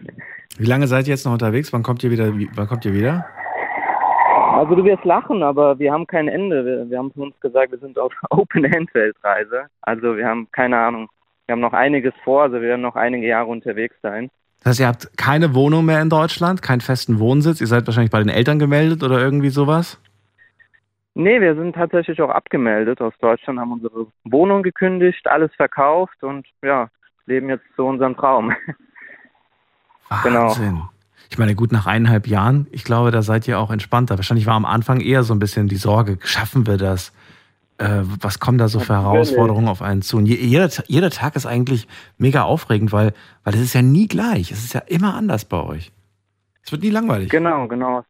Wie 0.58 0.66
lange 0.66 0.88
seid 0.88 1.08
ihr 1.08 1.14
jetzt 1.14 1.26
noch 1.26 1.34
unterwegs? 1.34 1.74
Wann 1.74 1.84
kommt 1.84 2.04
ihr 2.04 2.12
wieder? 2.12 2.38
wie- 2.38 2.50
Wann 2.56 2.68
kommt 2.68 2.86
ihr 2.86 2.94
wieder? 2.94 3.26
Also 4.54 4.76
du 4.76 4.86
wirst 4.86 5.04
lachen, 5.04 5.44
aber 5.44 5.78
wir 5.80 5.92
haben 5.92 6.08
kein 6.08 6.30
Ende. 6.30 6.64
Wir, 6.66 6.90
wir 6.90 6.98
haben 6.98 7.12
von 7.12 7.24
uns 7.24 7.40
gesagt, 7.42 7.72
wir 7.72 7.80
sind 7.80 8.00
auf 8.00 8.14
Open-End-Weltreise. 8.30 9.64
Also 9.82 10.16
wir 10.16 10.26
haben 10.26 10.48
keine 10.52 10.78
Ahnung. 10.78 11.10
Wir 11.46 11.54
haben 11.54 11.60
noch 11.62 11.74
einiges 11.74 12.14
vor, 12.24 12.44
also 12.44 12.56
wir 12.56 12.70
werden 12.70 12.82
noch 12.82 12.96
einige 12.96 13.28
Jahre 13.28 13.48
unterwegs 13.48 13.96
sein. 14.02 14.30
Das 14.64 14.72
heißt, 14.72 14.80
ihr 14.80 14.88
habt 14.88 15.18
keine 15.18 15.54
Wohnung 15.54 15.86
mehr 15.86 16.02
in 16.02 16.10
Deutschland, 16.10 16.62
keinen 16.64 16.82
festen 16.82 17.20
Wohnsitz. 17.20 17.62
Ihr 17.62 17.68
seid 17.68 17.86
wahrscheinlich 17.86 18.12
bei 18.12 18.20
den 18.20 18.30
Eltern 18.30 18.58
gemeldet 18.58 19.04
oder 19.04 19.20
irgendwie 19.22 19.50
sowas? 19.50 20.02
Nee, 21.16 21.40
wir 21.42 21.56
sind 21.56 21.74
tatsächlich 21.76 22.22
auch 22.22 22.30
abgemeldet 22.30 23.00
aus 23.02 23.14
Deutschland, 23.22 23.58
haben 23.60 23.72
unsere 23.72 24.08
Wohnung 24.26 24.64
gekündigt, 24.64 25.26
alles 25.28 25.50
verkauft 25.56 26.22
und 26.24 26.46
ja, 26.62 26.90
leben 27.26 27.50
jetzt 27.50 27.66
so 27.78 27.88
unseren 27.88 28.16
Traum. 28.16 28.54
Genau. 30.24 30.44
Wahnsinn. 30.50 30.82
Ich 31.32 31.38
meine, 31.40 31.56
gut, 31.56 31.72
nach 31.72 31.88
eineinhalb 31.88 32.28
Jahren, 32.28 32.68
ich 32.72 32.84
glaube, 32.84 33.10
da 33.10 33.24
seid 33.24 33.48
ihr 33.48 33.60
auch 33.60 33.72
entspannter. 33.72 34.18
Wahrscheinlich 34.18 34.46
war 34.46 34.54
am 34.54 34.66
Anfang 34.66 35.00
eher 35.02 35.24
so 35.24 35.34
ein 35.34 35.40
bisschen 35.40 35.68
die 35.68 35.78
Sorge, 35.78 36.20
schaffen 36.22 36.68
wir 36.68 36.78
das? 36.78 37.12
Äh, 37.80 38.02
was 38.22 38.40
kommen 38.40 38.60
da 38.60 38.68
so 38.68 38.80
für. 38.80 38.94
Herausforderungen 38.94 39.68
auf 39.68 39.82
einen 39.82 40.04
zu? 40.04 40.18
Und 40.18 40.28
je- 40.28 40.36
jeder, 40.36 40.70
jeder 40.86 41.10
Tag 41.10 41.36
ist 41.36 41.48
eigentlich 41.48 41.88
mega 42.20 42.44
aufregend, 42.44 42.92
weil, 42.94 43.14
weil 43.44 43.56
es 43.56 43.62
ist 43.62 43.74
ja 43.74 43.82
nie 43.82 44.08
gleich. 44.08 44.52
Es 44.52 44.64
ist 44.64 44.74
ja 44.74 44.82
immer 44.86 45.16
anders 45.16 45.44
bei 45.46 45.62
euch. 45.62 45.92
Es 46.64 46.72
wird 46.72 46.84
nie 46.84 46.92
langweilig. 46.92 47.30
Genau, 47.32 47.68
genau. 47.68 48.04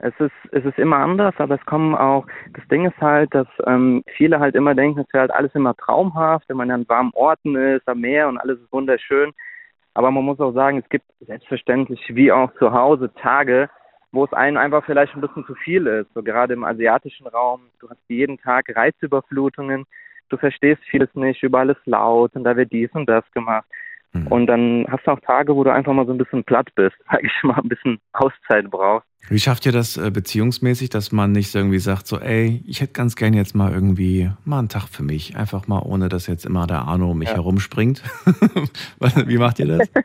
Es 0.00 0.14
ist, 0.20 0.32
es 0.52 0.64
ist 0.64 0.78
immer 0.78 0.98
anders, 0.98 1.34
aber 1.38 1.56
es 1.56 1.66
kommen 1.66 1.96
auch, 1.96 2.26
das 2.54 2.66
Ding 2.68 2.86
ist 2.86 3.00
halt, 3.00 3.34
dass 3.34 3.48
ähm, 3.66 4.04
viele 4.16 4.38
halt 4.38 4.54
immer 4.54 4.74
denken, 4.74 5.00
es 5.00 5.12
wäre 5.12 5.22
halt 5.22 5.32
alles 5.32 5.52
immer 5.54 5.74
traumhaft, 5.74 6.48
wenn 6.48 6.56
man 6.56 6.70
an 6.70 6.88
warmen 6.88 7.10
Orten 7.14 7.56
ist, 7.56 7.88
am 7.88 8.00
Meer 8.00 8.28
und 8.28 8.38
alles 8.38 8.60
ist 8.60 8.72
wunderschön. 8.72 9.32
Aber 9.94 10.12
man 10.12 10.24
muss 10.24 10.38
auch 10.38 10.52
sagen, 10.52 10.78
es 10.78 10.88
gibt 10.88 11.06
selbstverständlich 11.20 12.00
wie 12.14 12.30
auch 12.30 12.52
zu 12.60 12.72
Hause 12.72 13.12
Tage, 13.14 13.68
wo 14.12 14.24
es 14.24 14.32
einem 14.32 14.56
einfach 14.56 14.84
vielleicht 14.84 15.14
ein 15.14 15.20
bisschen 15.20 15.44
zu 15.46 15.56
viel 15.56 15.88
ist. 15.88 16.12
So 16.14 16.22
gerade 16.22 16.54
im 16.54 16.62
asiatischen 16.62 17.26
Raum, 17.26 17.62
du 17.80 17.90
hast 17.90 18.00
jeden 18.06 18.38
Tag 18.38 18.66
Reizüberflutungen, 18.74 19.84
du 20.28 20.36
verstehst 20.36 20.82
vieles 20.84 21.12
nicht, 21.14 21.42
überall 21.42 21.70
ist 21.70 21.86
laut 21.86 22.36
und 22.36 22.44
da 22.44 22.56
wird 22.56 22.70
dies 22.70 22.90
und 22.92 23.08
das 23.08 23.24
gemacht. 23.32 23.66
Mhm. 24.12 24.26
Und 24.28 24.46
dann 24.46 24.86
hast 24.88 25.06
du 25.06 25.10
auch 25.10 25.20
Tage, 25.20 25.54
wo 25.54 25.64
du 25.64 25.72
einfach 25.72 25.92
mal 25.92 26.06
so 26.06 26.12
ein 26.12 26.18
bisschen 26.18 26.44
platt 26.44 26.68
bist, 26.74 26.96
sag 27.10 27.22
ich 27.22 27.32
mal, 27.42 27.56
ein 27.56 27.68
bisschen 27.68 27.98
Auszeit 28.12 28.70
brauchst. 28.70 29.06
Wie 29.28 29.38
schafft 29.38 29.66
ihr 29.66 29.72
das 29.72 29.96
äh, 29.98 30.10
beziehungsmäßig, 30.10 30.88
dass 30.90 31.12
man 31.12 31.32
nicht 31.32 31.50
so 31.50 31.58
irgendwie 31.58 31.78
sagt, 31.80 32.06
so, 32.06 32.18
ey, 32.18 32.62
ich 32.66 32.80
hätte 32.80 32.94
ganz 32.94 33.14
gern 33.16 33.34
jetzt 33.34 33.54
mal 33.54 33.72
irgendwie 33.72 34.30
mal 34.46 34.60
einen 34.60 34.68
Tag 34.70 34.88
für 34.88 35.02
mich. 35.02 35.36
Einfach 35.36 35.66
mal, 35.68 35.80
ohne 35.84 36.08
dass 36.08 36.26
jetzt 36.28 36.46
immer 36.46 36.66
der 36.66 36.82
Arno 36.88 37.10
um 37.10 37.18
mich 37.18 37.28
Ja. 37.28 37.34
herumspringt. 37.36 38.02
Wie 39.26 39.36
macht 39.38 39.58
ihr 39.58 39.66
das? 39.78 39.90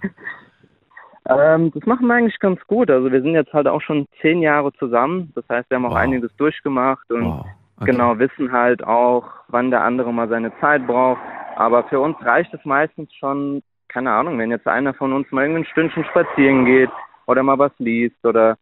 Ähm, 1.30 1.72
das 1.74 1.86
machen 1.86 2.08
wir 2.08 2.16
eigentlich 2.16 2.38
ganz 2.39 2.60
gut. 2.68 2.89
Also 2.89 3.10
wir 3.10 3.22
sind 3.22 3.34
jetzt 3.34 3.54
halt 3.54 3.66
auch 3.68 3.82
schon 3.82 4.08
zehn 4.22 4.41
Jahre 4.41 4.74
zusammen. 4.74 5.32
Das 5.36 5.45
heißt, 5.49 5.70
wir 5.70 5.76
haben 5.78 5.86
auch 5.86 5.91
Wow. 5.91 5.97
einiges 5.97 6.36
durchgemacht 6.36 7.10
und 7.12 7.24
Wow. 7.24 7.45
Okay. 7.78 7.91
genau 7.91 8.20
wissen 8.20 8.51
halt 8.51 8.84
auch, 8.84 9.24
wann 9.47 9.72
der 9.72 9.84
andere 9.84 10.12
mal 10.14 10.28
seine 10.28 10.51
Zeit 10.60 10.86
braucht. 10.86 11.22
Aber 11.56 11.86
für 11.86 11.99
uns 12.01 12.18
reicht 12.26 12.54
es 12.54 12.64
meistens 12.66 13.14
schon, 13.14 13.64
keine 13.94 14.12
Ahnung, 14.12 14.39
wenn 14.39 14.50
jetzt 14.50 14.68
einer 14.68 14.94
von 14.94 15.14
uns 15.14 15.32
mal 15.32 15.44
irgendein 15.44 15.66
Stündchen 15.72 16.04
spazieren 16.06 16.66
geht 16.66 16.89
oder 17.28 17.44
mal 17.44 17.60
was 17.60 17.72
liest 17.78 18.26
oder 18.26 18.58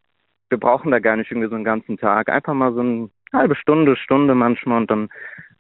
wir 0.50 0.60
brauchen 0.60 0.92
da 0.92 1.00
gar 1.00 1.16
nicht 1.16 1.32
irgendwie 1.32 1.50
so 1.50 1.56
einen 1.56 1.64
ganzen 1.64 1.98
Tag. 1.98 2.30
Einfach 2.30 2.54
mal 2.54 2.74
so 2.74 2.82
eine 2.82 3.10
halbe 3.32 3.56
Stunde, 3.56 3.96
Stunde 3.96 4.36
manchmal 4.36 4.80
und 4.80 4.92
dann 4.92 5.10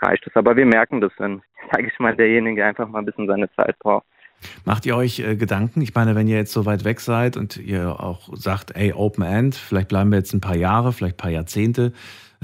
reicht 0.02 0.28
es. 0.28 0.36
Aber 0.36 0.58
wir 0.58 0.66
merken 0.66 1.00
das, 1.00 1.14
wenn, 1.18 1.42
sage 1.72 1.88
ich 1.88 2.00
mal, 2.00 2.16
derjenige 2.16 2.66
einfach 2.66 2.88
mal 2.88 3.00
ein 3.00 3.06
bisschen 3.06 3.28
seine 3.28 3.50
Zeit 3.54 3.80
braucht. 3.80 4.06
Macht 4.66 4.86
ihr 4.86 4.98
euch 4.98 5.20
äh, 5.20 5.36
Gedanken? 5.36 5.82
Ich 5.82 5.94
meine, 5.94 6.16
wenn 6.16 6.28
ihr 6.28 6.36
jetzt 6.36 6.52
so 6.52 6.66
weit 6.66 6.84
weg 6.84 7.00
seid 7.00 7.38
und 7.38 7.58
ihr 7.58 8.00
auch 8.00 8.30
sagt, 8.34 8.76
ey, 8.76 8.92
Open 8.92 9.24
End, 9.24 9.56
vielleicht 9.56 9.88
bleiben 9.88 10.10
wir 10.10 10.18
jetzt 10.18 10.34
ein 10.34 10.42
paar 10.42 10.56
Jahre, 10.56 10.92
vielleicht 10.92 11.16
ein 11.16 11.24
paar 11.24 11.32
Jahrzehnte 11.32 11.94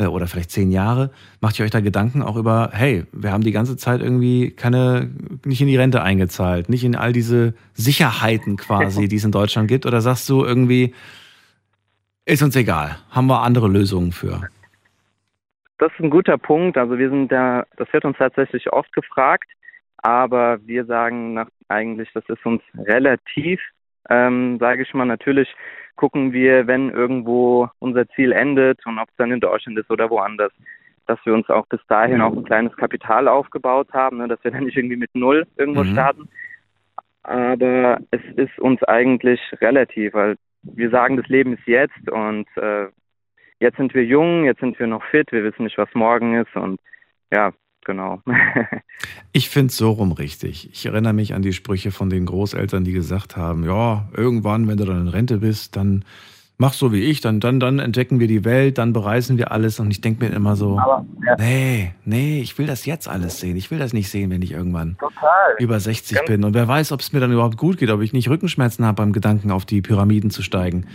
oder 0.06 0.28
vielleicht 0.28 0.52
zehn 0.52 0.72
Jahre, 0.72 1.10
macht 1.42 1.58
ihr 1.58 1.66
euch 1.66 1.72
da 1.72 1.80
Gedanken 1.80 2.22
auch 2.22 2.36
über, 2.36 2.70
hey, 2.72 3.06
wir 3.12 3.32
haben 3.32 3.44
die 3.44 3.52
ganze 3.52 3.78
Zeit 3.78 4.02
irgendwie 4.02 4.52
keine, 4.52 5.10
nicht 5.44 5.60
in 5.62 5.68
die 5.68 5.78
Rente 5.78 6.04
eingezahlt, 6.04 6.70
nicht 6.70 6.84
in 6.84 6.96
all 6.96 7.14
diese 7.14 7.56
Sicherheiten 7.74 8.58
quasi, 8.58 9.08
die 9.10 9.16
es 9.16 9.26
in 9.26 9.32
Deutschland 9.32 9.68
gibt? 9.68 9.86
Oder 9.88 10.02
sagst 10.02 10.30
du 10.30 10.46
irgendwie, 10.46 10.94
ist 12.26 12.44
uns 12.44 12.56
egal, 12.56 12.98
haben 13.10 13.28
wir 13.28 13.42
andere 13.42 13.68
Lösungen 13.68 14.12
für? 14.12 14.50
Das 15.80 15.92
ist 15.94 16.00
ein 16.00 16.10
guter 16.10 16.38
Punkt. 16.38 16.78
Also 16.78 16.98
wir 16.98 17.10
sind 17.10 17.32
da, 17.32 17.66
das 17.78 17.92
wird 17.94 18.06
uns 18.06 18.18
tatsächlich 18.18 18.72
oft 18.74 18.92
gefragt, 18.94 19.50
aber 19.98 20.60
wir 20.66 20.86
sagen 20.86 21.34
nach, 21.34 21.48
eigentlich, 21.70 22.10
das 22.14 22.24
ist 22.28 22.46
uns 22.46 22.62
relativ, 22.76 23.60
ähm, 24.10 24.58
sage 24.60 24.84
ich 24.84 24.94
mal, 24.94 25.06
natürlich 25.06 25.48
gucken 25.98 26.32
wir, 26.32 26.68
wenn 26.68 26.90
irgendwo 26.90 27.70
unser 27.80 28.08
Ziel 28.10 28.32
endet 28.32 28.86
und 28.86 29.00
ob 29.00 29.10
es 29.10 29.16
dann 29.18 29.32
in 29.32 29.42
Deutschland 29.42 29.78
ist 29.78 29.90
oder 29.92 30.10
woanders, 30.10 30.54
dass 31.08 31.20
wir 31.26 31.34
uns 31.34 31.50
auch 31.50 31.66
bis 31.68 31.82
dahin 31.88 32.22
auch 32.22 32.34
ein 32.34 32.44
kleines 32.46 32.76
Kapital 32.78 33.28
aufgebaut 33.28 33.90
haben, 33.94 34.18
ne, 34.18 34.28
dass 34.28 34.44
wir 34.44 34.52
dann 34.52 34.64
nicht 34.66 34.78
irgendwie 34.78 34.96
mit 34.96 35.14
Null 35.14 35.46
irgendwo 35.58 35.84
Mhm. 35.84 35.92
starten. 35.92 36.30
Aber 37.24 38.00
es 38.12 38.22
ist 38.38 38.58
uns 38.60 38.82
eigentlich 38.84 39.42
relativ, 39.60 40.14
weil 40.14 40.38
wir 40.64 40.90
sagen, 40.90 41.18
das 41.18 41.28
Leben 41.28 41.54
ist 41.54 41.68
jetzt 41.68 42.10
und 42.10 42.48
äh, 42.56 42.88
jetzt 43.60 43.78
sind 43.78 43.94
wir 43.94 44.06
jung, 44.06 44.46
jetzt 44.46 44.62
sind 44.62 44.80
wir 44.80 44.88
noch 44.88 45.04
fit, 45.06 45.32
wir 45.32 45.44
wissen 45.44 45.64
nicht, 45.64 45.78
was 45.78 45.94
morgen 45.94 46.36
ist 46.36 46.56
und 46.56 46.80
ja, 47.32 47.52
genau. 47.88 48.22
Ich 49.32 49.50
finde 49.50 49.68
es 49.68 49.78
so 49.78 49.92
rum 49.92 50.12
richtig. 50.12 50.70
Ich 50.72 50.88
erinnere 50.88 51.14
mich 51.14 51.36
an 51.36 51.44
die 51.44 51.54
Sprüche 51.54 51.92
von 51.92 52.10
den 52.10 52.26
Großeltern, 52.26 52.84
die 52.84 52.94
gesagt 52.94 53.38
haben, 53.38 53.64
ja, 53.64 54.10
irgendwann, 54.16 54.68
wenn 54.68 54.78
du 54.78 54.86
dann 54.86 55.02
in 55.02 55.08
Rente 55.08 55.38
bist, 55.38 55.76
dann 55.76 56.04
mach 56.60 56.74
so 56.74 56.92
wie 56.92 57.04
ich, 57.04 57.22
dann, 57.22 57.40
dann, 57.40 57.60
dann 57.60 57.78
entdecken 57.80 58.20
wir 58.20 58.28
die 58.28 58.44
Welt, 58.44 58.78
dann 58.80 58.92
bereisen 58.94 59.38
wir 59.38 59.52
alles 59.52 59.80
und 59.80 59.92
ich 59.92 60.02
denke 60.02 60.26
mir 60.26 60.32
immer 60.34 60.56
so, 60.56 60.80
Aber 60.80 61.06
ja, 61.26 61.36
nee, 61.38 61.94
nee, 62.04 62.42
ich 62.42 62.58
will 62.58 62.66
das 62.66 62.86
jetzt 62.86 63.08
alles 63.08 63.40
sehen. 63.40 63.56
Ich 63.58 63.70
will 63.70 63.78
das 63.78 63.94
nicht 63.94 64.10
sehen, 64.10 64.32
wenn 64.32 64.42
ich 64.42 64.52
irgendwann 64.54 64.98
total. 65.00 65.56
über 65.60 65.80
60 65.80 66.18
Ganz- 66.18 66.28
bin. 66.28 66.44
Und 66.44 66.54
wer 66.56 66.68
weiß, 66.68 66.92
ob 66.92 67.02
es 67.02 67.14
mir 67.14 67.20
dann 67.20 67.32
überhaupt 67.32 67.58
gut 67.58 67.78
geht, 67.78 67.90
ob 67.92 68.02
ich 68.02 68.12
nicht 68.12 68.28
Rückenschmerzen 68.30 68.86
habe 68.86 68.96
beim 68.96 69.14
Gedanken, 69.14 69.52
auf 69.52 69.66
die 69.66 69.82
Pyramiden 69.82 70.32
zu 70.32 70.42
steigen. 70.42 70.88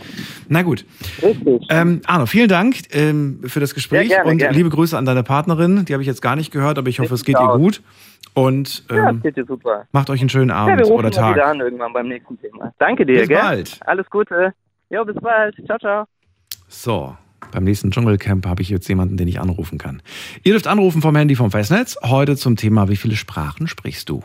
Na 0.48 0.62
gut. 0.62 0.84
Richtig. 1.22 1.62
Ähm, 1.70 2.00
Arno, 2.06 2.26
vielen 2.26 2.48
Dank 2.48 2.76
ähm, 2.92 3.40
für 3.44 3.60
das 3.60 3.74
Gespräch 3.74 4.08
Ja, 4.10 4.16
gerne, 4.16 4.30
und 4.32 4.38
gerne. 4.38 4.56
liebe 4.56 4.68
Grüße 4.70 4.98
an 4.98 5.04
deine 5.04 5.22
Partnerin. 5.22 5.84
Die 5.84 5.92
habe 5.92 6.02
ich 6.02 6.08
jetzt 6.08 6.22
gar 6.22 6.34
nicht 6.34 6.50
gehört, 6.50 6.78
aber 6.78 6.88
ich 6.88 6.98
hoffe, 6.98 7.14
es 7.14 7.24
geht 7.24 7.38
ihr 7.38 7.56
gut. 7.56 7.82
Und 8.34 8.84
ja, 8.90 9.10
ähm, 9.10 9.16
das 9.16 9.22
geht 9.22 9.36
dir 9.36 9.44
super. 9.44 9.86
macht 9.92 10.08
euch 10.10 10.20
einen 10.20 10.28
schönen 10.30 10.48
Ja, 10.48 10.56
Abend 10.56 10.78
wir 10.78 10.84
rufen 10.86 10.94
oder 10.94 11.02
mal 11.04 11.10
Tag. 11.10 11.34
wieder 11.36 11.46
an 11.46 11.60
irgendwann 11.60 11.92
beim 11.92 12.08
nächsten 12.08 12.40
Thema. 12.40 12.72
Danke 12.78 13.04
dir, 13.04 13.20
Bis 13.20 13.28
gell? 13.28 13.38
bald. 13.38 13.78
Alles 13.86 14.08
Gute. 14.10 14.54
Jo, 14.92 15.06
bis 15.06 15.16
bald. 15.22 15.56
Ciao, 15.64 15.78
ciao. 15.78 16.04
So, 16.68 17.16
beim 17.50 17.64
nächsten 17.64 17.90
Dschungelcamp 17.90 18.44
habe 18.44 18.60
ich 18.60 18.68
jetzt 18.68 18.86
jemanden, 18.88 19.16
den 19.16 19.26
ich 19.26 19.40
anrufen 19.40 19.78
kann. 19.78 20.02
Ihr 20.44 20.52
dürft 20.52 20.66
anrufen 20.66 21.00
vom 21.00 21.16
Handy 21.16 21.34
vom 21.34 21.50
Festnetz. 21.50 21.96
Heute 22.02 22.36
zum 22.36 22.56
Thema, 22.56 22.90
wie 22.90 22.96
viele 22.96 23.16
Sprachen 23.16 23.68
sprichst 23.68 24.10
du? 24.10 24.22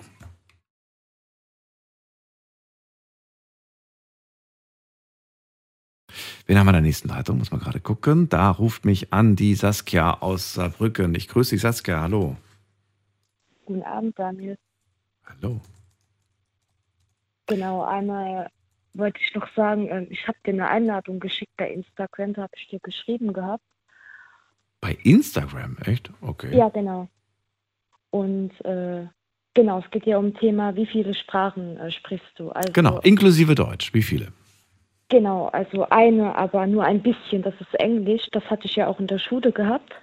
Wen 6.48 6.58
haben 6.58 6.66
wir 6.66 6.72
in 6.72 6.74
der 6.74 6.82
nächsten 6.82 7.08
Leitung? 7.08 7.38
Muss 7.38 7.52
man 7.52 7.62
gerade 7.62 7.80
gucken. 7.80 8.28
Da 8.28 8.52
ruft 8.52 8.84
mich 8.84 9.14
an 9.14 9.38
die 9.38 9.56
Saskia 9.56 10.20
aus 10.20 10.54
Saarbrücken. 10.54 11.16
Ich 11.16 11.30
grüße 11.30 11.52
dich, 11.52 11.62
Saskia. 11.62 12.02
Hallo. 12.02 12.36
Guten 13.64 13.84
Abend, 13.84 14.20
Daniel. 14.20 14.58
Hallo. 15.26 15.62
Genau, 17.48 17.84
einmal 17.86 18.50
wollte 18.98 19.20
ich 19.22 19.34
noch 19.36 19.48
sagen, 19.56 19.88
ähm, 19.90 20.08
ich 20.10 20.28
habe 20.28 20.38
dir 20.46 20.54
eine 20.54 20.70
Einladung 20.70 21.20
geschickt 21.20 21.54
bei 21.58 21.70
Instagram, 21.70 22.34
da 22.34 22.44
habe 22.44 22.54
ich 22.56 22.68
dir 22.68 22.80
geschrieben 22.80 23.34
gehabt. 23.34 23.64
Bei 24.82 24.98
Instagram, 25.04 25.78
echt? 25.86 26.12
Okay. 26.22 26.56
Ja, 26.56 26.70
genau. 26.70 27.08
Und 28.10 28.52
äh, 28.66 29.08
genau, 29.54 29.80
es 29.80 29.90
geht 29.92 30.06
ja 30.06 30.18
um 30.18 30.34
Thema, 30.34 30.76
wie 30.76 30.86
viele 30.86 31.14
Sprachen 31.14 31.78
äh, 31.78 31.92
sprichst 31.92 32.32
du? 32.38 32.52
Also, 32.52 32.72
Genau, 32.74 33.00
inklusive 33.00 33.56
Deutsch. 33.56 33.94
Wie 33.94 34.04
viele? 34.04 34.32
Genau, 35.10 35.48
also 35.48 35.88
eine, 35.90 36.36
aber 36.36 36.68
nur 36.68 36.84
ein 36.84 37.02
bisschen, 37.02 37.42
das 37.42 37.54
ist 37.62 37.74
Englisch. 37.76 38.28
Das 38.32 38.44
hatte 38.50 38.66
ich 38.66 38.76
ja 38.76 38.88
auch 38.88 39.00
in 39.00 39.08
der 39.08 39.20
Schule 39.20 39.52
gehabt. 39.52 39.94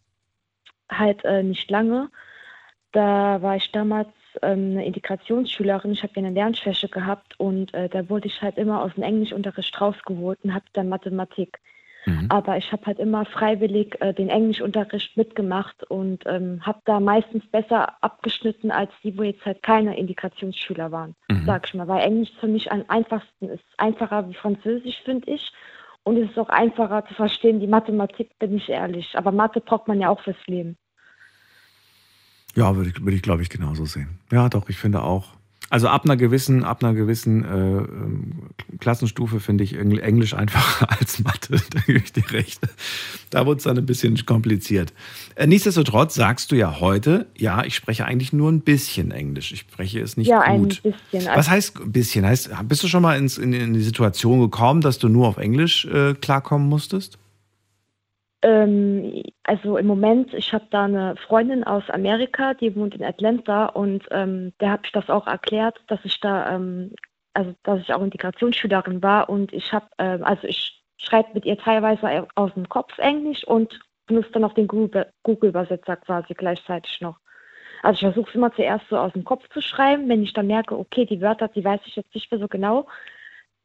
Halt 0.90 1.24
äh, 1.24 1.42
nicht 1.42 1.70
lange. 1.70 2.10
Da 2.92 3.42
war 3.42 3.56
ich 3.56 3.70
damals 3.72 4.08
ähm, 4.42 4.72
eine 4.72 4.86
Integrationsschülerin. 4.86 5.92
Ich 5.92 6.02
habe 6.02 6.12
ja 6.16 6.22
eine 6.22 6.34
Lernschwäche 6.34 6.88
gehabt 6.88 7.38
und 7.38 7.72
äh, 7.74 7.88
da 7.88 8.08
wurde 8.08 8.28
ich 8.28 8.42
halt 8.42 8.58
immer 8.58 8.82
aus 8.82 8.94
dem 8.94 9.04
Englischunterricht 9.04 9.80
rausgeholt 9.80 10.38
und 10.42 10.54
hatte 10.54 10.66
dann 10.72 10.88
Mathematik. 10.88 11.58
Mhm. 12.06 12.26
Aber 12.28 12.56
ich 12.58 12.70
habe 12.70 12.84
halt 12.86 12.98
immer 12.98 13.24
freiwillig 13.24 13.96
äh, 14.00 14.12
den 14.12 14.28
Englischunterricht 14.28 15.16
mitgemacht 15.16 15.84
und 15.90 16.24
ähm, 16.26 16.60
habe 16.64 16.80
da 16.84 17.00
meistens 17.00 17.46
besser 17.46 18.02
abgeschnitten 18.02 18.70
als 18.70 18.90
die, 19.02 19.16
wo 19.16 19.22
jetzt 19.22 19.44
halt 19.46 19.62
keine 19.62 19.96
Integrationsschüler 19.96 20.92
waren 20.92 21.14
Mhm. 21.44 21.46
sag 21.46 21.66
ich 21.66 21.74
mal, 21.74 21.88
weil 21.88 22.02
Englisch 22.02 22.30
für 22.40 22.48
mich 22.48 22.70
am 22.70 22.84
einfachsten 22.88 23.48
ist. 23.48 23.64
Einfacher 23.76 24.28
wie 24.28 24.34
Französisch, 24.34 25.00
finde 25.04 25.30
ich. 25.30 25.52
Und 26.02 26.18
es 26.18 26.30
ist 26.30 26.38
auch 26.38 26.50
einfacher 26.50 27.06
zu 27.06 27.14
verstehen, 27.14 27.60
die 27.60 27.66
Mathematik, 27.66 28.38
bin 28.38 28.56
ich 28.56 28.68
ehrlich. 28.68 29.16
Aber 29.16 29.32
Mathe 29.32 29.60
braucht 29.60 29.88
man 29.88 30.00
ja 30.00 30.10
auch 30.10 30.20
fürs 30.20 30.46
Leben. 30.46 30.76
Ja, 32.54 32.76
würde 32.76 32.90
ich, 32.90 33.00
würde 33.02 33.16
ich 33.16 33.22
glaube 33.22 33.42
ich, 33.42 33.48
genauso 33.50 33.84
sehen. 33.84 34.18
Ja, 34.30 34.48
doch, 34.48 34.68
ich 34.68 34.76
finde 34.78 35.02
auch. 35.02 35.28
Also 35.70 35.88
ab 35.88 36.04
einer 36.04 36.16
gewissen, 36.16 36.62
ab 36.62 36.84
einer 36.84 36.94
gewissen 36.94 37.42
äh, 37.42 37.48
ähm, 37.78 38.32
Klassenstufe 38.78 39.40
finde 39.40 39.64
ich 39.64 39.74
Engl- 39.76 39.98
Englisch 39.98 40.34
einfacher 40.34 40.88
als 41.00 41.18
Mathe. 41.18 41.56
Da 41.70 41.80
gebe 41.80 41.98
ich 41.98 42.12
dir 42.12 42.30
recht. 42.30 42.60
Da 43.30 43.44
wurde 43.44 43.58
es 43.58 43.64
dann 43.64 43.76
ein 43.78 43.86
bisschen 43.86 44.14
kompliziert. 44.24 44.92
Äh, 45.34 45.48
nichtsdestotrotz 45.48 46.14
sagst 46.14 46.52
du 46.52 46.56
ja 46.56 46.78
heute, 46.78 47.26
ja, 47.36 47.64
ich 47.64 47.74
spreche 47.74 48.04
eigentlich 48.04 48.32
nur 48.32 48.52
ein 48.52 48.60
bisschen 48.60 49.10
Englisch. 49.10 49.52
Ich 49.52 49.60
spreche 49.60 50.00
es 50.00 50.16
nicht 50.16 50.28
ja, 50.28 50.40
ein 50.42 50.60
gut. 50.62 50.82
bisschen. 50.82 51.26
Was 51.34 51.50
heißt 51.50 51.80
ein 51.80 51.90
bisschen? 51.90 52.24
Heißt, 52.24 52.50
bist 52.68 52.84
du 52.84 52.88
schon 52.88 53.02
mal 53.02 53.18
ins, 53.18 53.38
in, 53.38 53.52
in 53.52 53.72
die 53.72 53.82
Situation 53.82 54.38
gekommen, 54.40 54.80
dass 54.80 54.98
du 54.98 55.08
nur 55.08 55.26
auf 55.26 55.38
Englisch 55.38 55.86
äh, 55.86 56.14
klarkommen 56.14 56.68
musstest? 56.68 57.18
Ähm, 58.44 59.22
also 59.44 59.78
im 59.78 59.86
Moment, 59.86 60.34
ich 60.34 60.52
habe 60.52 60.66
da 60.70 60.84
eine 60.84 61.16
Freundin 61.16 61.64
aus 61.64 61.88
Amerika, 61.88 62.52
die 62.52 62.76
wohnt 62.76 62.94
in 62.94 63.02
Atlanta 63.02 63.66
und 63.66 64.06
ähm, 64.10 64.52
der 64.60 64.72
habe 64.72 64.82
ich 64.84 64.92
das 64.92 65.08
auch 65.08 65.26
erklärt, 65.26 65.80
dass 65.86 66.00
ich 66.04 66.20
da, 66.20 66.54
ähm, 66.54 66.92
also 67.32 67.54
dass 67.62 67.80
ich 67.80 67.94
auch 67.94 68.02
Integrationsschülerin 68.02 69.02
war 69.02 69.30
und 69.30 69.50
ich 69.54 69.72
habe, 69.72 69.86
ähm, 69.96 70.22
also 70.24 70.46
ich 70.46 70.82
schreibe 70.98 71.30
mit 71.32 71.46
ihr 71.46 71.56
teilweise 71.56 72.28
aus 72.34 72.52
dem 72.52 72.68
Kopf 72.68 72.98
Englisch 72.98 73.44
und 73.44 73.80
benutze 74.06 74.32
dann 74.32 74.44
auch 74.44 74.52
den 74.52 74.68
Google- 74.68 75.10
Google-Übersetzer 75.22 75.96
quasi 75.96 76.34
gleichzeitig 76.34 77.00
noch. 77.00 77.16
Also 77.82 77.94
ich 77.94 78.12
versuche 78.12 78.28
es 78.28 78.34
immer 78.34 78.52
zuerst 78.54 78.84
so 78.90 78.98
aus 78.98 79.14
dem 79.14 79.24
Kopf 79.24 79.48
zu 79.54 79.62
schreiben, 79.62 80.06
wenn 80.10 80.22
ich 80.22 80.34
dann 80.34 80.48
merke, 80.48 80.78
okay, 80.78 81.06
die 81.06 81.22
Wörter, 81.22 81.48
die 81.48 81.64
weiß 81.64 81.80
ich 81.86 81.96
jetzt 81.96 82.14
nicht 82.14 82.30
mehr 82.30 82.40
so 82.40 82.48
genau, 82.48 82.86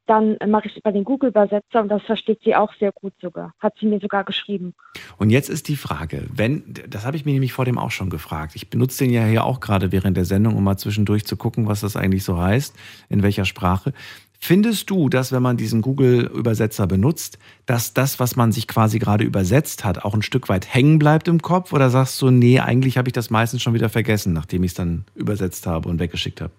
dann 0.10 0.38
mache 0.48 0.68
ich 0.68 0.77
über 0.77 0.91
den 0.91 1.03
Google-Übersetzer 1.03 1.81
und 1.81 1.90
das 1.90 2.02
versteht 2.02 2.40
sie 2.44 2.56
auch 2.56 2.73
sehr 2.80 2.91
gut 2.91 3.14
sogar. 3.22 3.53
Hat 3.60 3.76
sie 3.80 3.86
mir 3.86 3.99
sogar 3.99 4.23
geschrieben. 4.23 4.73
Und 5.18 5.30
jetzt 5.30 5.49
ist 5.49 5.68
die 5.68 5.76
Frage, 5.76 6.26
wenn, 6.34 6.64
das 6.90 7.06
habe 7.06 7.15
ich 7.15 7.26
mir 7.26 7.34
nämlich 7.34 7.53
vor 7.53 7.65
dem 7.65 7.77
auch 7.77 7.91
schon 7.91 8.10
gefragt. 8.10 8.56
Ich 8.56 8.69
benutze 8.69 9.03
den 9.03 9.14
ja 9.14 9.23
hier 9.26 9.44
auch 9.44 9.60
gerade 9.60 9.91
während 9.91 10.18
der 10.18 10.26
Sendung, 10.26 10.56
um 10.56 10.64
mal 10.64 10.77
zwischendurch 10.77 11.26
zu 11.26 11.38
gucken, 11.38 11.68
was 11.68 11.81
das 11.81 11.95
eigentlich 11.95 12.23
so 12.23 12.40
heißt, 12.40 12.76
in 13.10 13.22
welcher 13.22 13.45
Sprache. 13.45 13.94
Findest 14.41 14.90
du, 14.90 15.10
dass 15.10 15.34
wenn 15.34 15.44
man 15.44 15.57
diesen 15.57 15.81
Google-Übersetzer 15.81 16.88
benutzt, 16.88 17.38
dass 17.65 17.94
das, 17.94 18.19
was 18.19 18.38
man 18.38 18.53
sich 18.53 18.68
quasi 18.68 18.98
gerade 18.98 19.26
übersetzt 19.26 19.84
hat, 19.84 20.03
auch 20.06 20.14
ein 20.14 20.22
Stück 20.22 20.48
weit 20.48 20.73
hängen 20.73 20.98
bleibt 20.98 21.27
im 21.27 21.41
Kopf? 21.41 21.73
Oder 21.73 21.90
sagst 21.90 22.22
du, 22.22 22.31
nee, 22.31 22.60
eigentlich 22.60 22.98
habe 22.98 23.10
ich 23.10 23.14
das 23.14 23.30
meistens 23.30 23.61
schon 23.61 23.73
wieder 23.73 23.90
vergessen, 23.90 24.31
nachdem 24.31 24.64
ich 24.64 24.72
es 24.72 24.76
dann 24.76 25.03
übersetzt 25.14 25.68
habe 25.68 25.90
und 25.90 25.99
weggeschickt 25.99 26.40
habe? 26.40 26.53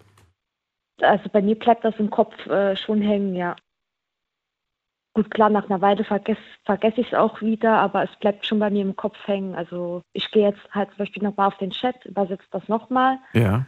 Also 1.03 1.29
bei 1.31 1.43
mir 1.43 1.59
bleibt 1.59 1.85
das 1.85 1.95
im 1.99 2.11
Kopf 2.11 2.35
äh, 2.47 2.77
schon 2.77 3.01
hängen, 3.01 3.35
ja. 3.35 3.57
Gut, 5.13 5.31
klar, 5.31 5.51
nach 5.51 5.69
einer 5.69 5.81
Weile 5.81 6.05
vergesse 6.05 6.41
vergess 6.65 6.95
ich 6.97 7.09
es 7.09 7.15
auch 7.15 7.41
wieder, 7.41 7.79
aber 7.79 8.05
es 8.05 8.17
bleibt 8.21 8.47
schon 8.47 8.61
bei 8.61 8.71
mir 8.71 8.83
im 8.83 8.95
Kopf 8.95 9.17
hängen. 9.27 9.57
Also 9.57 10.03
ich 10.13 10.31
gehe 10.31 10.49
jetzt 10.49 10.61
halt 10.73 10.89
zum 10.91 10.99
Beispiel 10.99 11.23
nochmal 11.23 11.49
auf 11.49 11.59
den 11.59 11.71
Chat, 11.71 12.05
übersetze 12.05 12.47
das 12.53 12.69
nochmal 12.69 13.19
Ja. 13.33 13.67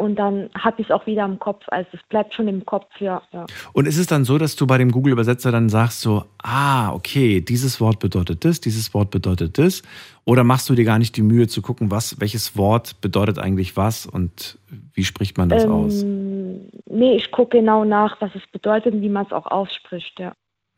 Und 0.00 0.16
dann 0.16 0.48
habe 0.58 0.80
ich 0.80 0.88
es 0.88 0.90
auch 0.90 1.06
wieder 1.06 1.24
im 1.26 1.38
Kopf. 1.38 1.64
Also 1.68 1.88
es 1.92 2.00
bleibt 2.08 2.34
schon 2.34 2.48
im 2.48 2.64
Kopf, 2.64 2.88
ja, 2.98 3.22
ja. 3.32 3.46
Und 3.74 3.86
ist 3.86 3.98
es 3.98 4.06
dann 4.06 4.24
so, 4.24 4.38
dass 4.38 4.56
du 4.56 4.66
bei 4.66 4.78
dem 4.78 4.90
Google-Übersetzer 4.90 5.52
dann 5.52 5.68
sagst 5.68 6.00
so, 6.00 6.24
ah, 6.42 6.92
okay, 6.92 7.42
dieses 7.42 7.80
Wort 7.80 8.00
bedeutet 8.00 8.44
das, 8.44 8.60
dieses 8.60 8.94
Wort 8.94 9.10
bedeutet 9.10 9.58
das? 9.58 9.82
Oder 10.24 10.42
machst 10.42 10.70
du 10.70 10.74
dir 10.74 10.84
gar 10.84 10.98
nicht 10.98 11.16
die 11.16 11.22
Mühe 11.22 11.48
zu 11.48 11.60
gucken, 11.60 11.90
was, 11.90 12.18
welches 12.20 12.56
Wort 12.56 13.00
bedeutet 13.02 13.38
eigentlich 13.38 13.76
was 13.76 14.06
und 14.06 14.58
wie 14.94 15.04
spricht 15.04 15.36
man 15.36 15.48
das 15.48 15.64
ähm, 15.64 15.72
aus? 15.72 16.02
Nee, 16.02 17.16
ich 17.16 17.30
gucke 17.30 17.58
genau 17.58 17.84
nach, 17.84 18.20
was 18.20 18.34
es 18.34 18.46
bedeutet 18.50 18.94
und 18.94 19.02
wie 19.02 19.08
man 19.10 19.26
es 19.26 19.32
auch 19.32 19.46
ausspricht, 19.46 20.18
ja. 20.18 20.32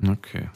Okay. 0.06 0.48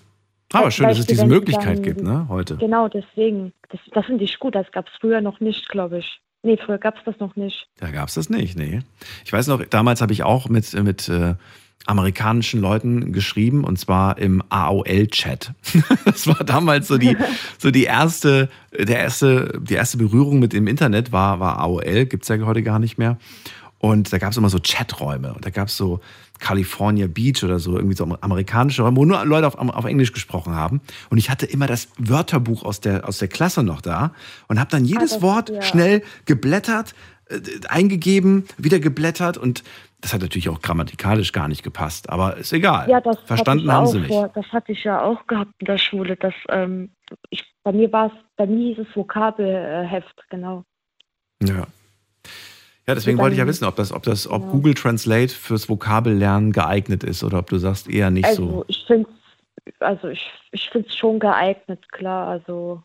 Aber 0.53 0.71
schön, 0.71 0.89
dass 0.89 0.99
es 0.99 1.07
diese 1.07 1.27
Möglichkeit 1.27 1.83
gibt, 1.83 2.03
ne, 2.03 2.27
heute. 2.29 2.57
Genau, 2.57 2.89
deswegen. 2.89 3.53
Das, 3.69 3.81
das 3.93 4.07
finde 4.07 4.25
ich 4.25 4.39
gut. 4.39 4.55
Das 4.55 4.71
gab 4.71 4.87
es 4.87 4.93
früher 5.01 5.21
noch 5.21 5.41
nicht, 5.41 5.69
glaube 5.69 5.99
ich. 5.99 6.21
Nee, 6.43 6.59
früher 6.65 6.79
gab 6.79 6.97
es 6.97 7.03
das 7.05 7.19
noch 7.19 7.35
nicht. 7.37 7.69
Da 7.79 7.91
gab 7.91 8.09
es 8.09 8.15
das 8.15 8.31
nicht, 8.31 8.57
nee. 8.57 8.81
Ich 9.25 9.33
weiß 9.33 9.49
noch, 9.49 9.65
damals 9.65 10.01
habe 10.01 10.13
ich 10.13 10.23
auch 10.23 10.49
mit, 10.49 10.73
mit 10.75 11.09
äh, 11.09 11.35
amerikanischen 11.87 12.61
Leuten 12.61 13.13
geschrieben 13.13 13.65
und 13.65 13.79
zwar 13.79 14.19
im 14.19 14.43
AOL-Chat. 14.49 15.53
das 16.05 16.27
war 16.27 16.45
damals 16.45 16.89
so 16.89 16.99
die, 16.99 17.17
so 17.59 17.71
die 17.71 17.85
erste, 17.85 18.49
der 18.73 18.99
erste, 18.99 19.61
die 19.61 19.75
erste 19.75 19.97
Berührung 19.97 20.39
mit 20.39 20.53
dem 20.53 20.67
Internet 20.67 21.13
war, 21.13 21.41
war 21.41 21.59
AOL, 21.59 22.07
gibt 22.07 22.25
es 22.25 22.29
ja 22.29 22.39
heute 22.45 22.63
gar 22.63 22.79
nicht 22.79 22.99
mehr. 22.99 23.19
Und 23.79 24.13
da 24.13 24.19
gab 24.19 24.33
es 24.33 24.37
immer 24.37 24.49
so 24.49 24.59
Chaträume 24.59 25.35
und 25.35 25.45
da 25.45 25.51
gab 25.51 25.69
es 25.69 25.77
so 25.77 26.01
California 26.39 27.07
Beach 27.07 27.43
oder 27.45 27.59
so, 27.59 27.77
irgendwie 27.77 27.97
so 27.97 28.05
amerikanische 28.21 28.83
Räume, 28.83 28.97
wo 28.97 29.05
nur 29.05 29.25
Leute 29.25 29.47
auf, 29.47 29.57
auf 29.57 29.85
Englisch 29.85 30.13
gesprochen 30.13 30.55
haben. 30.55 30.81
Und 31.11 31.19
ich 31.19 31.31
hatte 31.31 31.47
immer 31.47 31.67
das 31.67 31.89
Wörterbuch 31.99 32.65
aus 32.65 32.81
der, 32.81 33.09
aus 33.09 33.19
der 33.19 33.29
Klasse 33.29 33.63
noch 33.63 33.81
da 33.81 34.13
und 34.49 34.61
habe 34.61 34.71
dann 34.71 34.85
jedes 34.85 35.15
das- 35.15 35.23
Wort 35.23 35.51
ja. 35.51 35.63
schnell 35.63 36.03
geblättert, 36.25 36.95
äh, 37.29 37.41
eingegeben, 37.69 38.45
wieder 38.59 38.79
geblättert 38.79 39.39
und 39.39 39.65
das 40.03 40.13
hat 40.13 40.21
natürlich 40.21 40.49
auch 40.51 40.61
grammatikalisch 40.61 41.33
gar 41.33 41.49
nicht 41.49 41.63
gepasst, 41.63 42.11
aber 42.11 42.37
ist 42.37 42.53
egal. 42.53 42.89
Ja, 42.89 43.01
das 43.01 43.19
Verstanden 43.21 43.73
haben 43.73 43.87
sie 43.87 43.99
mich. 43.99 44.11
Das 44.35 44.47
hatte 44.53 44.73
ich 44.73 44.85
ja 44.85 45.03
auch 45.03 45.27
gehabt 45.27 45.53
in 45.59 45.65
der 45.65 45.79
Schule. 45.79 46.17
Dass, 46.17 46.35
ähm, 46.51 46.91
ich, 47.31 47.43
bei 47.65 47.73
mir 47.73 47.91
war 47.93 48.07
es, 48.07 48.13
bei 48.37 48.47
mir 48.47 48.75
hieß 48.75 48.87
es 48.87 48.95
Vokabelheft, 48.95 50.23
genau. 50.29 50.65
Ja. 51.43 51.67
Ja, 52.89 52.95
deswegen 52.95 53.19
wollte 53.19 53.35
ich 53.35 53.41
ja 53.41 53.47
wissen, 53.47 53.65
ob 53.65 53.75
das, 53.77 53.93
ob 53.93 54.05
das, 54.05 54.29
ob 54.31 54.43
Ja. 54.43 54.49
Google 54.51 54.75
Translate 54.75 55.29
fürs 55.35 55.69
Vokabellernen 55.69 56.53
geeignet 56.53 57.03
ist 57.03 57.25
oder 57.25 57.41
ob 57.41 57.51
du 57.51 57.59
sagst 57.59 57.89
eher 57.89 58.11
nicht 58.11 58.27
also 58.27 58.47
so. 58.47 58.65
ich 58.69 58.85
finde 58.87 59.09
also 59.81 60.09
ich, 60.09 60.31
ich 60.53 60.71
finde 60.71 60.89
es 60.89 60.97
schon 60.97 61.19
geeignet, 61.19 61.91
klar. 61.91 62.29
Also, 62.29 62.83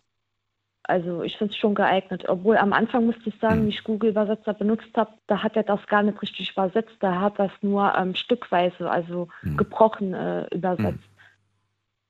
also 0.84 1.22
ich 1.22 1.38
finde 1.38 1.54
es 1.54 1.58
schon 1.58 1.76
geeignet. 1.76 2.28
Obwohl 2.28 2.58
am 2.58 2.74
Anfang 2.74 3.06
musste 3.06 3.30
ich 3.30 3.36
sagen, 3.40 3.60
Hm. 3.62 3.66
wie 3.68 3.70
ich 3.70 3.84
Google-Übersetzer 3.84 4.56
benutzt 4.56 4.90
habe, 4.96 5.12
da 5.28 5.44
hat 5.44 5.56
er 5.56 5.64
das 5.64 5.86
gar 5.86 6.02
nicht 6.02 6.20
richtig 6.22 6.52
übersetzt. 6.52 6.96
Da 7.00 7.22
hat 7.22 7.38
das 7.38 7.52
nur 7.62 7.94
ähm, 7.96 8.16
stückweise, 8.16 8.90
also 8.90 9.28
Hm. 9.42 9.58
gebrochen 9.58 10.14
äh, 10.16 10.48
übersetzt. 10.54 10.82
Hm. 10.84 11.00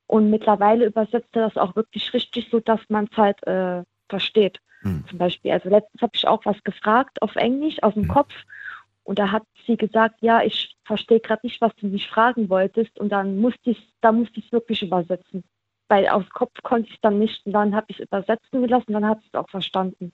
Und 0.06 0.30
mittlerweile 0.30 0.86
übersetzt 0.86 1.28
er 1.36 1.42
das 1.48 1.56
auch 1.58 1.76
wirklich 1.76 2.12
richtig, 2.14 2.48
so 2.50 2.60
dass 2.60 2.80
man 2.88 3.08
es 3.10 3.16
halt 3.16 3.46
äh, 3.46 3.82
versteht. 4.08 4.60
Hm. 4.82 5.04
Zum 5.08 5.18
Beispiel, 5.18 5.52
also 5.52 5.68
letztens 5.68 6.02
habe 6.02 6.12
ich 6.14 6.26
auch 6.26 6.44
was 6.44 6.62
gefragt 6.64 7.22
auf 7.22 7.36
Englisch 7.36 7.82
aus 7.82 7.94
dem 7.94 8.04
Hm. 8.04 8.10
Kopf 8.10 8.32
und 9.04 9.18
da 9.18 9.30
hat 9.30 9.44
sie 9.66 9.76
gesagt, 9.76 10.16
ja, 10.20 10.42
ich 10.42 10.76
verstehe 10.84 11.20
gerade 11.20 11.46
nicht, 11.46 11.60
was 11.60 11.74
du 11.76 11.86
mich 11.86 12.08
fragen 12.08 12.48
wolltest 12.48 12.98
und 12.98 13.10
dann 13.10 13.38
musste 13.38 13.70
ich, 13.70 13.88
da 14.00 14.12
musste 14.12 14.38
ich 14.38 14.46
es 14.46 14.52
wirklich 14.52 14.82
übersetzen. 14.82 15.44
Weil 15.88 16.08
aus 16.08 16.24
dem 16.24 16.30
Kopf 16.30 16.62
konnte 16.62 16.88
ich 16.88 16.94
es 16.94 17.00
dann 17.00 17.18
nicht 17.18 17.44
und 17.44 17.52
dann 17.52 17.74
habe 17.74 17.86
ich 17.88 17.98
es 17.98 18.06
übersetzen 18.06 18.62
gelassen 18.62 18.94
und 18.94 18.94
dann 18.94 19.06
hat 19.06 19.20
sie 19.20 19.28
es 19.32 19.34
auch 19.34 19.48
verstanden. 19.50 20.12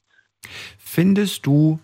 Findest 0.78 1.46
du 1.46 1.78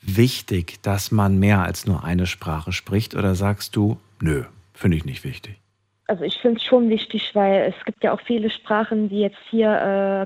wichtig, 0.00 0.82
dass 0.82 1.10
man 1.10 1.38
mehr 1.38 1.62
als 1.62 1.86
nur 1.86 2.04
eine 2.04 2.26
Sprache 2.26 2.72
spricht 2.72 3.14
oder 3.14 3.34
sagst 3.34 3.76
du, 3.76 3.98
nö, 4.20 4.44
finde 4.74 4.96
ich 4.96 5.04
nicht 5.04 5.24
wichtig? 5.24 5.61
Also 6.08 6.24
ich 6.24 6.38
finde 6.38 6.58
es 6.58 6.64
schon 6.64 6.88
wichtig, 6.90 7.34
weil 7.34 7.72
es 7.76 7.84
gibt 7.84 8.02
ja 8.04 8.12
auch 8.12 8.20
viele 8.20 8.50
Sprachen, 8.50 9.08
die 9.08 9.20
jetzt 9.20 9.38
hier, 9.50 9.68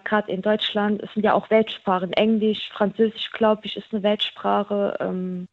äh, 0.03 0.09
gerade 0.09 0.33
in 0.33 0.43
Deutschland, 0.43 1.03
es 1.03 1.13
sind 1.15 1.23
ja 1.25 1.35
auch 1.35 1.51
Weltsprachen. 1.51 2.13
Englisch, 2.15 2.71
Französisch, 2.73 3.31
glaube 3.33 3.63
ich, 3.67 3.77
ist 3.77 3.93
eine 3.93 4.03
Weltsprache. 4.03 4.97
Ähm, 5.01 5.47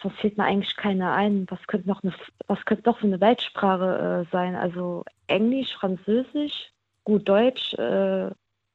sonst 0.00 0.18
fällt 0.20 0.36
mir 0.36 0.44
eigentlich 0.44 0.76
keine 0.76 1.12
ein. 1.12 1.46
Was 1.50 1.66
könnte 1.66 1.88
noch 1.88 2.02
eine, 2.02 2.12
was 2.46 2.64
könnte 2.66 2.82
doch 2.84 3.00
so 3.00 3.06
eine 3.06 3.20
Weltsprache 3.20 4.26
äh, 4.26 4.30
sein? 4.30 4.54
Also 4.54 5.04
Englisch, 5.26 5.74
Französisch, 5.74 6.70
gut 7.04 7.28
Deutsch, 7.28 7.72
äh, 7.74 8.30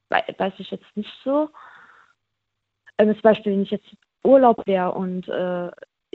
wei- 0.10 0.36
weiß 0.38 0.54
ich 0.58 0.72
jetzt 0.72 0.98
nicht 0.98 1.12
so. 1.24 1.50
Ähm, 2.98 3.14
zum 3.14 3.22
Beispiel, 3.22 3.54
wenn 3.54 3.64
ich 3.64 3.72
jetzt 3.72 3.88
Urlaub 4.24 4.66
wäre 4.68 4.91
und 4.94 5.28
äh, 5.30 5.72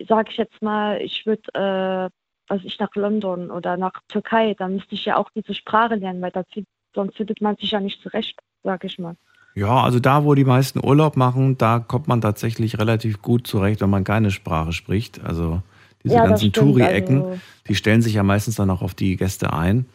sage 0.06 0.30
ich 0.30 0.36
jetzt 0.36 0.60
mal, 0.60 1.00
ich 1.00 1.24
würde 1.24 2.10
äh, 2.10 2.23
also 2.48 2.64
ich 2.66 2.78
nach 2.78 2.94
London 2.94 3.50
oder 3.50 3.76
nach 3.76 3.92
Türkei, 4.08 4.54
dann 4.54 4.74
müsste 4.76 4.94
ich 4.94 5.04
ja 5.04 5.16
auch 5.16 5.30
diese 5.34 5.54
Sprache 5.54 5.94
lernen, 5.94 6.20
weil 6.22 6.30
das, 6.30 6.46
sonst 6.94 7.16
findet 7.16 7.40
man 7.40 7.56
sich 7.56 7.70
ja 7.70 7.80
nicht 7.80 8.02
zurecht, 8.02 8.38
sag 8.62 8.84
ich 8.84 8.98
mal. 8.98 9.16
Ja, 9.54 9.82
also 9.82 10.00
da, 10.00 10.24
wo 10.24 10.34
die 10.34 10.44
meisten 10.44 10.84
Urlaub 10.84 11.16
machen, 11.16 11.56
da 11.58 11.78
kommt 11.78 12.08
man 12.08 12.20
tatsächlich 12.20 12.78
relativ 12.78 13.22
gut 13.22 13.46
zurecht, 13.46 13.80
wenn 13.80 13.90
man 13.90 14.02
keine 14.04 14.30
Sprache 14.32 14.72
spricht. 14.72 15.22
Also 15.24 15.62
diese 16.02 16.16
Ja, 16.16 16.24
ganzen 16.26 16.52
Touri-Ecken, 16.52 17.22
also- 17.24 17.40
die 17.68 17.74
stellen 17.76 18.02
sich 18.02 18.14
ja 18.14 18.22
meistens 18.24 18.56
dann 18.56 18.68
auch 18.70 18.82
auf 18.82 18.94
die 18.94 19.16
Gäste 19.16 19.52
ein. 19.52 19.86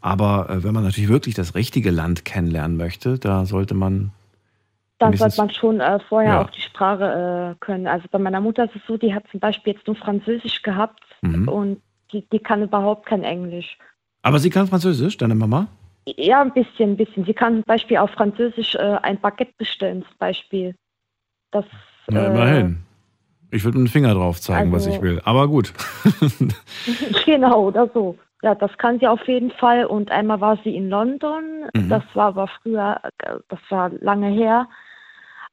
Aber 0.00 0.48
äh, 0.48 0.62
wenn 0.64 0.72
man 0.72 0.84
natürlich 0.84 1.10
wirklich 1.10 1.34
das 1.34 1.54
richtige 1.54 1.90
Land 1.90 2.24
kennenlernen 2.24 2.76
möchte, 2.76 3.18
da 3.18 3.44
sollte 3.44 3.74
man 3.74 4.12
Dann 4.98 5.14
sollte 5.16 5.36
man 5.38 5.50
schon 5.50 5.80
äh, 5.80 5.98
vorher 6.08 6.34
Ja. 6.34 6.40
auch 6.42 6.50
die 6.50 6.60
Sprache 6.62 7.56
äh, 7.56 7.64
können. 7.64 7.86
Also 7.86 8.06
bei 8.10 8.18
meiner 8.18 8.40
Mutter 8.40 8.64
ist 8.64 8.76
es 8.76 8.82
so, 8.86 8.96
die 8.96 9.12
hat 9.14 9.24
zum 9.30 9.40
Beispiel 9.40 9.74
jetzt 9.74 9.86
nur 9.86 9.96
Französisch 9.96 10.62
gehabt 10.62 11.02
Mhm. 11.22 11.48
und 11.48 11.82
die, 12.12 12.26
die 12.30 12.38
kann 12.38 12.62
überhaupt 12.62 13.06
kein 13.06 13.24
Englisch. 13.24 13.78
Aber 14.22 14.38
sie 14.38 14.50
kann 14.50 14.66
Französisch, 14.66 15.16
deine 15.16 15.34
Mama? 15.34 15.68
Ja, 16.06 16.42
ein 16.42 16.52
bisschen, 16.52 16.92
ein 16.92 16.96
bisschen. 16.96 17.24
Sie 17.24 17.34
kann 17.34 17.56
zum 17.56 17.64
Beispiel 17.64 17.98
auf 17.98 18.10
Französisch 18.10 18.74
äh, 18.74 18.98
ein 19.02 19.20
Baguette 19.20 19.52
bestellen, 19.56 20.02
zum 20.02 20.18
Beispiel. 20.18 20.74
Das, 21.50 21.64
Na, 22.08 22.22
äh, 22.22 22.26
immerhin. 22.26 22.82
Ich 23.50 23.64
würde 23.64 23.78
mit 23.78 23.88
dem 23.88 23.92
Finger 23.92 24.14
drauf 24.14 24.40
zeigen, 24.40 24.72
was 24.72 24.86
also- 24.86 24.96
ich 24.96 25.02
will. 25.02 25.20
Aber 25.24 25.48
gut. 25.48 25.72
Genau, 27.24 27.66
oder 27.68 27.88
so. 27.92 28.18
Ja, 28.42 28.54
das 28.54 28.76
kann 28.78 28.98
sie 28.98 29.06
auf 29.06 29.26
jeden 29.28 29.50
Fall. 29.50 29.84
Und 29.84 30.10
einmal 30.10 30.40
war 30.40 30.58
sie 30.64 30.74
in 30.74 30.88
London. 30.88 31.68
Mhm. 31.74 31.88
Das 31.88 32.02
war 32.14 32.28
aber 32.28 32.48
früher, 32.48 33.00
das 33.48 33.60
war 33.68 33.90
lange 34.00 34.28
her. 34.28 34.68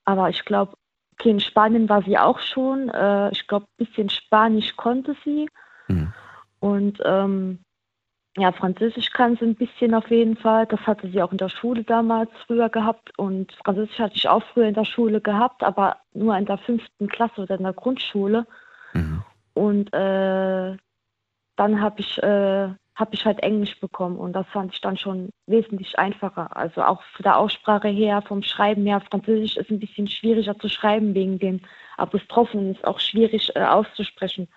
Aber 0.06 0.30
ich 0.30 0.46
glaube, 0.46 0.78
okay, 1.14 1.32
in 1.32 1.40
Spanien 1.40 1.90
war 1.90 2.02
sie 2.04 2.18
auch 2.18 2.40
schon. 2.40 2.90
Äh, 2.90 3.32
ich 3.32 3.46
glaube, 3.48 3.66
ein 3.66 3.86
bisschen 3.86 4.10
Spanisch 4.10 4.76
konnte 4.78 5.16
sie. 5.26 5.50
Mhm. 5.88 6.14
Und 6.60 7.00
ähm, 7.06 7.60
ja, 8.38 8.52
Französisch 8.52 9.12
kann 9.12 9.36
sie 9.36 9.46
ein 9.46 9.56
bisschen 9.56 9.96
auf 9.96 10.10
jeden 10.12 10.38
Fall. 10.38 10.68
Das 10.68 10.80
hatte 10.82 11.10
sie 11.10 11.22
auch 11.22 11.32
in 11.32 11.40
der 11.40 11.50
Schule 11.50 11.84
damals 11.84 12.30
früher 12.46 12.70
gehabt. 12.70 13.18
Und 13.18 13.52
Französisch 13.64 13.98
hatte 14.00 14.16
ich 14.16 14.30
auch 14.30 14.44
früher 14.54 14.68
in 14.68 14.76
der 14.76 14.86
Schule 14.86 15.22
gehabt, 15.22 15.64
aber 15.64 15.98
nur 16.14 16.38
in 16.38 16.46
der 16.46 16.60
fünften 16.60 17.08
Klasse 17.08 17.42
oder 17.42 17.56
in 17.56 17.64
der 17.64 17.74
Grundschule. 17.74 18.46
Mhm. 18.94 19.24
Und 19.56 19.92
äh, 19.92 20.78
dann 21.56 21.82
habe 21.82 22.00
ich, 22.00 22.22
äh, 22.22 22.70
hab 22.96 23.14
ich 23.14 23.26
halt 23.26 23.40
Englisch 23.40 23.80
bekommen 23.80 24.18
und 24.18 24.34
das 24.34 24.46
fand 24.50 24.72
ich 24.72 24.82
dann 24.82 24.98
schon 24.98 25.30
wesentlich 25.48 25.98
einfacher. 25.98 26.56
Also 26.56 26.84
auch 26.84 27.02
von 27.16 27.24
der 27.24 27.38
Aussprache 27.38 27.88
her, 27.88 28.22
vom 28.22 28.44
Schreiben 28.44 28.86
her, 28.86 29.02
Französisch 29.02 29.58
ist 29.58 29.72
ein 29.72 29.80
bisschen 29.80 30.08
schwieriger 30.08 30.58
zu 30.60 30.70
schreiben 30.70 31.16
wegen 31.16 31.40
den 31.40 31.62
Apostrophen, 31.98 32.76
ist 32.76 32.86
auch 32.86 33.00
schwierig 33.00 33.56
äh, 33.56 33.64
auszusprechen. 33.64 34.48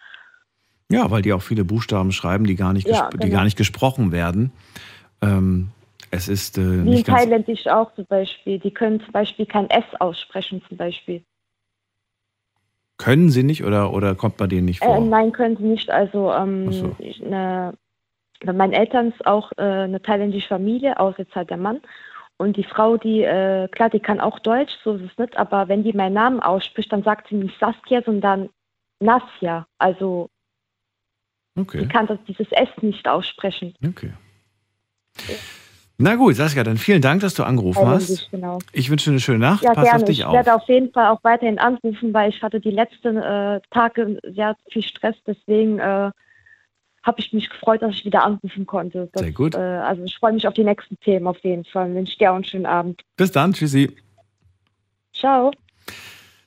Ja, 0.91 1.11
weil 1.11 1.23
die 1.23 1.33
auch 1.33 1.43
viele 1.43 1.65
Buchstaben 1.65 2.11
schreiben, 2.13 2.45
die 2.45 2.57
gar 2.57 2.73
nicht, 2.73 2.89
Ja, 2.89 3.09
gesp- 3.09 3.13
die 3.13 3.19
genau. 3.19 3.33
gar 3.39 3.45
nicht 3.45 3.57
gesprochen 3.57 4.11
werden. 4.11 4.53
Ähm, 5.23 5.69
es 6.11 6.29
ist 6.29 6.59
äh, 6.59 6.61
Wie 6.61 6.67
in 6.67 6.85
nicht 6.87 7.07
ganz. 7.07 7.23
Thailändisch 7.23 7.67
auch 7.69 7.95
zum 7.95 8.07
Beispiel. 8.07 8.59
Die 8.59 8.73
können 8.73 9.01
zum 9.01 9.13
Beispiel 9.13 9.47
kein 9.47 9.71
S 9.71 9.85
aussprechen 10.01 10.63
zum 10.69 10.77
Beispiel. 10.77 11.23
Können 12.99 13.31
sie 13.31 13.45
nicht 13.45 13.65
oder, 13.65 13.93
oder 13.93 14.15
kommt 14.15 14.37
bei 14.37 14.47
denen 14.49 14.67
nicht 14.67 14.81
vor? 14.81 14.97
Äh, 14.97 15.01
nein, 15.01 15.33
können 15.33 15.57
sie 15.57 15.63
nicht. 15.63 15.91
Also 15.91 16.33
ähm, 16.33 16.73
so. 16.73 16.97
ich, 16.99 17.21
ne, 17.23 17.73
bei 18.45 18.53
meinen 18.53 18.73
Eltern 18.73 19.13
ist 19.13 19.25
auch 19.27 19.53
äh, 19.57 19.63
eine 19.63 20.03
thailändische 20.03 20.49
Familie, 20.49 20.99
außer 20.99 21.21
jetzt 21.21 21.35
halt 21.37 21.51
der 21.51 21.57
Mann. 21.57 21.81
Und 22.37 22.57
die 22.57 22.65
Frau, 22.65 22.97
die, 22.97 23.23
äh, 23.23 23.69
klar, 23.69 23.91
die 23.91 24.01
kann 24.01 24.19
auch 24.19 24.39
Deutsch, 24.41 24.73
so 24.83 24.95
ist 24.95 25.13
es 25.13 25.19
nicht, 25.19 25.37
aber 25.37 25.69
wenn 25.69 25.85
die 25.85 25.93
meinen 25.93 26.15
Namen 26.15 26.41
ausspricht, 26.41 26.93
dann 26.93 27.03
sagt 27.03 27.29
sie 27.29 27.37
nicht 27.37 27.59
Saskia, 27.61 28.03
sondern 28.03 28.49
Nasja. 28.99 29.67
Also 29.79 30.29
Okay. 31.61 31.83
die 31.83 31.89
kann 31.89 32.07
das, 32.07 32.19
dieses 32.27 32.51
S 32.53 32.69
nicht 32.81 33.07
aussprechen. 33.09 33.75
okay. 33.87 34.13
Na 36.03 36.15
gut, 36.17 36.35
Saskia, 36.35 36.65
dann 36.65 36.79
vielen 36.79 37.03
Dank, 37.03 37.21
dass 37.21 37.35
du 37.35 37.43
angerufen 37.43 37.87
hast. 37.87 38.07
Thailändisch, 38.07 38.31
genau. 38.31 38.59
Ich 38.73 38.89
wünsche 38.89 39.11
dir 39.11 39.11
eine 39.11 39.21
schöne 39.21 39.39
Nacht. 39.39 39.63
Ja, 39.63 39.75
Pass 39.75 39.85
gerne. 39.85 39.99
auf 39.99 40.05
dich 40.05 40.21
ich 40.21 40.25
auf. 40.25 40.33
werde 40.33 40.55
auf 40.55 40.67
jeden 40.67 40.91
Fall 40.93 41.09
auch 41.09 41.23
weiterhin 41.25 41.59
anrufen, 41.59 42.15
weil 42.15 42.31
ich 42.31 42.43
hatte 42.43 42.59
die 42.59 42.71
letzten 42.71 43.19
äh, 43.19 43.61
Tage 43.71 44.19
sehr 44.23 44.57
viel 44.71 44.83
Stress. 44.83 45.17
Deswegen 45.27 45.79
äh, 45.79 46.11
habe 47.03 47.19
ich 47.19 47.35
mich 47.35 47.51
gefreut, 47.51 47.83
dass 47.83 47.95
ich 47.95 48.07
wieder 48.07 48.25
anrufen 48.25 48.67
konnte. 48.67 49.11
Das, 49.13 49.23
Sehr 49.23 49.33
gut. 49.33 49.55
Äh, 49.55 49.59
also 49.59 50.03
ich 50.05 50.17
freue 50.17 50.33
mich 50.33 50.47
auf 50.49 50.55
die 50.55 50.65
nächsten 50.65 50.99
Themen 51.01 51.27
auf 51.27 51.39
jeden 51.41 51.67
Fall. 51.67 51.91
Und 51.91 51.95
wünsche 51.97 52.17
dir 52.17 52.31
auch 52.31 52.37
einen 52.37 52.45
schönen 52.45 52.67
Abend. 52.67 53.03
Bis 53.17 53.31
dann, 53.31 53.53
tschüssi. 53.53 53.95
Ciao. 55.13 55.51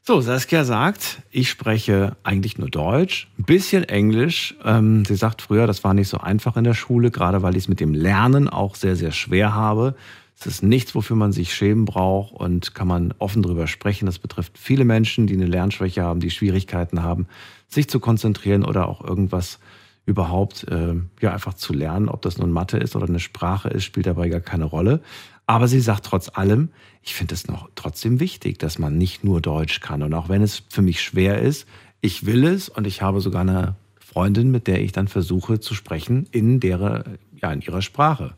So, 0.05 0.19
Saskia 0.19 0.65
sagt, 0.65 1.21
ich 1.31 1.49
spreche 1.49 2.17
eigentlich 2.23 2.57
nur 2.57 2.69
Deutsch, 2.69 3.29
ein 3.39 3.45
bisschen 3.45 3.85
Englisch. 3.85 4.53
Ähm, 4.65 5.05
sie 5.05 5.15
sagt 5.15 5.41
früher, 5.41 5.65
das 5.65 5.85
war 5.85 5.93
nicht 5.93 6.09
so 6.09 6.17
einfach 6.17 6.57
in 6.57 6.65
der 6.65 6.73
Schule, 6.73 7.09
gerade 7.09 7.41
weil 7.41 7.55
ich 7.55 7.63
es 7.63 7.67
mit 7.69 7.79
dem 7.79 7.93
Lernen 7.93 8.49
auch 8.49 8.75
sehr, 8.75 8.97
sehr 8.97 9.13
schwer 9.13 9.55
habe. 9.55 9.95
Es 10.37 10.45
ist 10.45 10.61
nichts, 10.61 10.93
wofür 10.93 11.15
man 11.15 11.31
sich 11.31 11.53
schämen 11.53 11.85
braucht 11.85 12.33
und 12.33 12.75
kann 12.75 12.85
man 12.85 13.13
offen 13.17 13.41
drüber 13.43 13.65
sprechen. 13.65 14.05
Das 14.05 14.19
betrifft 14.19 14.57
viele 14.57 14.83
Menschen, 14.83 15.25
die 15.25 15.35
eine 15.35 15.45
Lernschwäche 15.45 16.03
haben, 16.03 16.19
die 16.19 16.31
Schwierigkeiten 16.31 17.01
haben, 17.01 17.27
sich 17.69 17.87
zu 17.87 18.01
konzentrieren 18.01 18.65
oder 18.65 18.89
auch 18.89 19.01
irgendwas 19.01 19.57
überhaupt 20.05 20.67
äh, 20.69 20.95
ja 21.21 21.31
einfach 21.31 21.53
zu 21.53 21.71
lernen. 21.71 22.09
Ob 22.09 22.21
das 22.23 22.37
nun 22.37 22.51
Mathe 22.51 22.77
ist 22.77 22.97
oder 22.97 23.07
eine 23.07 23.21
Sprache 23.21 23.69
ist, 23.69 23.85
spielt 23.85 24.05
dabei 24.05 24.27
gar 24.27 24.41
keine 24.41 24.65
Rolle. 24.65 25.01
Aber 25.45 25.67
sie 25.67 25.81
sagt 25.81 26.05
trotz 26.05 26.29
allem, 26.33 26.69
ich 27.01 27.13
finde 27.13 27.33
es 27.33 27.47
noch 27.47 27.69
trotzdem 27.75 28.19
wichtig, 28.19 28.59
dass 28.59 28.79
man 28.79 28.97
nicht 28.97 29.23
nur 29.23 29.41
Deutsch 29.41 29.81
kann. 29.81 30.01
Und 30.01 30.13
auch 30.13 30.29
wenn 30.29 30.41
es 30.41 30.63
für 30.69 30.81
mich 30.81 31.01
schwer 31.01 31.41
ist, 31.41 31.67
ich 32.01 32.25
will 32.25 32.45
es 32.45 32.69
und 32.69 32.87
ich 32.87 33.01
habe 33.01 33.19
sogar 33.21 33.41
eine 33.41 33.75
Freundin, 33.99 34.51
mit 34.51 34.67
der 34.67 34.81
ich 34.81 34.91
dann 34.91 35.07
versuche 35.07 35.59
zu 35.59 35.73
sprechen 35.73 36.27
in 36.31 36.59
der, 36.59 37.03
ja, 37.41 37.51
in 37.51 37.61
ihrer 37.61 37.81
Sprache. 37.81 38.35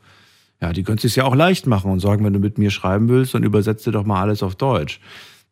Ja, 0.61 0.73
die 0.73 0.84
könnte 0.84 1.06
es 1.06 1.15
ja 1.15 1.26
auch 1.26 1.36
leicht 1.36 1.68
machen 1.68 1.91
und 1.91 1.99
sagen, 1.99 2.23
wenn 2.26 2.34
du 2.34 2.40
mit 2.40 2.57
mir 2.57 2.72
schreiben 2.72 3.10
willst, 3.10 3.34
dann 3.34 3.44
übersetze 3.44 3.91
doch 3.91 4.06
mal 4.06 4.22
alles 4.22 4.41
auf 4.41 4.56
Deutsch. 4.56 4.99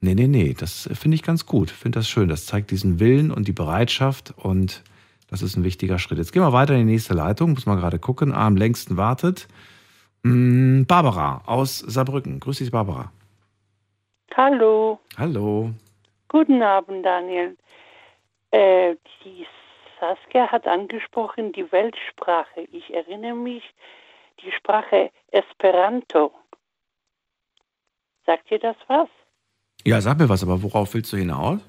Nee, 0.01 0.15
nee, 0.15 0.27
nee, 0.27 0.55
das 0.57 0.89
finde 0.93 1.15
ich 1.15 1.23
ganz 1.23 1.45
gut. 1.45 1.71
Finde 1.71 1.99
das 1.99 2.09
schön. 2.09 2.30
Das 2.30 2.45
zeigt 2.45 2.71
diesen 2.71 2.99
Willen 2.99 3.31
und 3.31 3.47
die 3.47 3.53
Bereitschaft 3.53 4.34
und 4.38 4.84
das 5.27 5.41
ist 5.41 5.55
ein 5.55 5.63
wichtiger 5.63 5.99
Schritt. 5.99 6.17
Jetzt 6.17 6.31
gehen 6.31 6.41
wir 6.41 6.53
weiter 6.53 6.73
in 6.73 6.85
die 6.85 6.93
nächste 6.93 7.13
Leitung. 7.13 7.53
Muss 7.53 7.65
man 7.65 7.77
gerade 7.77 7.99
gucken. 7.99 8.34
Am 8.34 8.55
längsten 8.55 8.97
wartet 8.97 9.47
Barbara 10.24 11.41
aus 11.45 11.80
Saarbrücken. 11.80 12.40
Grüß 12.40 12.60
dich, 12.60 12.72
Barbara. 12.72 13.12
Hallo. 14.36 15.00
Hallo. 15.18 15.72
Guten 16.30 16.62
Abend, 16.64 17.06
Daniel. 17.06 17.58
Äh, 18.52 18.95
die 19.24 19.45
Saskia 20.00 20.48
hat 20.48 20.66
angesprochen 20.66 21.52
die 21.52 21.70
Weltsprache. 21.72 22.68
Ich 22.72 22.94
erinnere 22.94 23.36
mich, 23.36 23.64
die 24.41 24.52
Sprache 24.52 25.12
Esperanto. 25.32 26.32
Sagt 28.26 28.50
ihr 28.50 28.60
das 28.60 28.78
was? 28.88 29.10
Ja, 29.86 30.00
sag 30.00 30.18
mir 30.18 30.30
was, 30.30 30.44
aber 30.44 30.64
worauf 30.64 30.94
willst 30.94 31.12
du 31.12 31.18
hinaus? 31.18 31.60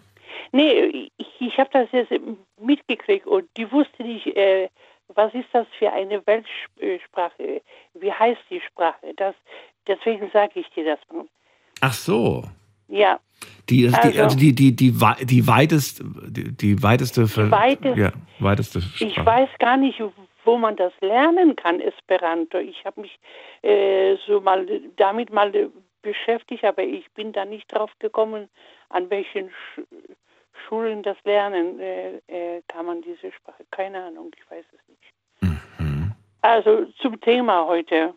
Nee, 0.53 1.11
ich, 1.17 1.27
ich 1.41 1.59
habe 1.59 1.71
das 1.73 1.89
jetzt 1.91 2.13
mitgekriegt 2.61 3.27
und 3.27 3.49
die 3.57 3.71
wusste 3.73 4.05
nicht, 4.05 4.27
äh, 4.37 4.69
was 5.09 5.35
ist 5.35 5.49
das 5.53 5.67
für 5.79 5.93
eine 5.93 6.23
Weltsprache? 6.27 7.63
Wie 7.95 8.13
heißt 8.13 8.41
die 8.51 8.61
Sprache? 8.61 9.15
Das, 9.17 9.35
deswegen 9.87 10.31
sage 10.33 10.61
ich 10.61 10.69
dir 10.71 10.85
das. 10.85 10.99
Ach 11.81 11.93
so. 11.93 12.45
Ja. 12.89 13.19
Die, 13.69 13.87
also, 13.87 14.11
die, 14.11 14.21
also 14.21 14.39
die, 14.39 14.55
die, 14.55 14.77
die, 14.77 14.93
die, 14.93 15.47
weitest, 15.47 16.03
die, 16.29 16.53
die 16.57 16.83
weiteste, 16.83 17.25
die 17.25 17.51
weitest, 17.51 17.97
ja, 17.97 18.13
weiteste 18.39 18.81
Sprache. 18.81 19.05
Ich 19.05 19.25
weiß 19.25 19.49
gar 19.59 19.77
nicht, 19.77 20.01
wo 20.45 20.59
man 20.59 20.77
das 20.77 20.93
lernen 21.01 21.57
kann, 21.57 21.81
Esperanto. 21.81 22.59
Ich 22.59 22.85
habe 22.85 23.01
mich 23.03 23.19
äh, 23.63 24.17
so 24.27 24.41
mal 24.41 24.67
damit 24.97 25.33
mal 25.33 25.71
beschäftigt, 26.03 26.65
aber 26.65 26.83
ich 26.83 27.11
bin 27.13 27.33
da 27.33 27.45
nicht 27.45 27.73
drauf 27.73 27.91
gekommen, 27.99 28.49
an 28.91 29.11
welchen 29.11 29.51
Schulen 30.67 31.03
das 31.03 31.17
lernen 31.25 31.81
äh, 31.81 32.17
äh, 32.29 32.63
kann 32.69 32.87
man 32.87 33.03
diese 33.03 33.33
Sprache. 33.33 33.65
Keine 33.71 34.05
Ahnung, 34.05 34.31
ich 34.37 34.51
weiß 34.51 34.65
es 34.73 34.89
nicht. 34.89 35.13
Mhm. 35.79 36.13
Also 36.43 36.87
zum 37.01 37.21
Thema 37.21 37.67
heute. 37.67 38.15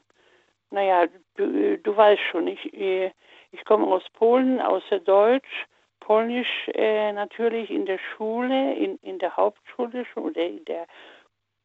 Naja, 0.70 1.06
du, 1.36 1.78
du 1.78 1.98
weißt 1.98 2.22
schon, 2.32 2.48
ich, 2.48 2.74
äh, 2.74 3.12
ich 3.52 3.64
komme 3.66 3.88
aus 3.88 4.04
Polen, 4.14 4.60
außer 4.60 5.00
Deutsch. 5.00 5.68
Polnisch 6.00 6.70
äh, 6.74 7.12
natürlich 7.12 7.70
in 7.70 7.86
der 7.86 8.00
Schule, 8.00 8.76
in, 8.76 8.98
in 8.98 9.20
der 9.20 9.36
Hauptschule 9.36 10.06
oder 10.16 10.42
in 10.42 10.64
der 10.66 10.88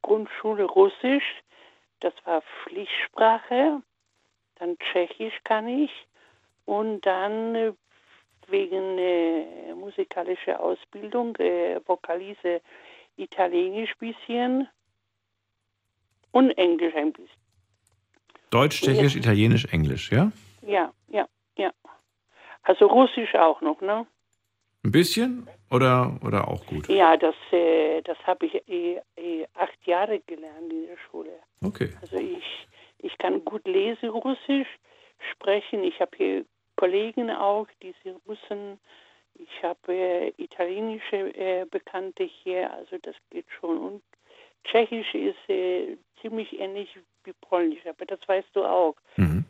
Grundschule 0.02 0.64
Russisch. 0.64 1.42
Das 2.00 2.12
war 2.24 2.42
Pflichtsprache. 2.42 3.82
Dann 4.56 4.78
Tschechisch 4.78 5.38
kann 5.44 5.68
ich. 5.68 5.92
Und 6.64 7.06
dann 7.06 7.54
äh, 7.54 7.72
wegen 8.52 8.98
äh, 8.98 9.74
musikalischer 9.74 10.60
Ausbildung, 10.60 11.34
äh, 11.36 11.80
Vokalise 11.86 12.60
Italienisch 13.16 13.94
bisschen 13.98 14.68
und 16.30 16.50
Englisch 16.52 16.94
ein 16.94 17.12
bisschen. 17.12 17.42
Deutsch, 18.50 18.80
Tschechisch, 18.82 19.16
Italienisch, 19.16 19.64
Englisch, 19.72 20.12
ja? 20.12 20.30
Ja, 20.62 20.92
ja, 21.08 21.26
ja. 21.56 21.72
Also 22.62 22.86
Russisch 22.86 23.34
auch 23.34 23.60
noch, 23.60 23.80
ne? 23.80 24.06
Ein 24.84 24.92
bisschen 24.92 25.48
oder, 25.70 26.18
oder 26.24 26.48
auch 26.48 26.64
gut? 26.66 26.88
Ja, 26.88 27.16
das, 27.16 27.34
äh, 27.50 28.02
das 28.02 28.18
habe 28.26 28.46
ich 28.46 28.54
eh, 28.68 29.00
eh 29.16 29.46
acht 29.54 29.86
Jahre 29.86 30.20
gelernt 30.20 30.72
in 30.72 30.86
der 30.86 30.98
Schule. 30.98 31.32
Okay. 31.62 31.90
Also 32.00 32.16
ich, 32.16 32.68
ich 32.98 33.16
kann 33.18 33.44
gut 33.44 33.66
lesen 33.66 34.08
Russisch, 34.08 34.68
sprechen. 35.30 35.84
Ich 35.84 36.00
habe 36.00 36.16
hier 36.16 36.44
Kollegen 36.82 37.30
auch, 37.30 37.68
diese 37.80 38.16
Russen. 38.26 38.80
Ich 39.36 39.62
habe 39.62 39.78
äh, 39.94 40.32
italienische 40.36 41.32
äh, 41.36 41.64
Bekannte 41.70 42.24
hier, 42.24 42.72
also 42.72 42.96
das 43.00 43.14
geht 43.30 43.46
schon. 43.60 43.78
Und 43.78 44.02
Tschechisch 44.64 45.14
ist 45.14 45.48
äh, 45.48 45.96
ziemlich 46.20 46.58
ähnlich 46.58 46.88
wie 47.22 47.32
Polnisch, 47.40 47.86
aber 47.88 48.04
das 48.04 48.18
weißt 48.26 48.48
du 48.54 48.64
auch. 48.64 48.96
Mhm. 49.16 49.44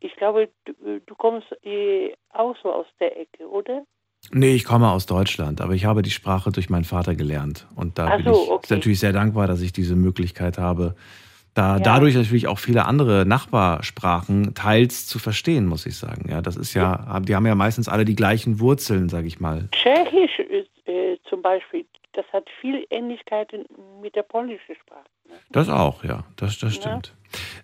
Ich, 0.00 0.14
glaube, 0.16 0.50
du, 0.66 1.00
du 1.06 1.14
kommst 1.14 1.46
äh, 1.64 2.12
auch 2.34 2.54
so 2.62 2.70
aus 2.70 2.86
der 3.00 3.18
Ecke, 3.18 3.48
oder? 3.48 3.86
Nee, 4.30 4.54
ich 4.54 4.66
komme 4.66 4.90
aus 4.90 5.06
Deutschland, 5.06 5.62
aber 5.62 5.72
ich 5.72 5.86
habe 5.86 6.02
die 6.02 6.10
Sprache 6.10 6.52
durch 6.52 6.68
meinen 6.68 6.84
Vater 6.84 7.14
gelernt. 7.14 7.66
Und 7.76 7.96
da 7.98 8.08
Ach 8.08 8.16
bin 8.18 8.26
so, 8.26 8.42
ich 8.42 8.50
okay. 8.50 8.74
natürlich 8.74 9.00
sehr 9.00 9.14
dankbar, 9.14 9.46
dass 9.46 9.62
ich 9.62 9.72
diese 9.72 9.96
Möglichkeit 9.96 10.58
habe, 10.58 10.96
da 11.58 11.76
Ja. 11.76 11.82
dadurch 11.82 12.14
natürlich 12.14 12.46
auch 12.46 12.60
viele 12.60 12.86
andere 12.86 13.26
Nachbarsprachen 13.26 14.54
teils 14.54 15.06
zu 15.08 15.18
verstehen, 15.18 15.66
muss 15.66 15.86
ich 15.86 15.96
sagen. 15.96 16.30
Ja, 16.30 16.40
das 16.40 16.56
ist 16.56 16.72
ja, 16.74 17.18
die 17.20 17.34
haben 17.34 17.46
ja 17.46 17.56
meistens 17.56 17.88
alle 17.88 18.04
die 18.04 18.14
gleichen 18.14 18.60
Wurzeln, 18.60 19.08
sage 19.08 19.26
ich 19.26 19.40
mal. 19.40 19.68
Tschechisch 19.72 20.38
ist, 20.38 20.70
äh, 20.86 21.16
zum 21.28 21.42
Beispiel, 21.42 21.84
das 22.12 22.24
hat 22.32 22.44
viel 22.60 22.86
Ähnlichkeiten 22.90 23.64
mit 24.00 24.14
der 24.14 24.22
polnischen 24.22 24.76
Sprache. 24.76 25.04
Das 25.50 25.68
auch, 25.68 26.04
ja, 26.04 26.24
das, 26.36 26.58
das 26.58 26.76
stimmt. 26.76 27.12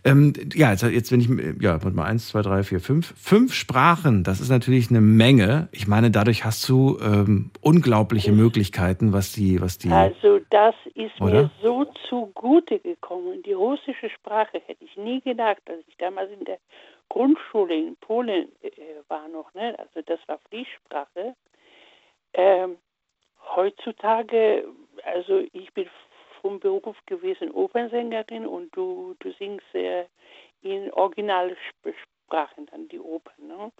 Ähm, 0.04 0.32
ja, 0.54 0.70
jetzt, 0.70 0.82
jetzt 0.82 1.12
wenn 1.12 1.20
ich, 1.20 1.28
ja, 1.62 1.82
warte 1.82 1.96
mal, 1.96 2.04
eins, 2.04 2.28
zwei, 2.28 2.42
drei, 2.42 2.62
vier, 2.62 2.80
fünf. 2.80 3.14
Fünf 3.16 3.54
Sprachen, 3.54 4.24
das 4.24 4.40
ist 4.40 4.50
natürlich 4.50 4.90
eine 4.90 5.00
Menge. 5.00 5.68
Ich 5.72 5.86
meine, 5.86 6.10
dadurch 6.10 6.44
hast 6.44 6.68
du 6.68 6.98
ähm, 7.00 7.50
unglaubliche 7.60 8.32
Möglichkeiten, 8.32 9.12
was 9.12 9.32
die, 9.32 9.60
was 9.60 9.78
die. 9.78 9.90
Also 9.90 10.40
das 10.50 10.74
ist 10.94 11.20
Oder? 11.20 11.44
mir 11.44 11.50
so 11.62 11.86
zugute 12.08 12.78
gekommen. 12.78 13.42
Die 13.44 13.52
russische 13.52 14.10
Sprache 14.10 14.60
hätte 14.66 14.84
ich 14.84 14.96
nie 14.96 15.20
gedacht, 15.20 15.62
als 15.66 15.80
ich 15.88 15.96
damals 15.96 16.30
in 16.30 16.44
der 16.44 16.58
Grundschule 17.08 17.74
in 17.74 17.96
Polen 17.96 18.48
äh, 18.62 18.70
war 19.08 19.28
noch. 19.28 19.52
Ne? 19.54 19.74
Also 19.78 20.02
das 20.06 20.20
war 20.26 20.38
Pflichtsprache. 20.48 21.34
Ähm, 22.34 22.76
heutzutage, 23.54 24.64
also 25.04 25.42
ich 25.52 25.72
bin 25.72 25.86
vom 26.44 26.60
Beruf 26.60 26.98
gewesen 27.06 27.50
Opernsängerin 27.52 28.46
und 28.46 28.76
du, 28.76 29.16
du 29.20 29.32
singst 29.32 29.74
äh, 29.74 30.04
in 30.60 30.92
Originalsprachen 30.92 32.66
dann 32.70 32.86
die 32.88 33.00
Opern. 33.00 33.46
Ne? 33.46 33.72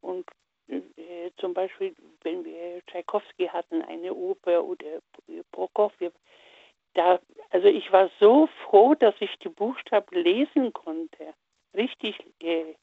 Und 0.00 0.26
äh, 0.66 1.30
zum 1.36 1.54
Beispiel, 1.54 1.94
wenn 2.22 2.44
wir 2.44 2.82
Tchaikovsky 2.88 3.46
hatten, 3.46 3.80
eine 3.82 4.12
Oper 4.12 4.64
oder 4.64 4.98
Prokofjew, 5.52 6.10
da, 6.94 7.20
also 7.50 7.68
ich 7.68 7.92
war 7.92 8.10
so 8.18 8.48
froh, 8.64 8.96
dass 8.96 9.14
ich 9.20 9.30
die 9.38 9.48
Buchstaben 9.48 10.20
lesen 10.20 10.72
konnte, 10.72 11.32
richtig 11.74 12.18
äh, 12.40 12.74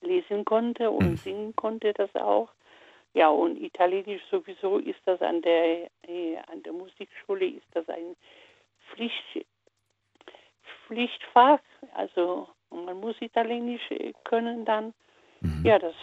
lesen 0.00 0.44
konnte 0.44 0.92
und 0.92 1.16
singen 1.16 1.56
konnte 1.56 1.92
das 1.92 2.14
auch. 2.14 2.50
Ja, 3.14 3.28
und 3.28 3.60
Italienisch 3.60 4.22
sowieso 4.30 4.78
ist 4.78 5.00
das 5.04 5.20
an 5.20 5.42
der, 5.42 5.90
äh, 6.08 6.36
an 6.50 6.62
der 6.62 6.72
Musikschule 6.72 7.46
ist 7.46 7.66
das 7.72 7.88
ein 7.88 8.16
Pflicht, 8.90 9.46
Pflichtfach. 10.86 11.60
Also 11.94 12.48
man 12.70 12.98
muss 12.98 13.16
Italienisch 13.20 13.90
äh, 13.90 14.12
können 14.24 14.64
dann. 14.64 14.94
Ja, 15.64 15.76
das, 15.76 15.94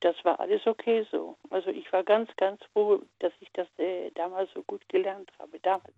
das 0.00 0.14
war 0.22 0.38
alles 0.38 0.66
okay 0.66 1.06
so. 1.10 1.36
Also 1.48 1.70
ich 1.70 1.90
war 1.94 2.04
ganz, 2.04 2.28
ganz 2.36 2.60
froh, 2.72 3.00
dass 3.20 3.32
ich 3.40 3.48
das 3.54 3.66
äh, 3.78 4.10
damals 4.14 4.50
so 4.52 4.62
gut 4.64 4.86
gelernt 4.90 5.30
habe. 5.38 5.58
Damals. 5.60 5.94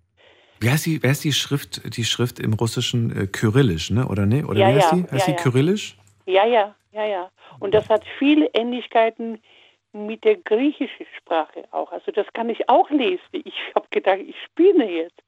Wie 0.61 0.71
heißt 0.71 0.87
die, 0.87 1.03
wer 1.03 1.11
ist 1.11 1.25
die 1.25 1.33
Schrift, 1.33 1.97
die 1.97 2.05
Schrift 2.05 2.39
im 2.39 2.53
Russischen 2.53 3.11
äh, 3.17 3.27
Kyrillisch, 3.27 3.91
ne? 3.91 4.07
Oder 4.07 4.27
ne? 4.27 4.47
Oder 4.47 4.61
Ja, 4.61 4.69
wie 4.69 4.75
heißt 4.75 4.93
ja, 4.93 4.97
die? 4.99 5.11
Heißt 5.11 5.29
ja, 5.29 5.35
die. 5.35 5.43
Kyrillisch? 5.43 5.97
Ja, 6.27 6.47
ja, 6.47 6.75
ja, 6.93 7.05
ja. 7.05 7.31
Und 7.59 7.75
das 7.75 7.89
hat 7.89 8.05
viele 8.19 8.47
Ähnlichkeiten 8.55 9.41
mit 9.93 10.25
der 10.25 10.37
griechischen 10.37 11.07
Sprache 11.17 11.65
auch. 11.71 11.91
Also 11.93 12.13
das 12.13 12.27
kann 12.35 12.51
ich 12.51 12.69
auch 12.69 12.89
lesen. 12.91 13.23
Ich 13.33 13.55
habe 13.75 13.87
gedacht, 13.91 14.21
ich 14.21 14.37
spiele 14.45 14.85
jetzt. 14.89 15.23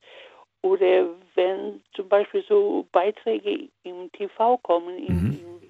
Oder 0.63 1.07
wenn 1.35 1.83
zum 1.95 2.09
Beispiel 2.09 2.45
so 2.47 2.87
Beiträge 2.93 3.69
im 3.83 4.13
TV 4.13 4.59
kommen, 4.59 4.99
im, 4.99 5.05
Mhm. 5.05 5.61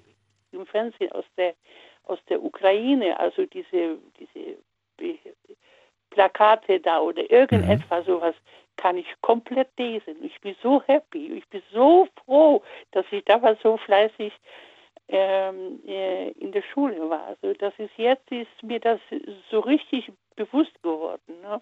im, 0.53 0.59
im 0.59 0.65
Fernsehen 0.67 1.11
aus 1.13 1.25
der, 1.37 1.55
aus 2.03 2.19
der 2.27 2.43
Ukraine, 2.43 3.17
also 3.17 3.45
diese, 3.45 3.97
diese 4.19 4.57
Plakate 6.09 6.79
da 6.81 6.99
oder 6.99 7.29
irgendetwas 7.31 8.05
sowas 8.05 8.35
kann 8.77 8.97
ich 8.97 9.07
komplett 9.21 9.69
lesen. 9.77 10.15
Ich 10.23 10.39
bin 10.41 10.55
so 10.61 10.81
happy, 10.87 11.33
ich 11.37 11.47
bin 11.49 11.61
so 11.71 12.07
froh, 12.25 12.61
dass 12.91 13.05
ich 13.11 13.23
damals 13.25 13.61
so 13.61 13.77
fleißig 13.77 14.33
in 15.11 16.51
der 16.51 16.61
Schule 16.73 17.09
war. 17.09 17.27
Also 17.27 17.53
das 17.53 17.73
ist 17.77 17.91
jetzt 17.97 18.31
ist 18.31 18.63
mir 18.63 18.79
das 18.79 18.99
so 19.49 19.59
richtig 19.59 20.11
bewusst 20.35 20.81
geworden. 20.81 21.41
Ne? 21.41 21.61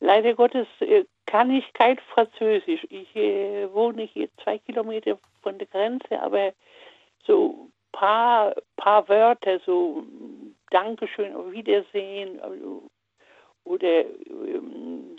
Leider 0.00 0.34
Gottes 0.34 0.66
äh, 0.80 1.04
kann 1.26 1.50
ich 1.50 1.72
kein 1.72 1.98
Französisch. 1.98 2.86
Ich 2.90 3.14
äh, 3.16 3.72
wohne 3.72 4.02
hier 4.02 4.28
zwei 4.42 4.58
Kilometer 4.58 5.18
von 5.42 5.58
der 5.58 5.66
Grenze, 5.68 6.20
aber 6.20 6.52
so 7.24 7.68
paar 7.92 8.54
paar 8.76 9.08
Wörter, 9.08 9.58
so 9.64 10.04
Dankeschön, 10.70 11.34
auf 11.34 11.50
Wiedersehen 11.50 12.40
also, 12.40 12.90
oder 13.64 14.04
ähm, 14.26 15.16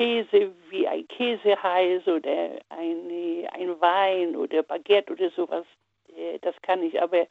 Käse 0.00 0.52
wie 0.70 0.88
ein 0.88 1.06
Käseheiß 1.08 2.06
oder 2.06 2.52
eine, 2.70 3.46
ein 3.52 3.80
Wein 3.80 4.34
oder 4.34 4.62
Baguette 4.62 5.12
oder 5.12 5.30
sowas, 5.36 5.66
äh, 6.16 6.38
das 6.40 6.54
kann 6.62 6.82
ich. 6.82 7.02
Aber 7.02 7.26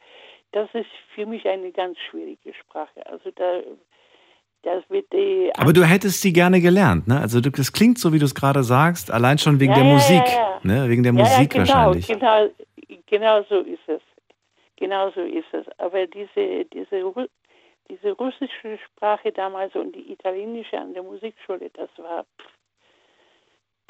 das 0.52 0.68
ist 0.72 0.86
für 1.12 1.26
mich 1.26 1.48
eine 1.48 1.72
ganz 1.72 1.98
schwierige 1.98 2.54
Sprache. 2.54 3.04
Also 3.06 3.32
da, 3.34 3.60
das 4.62 4.88
wird 4.88 5.12
die 5.12 5.50
Aber 5.58 5.72
du 5.72 5.82
hättest 5.82 6.22
sie 6.22 6.32
gerne 6.32 6.60
gelernt, 6.60 7.08
ne? 7.08 7.20
Also 7.20 7.40
das 7.40 7.72
klingt 7.72 7.98
so, 7.98 8.12
wie 8.12 8.20
du 8.20 8.24
es 8.24 8.36
gerade 8.36 8.62
sagst, 8.62 9.10
allein 9.10 9.38
schon 9.38 9.58
wegen 9.58 9.72
Ja, 9.72 9.78
der 9.78 9.86
ja, 9.86 9.92
Musik, 9.92 10.28
ja, 10.28 10.60
ne? 10.62 10.88
Wegen 10.88 11.02
der 11.02 11.12
Musik 11.12 11.52
ja, 11.52 11.64
genau, 11.64 11.74
wahrscheinlich. 11.74 12.06
Genau, 12.06 12.50
genau 13.06 13.42
so 13.48 13.60
ist 13.62 13.88
es. 13.88 14.02
Genau 14.76 15.10
so 15.10 15.22
ist 15.22 15.52
es. 15.52 15.66
Aber 15.78 16.06
diese, 16.06 16.66
diese, 16.66 17.28
diese 17.90 18.12
russische 18.12 18.78
Sprache 18.86 19.32
damals 19.32 19.74
und 19.74 19.96
die 19.96 20.12
italienische 20.12 20.78
an 20.78 20.94
der 20.94 21.02
Musikschule, 21.02 21.68
das 21.74 21.90
war, 21.96 22.24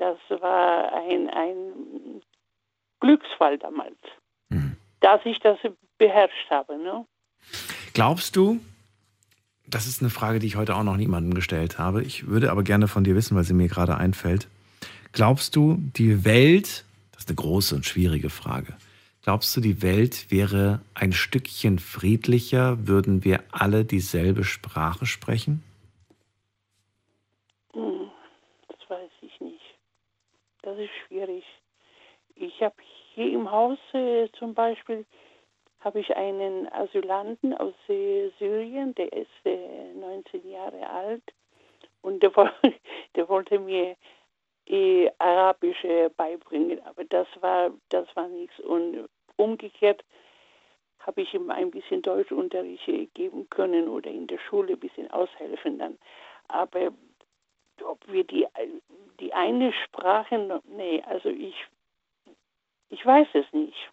das 0.00 0.18
war 0.40 0.92
ein, 0.94 1.28
ein 1.28 2.22
Glücksfall 3.00 3.58
damals, 3.58 3.96
Mhm. 4.48 4.76
dass 5.00 5.20
ich 5.24 5.38
das 5.40 5.58
beherrscht 5.98 6.50
habe. 6.50 6.76
Ne? 6.78 7.06
Glaubst 7.94 8.34
du, 8.34 8.60
das 9.66 9.86
ist 9.86 10.00
eine 10.00 10.10
Frage, 10.10 10.38
die 10.40 10.46
ich 10.46 10.56
heute 10.56 10.74
auch 10.74 10.82
noch 10.82 10.96
niemandem 10.96 11.34
gestellt 11.34 11.78
habe. 11.78 12.02
Ich 12.02 12.26
würde 12.26 12.50
aber 12.50 12.64
gerne 12.64 12.88
von 12.88 13.04
dir 13.04 13.14
wissen, 13.14 13.36
weil 13.36 13.44
sie 13.44 13.54
mir 13.54 13.68
gerade 13.68 13.96
einfällt. 13.96 14.48
Glaubst 15.12 15.54
du, 15.54 15.76
die 15.96 16.24
Welt, 16.24 16.84
das 17.12 17.22
ist 17.24 17.28
eine 17.28 17.36
große 17.36 17.74
und 17.76 17.84
schwierige 17.86 18.30
Frage, 18.30 18.76
glaubst 19.22 19.56
du, 19.56 19.60
die 19.60 19.82
Welt 19.82 20.30
wäre 20.30 20.80
ein 20.94 21.12
Stückchen 21.12 21.78
friedlicher, 21.78 22.86
würden 22.88 23.22
wir 23.24 23.44
alle 23.52 23.84
dieselbe 23.84 24.42
Sprache 24.44 25.06
sprechen? 25.06 25.62
Hm, 27.74 28.10
Das 28.68 28.90
weiß 28.90 29.10
ich 29.22 29.40
nicht. 29.40 29.60
Das 30.70 30.78
ist 30.78 30.94
schwierig. 31.08 31.44
Ich 32.36 32.62
habe 32.62 32.76
hier 33.14 33.32
im 33.32 33.50
Haus 33.50 33.76
äh, 33.92 34.28
zum 34.38 34.54
Beispiel 34.54 35.04
habe 35.80 35.98
ich 35.98 36.14
einen 36.14 36.72
Asylanten 36.72 37.54
aus 37.54 37.74
Syrien, 37.88 38.94
der 38.94 39.12
ist 39.12 39.26
äh, 39.44 39.92
19 39.94 40.48
Jahre 40.48 40.88
alt 40.88 41.24
und 42.02 42.22
der, 42.22 42.30
der 43.16 43.28
wollte 43.28 43.58
mir 43.58 43.96
äh, 44.66 45.10
Arabisch 45.18 45.84
beibringen, 46.16 46.80
aber 46.86 47.02
das 47.02 47.26
war 47.40 47.72
das 47.88 48.06
war 48.14 48.28
nichts 48.28 48.60
und 48.60 49.08
umgekehrt 49.34 50.04
habe 51.00 51.22
ich 51.22 51.34
ihm 51.34 51.50
ein 51.50 51.72
bisschen 51.72 52.00
Deutschunterricht 52.00 53.12
geben 53.14 53.50
können 53.50 53.88
oder 53.88 54.08
in 54.08 54.28
der 54.28 54.38
Schule 54.38 54.74
ein 54.74 54.78
bisschen 54.78 55.10
aushelfen 55.10 55.80
dann. 55.80 55.98
Aber 56.46 56.92
ob 57.82 58.06
wir 58.06 58.22
die, 58.22 58.46
die 59.20 59.32
eine 59.32 59.72
Sprache, 59.84 60.60
nee, 60.68 61.02
also 61.06 61.28
ich, 61.28 61.54
ich 62.88 63.04
weiß 63.04 63.28
es 63.34 63.52
nicht. 63.52 63.90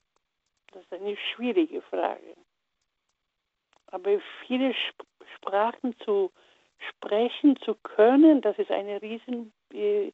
Das 0.74 0.84
ist 0.84 0.94
eine 0.94 1.18
schwierige 1.36 1.82
Frage. 1.84 2.36
Aber 3.88 4.20
viele 4.46 4.72
Sp 4.72 5.06
Sprachen 5.36 5.96
zu 6.04 6.32
sprechen 6.90 7.58
zu 7.64 7.76
können, 7.76 8.42
das 8.42 8.58
ist 8.58 8.72
eine 8.72 9.02
riesen 9.02 9.54
äh, 9.74 10.12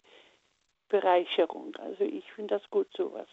Bereicherung. 0.90 1.76
Also 1.78 2.04
ich 2.04 2.26
finde 2.34 2.56
das 2.56 2.70
gut 2.70 2.88
sowas. 2.96 3.28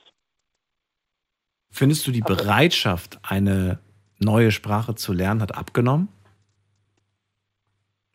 Findest 1.71 2.07
du 2.07 2.11
die 2.11 2.21
Bereitschaft, 2.21 3.19
eine 3.23 3.81
neue 4.19 4.51
Sprache 4.51 4.95
zu 4.95 5.13
lernen, 5.13 5.43
hat 5.43 5.57
abgenommen? 5.57 6.09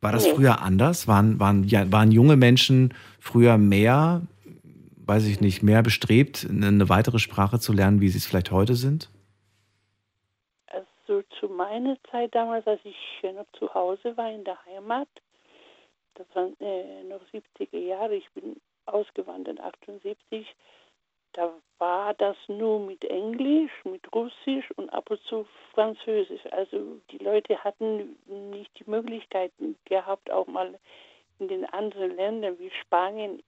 War 0.05 0.11
das 0.11 0.25
Nee. 0.25 0.35
früher 0.35 0.61
anders? 0.61 1.07
Waren, 1.07 1.39
waren, 1.39 1.63
ja, 1.63 1.91
waren 1.91 2.11
junge 2.11 2.35
Menschen 2.35 2.93
früher 3.19 3.57
mehr, 3.57 4.21
weiß 5.03 5.25
ich 5.25 5.41
nicht, 5.41 5.63
mehr 5.63 5.81
bestrebt, 5.81 6.45
eine 6.47 6.89
weitere 6.89 7.17
Sprache 7.17 7.57
zu 7.57 7.73
lernen, 7.73 8.01
wie 8.01 8.09
sie 8.09 8.19
es 8.19 8.27
vielleicht 8.27 8.51
heute 8.51 8.75
sind? 8.75 9.09
Also 10.67 11.23
zu 11.39 11.47
meiner 11.47 11.97
Zeit 12.11 12.35
damals, 12.35 12.67
als 12.67 12.81
ich 12.83 12.95
noch 13.33 13.47
zu 13.57 13.73
Hause 13.73 14.15
war 14.15 14.31
in 14.31 14.43
der 14.43 14.63
Heimat, 14.67 15.07
das 16.13 16.27
waren 16.35 16.55
äh, 16.59 17.03
noch 17.05 17.21
70er 17.33 17.79
Jahre, 17.79 18.13
ich 18.13 18.29
bin 18.35 18.57
ausgewandert 18.85 19.59
78, 19.59 20.45
da 21.35 21.53
war 21.79 22.13
das 22.13 22.37
nur 22.47 22.79
mit 22.79 23.03
Englisch, 23.05 23.71
mit 23.83 24.01
Russisch 24.13 24.71
und 24.77 24.89
ab 24.91 25.11
und 25.11 25.21
zu 25.23 25.45
Französisch. 25.73 26.41
Also 26.51 27.01
die 27.11 27.17
Leute 27.17 27.61
hatten 27.63 28.17
nicht 28.51 28.71
die 28.79 28.89
Möglichkeiten 28.89 29.75
gehabt, 29.85 30.31
auch 30.31 30.47
mal 30.47 30.79
in 31.39 31.49
den 31.49 31.65
anderen 31.65 32.15
Ländern 32.15 32.57
wie 32.57 32.71
Spanien, 32.81 33.43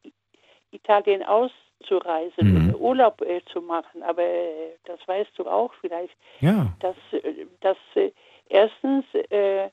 Italien 0.72 1.24
auszureisen 1.24 2.68
Mhm. 2.68 2.76
Urlaub 2.76 3.22
äh, 3.22 3.42
zu 3.54 3.62
machen. 3.62 4.04
Aber 4.04 4.24
äh, 4.24 4.76
das 4.84 5.00
weißt 5.08 5.32
du 5.38 5.48
auch 5.48 5.74
vielleicht 5.80 6.16
Ja. 6.42 6.76
dass, 6.82 6.98
äh, 7.14 7.46
dass 7.62 7.78
äh, 7.96 8.12
erstens 8.50 9.06
äh, 9.30 9.70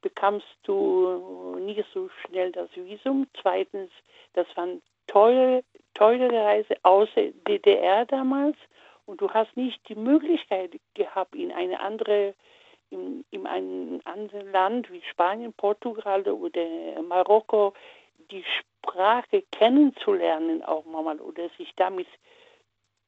bekamst 0.00 0.46
du 0.62 1.56
nicht 1.58 1.84
so 1.92 2.08
schnell 2.20 2.52
das 2.52 2.68
Visum, 2.76 3.26
zweitens, 3.42 3.90
das 4.34 4.46
waren 4.54 4.80
teure, 5.08 5.64
teure 5.94 6.32
Reise 6.32 6.76
außer 6.82 7.30
DDR 7.46 8.06
damals 8.06 8.56
und 9.06 9.20
du 9.20 9.30
hast 9.30 9.56
nicht 9.56 9.80
die 9.88 9.94
Möglichkeit 9.94 10.78
gehabt, 10.94 11.34
in 11.34 11.52
eine 11.52 11.80
andere 11.80 12.34
in, 12.90 13.24
in 13.30 13.46
einem 13.46 14.00
anderen 14.04 14.50
Land 14.50 14.90
wie 14.90 15.02
Spanien, 15.10 15.52
Portugal 15.52 16.22
oder 16.22 16.62
Marokko 17.02 17.74
die 18.30 18.44
Sprache 18.44 19.42
kennenzulernen 19.52 20.62
auch 20.62 20.84
mal 20.84 21.20
oder 21.20 21.48
sich 21.58 21.72
damit 21.76 22.08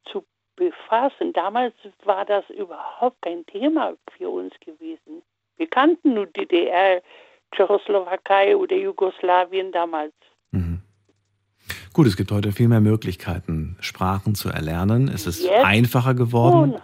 zu 0.05 0.25
befassen. 0.57 1.33
Damals 1.33 1.75
war 2.05 2.25
das 2.25 2.49
überhaupt 2.51 3.23
kein 3.23 3.45
Thema 3.47 3.97
für 4.17 4.29
uns 4.29 4.53
gewesen. 4.61 5.23
Wir 5.57 5.69
kannten 5.69 6.15
nur 6.15 6.27
DDR, 6.27 7.03
Tschechoslowakei 7.53 8.57
oder 8.57 8.77
Jugoslawien 8.77 9.73
damals. 9.73 10.15
Gut, 11.93 12.07
es 12.07 12.17
gibt 12.17 12.31
heute 12.31 12.53
viel 12.53 12.69
mehr 12.69 12.81
Möglichkeiten, 12.81 13.77
Sprachen 13.81 14.35
zu 14.35 14.49
erlernen. 14.49 15.09
Es 15.09 15.27
ist 15.27 15.43
Jetzt 15.43 15.65
einfacher 15.65 16.15
geworden. 16.15 16.75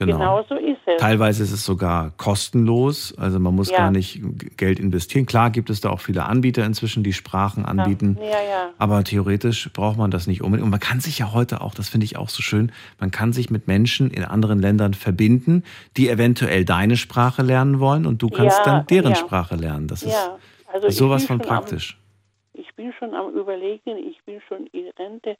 Genau. 0.00 0.16
genau 0.16 0.44
so 0.48 0.54
ist 0.54 0.78
es. 0.86 0.98
Teilweise 0.98 1.42
ist 1.42 1.52
es 1.52 1.62
sogar 1.62 2.12
kostenlos, 2.16 3.14
also 3.18 3.38
man 3.38 3.54
muss 3.54 3.70
Ja. 3.70 3.76
gar 3.76 3.90
nicht 3.90 4.22
Geld 4.56 4.80
investieren. 4.80 5.26
Klar 5.26 5.50
gibt 5.50 5.68
es 5.68 5.82
da 5.82 5.90
auch 5.90 6.00
viele 6.00 6.24
Anbieter 6.24 6.64
inzwischen, 6.64 7.02
die 7.04 7.12
Sprachen 7.12 7.66
anbieten. 7.66 8.16
Ja, 8.18 8.24
ja. 8.24 8.70
Aber 8.78 9.04
theoretisch 9.04 9.70
braucht 9.74 9.98
man 9.98 10.10
das 10.10 10.26
nicht 10.26 10.42
unbedingt. 10.42 10.64
Und 10.64 10.70
man 10.70 10.80
kann 10.80 11.00
sich 11.00 11.18
ja 11.18 11.34
heute 11.34 11.60
auch, 11.60 11.74
das 11.74 11.90
finde 11.90 12.06
ich 12.06 12.16
auch 12.16 12.30
so 12.30 12.40
schön, 12.42 12.72
man 12.98 13.10
kann 13.10 13.34
sich 13.34 13.50
mit 13.50 13.68
Menschen 13.68 14.10
in 14.10 14.24
anderen 14.24 14.58
Ländern 14.58 14.94
verbinden, 14.94 15.64
die 15.98 16.08
eventuell 16.08 16.64
deine 16.64 16.96
Sprache 16.96 17.42
lernen 17.42 17.78
wollen 17.78 18.06
und 18.06 18.22
du 18.22 18.30
kannst 18.30 18.58
dann 18.64 18.86
deren. 18.86 19.14
Sprache 19.14 19.54
lernen. 19.54 19.86
Das 19.86 20.02
ist. 20.02 20.16
Also 20.72 20.88
sowas 20.88 21.24
von 21.24 21.40
praktisch. 21.40 21.99
Ich 22.60 22.74
bin 22.74 22.92
schon 22.92 23.14
am 23.14 23.34
Überlegen, 23.34 23.96
ich 23.96 24.22
bin 24.24 24.40
schon 24.46 24.66
in 24.68 24.88
Rente. 24.98 25.36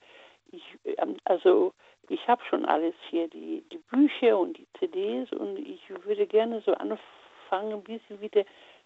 Ich, 0.51 0.63
ähm, 0.99 1.17
also 1.25 1.73
ich 2.09 2.27
habe 2.27 2.43
schon 2.49 2.65
alles 2.65 2.95
hier, 3.09 3.29
die, 3.29 3.63
die 3.71 3.81
Bücher 3.91 4.39
und 4.39 4.57
die 4.57 4.67
CDs 4.79 5.31
und 5.33 5.59
ich 5.59 5.81
würde 6.05 6.27
gerne 6.27 6.63
so 6.65 6.73
anfangen, 6.73 7.73
ein 7.73 7.83
bisschen 7.83 8.21
wieder 8.21 8.45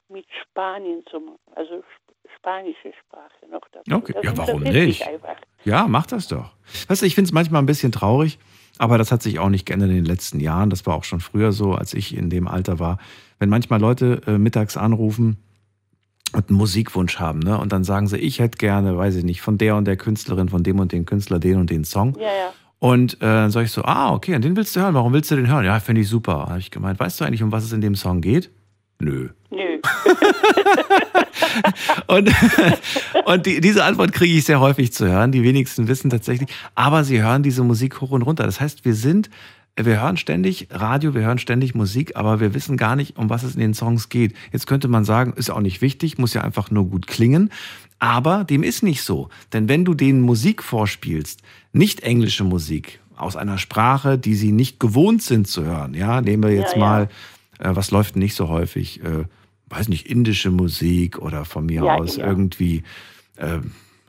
mit 0.09 0.27
Spanien 0.43 1.05
zu 1.07 1.21
machen. 1.21 1.39
Also 1.55 1.79
sp 1.81 2.05
spanische 2.39 2.93
Sprache 3.01 3.51
noch 3.51 3.63
dazu. 3.73 3.95
Okay, 3.95 4.13
Das 4.15 4.25
ja, 4.25 4.37
warum 4.37 4.63
nicht? 4.63 5.07
Einfach. 5.07 5.37
Ja, 5.65 5.87
mach 5.89 6.07
das 6.07 6.29
doch. 6.29 6.53
Weißt 6.89 7.03
du, 7.03 7.07
ich 7.07 7.15
finde 7.15 7.29
es 7.29 7.33
manchmal 7.33 7.63
ein 7.63 7.67
bisschen 7.67 7.93
traurig, 7.93 8.39
aber 8.79 8.99
das 8.99 9.13
hat 9.13 9.23
sich 9.23 9.39
auch 9.39 9.49
nicht 9.49 9.67
geändert 9.67 9.91
in 9.91 9.97
den 9.97 10.05
letzten 10.05 10.41
Jahren. 10.41 10.69
Das 10.69 10.87
war 10.87 10.97
auch 10.97 11.05
schon 11.05 11.21
früher 11.21 11.53
so, 11.53 11.73
als 11.73 11.95
ich 11.95 12.17
in 12.17 12.31
dem 12.31 12.49
Alter 12.49 12.79
war. 12.79 12.99
Wenn 13.39 13.49
manchmal 13.49 13.81
Leute 13.81 14.21
äh, 14.27 14.39
mittags 14.39 14.77
anrufen 14.77 15.39
und 16.35 16.49
einen 16.49 16.59
Musikwunsch 16.59 17.19
haben, 17.19 17.39
ne? 17.39 17.59
Und 17.59 17.73
dann 17.73 17.85
sagen 17.85 18.09
sie, 18.09 18.19
ich 18.19 18.39
hätte 18.39 18.59
gerne, 18.59 18.97
weiß 18.97 19.17
ich 19.17 19.25
nicht, 19.25 19.41
von 19.41 19.59
der 19.59 19.77
und 19.77 19.87
der 19.87 19.97
Künstlerin, 19.97 20.49
von 20.49 20.63
dem 20.63 20.81
und 20.81 20.93
dem 20.93 21.07
Künstler, 21.07 21.39
den 21.39 21.59
und 21.59 21.71
den 21.71 21.85
Song. 21.85 22.17
Ja, 22.19 22.27
ja. 22.27 22.53
Und 22.79 23.15
äh, 23.15 23.17
dann 23.21 23.51
sage 23.51 23.67
ich 23.67 23.73
so, 23.73 23.83
ah, 23.83 24.13
okay, 24.13 24.35
und 24.35 24.45
den 24.45 24.57
willst 24.57 24.77
du 24.77 24.81
hören. 24.81 24.95
Warum 24.95 25.13
willst 25.13 25.31
du 25.31 25.37
den 25.37 25.49
hören? 25.49 25.65
Ja, 25.65 25.81
finde 25.81 26.03
ich 26.03 26.09
super. 26.09 26.47
Habe 26.49 26.59
ich 26.59 26.71
gemeint, 26.71 27.01
weißt 27.01 27.21
du 27.21 27.25
eigentlich, 27.25 27.43
um 27.43 27.51
was 27.51 27.65
es 27.65 27.73
in 27.73 27.81
dem 27.81 27.95
Song 27.95 28.21
geht? 28.21 28.51
Nö. 29.01 29.31
Nö. 29.51 29.81
und 32.07 32.31
und 33.25 33.47
die, 33.47 33.61
diese 33.61 33.85
Antwort 33.85 34.13
kriege 34.13 34.37
ich 34.37 34.45
sehr 34.45 34.61
häufig 34.61 34.93
zu 34.93 35.09
hören. 35.09 35.33
Die 35.33 35.43
wenigsten 35.43 35.89
wissen 35.89 36.11
tatsächlich, 36.11 36.49
aber 36.75 37.05
sie 37.05 37.23
hören 37.23 37.43
diese 37.43 37.63
Musik 37.63 38.01
hoch 38.01 38.11
und 38.11 38.23
runter. 38.23 38.45
Das 38.45 38.61
heißt, 38.61 38.85
wir 38.85 38.95
sind, 38.95 39.31
wir 39.77 40.01
hören 40.01 40.17
ständig 40.17 40.69
Radio, 40.71 41.15
wir 41.15 41.23
hören 41.23 41.39
ständig 41.39 41.75
Musik, 41.75 42.17
aber 42.17 42.39
wir 42.41 42.55
wissen 42.55 42.77
gar 42.77 42.95
nicht, 42.97 43.17
um 43.17 43.29
was 43.29 43.43
es 43.43 43.55
in 43.55 43.61
den 43.61 43.75
Songs 43.75 44.09
geht. 44.09 44.35
Jetzt 44.53 44.67
könnte 44.67 44.87
man 44.89 45.05
sagen, 45.05 45.33
ist 45.37 45.51
auch 45.51 45.61
nicht 45.61 45.81
wichtig, 45.83 46.17
muss 46.19 46.35
ja 46.35 46.43
einfach 46.43 46.71
nur 46.71 46.87
gut 46.89 47.07
klingen. 47.07 47.51
Aber 47.99 48.45
dem 48.45 48.63
ist 48.63 48.83
nicht 48.83 49.03
so. 49.03 49.31
Denn 49.53 49.69
wenn 49.69 49.85
du 49.85 49.95
denen 49.95 50.21
Musik 50.21 50.63
vorspielst, 50.63 51.41
nicht 51.73 52.01
englische 52.01 52.45
Musik, 52.45 53.01
aus 53.17 53.37
einer 53.37 53.59
Sprache, 53.59 54.19
die 54.19 54.35
sie 54.35 54.53
nicht 54.53 54.81
gewohnt 54.81 55.23
sind 55.23 55.47
zu 55.47 55.65
hören, 55.65 55.95
ja, 55.95 56.21
nehmen 56.21 56.43
wir 56.43 56.51
jetzt 56.53 56.75
Ja, 56.75 56.81
ja. 56.81 56.87
mal, 56.87 57.09
äh, 57.59 57.71
was 57.77 57.91
läuft 57.91 58.17
nicht 58.17 58.35
so 58.35 58.49
häufig, 58.49 59.03
äh, 59.05 59.25
weiß 59.69 59.89
nicht, 59.89 60.07
indische 60.09 60.51
Musik 60.51 61.19
oder 61.19 61.45
von 61.45 61.67
mir 61.67 61.85
Ja, 61.85 61.95
aus 61.95 62.17
genau. 62.17 62.29
irgendwie, 62.29 62.83
äh, 63.37 63.59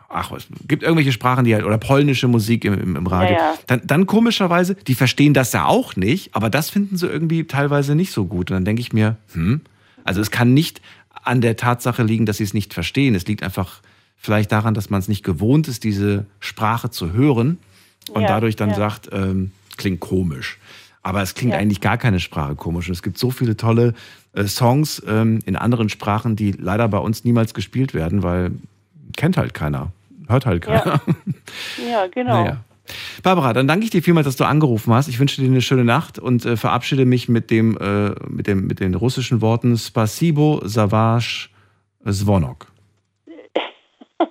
ach, 0.10 0.32
es 0.32 0.48
gibt 0.68 0.84
irgendwelche 0.84 1.11
Sprachen, 1.11 1.45
die 1.45 1.53
halt, 1.53 1.65
oder 1.65 1.77
polnische 1.77 2.27
Musik 2.27 2.65
im, 2.65 2.95
im, 2.95 3.07
Radio. 3.07 3.36
Ja, 3.36 3.52
ja. 3.52 3.53
Dann, 3.68 3.82
dann 3.86 4.06
komischerweise, 4.06 4.76
die 4.76 4.95
verstehen 4.95 5.34
das 5.34 5.52
ja 5.53 5.65
auch 5.65 5.95
nicht, 5.95 6.36
aber 6.36 6.49
das 6.49 6.69
finden 6.69 6.98
sie 6.98 7.07
irgendwie 7.07 7.45
teilweise 7.45 7.95
nicht 7.95 8.11
so 8.11 8.26
gut. 8.26 8.52
Und 8.52 8.56
dann 8.56 8.65
denke 8.65 8.82
ich 8.82 8.94
mir, 8.94 9.18
hm, 9.34 9.61
also 10.03 10.22
es 10.22 10.32
kann 10.32 10.53
nicht 10.53 10.82
an 11.23 11.41
der 11.41 11.57
Tatsache 11.57 12.03
liegen, 12.03 12.26
dass 12.26 12.38
sie 12.38 12.44
es 12.44 12.53
nicht 12.53 12.73
verstehen. 12.73 13.15
Es 13.15 13.26
liegt 13.26 13.44
einfach 13.44 13.82
vielleicht 14.15 14.52
daran, 14.52 14.73
dass 14.73 14.90
man 14.90 14.99
es 14.99 15.07
nicht 15.07 15.23
gewohnt 15.23 15.68
ist, 15.68 15.84
diese 15.84 16.26
Sprache 16.40 16.90
zu 16.90 17.14
hören 17.14 17.57
und 18.11 18.22
Ja, 18.22 18.27
dadurch 18.27 18.56
dann 18.56 18.73
sagt, 18.73 19.10
ähm, 19.11 19.52
klingt 19.77 19.99
komisch. 19.99 20.60
Aber 21.02 21.22
es 21.22 21.36
klingt 21.36 21.53
eigentlich 21.53 21.82
gar 21.82 21.98
keine 21.98 22.19
Sprache 22.19 22.56
komisch. 22.56 22.88
Und 22.88 22.94
es 22.94 23.03
gibt 23.03 23.18
so 23.18 23.30
viele 23.30 23.56
tolle 23.57 23.94
äh, 24.34 24.45
Songs 24.45 25.02
ähm, 25.07 25.40
in 25.45 25.56
anderen 25.56 25.90
Sprachen, 25.90 26.36
die 26.36 26.52
leider 26.52 26.88
bei 26.88 26.98
uns 26.98 27.23
niemals 27.23 27.53
gespielt 27.53 27.94
werden, 27.94 28.23
weil 28.23 28.52
kennt 29.16 29.38
halt 29.38 29.54
keiner, 29.54 29.92
hört 30.28 30.46
halt 30.46 30.64
keiner. 30.64 31.02
Ja, 31.90 32.08
genau. 32.08 32.44
Naja. 32.44 32.58
Barbara, 33.24 33.54
dann 33.54 33.68
danke 33.68 33.86
ich 33.86 33.92
dir 33.92 34.04
vielmals, 34.04 34.26
dass 34.26 34.36
du 34.36 34.44
angerufen 34.44 34.94
hast. 34.94 35.08
Ich 35.08 35.20
wünsche 35.20 35.42
dir 35.42 35.48
eine 35.48 35.62
schöne 35.62 35.84
Nacht 35.84 36.20
und 36.20 36.46
äh, 36.46 36.56
verabschiede 36.56 37.06
mich 37.06 37.28
mit 37.30 37.50
dem, 37.50 37.78
äh, 37.78 38.10
mit 38.28 38.48
dem 38.48 38.68
mit 38.68 38.80
den 38.80 38.94
russischen 38.94 39.42
Worten 39.42 39.78
Spasibo 39.78 40.62
Savage 40.64 41.50
Zvonok. 42.08 42.68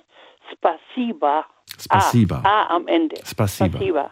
Spasiba. 0.51 1.45
Spasiba. 1.77 2.41
A, 2.43 2.47
A 2.47 2.75
am 2.75 2.87
Ende. 2.87 3.17
Spasiba. 3.25 3.77
Spasiba. 3.77 4.11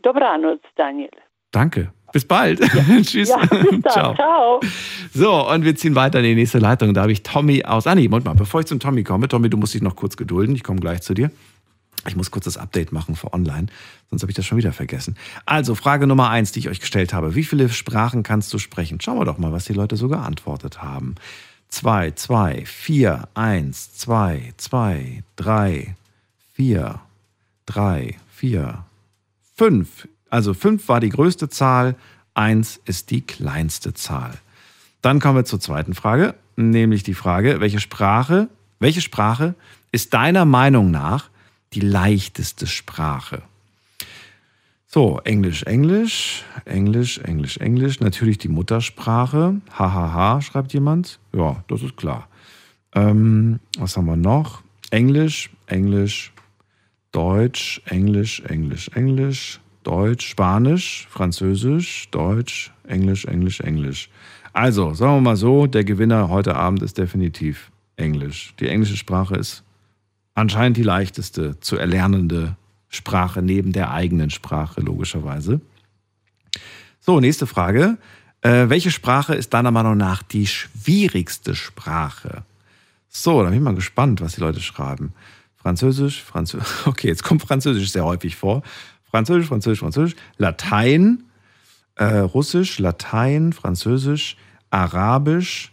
Dobranoc, 0.00 0.60
Daniel. 0.76 1.10
Danke. 1.50 1.92
Bis 2.16 2.24
bald. 2.24 2.60
Tschüss. 3.02 3.28
Ja, 3.28 3.36
bis 3.44 3.82
dann. 3.82 3.82
Ciao. 3.82 4.14
Ciao. 4.14 4.60
So, 5.12 5.50
und 5.50 5.64
wir 5.64 5.76
ziehen 5.76 5.94
weiter 5.94 6.20
in 6.20 6.24
die 6.24 6.34
nächste 6.34 6.58
Leitung. 6.58 6.94
Da 6.94 7.02
habe 7.02 7.12
ich 7.12 7.22
Tommy 7.22 7.62
aus. 7.64 7.86
Ah, 7.86 7.94
nee, 7.94 8.08
Moment 8.08 8.24
mal, 8.24 8.32
bevor 8.32 8.60
ich 8.60 8.66
zum 8.66 8.80
Tommy 8.80 9.04
komme, 9.04 9.28
Tommy, 9.28 9.50
du 9.50 9.58
musst 9.58 9.74
dich 9.74 9.82
noch 9.82 9.96
kurz 9.96 10.16
gedulden. 10.16 10.56
Ich 10.56 10.64
komme 10.64 10.80
gleich 10.80 11.02
zu 11.02 11.12
dir. 11.12 11.30
Ich 12.08 12.16
muss 12.16 12.30
kurz 12.30 12.46
das 12.46 12.56
Update 12.56 12.90
machen 12.90 13.16
für 13.16 13.34
online, 13.34 13.66
sonst 14.08 14.22
habe 14.22 14.30
ich 14.30 14.34
das 14.34 14.46
schon 14.46 14.56
wieder 14.56 14.72
vergessen. 14.72 15.14
Also, 15.44 15.74
Frage 15.74 16.06
Nummer 16.06 16.30
eins, 16.30 16.52
die 16.52 16.60
ich 16.60 16.70
euch 16.70 16.80
gestellt 16.80 17.12
habe. 17.12 17.34
Wie 17.34 17.44
viele 17.44 17.68
Sprachen 17.68 18.22
kannst 18.22 18.50
du 18.54 18.58
sprechen? 18.58 18.98
Schauen 18.98 19.18
wir 19.18 19.26
doch 19.26 19.36
mal, 19.36 19.52
was 19.52 19.66
die 19.66 19.74
Leute 19.74 19.96
so 19.98 20.08
geantwortet 20.08 20.82
haben. 20.82 21.16
Zwei, 21.68 22.12
zwei, 22.12 22.64
vier, 22.64 23.28
eins, 23.34 23.92
zwei, 23.92 24.54
zwei, 24.56 25.22
drei, 25.36 25.96
vier, 26.54 26.98
drei, 27.66 28.16
vier, 28.34 28.84
fünf. 29.54 30.08
Also 30.36 30.52
fünf 30.52 30.86
war 30.90 31.00
die 31.00 31.08
größte 31.08 31.48
Zahl, 31.48 31.96
eins 32.34 32.78
ist 32.84 33.10
die 33.10 33.22
kleinste 33.22 33.94
Zahl. 33.94 34.34
Dann 35.00 35.18
kommen 35.18 35.38
wir 35.38 35.46
zur 35.46 35.60
zweiten 35.60 35.94
Frage, 35.94 36.34
nämlich 36.56 37.02
die 37.02 37.14
Frage, 37.14 37.60
welche 37.60 37.80
Sprache, 37.80 38.50
welche 38.78 39.00
Sprache 39.00 39.54
ist 39.92 40.12
deiner 40.12 40.44
Meinung 40.44 40.90
nach 40.90 41.30
die 41.72 41.80
leichteste 41.80 42.66
Sprache? 42.66 43.40
So, 44.86 45.22
Englisch, 45.24 45.62
Englisch, 45.62 46.44
Englisch, 46.66 47.16
Englisch, 47.16 47.56
Englisch, 47.56 48.00
natürlich 48.00 48.36
die 48.36 48.48
Muttersprache. 48.48 49.62
Hahaha, 49.72 50.42
schreibt 50.42 50.74
jemand. 50.74 51.18
Ja, 51.34 51.64
das 51.66 51.80
ist 51.80 51.96
klar. 51.96 52.28
Ähm, 52.94 53.58
was 53.78 53.96
haben 53.96 54.04
wir 54.04 54.16
noch? 54.16 54.60
Englisch, 54.90 55.48
Englisch, 55.64 56.34
Deutsch, 57.10 57.80
Englisch, 57.86 58.40
Englisch, 58.40 58.90
Englisch, 58.90 59.60
Deutsch, 59.86 60.28
Spanisch, 60.28 61.06
Französisch, 61.10 62.08
Deutsch, 62.10 62.72
Englisch, 62.88 63.24
Englisch, 63.24 63.60
Englisch. 63.60 64.10
Also, 64.52 64.94
sagen 64.94 65.14
wir 65.14 65.20
mal 65.20 65.36
so, 65.36 65.68
der 65.68 65.84
Gewinner 65.84 66.28
heute 66.28 66.56
Abend 66.56 66.82
ist 66.82 66.98
definitiv 66.98 67.70
Englisch. 67.96 68.54
Die 68.58 68.68
englische 68.68 68.96
Sprache 68.96 69.36
ist 69.36 69.62
anscheinend 70.34 70.76
die 70.76 70.82
leichteste 70.82 71.60
zu 71.60 71.76
erlernende 71.76 72.56
Sprache 72.88 73.42
neben 73.42 73.72
der 73.72 73.92
eigenen 73.92 74.30
Sprache, 74.30 74.80
logischerweise. 74.80 75.60
So, 76.98 77.20
nächste 77.20 77.46
Frage. 77.46 77.96
Äh, 78.40 78.68
welche 78.68 78.90
Sprache 78.90 79.34
ist 79.34 79.54
deiner 79.54 79.70
Meinung 79.70 79.96
nach 79.96 80.24
die 80.24 80.48
schwierigste 80.48 81.54
Sprache? 81.54 82.44
So, 83.08 83.42
da 83.42 83.50
bin 83.50 83.58
ich 83.58 83.64
mal 83.64 83.74
gespannt, 83.74 84.20
was 84.20 84.34
die 84.34 84.40
Leute 84.40 84.60
schreiben. 84.60 85.12
Französisch, 85.54 86.22
Französisch. 86.22 86.66
Okay, 86.86 87.08
jetzt 87.08 87.22
kommt 87.22 87.42
Französisch 87.42 87.92
sehr 87.92 88.04
häufig 88.04 88.36
vor. 88.36 88.62
Französisch, 89.16 89.48
Französisch, 89.48 89.78
Französisch. 89.78 90.16
Latein, 90.36 91.24
äh, 91.94 92.18
Russisch, 92.18 92.78
Latein, 92.78 93.54
Französisch, 93.54 94.36
Arabisch. 94.68 95.72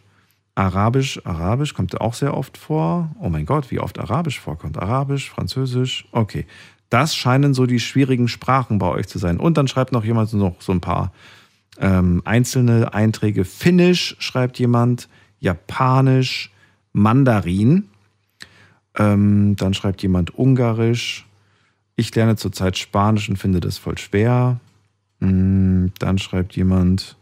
Arabisch, 0.55 1.19
Arabisch 1.25 1.73
kommt 1.73 1.99
auch 1.99 2.13
sehr 2.13 2.37
oft 2.37 2.57
vor. 2.57 3.13
Oh 3.19 3.27
mein 3.27 3.45
Gott, 3.45 3.69
wie 3.69 3.79
oft 3.79 3.99
Arabisch 3.99 4.39
vorkommt. 4.39 4.77
Arabisch, 4.77 5.29
Französisch. 5.29 6.07
Okay. 6.13 6.45
Das 6.89 7.17
scheinen 7.17 7.53
so 7.53 7.65
die 7.65 7.81
schwierigen 7.81 8.29
Sprachen 8.29 8.79
bei 8.79 8.87
euch 8.87 9.07
zu 9.07 9.19
sein. 9.19 9.41
Und 9.41 9.57
dann 9.57 9.67
schreibt 9.67 9.91
noch 9.91 10.05
jemand 10.05 10.31
noch 10.31 10.61
so 10.61 10.71
ein 10.71 10.79
paar 10.79 11.11
ähm, 11.79 12.21
einzelne 12.23 12.93
Einträge. 12.93 13.43
Finnisch 13.43 14.15
schreibt 14.19 14.57
jemand, 14.57 15.09
Japanisch, 15.39 16.49
Mandarin. 16.93 17.89
Ähm, 18.97 19.57
dann 19.57 19.73
schreibt 19.73 20.01
jemand 20.01 20.33
Ungarisch. 20.33 21.25
Ich 21.95 22.13
lerne 22.15 22.35
zurzeit 22.35 22.77
Spanisch 22.77 23.29
und 23.29 23.37
finde 23.37 23.59
das 23.59 23.77
voll 23.77 23.97
schwer. 23.97 24.59
Mm, 25.19 25.87
Dann 25.99 26.17
schreibt 26.17 26.55
jemand, 26.55 27.17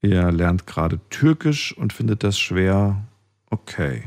er 0.00 0.32
lernt 0.32 0.66
gerade 0.66 1.00
Türkisch 1.10 1.76
und 1.76 1.92
findet 1.92 2.24
das 2.24 2.38
schwer. 2.38 3.02
Okay. 3.50 4.04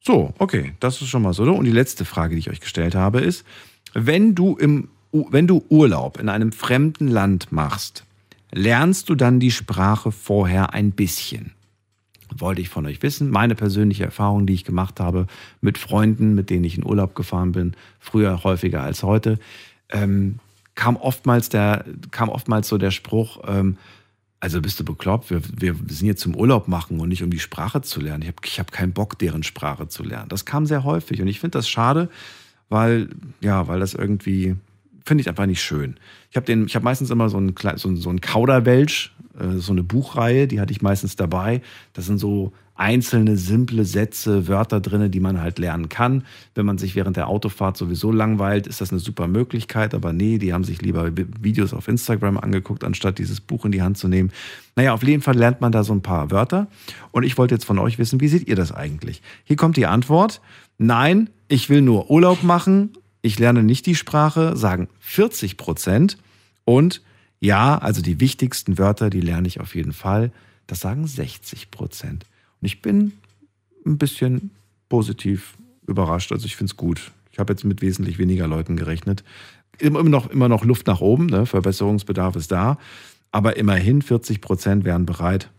So, 0.00 0.32
okay, 0.38 0.74
das 0.78 1.02
ist 1.02 1.08
schon 1.08 1.22
mal 1.22 1.32
so. 1.32 1.42
Und 1.42 1.64
die 1.64 1.72
letzte 1.72 2.04
Frage, 2.04 2.34
die 2.36 2.38
ich 2.38 2.50
euch 2.50 2.60
gestellt 2.60 2.94
habe, 2.94 3.20
ist, 3.20 3.44
wenn 3.92 4.36
du, 4.36 4.56
im, 4.56 4.88
wenn 5.10 5.48
du 5.48 5.64
Urlaub 5.68 6.20
in 6.20 6.28
einem 6.28 6.52
fremden 6.52 7.08
Land 7.08 7.50
machst, 7.50 8.04
lernst 8.52 9.08
du 9.08 9.16
dann 9.16 9.40
die 9.40 9.50
Sprache 9.50 10.12
vorher 10.12 10.74
ein 10.74 10.92
bisschen? 10.92 11.55
Wollte 12.40 12.60
ich 12.60 12.68
von 12.68 12.86
euch 12.86 13.02
wissen. 13.02 13.30
Meine 13.30 13.54
persönliche 13.54 14.04
Erfahrung, 14.04 14.46
die 14.46 14.54
ich 14.54 14.64
gemacht 14.64 15.00
habe 15.00 15.26
mit 15.60 15.78
Freunden, 15.78 16.34
mit 16.34 16.50
denen 16.50 16.64
ich 16.64 16.76
in 16.76 16.84
Urlaub 16.84 17.14
gefahren 17.14 17.52
bin, 17.52 17.74
früher 18.00 18.44
häufiger 18.44 18.82
als 18.82 19.02
heute, 19.02 19.38
ähm, 19.90 20.38
kam 20.74 20.96
oftmals 20.96 21.48
der, 21.48 21.84
kam 22.10 22.28
oftmals 22.28 22.68
so 22.68 22.78
der 22.78 22.90
Spruch, 22.90 23.40
ähm, 23.46 23.76
also 24.38 24.60
bist 24.60 24.78
du 24.78 24.84
bekloppt, 24.84 25.30
wir, 25.30 25.42
wir 25.60 25.74
sind 25.88 26.06
jetzt 26.06 26.20
zum 26.20 26.36
Urlaub 26.36 26.68
machen 26.68 27.00
und 27.00 27.08
nicht 27.08 27.22
um 27.22 27.30
die 27.30 27.38
Sprache 27.38 27.80
zu 27.80 28.00
lernen. 28.00 28.22
Ich 28.22 28.28
habe 28.28 28.38
ich 28.44 28.60
hab 28.60 28.70
keinen 28.70 28.92
Bock, 28.92 29.18
deren 29.18 29.42
Sprache 29.42 29.88
zu 29.88 30.04
lernen. 30.04 30.28
Das 30.28 30.44
kam 30.44 30.66
sehr 30.66 30.84
häufig 30.84 31.20
und 31.22 31.28
ich 31.28 31.40
finde 31.40 31.58
das 31.58 31.68
schade, 31.68 32.10
weil, 32.68 33.08
ja, 33.40 33.66
weil 33.66 33.80
das 33.80 33.94
irgendwie, 33.94 34.56
finde 35.06 35.22
ich 35.22 35.28
einfach 35.28 35.46
nicht 35.46 35.62
schön. 35.62 35.96
Ich 36.30 36.36
habe 36.36 36.44
den, 36.44 36.66
ich 36.66 36.74
habe 36.74 36.84
meistens 36.84 37.10
immer 37.10 37.28
so 37.28 37.38
einen, 37.38 37.54
so, 37.76 37.94
so 37.94 38.10
einen 38.10 38.20
Kauderwelsch, 38.20 39.14
äh, 39.38 39.56
so 39.58 39.72
eine 39.72 39.82
Buchreihe, 39.82 40.48
die 40.48 40.60
hatte 40.60 40.72
ich 40.72 40.82
meistens 40.82 41.16
dabei. 41.16 41.62
Das 41.94 42.06
sind 42.06 42.18
so 42.18 42.52
einzelne, 42.78 43.38
simple 43.38 43.86
Sätze, 43.86 44.48
Wörter 44.48 44.80
drin, 44.80 45.10
die 45.10 45.20
man 45.20 45.40
halt 45.40 45.58
lernen 45.58 45.88
kann. 45.88 46.24
Wenn 46.54 46.66
man 46.66 46.76
sich 46.76 46.94
während 46.94 47.16
der 47.16 47.28
Autofahrt 47.28 47.78
sowieso 47.78 48.12
langweilt, 48.12 48.66
ist 48.66 48.82
das 48.82 48.90
eine 48.90 48.98
super 48.98 49.28
Möglichkeit. 49.28 49.94
Aber 49.94 50.12
nee, 50.12 50.36
die 50.36 50.52
haben 50.52 50.64
sich 50.64 50.82
lieber 50.82 51.06
Vi- 51.06 51.26
Videos 51.40 51.72
auf 51.72 51.88
Instagram 51.88 52.36
angeguckt, 52.36 52.84
anstatt 52.84 53.18
dieses 53.18 53.40
Buch 53.40 53.64
in 53.64 53.72
die 53.72 53.80
Hand 53.80 53.96
zu 53.96 54.08
nehmen. 54.08 54.30
Naja, 54.74 54.92
auf 54.92 55.02
jeden 55.02 55.22
Fall 55.22 55.36
lernt 55.36 55.62
man 55.62 55.72
da 55.72 55.84
so 55.84 55.94
ein 55.94 56.02
paar 56.02 56.30
Wörter. 56.30 56.66
Und 57.12 57.22
ich 57.22 57.38
wollte 57.38 57.54
jetzt 57.54 57.64
von 57.64 57.78
euch 57.78 57.96
wissen, 57.96 58.20
wie 58.20 58.28
seht 58.28 58.46
ihr 58.46 58.56
das 58.56 58.72
eigentlich? 58.72 59.22
Hier 59.44 59.56
kommt 59.56 59.78
die 59.78 59.86
Antwort. 59.86 60.42
Nein, 60.76 61.30
ich 61.48 61.70
will 61.70 61.80
nur 61.80 62.10
Urlaub 62.10 62.42
machen. 62.42 62.90
Ich 63.26 63.40
lerne 63.40 63.64
nicht 63.64 63.86
die 63.86 63.96
Sprache, 63.96 64.56
sagen 64.56 64.86
40 65.00 65.56
Prozent. 65.56 66.16
Und 66.64 67.02
ja, 67.40 67.76
also 67.76 68.00
die 68.00 68.20
wichtigsten 68.20 68.78
Wörter, 68.78 69.10
die 69.10 69.20
lerne 69.20 69.48
ich 69.48 69.58
auf 69.58 69.74
jeden 69.74 69.92
Fall. 69.92 70.30
Das 70.68 70.78
sagen 70.78 71.08
60 71.08 71.72
Prozent. 71.72 72.24
Und 72.60 72.66
ich 72.66 72.82
bin 72.82 73.14
ein 73.84 73.98
bisschen 73.98 74.52
positiv 74.88 75.54
überrascht. 75.88 76.30
Also 76.30 76.46
ich 76.46 76.54
finde 76.54 76.70
es 76.70 76.76
gut. 76.76 77.10
Ich 77.32 77.40
habe 77.40 77.52
jetzt 77.52 77.64
mit 77.64 77.82
wesentlich 77.82 78.18
weniger 78.18 78.46
Leuten 78.46 78.76
gerechnet. 78.76 79.24
Immer 79.80 80.04
noch, 80.04 80.30
immer 80.30 80.48
noch 80.48 80.64
Luft 80.64 80.86
nach 80.86 81.00
oben, 81.00 81.26
ne? 81.26 81.46
Verbesserungsbedarf 81.46 82.36
ist 82.36 82.52
da. 82.52 82.78
Aber 83.32 83.56
immerhin 83.56 84.02
40 84.02 84.40
Prozent 84.40 84.84
wären 84.84 85.04
bereit, 85.04 85.50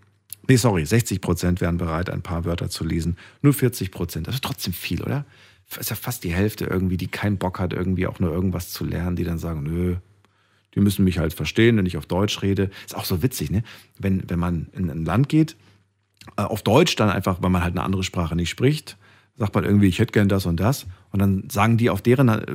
Nee, 0.50 0.56
sorry, 0.56 0.86
60 0.86 1.20
Prozent 1.20 1.60
wären 1.60 1.78
bereit, 1.78 2.10
ein 2.10 2.22
paar 2.22 2.46
Wörter 2.46 2.70
zu 2.70 2.86
lesen. 2.86 3.18
Nur 3.42 3.54
40 3.54 3.92
Prozent. 3.92 4.28
Das 4.28 4.36
ist 4.36 4.44
trotzdem 4.46 4.72
viel, 4.72 5.04
oder? 5.04 5.26
Ist 5.80 5.90
ja 5.90 5.96
fast 5.96 6.24
die 6.24 6.34
Hälfte 6.34 6.66
irgendwie, 6.66 6.98
die 6.98 7.08
keinen 7.08 7.38
Bock 7.38 7.60
hat, 7.60 7.74
irgendwie 7.74 8.08
auch 8.08 8.20
nur 8.20 8.32
irgendwas 8.32 8.72
zu 8.72 8.86
lernen, 8.86 9.16
die 9.16 9.24
dann 9.24 9.38
sagen, 9.38 9.64
nö, 9.64 9.98
die 10.76 10.80
müssen 10.80 11.04
mich 11.04 11.18
halt 11.18 11.34
verstehen, 11.34 11.78
wenn 11.78 11.86
ich 11.86 11.98
auf 11.98 12.06
Deutsch 12.06 12.42
rede. 12.42 12.70
Ist 12.86 12.96
auch 12.96 13.06
so 13.06 13.24
witzig, 13.24 13.52
ne? 13.52 13.64
Wenn, 13.98 14.30
wenn 14.30 14.40
man 14.40 14.68
in 14.74 14.90
ein 14.90 15.06
Land 15.06 15.28
geht, 15.28 15.56
äh, 16.38 16.44
auf 16.44 16.62
Deutsch 16.62 16.96
dann 16.96 17.10
einfach, 17.10 17.42
weil 17.42 17.50
man 17.50 17.64
halt 17.64 17.74
eine 17.76 17.84
andere 17.84 18.04
Sprache 18.04 18.36
nicht 18.36 18.50
spricht, 18.50 18.98
sagt 19.38 19.54
man 19.54 19.64
irgendwie, 19.64 19.88
ich 19.88 20.00
hätte 20.00 20.12
gern 20.12 20.30
das 20.30 20.46
und 20.46 20.60
das. 20.60 20.88
Und 21.12 21.20
dann 21.20 21.44
sagen 21.50 21.78
die 21.78 21.90
auf 21.90 22.02
deren 22.02 22.30
äh, 22.30 22.46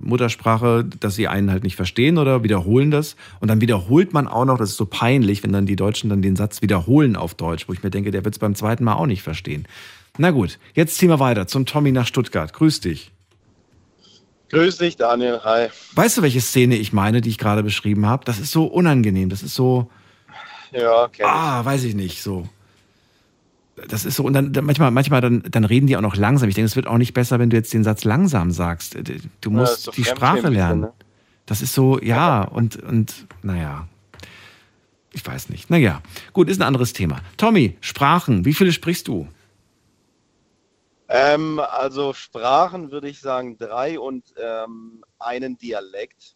Muttersprache, 0.00 0.84
dass 0.84 1.14
sie 1.14 1.28
einen 1.28 1.50
halt 1.50 1.62
nicht 1.62 1.76
verstehen 1.76 2.18
oder 2.18 2.42
wiederholen 2.42 2.90
das. 2.90 3.16
Und 3.40 3.48
dann 3.48 3.60
wiederholt 3.60 4.12
man 4.12 4.26
auch 4.26 4.44
noch, 4.44 4.58
das 4.58 4.70
ist 4.70 4.76
so 4.76 4.86
peinlich, 4.86 5.42
wenn 5.42 5.52
dann 5.52 5.66
die 5.66 5.76
Deutschen 5.76 6.10
dann 6.10 6.22
den 6.22 6.36
Satz 6.36 6.60
wiederholen 6.60 7.16
auf 7.16 7.34
Deutsch, 7.34 7.68
wo 7.68 7.72
ich 7.72 7.82
mir 7.82 7.90
denke, 7.90 8.10
der 8.10 8.24
wird 8.24 8.34
es 8.34 8.38
beim 8.40 8.54
zweiten 8.54 8.84
Mal 8.84 8.94
auch 8.94 9.06
nicht 9.06 9.22
verstehen. 9.22 9.66
Na 10.18 10.30
gut, 10.30 10.58
jetzt 10.74 10.96
ziehen 10.96 11.08
wir 11.08 11.18
weiter 11.18 11.46
zum 11.46 11.66
Tommy 11.66 11.90
nach 11.92 12.06
Stuttgart. 12.06 12.52
Grüß 12.52 12.80
dich. 12.80 13.10
Grüß 14.50 14.78
dich, 14.78 14.96
Daniel. 14.96 15.40
Hi. 15.42 15.68
Weißt 15.94 16.18
du, 16.18 16.22
welche 16.22 16.40
Szene 16.40 16.76
ich 16.76 16.92
meine, 16.92 17.20
die 17.20 17.30
ich 17.30 17.38
gerade 17.38 17.62
beschrieben 17.64 18.06
habe? 18.06 18.24
Das 18.24 18.38
ist 18.38 18.52
so 18.52 18.66
unangenehm. 18.66 19.28
Das 19.28 19.42
ist 19.42 19.54
so. 19.54 19.90
Ja, 20.70 21.08
ich. 21.12 21.24
Ah, 21.24 21.64
weiß 21.64 21.82
ich 21.84 21.94
nicht. 21.96 22.22
So. 22.22 22.48
Das 23.88 24.04
ist 24.04 24.14
so, 24.14 24.22
und 24.24 24.34
dann, 24.34 24.52
dann 24.52 24.64
manchmal, 24.64 24.92
manchmal 24.92 25.20
dann, 25.20 25.42
dann 25.50 25.64
reden 25.64 25.88
die 25.88 25.96
auch 25.96 26.00
noch 26.00 26.14
langsam. 26.14 26.48
Ich 26.48 26.54
denke, 26.54 26.66
es 26.66 26.76
wird 26.76 26.86
auch 26.86 26.98
nicht 26.98 27.12
besser, 27.14 27.40
wenn 27.40 27.50
du 27.50 27.56
jetzt 27.56 27.72
den 27.72 27.82
Satz 27.82 28.04
langsam 28.04 28.52
sagst. 28.52 28.94
Du 29.40 29.50
Ja, 29.50 29.56
musst 29.56 29.78
ist 29.78 29.82
so 29.84 29.90
die 29.90 30.04
Sprache 30.04 30.36
bisschen, 30.36 30.52
lernen. 30.52 30.80
ne? 30.82 30.92
Das 31.46 31.60
ist 31.60 31.74
so, 31.74 32.00
ja, 32.00 32.42
und, 32.42 32.76
und 32.76 33.26
naja. 33.42 33.88
Ich 35.12 35.26
weiß 35.26 35.48
nicht. 35.48 35.70
Naja, 35.70 36.02
gut, 36.32 36.48
ist 36.48 36.60
ein 36.60 36.66
anderes 36.66 36.92
Thema. 36.92 37.20
Tommy, 37.36 37.76
Sprachen, 37.80 38.44
wie 38.44 38.54
viele 38.54 38.72
sprichst 38.72 39.08
du? 39.08 39.26
Ähm, 41.08 41.60
also 41.60 42.12
Sprachen 42.14 42.90
würde 42.90 43.08
ich 43.08 43.20
sagen 43.20 43.58
drei 43.58 43.98
und 43.98 44.32
ähm, 44.42 45.04
einen 45.18 45.58
Dialekt. 45.58 46.34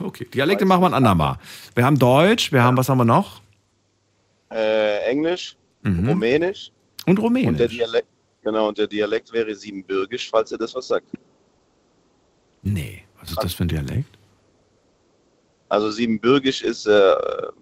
Okay, 0.00 0.24
Dialekte 0.26 0.64
machen 0.64 0.82
wir 0.82 0.86
ein 0.86 0.94
andermal. 0.94 1.36
Wir 1.74 1.84
haben 1.84 1.98
Deutsch, 1.98 2.52
wir 2.52 2.62
haben, 2.62 2.76
was 2.76 2.88
haben 2.88 2.98
wir 2.98 3.04
noch? 3.04 3.40
Äh, 4.50 4.98
Englisch, 5.10 5.56
Mhm. 5.82 6.08
Rumänisch. 6.08 6.70
Und 7.06 7.10
Und 7.10 7.16
der 7.16 7.24
Rumänisch. 7.24 7.72
Dialekt, 7.76 8.08
genau, 8.42 8.68
und 8.68 8.78
der 8.78 8.86
Dialekt 8.86 9.30
wäre 9.32 9.54
Siebenbürgisch, 9.54 10.30
falls 10.30 10.50
ihr 10.52 10.56
das 10.58 10.74
was 10.74 10.86
sagt. 10.88 11.06
Nee, 12.62 13.02
was 13.20 13.30
ist 13.32 13.42
das 13.42 13.52
für 13.52 13.64
ein 13.64 13.68
Dialekt? 13.68 14.16
Also 15.68 15.90
Siebenbürgisch 15.90 16.62
ist, 16.62 16.86
äh, 16.86 17.14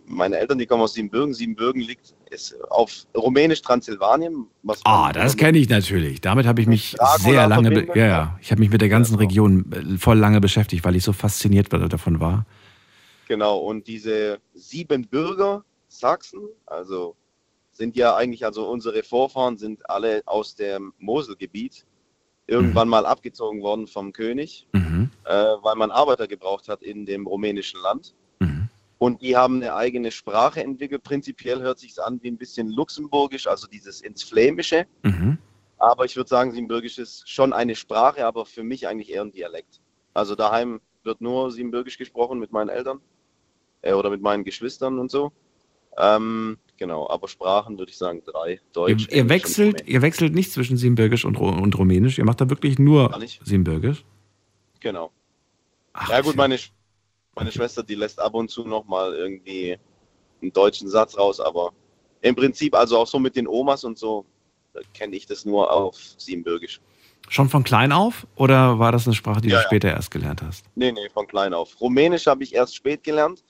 meine 0.06 0.36
Eltern, 0.38 0.58
die 0.58 0.66
kommen 0.66 0.82
aus 0.82 0.94
Siebenbürgen. 0.94 1.34
Siebenbürgen 1.34 1.80
liegt 1.80 2.14
ist 2.30 2.54
auf 2.70 3.06
Rumänisch 3.14 3.62
Transsilvanien. 3.62 4.46
Ah, 4.84 5.12
das 5.12 5.36
kenne 5.36 5.58
ich 5.58 5.68
natürlich. 5.68 6.20
Damit 6.20 6.46
habe 6.46 6.60
ich 6.60 6.66
mich 6.66 6.96
sehr 7.18 7.46
lange, 7.46 7.86
ja, 7.94 8.06
ja, 8.06 8.38
ich 8.40 8.50
habe 8.50 8.60
mich 8.60 8.70
mit 8.70 8.80
der 8.80 8.88
ganzen 8.88 9.16
Region 9.16 9.70
äh, 9.72 9.98
voll 9.98 10.18
lange 10.18 10.40
beschäftigt, 10.40 10.84
weil 10.84 10.96
ich 10.96 11.04
so 11.04 11.12
fasziniert 11.12 11.72
davon 11.72 12.20
war. 12.20 12.46
Genau, 13.28 13.58
und 13.58 13.86
diese 13.86 14.38
Siebenbürger 14.54 15.64
Sachsen, 15.88 16.48
also 16.66 17.16
sind 17.72 17.96
ja 17.96 18.16
eigentlich, 18.16 18.44
also 18.44 18.68
unsere 18.68 19.02
Vorfahren 19.02 19.58
sind 19.58 19.88
alle 19.88 20.22
aus 20.26 20.54
dem 20.54 20.92
Moselgebiet 20.98 21.84
irgendwann 22.52 22.88
mal 22.88 23.06
abgezogen 23.06 23.62
worden 23.62 23.86
vom 23.86 24.12
König, 24.12 24.66
Mhm. 24.72 25.10
äh, 25.24 25.32
weil 25.62 25.76
man 25.76 25.90
Arbeiter 25.90 26.28
gebraucht 26.28 26.68
hat 26.68 26.82
in 26.82 27.06
dem 27.06 27.26
rumänischen 27.26 27.80
Land. 27.80 28.14
Mhm. 28.40 28.68
Und 28.98 29.22
die 29.22 29.36
haben 29.36 29.56
eine 29.56 29.74
eigene 29.74 30.10
Sprache 30.12 30.62
entwickelt. 30.62 31.02
Prinzipiell 31.02 31.60
hört 31.60 31.78
sich 31.78 32.00
an 32.00 32.22
wie 32.22 32.30
ein 32.30 32.36
bisschen 32.36 32.68
luxemburgisch, 32.68 33.46
also 33.48 33.66
dieses 33.66 34.00
ins 34.00 34.22
Flämische. 34.22 34.86
Mhm. 35.02 35.38
Aber 35.78 36.04
ich 36.04 36.14
würde 36.14 36.28
sagen, 36.28 36.52
Siebenbürgisch 36.52 36.98
ist 36.98 37.28
schon 37.28 37.52
eine 37.52 37.74
Sprache, 37.74 38.24
aber 38.24 38.46
für 38.46 38.62
mich 38.62 38.86
eigentlich 38.86 39.10
eher 39.10 39.22
ein 39.22 39.32
Dialekt. 39.32 39.80
Also 40.14 40.36
daheim 40.36 40.80
wird 41.02 41.20
nur 41.20 41.50
Siebenbürgisch 41.50 41.98
gesprochen 41.98 42.38
mit 42.38 42.52
meinen 42.52 42.68
Eltern 42.68 43.00
äh, 43.80 43.92
oder 43.92 44.10
mit 44.10 44.22
meinen 44.22 44.44
Geschwistern 44.44 45.00
und 45.00 45.10
so. 45.10 45.32
Ähm, 45.98 46.58
genau, 46.78 47.08
aber 47.08 47.28
Sprachen 47.28 47.78
würde 47.78 47.90
ich 47.90 47.98
sagen 47.98 48.22
drei. 48.24 48.60
Deutsch, 48.72 49.08
Ihr, 49.10 49.16
ihr, 49.16 49.28
wechselt, 49.28 49.86
ihr 49.86 50.02
wechselt 50.02 50.34
nicht 50.34 50.52
zwischen 50.52 50.76
Siebenbürgisch 50.76 51.24
und, 51.24 51.36
und 51.36 51.76
Rumänisch. 51.78 52.18
Ihr 52.18 52.24
macht 52.24 52.40
da 52.40 52.48
wirklich 52.50 52.78
nur. 52.78 53.14
Siebenbürgisch. 53.44 54.04
Genau. 54.80 55.10
Ach, 55.92 56.08
ja 56.08 56.20
gut, 56.22 56.36
meine, 56.36 56.58
meine 57.36 57.52
Schwester, 57.52 57.82
die 57.82 57.94
lässt 57.94 58.18
ab 58.18 58.34
und 58.34 58.50
zu 58.50 58.64
noch 58.64 58.86
mal 58.86 59.12
irgendwie 59.14 59.78
einen 60.40 60.52
deutschen 60.52 60.88
Satz 60.88 61.16
raus, 61.16 61.38
aber 61.40 61.72
im 62.22 62.34
Prinzip, 62.34 62.74
also 62.74 62.98
auch 62.98 63.06
so 63.06 63.18
mit 63.18 63.36
den 63.36 63.46
Omas 63.46 63.84
und 63.84 63.98
so, 63.98 64.24
kenne 64.94 65.14
ich 65.16 65.26
das 65.26 65.44
nur 65.44 65.70
auf 65.70 65.96
Siebenbürgisch. 66.16 66.80
Schon 67.28 67.48
von 67.48 67.62
klein 67.62 67.92
auf? 67.92 68.26
Oder 68.36 68.78
war 68.78 68.90
das 68.90 69.06
eine 69.06 69.14
Sprache, 69.14 69.40
die 69.42 69.48
Ja, 69.48 69.56
du 69.58 69.62
ja. 69.62 69.66
später 69.68 69.88
erst 69.90 70.10
gelernt 70.10 70.42
hast? 70.42 70.64
Nee, 70.74 70.90
nee, 70.92 71.08
von 71.12 71.26
klein 71.26 71.54
auf. 71.54 71.80
Rumänisch 71.80 72.26
habe 72.26 72.42
ich 72.42 72.54
erst 72.54 72.74
spät 72.74 73.04
gelernt, 73.04 73.44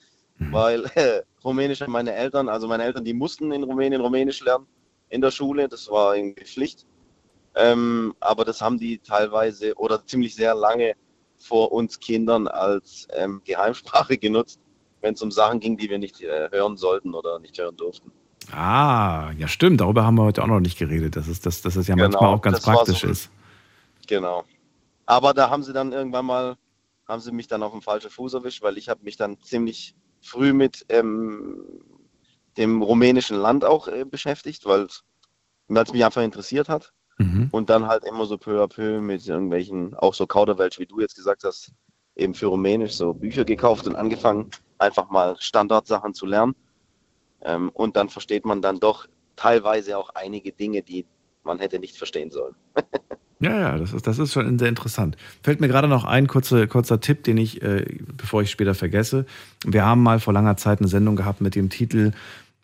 Mhm. 0.48 0.52
weil 0.52 0.85
äh, 0.94 1.23
Rumänisch 1.44 1.81
haben 1.81 1.93
meine 1.93 2.14
Eltern, 2.14 2.48
also 2.48 2.69
meine 2.69 2.85
Eltern, 2.85 3.05
die 3.05 3.14
mussten 3.14 3.51
in 3.52 3.62
Rumänien 3.64 4.01
Rumänisch 4.01 4.40
lernen 4.43 4.66
in 5.09 5.20
der 5.20 5.31
Schule, 5.31 5.69
das 5.69 5.90
war 5.90 6.16
irgendwie 6.16 6.44
Pflicht. 6.44 6.86
Ähm, 7.55 8.14
aber 8.20 8.44
das 8.44 8.60
haben 8.62 8.78
die 8.78 8.98
teilweise 8.98 9.74
oder 9.74 10.05
ziemlich 10.06 10.35
sehr 10.35 10.55
lange 10.55 10.94
vor 11.39 11.73
uns 11.73 12.01
Kindern 12.01 12.48
als 12.48 13.09
ähm, 13.12 13.43
Geheimsprache 13.44 14.16
genutzt, 14.19 14.60
wenn 15.01 15.14
es 15.14 15.23
um 15.23 15.31
Sachen 15.31 15.60
ging, 15.60 15.77
die 15.77 15.90
wir 15.90 15.98
nicht 15.98 16.20
äh, 16.23 16.48
hören 16.51 16.77
sollten 16.77 17.14
oder 17.14 17.39
nicht 17.40 17.59
hören 17.59 17.77
durften. 17.77 18.10
Ah, 18.51 19.32
ja 19.39 19.48
stimmt. 19.48 19.81
Darüber 19.81 20.05
haben 20.05 20.14
wir 20.16 20.24
heute 20.24 20.43
auch 20.43 20.47
noch 20.47 20.60
nicht 20.60 20.78
geredet, 20.78 21.16
dass 21.16 21.28
es, 21.28 21.40
dass, 21.40 21.62
dass 21.62 21.77
es 21.77 21.89
ja 21.89 21.94
Genau, 21.94 22.09
manchmal 22.09 22.35
auch 22.35 22.43
ganz 22.43 22.60
praktisch 22.62 23.01
so- 23.02 23.09
ist. 23.09 23.31
Genau. 24.06 24.44
Aber 25.06 25.35
da 25.35 25.51
haben 25.51 25.62
sie 25.62 25.73
dann 25.73 25.93
irgendwann 25.93 26.27
mal, 26.27 26.56
haben 27.06 27.20
sie 27.20 27.32
mich 27.32 27.48
dann 27.48 27.62
auf 27.62 27.73
den 27.73 27.82
falschen 27.82 28.10
Fuß 28.10 28.35
erwischt, 28.35 28.62
weil 28.62 28.78
ich 28.78 28.89
habe 28.89 29.02
mich 29.05 29.16
dann 29.16 29.39
ziemlich 29.40 29.94
früh 30.22 30.52
mit 30.52 30.86
ähm, 30.88 31.82
dem 32.56 32.82
rumänischen 32.82 33.36
Land 33.36 33.64
auch 33.64 33.88
äh, 33.88 34.04
beschäftigt, 34.04 34.64
weil 34.66 34.82
es 34.82 35.92
mich 35.92 36.04
einfach 36.04 36.22
interessiert 36.22 36.68
hat. 36.68 36.92
Mhm. 37.18 37.48
Und 37.50 37.70
dann 37.70 37.86
halt 37.86 38.04
immer 38.04 38.26
so 38.26 38.38
peu 38.38 38.62
à 38.62 38.68
peu 38.68 39.00
mit 39.00 39.26
irgendwelchen, 39.26 39.94
auch 39.94 40.14
so 40.14 40.26
Kauderwelsch, 40.26 40.78
wie 40.78 40.86
du 40.86 41.00
jetzt 41.00 41.14
gesagt 41.14 41.44
hast, 41.44 41.72
eben 42.16 42.34
für 42.34 42.46
Rumänisch 42.46 42.94
so 42.94 43.12
Bücher 43.14 43.44
gekauft 43.44 43.86
und 43.86 43.96
angefangen, 43.96 44.50
einfach 44.78 45.10
mal 45.10 45.36
Standardsachen 45.38 46.14
zu 46.14 46.26
lernen. 46.26 46.54
Ähm, 47.42 47.70
und 47.70 47.96
dann 47.96 48.08
versteht 48.08 48.44
man 48.44 48.62
dann 48.62 48.80
doch 48.80 49.06
teilweise 49.36 49.98
auch 49.98 50.10
einige 50.10 50.52
Dinge, 50.52 50.82
die 50.82 51.06
man 51.42 51.58
hätte 51.58 51.78
nicht 51.78 51.96
verstehen 51.96 52.30
sollen. 52.30 52.54
Ja, 53.43 53.59
ja, 53.59 53.77
das 53.77 53.93
ist, 53.93 54.06
das 54.06 54.20
ist 54.20 54.32
schon 54.32 54.56
sehr 54.59 54.69
interessant. 54.69 55.16
Fällt 55.43 55.60
mir 55.60 55.66
gerade 55.66 55.89
noch 55.89 56.05
ein 56.05 56.28
kurzer, 56.28 56.69
kurzer 56.69 57.01
Tipp, 57.01 57.24
den 57.24 57.36
ich, 57.39 57.60
äh, 57.60 57.85
bevor 58.16 58.40
ich 58.40 58.51
später 58.52 58.74
vergesse. 58.74 59.27
Wir 59.66 59.85
haben 59.85 60.01
mal 60.01 60.20
vor 60.20 60.32
langer 60.32 60.56
Zeit 60.56 60.78
eine 60.78 60.86
Sendung 60.86 61.16
gehabt 61.16 61.40
mit 61.40 61.56
dem 61.56 61.69
Titel 61.69 62.12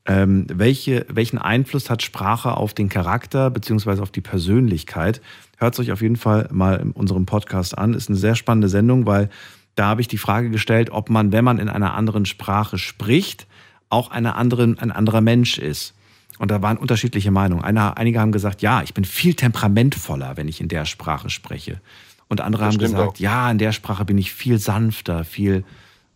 ähm, 0.07 0.47
welche, 0.49 1.05
Welchen 1.11 1.39
Einfluss 1.39 1.91
hat 1.91 2.03
Sprache 2.03 2.57
auf 2.57 2.73
den 2.73 2.89
Charakter 2.89 3.51
beziehungsweise 3.51 4.03
auf 4.03 4.11
die 4.11 4.23
Persönlichkeit? 4.23 5.21
Hört 5.59 5.75
es 5.75 5.81
euch 5.81 5.93
auf 5.93 6.01
jeden 6.01 6.17
Fall 6.17 6.49
mal 6.51 6.77
in 6.77 6.93
unserem 6.93 7.27
Podcast 7.27 7.77
an. 7.77 7.93
Ist 7.93 8.09
eine 8.09 8.17
sehr 8.17 8.37
spannende 8.37 8.69
Sendung, 8.69 9.05
weil 9.05 9.29
da 9.75 9.87
habe 9.87 10.01
ich 10.01 10.09
die 10.09 10.17
Frage 10.17 10.49
gestellt, 10.49 10.91
ob 10.91 11.11
man, 11.11 11.33
wenn 11.33 11.45
man 11.45 11.59
in 11.59 11.69
einer 11.69 11.95
anderen 11.95 12.25
Sprache 12.25 12.79
spricht, 12.79 13.47
auch 13.91 14.11
eine 14.11 14.37
anderen, 14.37 14.79
ein 14.79 14.93
anderer 14.93 15.21
Mensch 15.21 15.59
ist. 15.59 15.95
Und 16.39 16.51
da 16.51 16.63
waren 16.63 16.77
unterschiedliche 16.77 17.31
Meinungen. 17.31 17.65
Einer, 17.65 17.97
einige 17.99 18.21
haben 18.21 18.33
gesagt, 18.33 18.63
ja, 18.63 18.83
ich 18.83 18.95
bin 18.95 19.05
viel 19.05 19.35
temperamentvoller, 19.35 20.37
wenn 20.37 20.49
ich 20.49 20.61
in 20.61 20.69
der 20.69 20.85
Sprache 20.85 21.31
spreche. 21.31 21.81
Und 22.29 22.41
andere 22.41 22.65
Das 22.65 22.75
haben 22.75 22.79
gesagt, 22.79 23.09
auch. 23.17 23.19
ja, 23.19 23.51
in 23.51 23.59
der 23.59 23.73
Sprache 23.73 24.05
bin 24.05 24.19
ich 24.19 24.33
viel 24.33 24.59
sanfter, 24.59 25.25
viel 25.25 25.65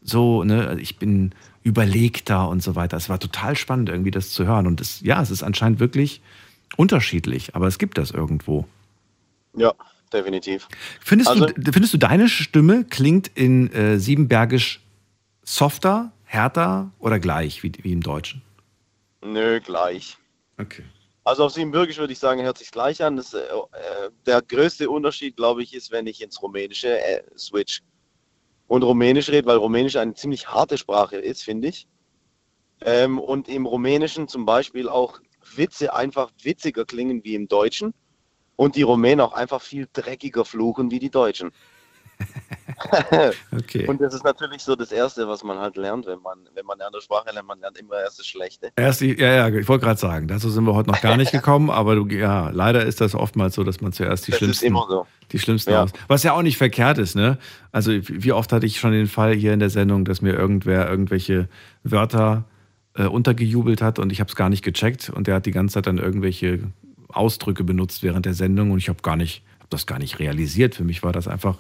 so, 0.02 0.44
ne, 0.44 0.76
ich 0.80 0.98
bin 0.98 1.32
überlegter 1.62 2.48
und 2.48 2.62
so 2.62 2.74
weiter. 2.74 2.96
Es 2.96 3.08
war 3.08 3.18
total 3.18 3.56
spannend, 3.56 3.88
irgendwie 3.88 4.10
das 4.10 4.30
zu 4.30 4.44
hören. 4.46 4.66
Und 4.66 4.80
es, 4.80 5.00
ja, 5.00 5.22
es 5.22 5.30
ist 5.30 5.42
anscheinend 5.42 5.80
wirklich 5.80 6.20
unterschiedlich, 6.76 7.54
aber 7.54 7.66
es 7.66 7.78
gibt 7.78 7.98
das 7.98 8.10
irgendwo. 8.10 8.66
Ja, 9.56 9.72
definitiv. 10.12 10.68
Findest, 11.00 11.30
Also- 11.30 11.46
du, 11.46 11.72
findest 11.72 11.94
du, 11.94 11.98
deine 11.98 12.28
Stimme 12.28 12.84
klingt 12.84 13.28
in 13.34 13.72
äh, 13.72 13.98
Siebenbergisch 13.98 14.80
softer, 15.44 16.12
härter 16.24 16.90
oder 16.98 17.18
gleich 17.18 17.62
wie, 17.62 17.72
wie 17.82 17.92
im 17.92 18.02
Deutschen? 18.02 18.42
Nö, 19.22 19.60
gleich. 19.60 20.16
Okay. 20.58 20.84
Also 21.24 21.44
auf 21.44 21.52
Siebenbürgisch 21.52 21.98
würde 21.98 22.12
ich 22.12 22.18
sagen, 22.18 22.42
hört 22.42 22.58
sich 22.58 22.72
gleich 22.72 23.02
an. 23.02 23.16
Das, 23.16 23.32
äh, 23.32 23.40
äh, 23.40 24.10
der 24.26 24.42
größte 24.42 24.90
Unterschied, 24.90 25.36
glaube 25.36 25.62
ich, 25.62 25.72
ist, 25.74 25.92
wenn 25.92 26.06
ich 26.06 26.20
ins 26.20 26.42
Rumänische 26.42 27.00
äh, 27.00 27.22
switch 27.36 27.82
und 28.66 28.82
Rumänisch 28.82 29.28
rede, 29.28 29.46
weil 29.46 29.58
Rumänisch 29.58 29.96
eine 29.96 30.14
ziemlich 30.14 30.48
harte 30.48 30.76
Sprache 30.78 31.16
ist, 31.16 31.44
finde 31.44 31.68
ich. 31.68 31.86
Ähm, 32.80 33.20
und 33.20 33.48
im 33.48 33.66
Rumänischen 33.66 34.26
zum 34.26 34.44
Beispiel 34.44 34.88
auch 34.88 35.20
Witze 35.54 35.94
einfach 35.94 36.30
witziger 36.42 36.84
klingen 36.84 37.22
wie 37.22 37.36
im 37.36 37.46
Deutschen 37.46 37.94
und 38.56 38.74
die 38.74 38.82
Rumänen 38.82 39.20
auch 39.20 39.32
einfach 39.32 39.62
viel 39.62 39.88
dreckiger 39.92 40.44
fluchen 40.44 40.90
wie 40.90 40.98
die 40.98 41.10
Deutschen. 41.10 41.52
Okay. 43.52 43.86
Und 43.86 44.00
das 44.00 44.14
ist 44.14 44.24
natürlich 44.24 44.62
so 44.62 44.74
das 44.74 44.92
Erste, 44.92 45.28
was 45.28 45.44
man 45.44 45.58
halt 45.58 45.76
lernt, 45.76 46.06
wenn 46.06 46.20
man, 46.20 46.38
wenn 46.54 46.66
man 46.66 46.78
eine 46.78 46.86
andere 46.86 47.02
Sprache 47.02 47.32
lernt. 47.32 47.46
Man 47.46 47.60
lernt 47.60 47.78
immer 47.78 48.00
erst 48.00 48.18
das 48.18 48.26
Schlechte. 48.26 48.70
Erst 48.76 49.00
die, 49.00 49.16
ja, 49.18 49.48
ja, 49.48 49.54
ich 49.56 49.68
wollte 49.68 49.84
gerade 49.84 50.00
sagen, 50.00 50.26
dazu 50.28 50.50
sind 50.50 50.64
wir 50.64 50.74
heute 50.74 50.90
noch 50.90 51.00
gar 51.00 51.16
nicht 51.16 51.32
gekommen, 51.32 51.70
aber 51.70 51.94
du, 51.94 52.06
ja, 52.08 52.50
leider 52.50 52.84
ist 52.84 53.00
das 53.00 53.14
oftmals 53.14 53.54
so, 53.54 53.64
dass 53.64 53.80
man 53.80 53.92
zuerst 53.92 54.26
die 54.26 54.32
Das 54.32 54.36
ist 54.42 54.46
schlimmsten, 54.46 54.66
immer 54.66 54.86
so. 54.88 55.06
die 55.30 55.38
schlimmsten 55.38 55.70
Ja. 55.70 55.84
aus. 55.84 55.90
Was 56.08 56.22
ja 56.22 56.32
auch 56.32 56.42
nicht 56.42 56.56
verkehrt 56.58 56.98
ist, 56.98 57.14
ne? 57.14 57.38
Also 57.70 57.92
wie 57.92 58.32
oft 58.32 58.52
hatte 58.52 58.66
ich 58.66 58.78
schon 58.78 58.92
den 58.92 59.06
Fall 59.06 59.34
hier 59.34 59.52
in 59.52 59.60
der 59.60 59.70
Sendung, 59.70 60.04
dass 60.04 60.20
mir 60.22 60.34
irgendwer 60.34 60.88
irgendwelche 60.90 61.48
Wörter 61.84 62.44
äh, 62.94 63.04
untergejubelt 63.04 63.80
hat 63.80 63.98
und 63.98 64.12
ich 64.12 64.20
habe 64.20 64.28
es 64.28 64.36
gar 64.36 64.48
nicht 64.48 64.64
gecheckt 64.64 65.08
und 65.08 65.26
der 65.28 65.36
hat 65.36 65.46
die 65.46 65.52
ganze 65.52 65.74
Zeit 65.74 65.86
dann 65.86 65.98
irgendwelche 65.98 66.60
Ausdrücke 67.08 67.64
benutzt 67.64 68.02
während 68.02 68.26
der 68.26 68.34
Sendung 68.34 68.70
und 68.70 68.78
ich 68.78 68.88
habe 68.88 69.02
gar 69.02 69.16
nicht, 69.16 69.42
habe 69.58 69.68
das 69.70 69.86
gar 69.86 69.98
nicht 69.98 70.18
realisiert. 70.18 70.74
Für 70.74 70.84
mich 70.84 71.02
war 71.02 71.12
das 71.12 71.28
einfach 71.28 71.56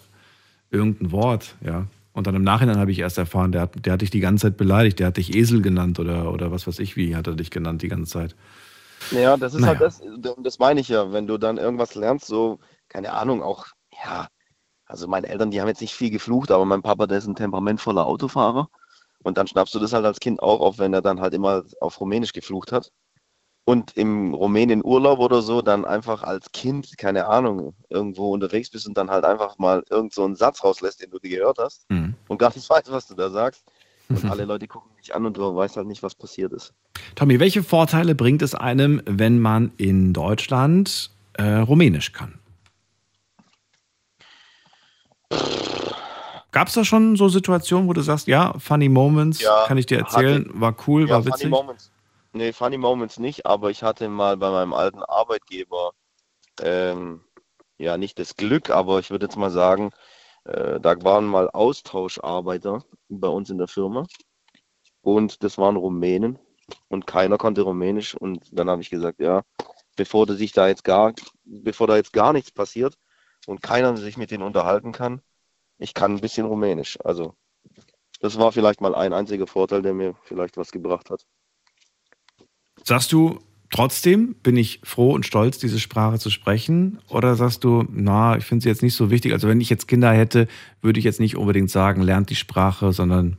irgendein 0.72 1.12
Wort, 1.12 1.56
ja. 1.64 1.86
Und 2.14 2.26
dann 2.26 2.34
im 2.34 2.42
Nachhinein 2.44 2.78
habe 2.78 2.92
ich 2.92 2.98
erst 2.98 3.18
erfahren, 3.18 3.52
der 3.52 3.62
hat, 3.62 3.86
der 3.86 3.94
hat 3.94 4.02
dich 4.02 4.10
die 4.10 4.20
ganze 4.20 4.48
Zeit 4.48 4.56
beleidigt, 4.58 4.98
der 5.00 5.08
hat 5.08 5.16
dich 5.16 5.34
Esel 5.34 5.62
genannt 5.62 5.98
oder, 5.98 6.32
oder 6.32 6.50
was 6.52 6.66
weiß 6.66 6.78
ich, 6.80 6.96
wie 6.96 7.16
hat 7.16 7.26
er 7.26 7.34
dich 7.36 7.50
genannt 7.50 7.82
die 7.82 7.88
ganze 7.88 8.12
Zeit. 8.12 8.36
Ja, 9.10 9.36
das 9.36 9.54
ist 9.54 9.60
Naja. 9.60 9.68
halt 9.68 9.80
das, 9.80 10.00
das 10.38 10.58
meine 10.58 10.80
ich 10.80 10.88
ja, 10.88 11.12
wenn 11.12 11.26
du 11.26 11.38
dann 11.38 11.58
irgendwas 11.58 11.94
lernst, 11.94 12.26
so, 12.26 12.60
keine 12.88 13.12
Ahnung, 13.12 13.42
auch, 13.42 13.66
ja, 14.04 14.28
also 14.86 15.08
meine 15.08 15.28
Eltern, 15.28 15.50
die 15.50 15.60
haben 15.60 15.68
jetzt 15.68 15.80
nicht 15.82 15.94
viel 15.94 16.10
geflucht, 16.10 16.50
aber 16.50 16.64
mein 16.64 16.82
Papa, 16.82 17.06
der 17.06 17.18
ist 17.18 17.26
ein 17.26 17.34
temperamentvoller 17.36 18.06
Autofahrer 18.06 18.68
und 19.22 19.38
dann 19.38 19.46
schnappst 19.46 19.74
du 19.74 19.78
das 19.78 19.92
halt 19.92 20.04
als 20.06 20.20
Kind 20.20 20.42
auch 20.42 20.60
auf, 20.60 20.78
wenn 20.78 20.94
er 20.94 21.02
dann 21.02 21.20
halt 21.20 21.34
immer 21.34 21.64
auf 21.80 22.00
Rumänisch 22.00 22.32
geflucht 22.32 22.72
hat. 22.72 22.90
Und 23.64 23.96
im 23.96 24.34
Rumänien 24.34 24.84
Urlaub 24.84 25.20
oder 25.20 25.40
so, 25.40 25.62
dann 25.62 25.84
einfach 25.84 26.24
als 26.24 26.50
Kind, 26.50 26.98
keine 26.98 27.26
Ahnung, 27.28 27.74
irgendwo 27.90 28.32
unterwegs 28.32 28.70
bist 28.70 28.88
und 28.88 28.96
dann 28.98 29.08
halt 29.08 29.24
einfach 29.24 29.56
mal 29.58 29.84
irgend 29.88 30.12
so 30.14 30.24
einen 30.24 30.34
Satz 30.34 30.64
rauslässt, 30.64 31.00
den 31.00 31.10
du 31.10 31.18
dir 31.20 31.30
gehört 31.38 31.58
hast 31.58 31.86
Mhm. 31.88 32.14
und 32.28 32.38
gar 32.38 32.52
nicht 32.54 32.68
weißt, 32.70 32.90
was 32.90 33.06
du 33.06 33.14
da 33.14 33.30
sagst. 33.30 33.64
Und 34.08 34.24
alle 34.26 34.44
Leute 34.44 34.66
gucken 34.66 34.90
dich 35.00 35.14
an 35.14 35.24
und 35.24 35.36
du 35.36 35.54
weißt 35.54 35.76
halt 35.76 35.86
nicht, 35.86 36.02
was 36.02 36.14
passiert 36.14 36.52
ist. 36.52 36.74
Tommy, 37.14 37.38
welche 37.40 37.62
Vorteile 37.62 38.14
bringt 38.14 38.42
es 38.42 38.54
einem, 38.54 39.00
wenn 39.06 39.38
man 39.40 39.72
in 39.78 40.12
Deutschland 40.12 41.10
äh, 41.34 41.58
Rumänisch 41.58 42.12
kann? 42.12 42.38
Gab 46.50 46.68
es 46.68 46.74
da 46.74 46.84
schon 46.84 47.16
so 47.16 47.28
Situationen, 47.28 47.88
wo 47.88 47.94
du 47.94 48.02
sagst, 48.02 48.26
ja, 48.26 48.52
funny 48.58 48.88
moments, 48.90 49.40
Ja, 49.40 49.64
kann 49.66 49.78
ich 49.78 49.86
dir 49.86 49.98
erzählen, 49.98 50.46
hatte- 50.48 50.60
war 50.60 50.76
cool, 50.86 51.02
Ja, 51.04 51.10
war 51.10 51.22
Funny 51.22 51.32
witzig? 51.34 51.50
Moments. 51.50 51.90
Nee, 52.34 52.52
Funny 52.52 52.78
Moments 52.78 53.18
nicht, 53.18 53.46
aber 53.46 53.70
ich 53.70 53.82
hatte 53.82 54.08
mal 54.08 54.36
bei 54.36 54.50
meinem 54.50 54.72
alten 54.72 55.02
Arbeitgeber, 55.02 55.92
ähm, 56.62 57.24
ja, 57.78 57.98
nicht 57.98 58.18
das 58.18 58.36
Glück, 58.36 58.70
aber 58.70 59.00
ich 59.00 59.10
würde 59.10 59.26
jetzt 59.26 59.36
mal 59.36 59.50
sagen, 59.50 59.90
äh, 60.44 60.80
da 60.80 61.02
waren 61.04 61.26
mal 61.26 61.50
Austauscharbeiter 61.50 62.84
bei 63.08 63.28
uns 63.28 63.50
in 63.50 63.58
der 63.58 63.68
Firma 63.68 64.06
und 65.02 65.42
das 65.44 65.58
waren 65.58 65.76
Rumänen 65.76 66.38
und 66.88 67.06
keiner 67.06 67.38
konnte 67.38 67.62
Rumänisch 67.62 68.14
und 68.16 68.48
dann 68.52 68.70
habe 68.70 68.82
ich 68.82 68.90
gesagt, 68.90 69.20
ja, 69.20 69.42
bevor 69.96 70.26
du 70.26 70.34
sich 70.36 70.52
da 70.52 70.68
jetzt 70.68 70.84
gar, 70.84 71.14
bevor 71.44 71.86
da 71.88 71.96
jetzt 71.96 72.12
gar 72.12 72.32
nichts 72.32 72.52
passiert 72.52 72.96
und 73.46 73.62
keiner 73.62 73.96
sich 73.96 74.16
mit 74.16 74.30
denen 74.30 74.44
unterhalten 74.44 74.92
kann, 74.92 75.22
ich 75.78 75.94
kann 75.94 76.14
ein 76.16 76.20
bisschen 76.22 76.46
Rumänisch. 76.46 76.98
Also 77.04 77.34
das 78.20 78.38
war 78.38 78.52
vielleicht 78.52 78.80
mal 78.80 78.94
ein 78.94 79.12
einziger 79.14 79.46
Vorteil, 79.46 79.82
der 79.82 79.94
mir 79.94 80.14
vielleicht 80.24 80.56
was 80.56 80.72
gebracht 80.72 81.10
hat. 81.10 81.26
Sagst 82.84 83.12
du, 83.12 83.38
trotzdem 83.70 84.34
bin 84.42 84.56
ich 84.56 84.80
froh 84.84 85.12
und 85.12 85.26
stolz, 85.26 85.58
diese 85.58 85.80
Sprache 85.80 86.18
zu 86.18 86.30
sprechen? 86.30 87.00
Oder 87.08 87.36
sagst 87.36 87.64
du, 87.64 87.84
na, 87.90 88.36
ich 88.36 88.44
finde 88.44 88.62
sie 88.62 88.68
jetzt 88.68 88.82
nicht 88.82 88.94
so 88.94 89.10
wichtig? 89.10 89.32
Also 89.32 89.48
wenn 89.48 89.60
ich 89.60 89.70
jetzt 89.70 89.88
Kinder 89.88 90.12
hätte, 90.12 90.48
würde 90.80 90.98
ich 90.98 91.04
jetzt 91.04 91.20
nicht 91.20 91.36
unbedingt 91.36 91.70
sagen, 91.70 92.02
lernt 92.02 92.30
die 92.30 92.36
Sprache, 92.36 92.92
sondern 92.92 93.36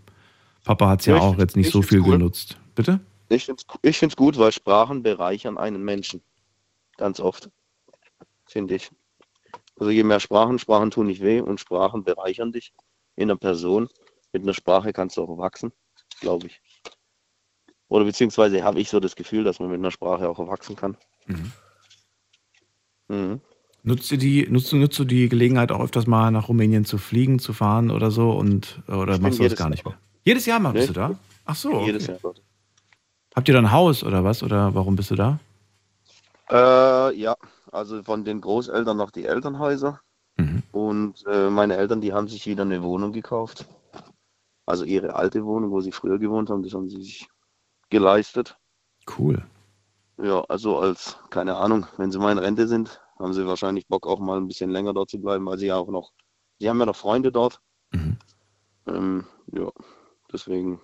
Papa 0.64 0.90
hat 0.90 1.02
es 1.02 1.06
ja 1.08 1.16
Ja, 1.16 1.22
auch 1.22 1.38
jetzt 1.38 1.56
nicht 1.56 1.68
ich 1.68 1.74
so 1.74 1.82
viel 1.82 2.02
cool. 2.02 2.18
genutzt. 2.18 2.58
Bitte? 2.76 3.00
Ich 3.30 3.46
finde 3.46 3.62
es 3.68 3.80
ich 3.82 3.98
find's 3.98 4.16
gut, 4.16 4.38
weil 4.38 4.52
Sprachen 4.52 5.04
bereichern 5.04 5.58
einen 5.58 5.84
Menschen. 5.84 6.22
Ganz 6.98 7.20
oft. 7.20 7.50
Finde 8.46 8.76
ich. 8.76 8.92
Also 9.80 9.92
je 9.92 10.04
mehr 10.04 10.20
Sprachen, 10.20 10.60
Sprachen 10.60 10.92
tun 10.92 11.08
nicht 11.08 11.22
weh 11.22 11.42
und 11.42 11.60
Sprachen 11.60 12.04
bereichern 12.04 12.52
dich 12.52 12.74
in 13.16 13.30
einer 13.30 13.38
Person. 13.38 13.90
Mit 14.34 14.44
einer 14.44 14.54
Sprache 14.54 14.94
kannst 14.94 15.18
du 15.18 15.24
auch 15.24 15.38
wachsen, 15.38 15.72
glaube 16.22 16.48
ich. 16.48 16.62
Oder 17.94 18.06
beziehungsweise 18.06 18.64
habe 18.64 18.80
ich 18.80 18.90
so 18.90 19.00
das 19.00 19.16
Gefühl, 19.16 19.44
dass 19.44 19.60
man 19.60 19.70
mit 19.70 19.78
einer 19.78 19.92
Sprache 19.92 20.28
auch 20.28 20.40
wachsen 20.40 20.76
kann. 20.76 20.98
Mhm. 21.28 21.52
Mhm. 23.08 23.42
Nutzt 23.84 24.10
du 24.10 24.18
die, 24.18 24.48
nutzt, 24.50 24.74
nutzt 24.74 24.98
du 24.98 25.04
die 25.04 25.30
Gelegenheit 25.30 25.72
auch 25.72 25.80
öfters 25.80 26.08
mal 26.08 26.32
nach 26.32 26.50
Rumänien 26.50 26.86
zu 26.86 26.98
fliegen, 26.98 27.38
zu 27.38 27.54
fahren 27.54 27.92
oder 27.92 28.10
so? 28.10 28.32
Und, 28.32 28.82
oder 28.88 29.14
Ich 29.14 29.22
machst 29.22 29.38
du 29.38 29.44
das 29.44 29.52
jedes 29.52 29.58
gar 29.60 29.66
Jahr 29.66 29.70
nicht 29.70 29.86
mehr? 29.86 29.96
Jedes 30.24 30.48
Jahr 30.48 30.60
mal 30.60 30.74
bist 30.74 30.88
Nee, 30.88 30.94
du 30.96 31.00
da? 31.02 31.20
Ach 31.46 31.56
so. 31.56 31.86
Jedes 31.86 32.06
Okay. 32.06 32.14
Jahr 32.14 32.20
dort. 32.24 32.42
Habt 33.36 33.48
ihr 33.48 33.54
da 33.54 33.60
ein 33.60 33.72
Haus 33.72 34.04
oder 34.04 34.24
was? 34.24 34.42
Oder 34.42 34.74
warum 34.74 34.96
bist 34.96 35.12
du 35.12 35.16
da? 35.16 35.40
Äh, 36.50 37.16
ja, 37.16 37.36
also 37.72 38.02
von 38.02 38.26
den 38.26 38.42
Großeltern 38.42 38.98
noch 38.98 39.12
die 39.12 39.26
Elternhäuser. 39.26 40.00
Mhm. 40.38 40.64
Und 40.72 41.24
äh, 41.28 41.52
meine 41.52 41.76
Eltern, 41.78 42.02
die 42.02 42.12
haben 42.12 42.28
sich 42.28 42.48
wieder 42.48 42.64
eine 42.64 42.82
Wohnung 42.82 43.12
gekauft. 43.12 43.68
Also 44.66 44.84
ihre 44.84 45.14
alte 45.14 45.46
Wohnung, 45.46 45.70
wo 45.70 45.82
sie 45.82 45.92
früher 45.92 46.18
gewohnt 46.18 46.50
haben, 46.50 46.64
das 46.64 46.74
haben 46.74 46.90
sie 46.90 47.04
sich 47.04 47.28
geleistet. 47.94 48.58
Cool. 49.18 49.46
Ja, 50.22 50.42
also 50.50 50.78
als, 50.80 51.18
keine 51.30 51.56
Ahnung, 51.56 51.86
wenn 51.98 52.12
sie 52.12 52.20
mal 52.20 52.32
in 52.34 52.38
Rente 52.38 52.68
sind, 52.68 53.02
haben 53.18 53.34
sie 53.34 53.48
wahrscheinlich 53.48 53.88
Bock 53.88 54.06
auch 54.06 54.20
mal 54.20 54.38
ein 54.38 54.48
bisschen 54.48 54.70
länger 54.70 54.94
dort 54.94 55.10
zu 55.10 55.20
bleiben, 55.20 55.46
weil 55.46 55.58
sie 55.58 55.68
ja 55.68 55.78
auch 55.78 55.88
noch, 55.88 56.12
sie 56.60 56.70
haben 56.70 56.80
ja 56.80 56.86
noch 56.86 56.96
Freunde 56.96 57.32
dort. 57.32 57.62
Mhm. 57.92 58.18
Ähm, 58.88 59.26
ja, 59.54 59.72
deswegen. 60.32 60.82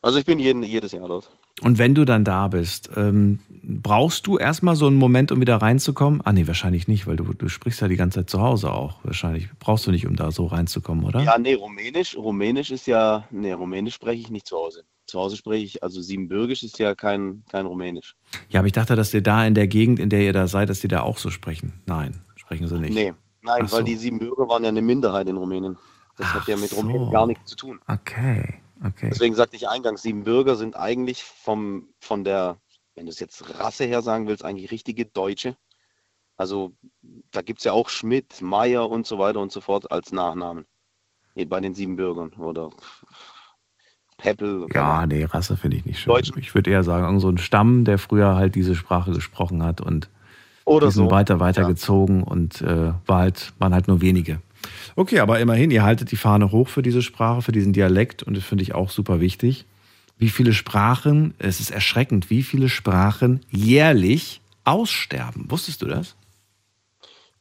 Also 0.00 0.18
ich 0.18 0.24
bin 0.24 0.38
jeden, 0.38 0.62
jedes 0.62 0.92
Jahr 0.92 1.08
dort. 1.08 1.30
Und 1.60 1.78
wenn 1.78 1.94
du 1.94 2.04
dann 2.04 2.24
da 2.24 2.46
bist, 2.46 2.88
ähm, 2.94 3.40
brauchst 3.50 4.28
du 4.28 4.38
erstmal 4.38 4.76
so 4.76 4.86
einen 4.86 4.96
Moment, 4.96 5.32
um 5.32 5.40
wieder 5.40 5.56
reinzukommen? 5.56 6.20
Ah, 6.24 6.32
nee, 6.32 6.46
wahrscheinlich 6.46 6.86
nicht, 6.86 7.08
weil 7.08 7.16
du, 7.16 7.24
du 7.34 7.48
sprichst 7.48 7.80
ja 7.80 7.88
die 7.88 7.96
ganze 7.96 8.20
Zeit 8.20 8.30
zu 8.30 8.40
Hause 8.40 8.72
auch. 8.72 9.00
Wahrscheinlich 9.02 9.48
brauchst 9.58 9.86
du 9.86 9.90
nicht, 9.90 10.06
um 10.06 10.14
da 10.14 10.30
so 10.30 10.46
reinzukommen, 10.46 11.04
oder? 11.04 11.20
Ja, 11.20 11.36
nee, 11.36 11.54
Rumänisch. 11.54 12.16
Rumänisch 12.16 12.70
ist 12.70 12.86
ja, 12.86 13.24
nee, 13.30 13.52
Rumänisch 13.52 13.94
spreche 13.94 14.20
ich 14.20 14.30
nicht 14.30 14.46
zu 14.46 14.56
Hause. 14.56 14.84
Zu 15.08 15.18
Hause 15.18 15.38
spreche 15.38 15.64
ich, 15.64 15.82
also 15.82 16.02
Siebenbürgisch 16.02 16.62
ist 16.62 16.78
ja 16.78 16.94
kein, 16.94 17.42
kein 17.48 17.64
Rumänisch. 17.64 18.14
Ja, 18.50 18.60
aber 18.60 18.66
ich 18.66 18.74
dachte, 18.74 18.94
dass 18.94 19.14
ihr 19.14 19.22
da 19.22 19.46
in 19.46 19.54
der 19.54 19.66
Gegend, 19.66 19.98
in 19.98 20.10
der 20.10 20.20
ihr 20.20 20.34
da 20.34 20.46
seid, 20.46 20.68
dass 20.68 20.80
die 20.80 20.88
da 20.88 21.00
auch 21.00 21.16
so 21.16 21.30
sprechen. 21.30 21.80
Nein, 21.86 22.22
sprechen 22.36 22.68
sie 22.68 22.78
nicht. 22.78 22.92
Nee, 22.92 23.14
nein, 23.40 23.62
Ach 23.64 23.72
weil 23.72 23.80
so. 23.80 23.82
die 23.82 23.96
Siebenbürger 23.96 24.46
waren 24.50 24.62
ja 24.64 24.68
eine 24.68 24.82
Minderheit 24.82 25.26
in 25.26 25.38
Rumänien. 25.38 25.78
Das 26.18 26.34
hat 26.34 26.46
ja 26.46 26.58
mit 26.58 26.68
so. 26.68 26.76
Rumänien 26.76 27.10
gar 27.10 27.26
nichts 27.26 27.46
zu 27.46 27.56
tun. 27.56 27.80
Okay, 27.88 28.60
okay. 28.84 29.08
Deswegen 29.10 29.34
sagte 29.34 29.56
ich 29.56 29.66
eingangs, 29.66 30.02
Siebenbürger 30.02 30.56
sind 30.56 30.76
eigentlich 30.76 31.24
vom, 31.24 31.88
von 32.00 32.22
der, 32.22 32.58
wenn 32.94 33.06
du 33.06 33.10
es 33.10 33.18
jetzt 33.18 33.58
Rasse 33.58 33.86
her 33.86 34.02
sagen 34.02 34.28
willst, 34.28 34.44
eigentlich 34.44 34.70
richtige 34.70 35.06
Deutsche. 35.06 35.56
Also 36.36 36.74
da 37.30 37.40
gibt 37.40 37.60
es 37.60 37.64
ja 37.64 37.72
auch 37.72 37.88
Schmidt, 37.88 38.42
Meier 38.42 38.90
und 38.90 39.06
so 39.06 39.18
weiter 39.18 39.40
und 39.40 39.52
so 39.52 39.62
fort 39.62 39.90
als 39.90 40.12
Nachnamen. 40.12 40.66
Bei 41.46 41.60
den 41.60 41.74
Siebenbürgern 41.74 42.34
oder 42.34 42.70
Peppel. 44.18 44.66
keine 44.68 44.84
Ja, 44.84 45.06
nee, 45.06 45.24
Rasse 45.24 45.56
finde 45.56 45.78
ich 45.78 45.86
nicht 45.86 46.00
schön. 46.00 46.12
Deutschen. 46.12 46.38
Ich 46.38 46.54
würde 46.54 46.70
eher 46.70 46.84
sagen, 46.84 47.18
so 47.20 47.30
ein 47.30 47.38
Stamm, 47.38 47.84
der 47.84 47.98
früher 47.98 48.34
halt 48.36 48.54
diese 48.54 48.74
Sprache 48.74 49.12
gesprochen 49.12 49.62
hat 49.62 49.80
und 49.80 50.08
Oder 50.66 50.88
die 50.88 50.92
sind 50.92 51.06
so. 51.06 51.10
weiter 51.10 51.40
weitergezogen 51.40 52.22
und 52.22 52.60
äh, 52.60 52.92
war 53.06 53.18
halt, 53.20 53.52
waren 53.58 53.72
halt 53.72 53.88
nur 53.88 54.00
wenige. 54.02 54.40
Okay, 54.96 55.20
aber 55.20 55.38
immerhin, 55.40 55.70
ihr 55.70 55.84
haltet 55.84 56.10
die 56.10 56.16
Fahne 56.16 56.50
hoch 56.52 56.68
für 56.68 56.82
diese 56.82 57.00
Sprache, 57.00 57.42
für 57.42 57.52
diesen 57.52 57.72
Dialekt 57.72 58.22
und 58.24 58.36
das 58.36 58.44
finde 58.44 58.62
ich 58.62 58.74
auch 58.74 58.90
super 58.90 59.20
wichtig. 59.20 59.64
Wie 60.18 60.28
viele 60.30 60.52
Sprachen, 60.52 61.32
es 61.38 61.60
ist 61.60 61.70
erschreckend, 61.70 62.28
wie 62.28 62.42
viele 62.42 62.68
Sprachen 62.68 63.40
jährlich 63.50 64.40
aussterben. 64.64 65.48
Wusstest 65.48 65.80
du 65.82 65.86
das? 65.86 66.16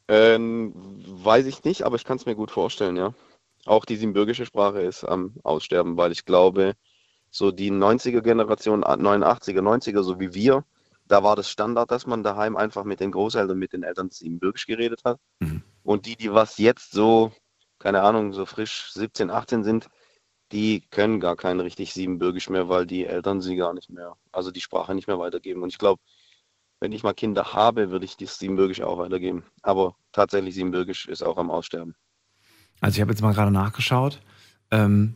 Ähm, 0.07 0.73
weiß 1.07 1.47
ich 1.47 1.63
nicht, 1.63 1.81
aber 1.83 1.95
ich 1.95 2.05
kann 2.05 2.17
es 2.17 2.25
mir 2.25 2.35
gut 2.35 2.51
vorstellen, 2.51 2.95
ja. 2.95 3.13
Auch 3.67 3.85
die 3.85 3.97
siebenbürgische 3.97 4.45
Sprache 4.45 4.81
ist 4.81 5.03
am 5.03 5.33
Aussterben, 5.43 5.97
weil 5.97 6.11
ich 6.11 6.25
glaube, 6.25 6.75
so 7.29 7.51
die 7.51 7.71
90er 7.71 8.21
Generation, 8.21 8.83
89er, 8.83 9.61
90er, 9.61 10.03
so 10.03 10.19
wie 10.19 10.33
wir, 10.33 10.63
da 11.05 11.23
war 11.23 11.35
das 11.35 11.49
Standard, 11.49 11.91
dass 11.91 12.07
man 12.07 12.23
daheim 12.23 12.55
einfach 12.55 12.85
mit 12.85 12.99
den 12.99 13.11
Großeltern, 13.11 13.57
mit 13.57 13.73
den 13.73 13.83
Eltern 13.83 14.09
siebenbürgisch 14.09 14.67
geredet 14.67 15.01
hat. 15.03 15.19
Mhm. 15.39 15.63
Und 15.83 16.05
die, 16.05 16.15
die 16.15 16.33
was 16.33 16.57
jetzt 16.57 16.91
so, 16.91 17.31
keine 17.79 18.01
Ahnung, 18.01 18.33
so 18.33 18.45
frisch 18.45 18.91
17, 18.93 19.29
18 19.29 19.63
sind, 19.63 19.87
die 20.53 20.87
können 20.89 21.19
gar 21.19 21.35
kein 21.35 21.59
richtig 21.59 21.93
siebenbürgisch 21.93 22.49
mehr, 22.49 22.69
weil 22.69 22.85
die 22.85 23.05
Eltern 23.05 23.41
sie 23.41 23.57
gar 23.57 23.73
nicht 23.73 23.89
mehr, 23.89 24.15
also 24.31 24.51
die 24.51 24.61
Sprache 24.61 24.95
nicht 24.95 25.07
mehr 25.07 25.19
weitergeben. 25.19 25.61
Und 25.61 25.69
ich 25.69 25.77
glaube, 25.77 26.01
wenn 26.79 26.93
ich 26.93 27.03
mal 27.03 27.13
Kinder 27.13 27.53
habe, 27.53 27.91
würde 27.91 28.05
ich 28.05 28.15
das 28.17 28.39
Siebenbürgisch 28.39 28.81
auch 28.81 28.97
weitergeben. 28.97 29.43
Aber 29.61 29.95
tatsächlich 30.13 30.55
Siebenbürgisch 30.55 31.07
ist 31.07 31.23
auch 31.23 31.37
am 31.37 31.51
Aussterben. 31.51 31.95
Also 32.81 32.95
ich 32.95 33.01
habe 33.01 33.11
jetzt 33.11 33.21
mal 33.21 33.33
gerade 33.33 33.51
nachgeschaut. 33.51 34.19
Ähm, 34.71 35.15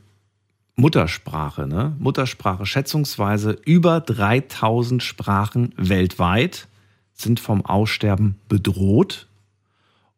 Muttersprache, 0.75 1.67
ne? 1.67 1.95
Muttersprache, 1.99 2.65
schätzungsweise 2.65 3.57
über 3.65 3.99
3000 3.99 5.03
Sprachen 5.03 5.73
weltweit 5.77 6.67
sind 7.13 7.39
vom 7.39 7.65
Aussterben 7.65 8.35
bedroht. 8.47 9.27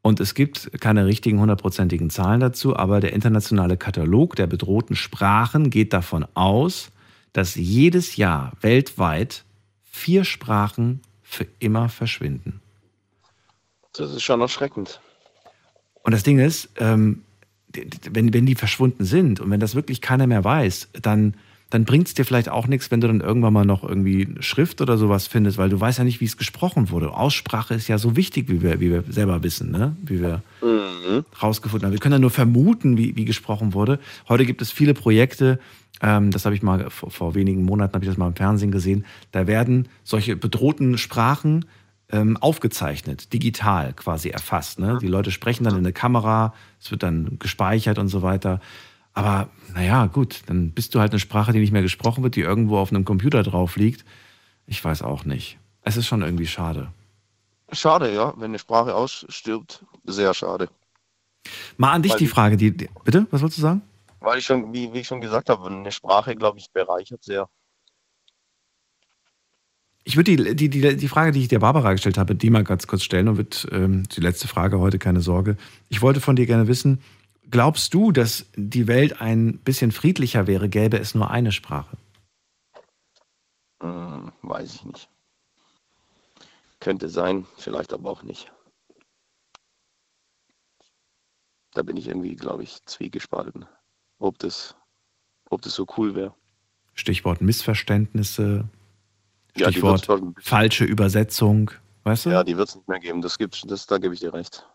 Und 0.01 0.19
es 0.19 0.35
gibt 0.35 0.81
keine 0.81 1.05
richtigen 1.05 1.39
hundertprozentigen 1.39 2.09
Zahlen 2.09 2.39
dazu, 2.39 2.75
aber 2.75 2.99
der 2.99 3.13
internationale 3.13 3.77
Katalog 3.77 4.35
der 4.35 4.47
bedrohten 4.47 4.95
Sprachen 4.95 5.69
geht 5.69 5.93
davon 5.93 6.25
aus, 6.33 6.91
dass 7.31 7.55
jedes 7.55 8.15
Jahr 8.15 8.51
weltweit 8.61 9.43
vier 9.83 10.23
Sprachen 10.23 11.01
für 11.23 11.47
immer 11.59 11.89
verschwinden. 11.89 12.61
Das 13.93 14.11
ist 14.11 14.23
schon 14.23 14.41
erschreckend. 14.41 14.99
Und 16.03 16.11
das 16.11 16.23
Ding 16.23 16.39
ist, 16.39 16.69
ähm, 16.77 17.23
wenn, 18.11 18.33
wenn 18.33 18.45
die 18.45 18.55
verschwunden 18.55 19.05
sind 19.05 19.39
und 19.39 19.49
wenn 19.49 19.59
das 19.59 19.75
wirklich 19.75 20.01
keiner 20.01 20.27
mehr 20.27 20.43
weiß, 20.43 20.89
dann, 21.01 21.33
dann 21.69 21.85
bringt 21.85 22.07
es 22.07 22.13
dir 22.13 22.25
vielleicht 22.25 22.49
auch 22.49 22.67
nichts, 22.67 22.91
wenn 22.91 23.01
du 23.01 23.07
dann 23.07 23.21
irgendwann 23.21 23.53
mal 23.53 23.65
noch 23.65 23.83
irgendwie 23.83 24.27
Schrift 24.39 24.81
oder 24.81 24.97
sowas 24.97 25.27
findest, 25.27 25.57
weil 25.57 25.69
du 25.69 25.79
weißt 25.79 25.97
ja 25.97 26.03
nicht, 26.03 26.21
wie 26.21 26.25
es 26.25 26.37
gesprochen 26.37 26.89
wurde. 26.91 27.11
Aussprache 27.11 27.73
ist 27.73 27.87
ja 27.87 27.97
so 27.97 28.15
wichtig, 28.15 28.49
wie 28.49 28.61
wir, 28.61 28.79
wie 28.79 28.91
wir 28.91 29.03
selber 29.09 29.41
wissen, 29.43 29.71
ne? 29.71 29.95
wie 30.03 30.21
wir 30.21 30.41
Mhm. 30.61 31.25
rausgefunden 31.41 31.85
haben. 31.87 31.93
Wir 31.93 31.99
können 31.99 32.13
ja 32.13 32.19
nur 32.19 32.29
vermuten, 32.29 32.97
wie, 32.97 33.15
wie 33.15 33.25
gesprochen 33.25 33.73
wurde. 33.73 33.99
Heute 34.29 34.45
gibt 34.45 34.61
es 34.61 34.71
viele 34.71 34.93
Projekte, 34.93 35.59
ähm, 36.01 36.31
das 36.31 36.45
habe 36.45 36.55
ich 36.55 36.61
mal 36.63 36.89
vor, 36.89 37.11
vor 37.11 37.35
wenigen 37.35 37.63
Monaten, 37.63 37.93
habe 37.93 38.05
ich 38.05 38.09
das 38.09 38.17
mal 38.17 38.27
im 38.27 38.35
Fernsehen 38.35 38.71
gesehen, 38.71 39.05
da 39.31 39.47
werden 39.47 39.87
solche 40.03 40.35
bedrohten 40.35 40.97
Sprachen 40.97 41.65
ähm, 42.13 42.37
aufgezeichnet, 42.37 43.33
digital 43.33 43.93
quasi 43.93 44.29
erfasst. 44.29 44.79
Ne? 44.79 44.99
Die 45.01 45.07
Leute 45.07 45.31
sprechen 45.31 45.63
dann 45.63 45.73
in 45.73 45.79
eine 45.79 45.93
Kamera, 45.93 46.53
es 46.79 46.91
wird 46.91 47.03
dann 47.03 47.37
gespeichert 47.39 47.97
und 47.97 48.07
so 48.07 48.21
weiter. 48.21 48.61
Aber 49.13 49.49
naja, 49.73 50.05
gut, 50.05 50.43
dann 50.45 50.71
bist 50.71 50.93
du 50.93 50.99
halt 50.99 51.11
eine 51.11 51.19
Sprache, 51.19 51.51
die 51.51 51.59
nicht 51.59 51.71
mehr 51.71 51.81
gesprochen 51.81 52.23
wird, 52.23 52.35
die 52.35 52.41
irgendwo 52.41 52.77
auf 52.77 52.91
einem 52.91 53.03
Computer 53.03 53.41
drauf 53.41 53.75
liegt. 53.75 54.05
Ich 54.67 54.83
weiß 54.83 55.01
auch 55.01 55.25
nicht. 55.25 55.57
Es 55.81 55.97
ist 55.97 56.05
schon 56.05 56.21
irgendwie 56.21 56.47
schade. 56.47 56.93
Schade, 57.71 58.13
ja, 58.13 58.33
wenn 58.37 58.51
eine 58.51 58.59
Sprache 58.59 58.93
ausstirbt, 58.93 59.83
sehr 60.05 60.33
schade. 60.35 60.69
Mal 61.77 61.91
an 61.91 62.03
dich 62.03 62.11
Weil 62.13 62.19
die 62.19 62.27
Frage, 62.27 62.57
die, 62.57 62.77
die, 62.77 62.89
bitte, 63.03 63.25
was 63.31 63.41
wolltest 63.41 63.57
du 63.57 63.63
sagen? 63.63 63.81
Weil 64.19 64.37
ich 64.37 64.45
schon, 64.45 64.71
wie, 64.71 64.93
wie 64.93 64.99
ich 64.99 65.07
schon 65.07 65.19
gesagt 65.19 65.49
habe, 65.49 65.67
eine 65.67 65.91
Sprache, 65.91 66.35
glaube 66.35 66.59
ich, 66.59 66.71
bereichert 66.71 67.23
sehr. 67.23 67.49
Ich 70.05 70.17
würde 70.17 70.35
die, 70.35 70.55
die, 70.55 70.69
die, 70.69 70.97
die 70.97 71.07
Frage, 71.07 71.31
die 71.31 71.41
ich 71.41 71.47
der 71.47 71.59
Barbara 71.59 71.93
gestellt 71.93 72.17
habe, 72.17 72.35
die 72.35 72.49
mal 72.49 72.63
ganz 72.63 72.87
kurz 72.87 73.03
stellen 73.03 73.29
und 73.29 73.37
wird 73.37 73.67
ähm, 73.71 74.03
die 74.09 74.19
letzte 74.19 74.47
Frage 74.47 74.79
heute, 74.79 74.99
keine 74.99 75.21
Sorge. 75.21 75.55
Ich 75.89 76.01
wollte 76.01 76.19
von 76.19 76.35
dir 76.35 76.45
gerne 76.45 76.67
wissen, 76.67 77.01
glaubst 77.49 77.93
du, 77.93 78.11
dass 78.11 78.45
die 78.55 78.87
Welt 78.87 79.21
ein 79.21 79.59
bisschen 79.59 79.91
friedlicher 79.91 80.45
wäre, 80.45 80.67
gäbe 80.67 80.97
es 80.97 81.15
nur 81.15 81.31
eine 81.31 81.53
Sprache? 81.53 81.97
Hm, 83.81 84.31
weiß 84.41 84.75
ich 84.75 84.85
nicht. 84.85 85.09
Könnte 86.81 87.07
sein, 87.07 87.45
vielleicht 87.57 87.93
aber 87.93 88.09
auch 88.09 88.23
nicht. 88.23 88.51
Da 91.73 91.81
bin 91.81 91.95
ich 91.95 92.07
irgendwie, 92.07 92.35
glaube 92.35 92.63
ich, 92.63 92.83
zwiegespalten, 92.85 93.65
ob 94.19 94.37
das, 94.39 94.75
ob 95.49 95.61
das 95.61 95.73
so 95.73 95.87
cool 95.97 96.13
wäre. 96.13 96.35
Stichwort 96.93 97.41
Missverständnisse, 97.41 98.67
Stichwort 99.55 100.05
schon- 100.05 100.35
falsche 100.41 100.83
Übersetzung, 100.85 101.71
weißt 102.03 102.25
du? 102.25 102.29
Ja, 102.31 102.43
die 102.43 102.57
wird 102.57 102.69
es 102.69 102.75
nicht 102.75 102.87
mehr 102.87 102.99
geben. 102.99 103.21
Das 103.21 103.37
gibt's, 103.37 103.61
das, 103.67 103.85
da 103.87 103.97
gebe 103.97 104.13
ich 104.13 104.19
dir 104.19 104.33
recht. 104.33 104.67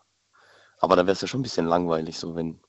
Aber 0.79 0.95
da 0.95 1.03
wäre 1.03 1.11
es 1.13 1.21
ja 1.21 1.27
schon 1.27 1.41
ein 1.41 1.43
bisschen 1.43 1.65
langweilig, 1.65 2.17
so 2.17 2.35
wenn. 2.35 2.59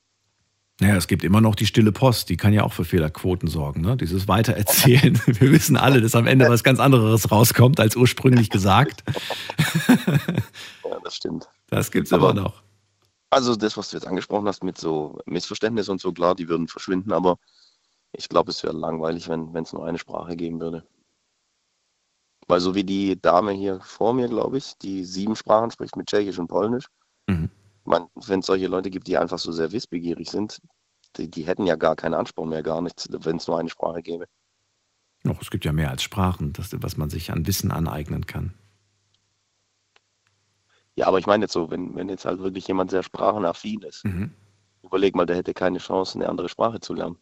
Naja, 0.81 0.95
es 0.95 1.07
gibt 1.07 1.23
immer 1.23 1.41
noch 1.41 1.53
die 1.55 1.67
stille 1.67 1.91
Post, 1.91 2.29
die 2.29 2.37
kann 2.37 2.53
ja 2.53 2.63
auch 2.63 2.73
für 2.73 2.83
Fehlerquoten 2.85 3.47
sorgen. 3.47 3.81
Ne? 3.81 3.95
Dieses 3.97 4.27
Weitererzählen. 4.27 5.21
Wir 5.27 5.51
wissen 5.51 5.77
alle, 5.77 6.01
dass 6.01 6.15
am 6.15 6.25
Ende 6.27 6.49
was 6.49 6.63
ganz 6.63 6.79
anderes 6.79 7.31
rauskommt, 7.31 7.79
als 7.79 7.95
ursprünglich 7.95 8.49
gesagt. 8.49 9.03
Ja, 10.83 10.97
das 11.03 11.15
stimmt. 11.15 11.47
Das 11.67 11.91
gibt's 11.91 12.11
Aber- 12.11 12.31
immer 12.31 12.41
noch. 12.41 12.63
Also 13.29 13.55
das, 13.55 13.77
was 13.77 13.89
du 13.89 13.95
jetzt 13.95 14.05
angesprochen 14.05 14.45
hast 14.45 14.61
mit 14.61 14.77
so 14.77 15.17
Missverständnissen 15.25 15.93
und 15.93 16.01
so, 16.01 16.11
klar, 16.11 16.35
die 16.35 16.49
würden 16.49 16.67
verschwinden, 16.67 17.13
aber 17.13 17.37
ich 18.11 18.27
glaube, 18.27 18.51
es 18.51 18.61
wäre 18.61 18.75
langweilig, 18.75 19.29
wenn 19.29 19.55
es 19.55 19.71
nur 19.71 19.85
eine 19.85 19.97
Sprache 19.97 20.35
geben 20.35 20.59
würde. 20.59 20.83
Weil 22.47 22.59
so 22.59 22.75
wie 22.75 22.83
die 22.83 23.21
Dame 23.21 23.51
hier 23.51 23.79
vor 23.81 24.13
mir, 24.13 24.27
glaube 24.27 24.57
ich, 24.57 24.77
die 24.77 25.05
sieben 25.05 25.35
Sprachen 25.35 25.71
spricht 25.71 25.95
mit 25.95 26.07
Tschechisch 26.07 26.39
und 26.39 26.47
Polnisch, 26.47 26.87
Mhm. 27.27 27.49
wenn 27.85 28.39
es 28.39 28.45
solche 28.45 28.67
Leute 28.67 28.89
gibt, 28.89 29.07
die 29.07 29.17
einfach 29.17 29.39
so 29.39 29.51
sehr 29.51 29.71
wissbegierig 29.71 30.29
sind, 30.29 30.61
die, 31.17 31.29
die 31.29 31.43
hätten 31.43 31.65
ja 31.65 31.75
gar 31.75 31.95
keinen 31.95 32.13
Anspruch 32.13 32.45
mehr, 32.45 32.63
gar 32.63 32.81
nichts, 32.81 33.07
wenn 33.11 33.37
es 33.37 33.47
nur 33.47 33.59
eine 33.59 33.69
Sprache 33.69 34.01
gäbe. 34.01 34.25
Noch, 35.23 35.41
es 35.41 35.51
gibt 35.51 35.65
ja 35.65 35.71
mehr 35.71 35.89
als 35.91 36.01
Sprachen, 36.03 36.51
das, 36.53 36.69
was 36.81 36.97
man 36.97 37.09
sich 37.09 37.31
an 37.31 37.45
Wissen 37.45 37.71
aneignen 37.71 38.25
kann. 38.25 38.55
Ja, 40.95 41.07
aber 41.07 41.19
ich 41.19 41.27
meine 41.27 41.45
jetzt 41.45 41.53
so, 41.53 41.69
wenn, 41.71 41.95
wenn 41.95 42.09
jetzt 42.09 42.25
halt 42.25 42.39
wirklich 42.39 42.67
jemand 42.67 42.91
sehr 42.91 43.03
sprachenaffin 43.03 43.81
ist, 43.83 44.03
Mhm. 44.03 44.33
überleg 44.83 45.15
mal, 45.15 45.25
der 45.25 45.37
hätte 45.37 45.53
keine 45.53 45.77
Chance, 45.77 46.17
eine 46.17 46.27
andere 46.27 46.49
Sprache 46.49 46.79
zu 46.79 46.93
lernen. 46.93 47.17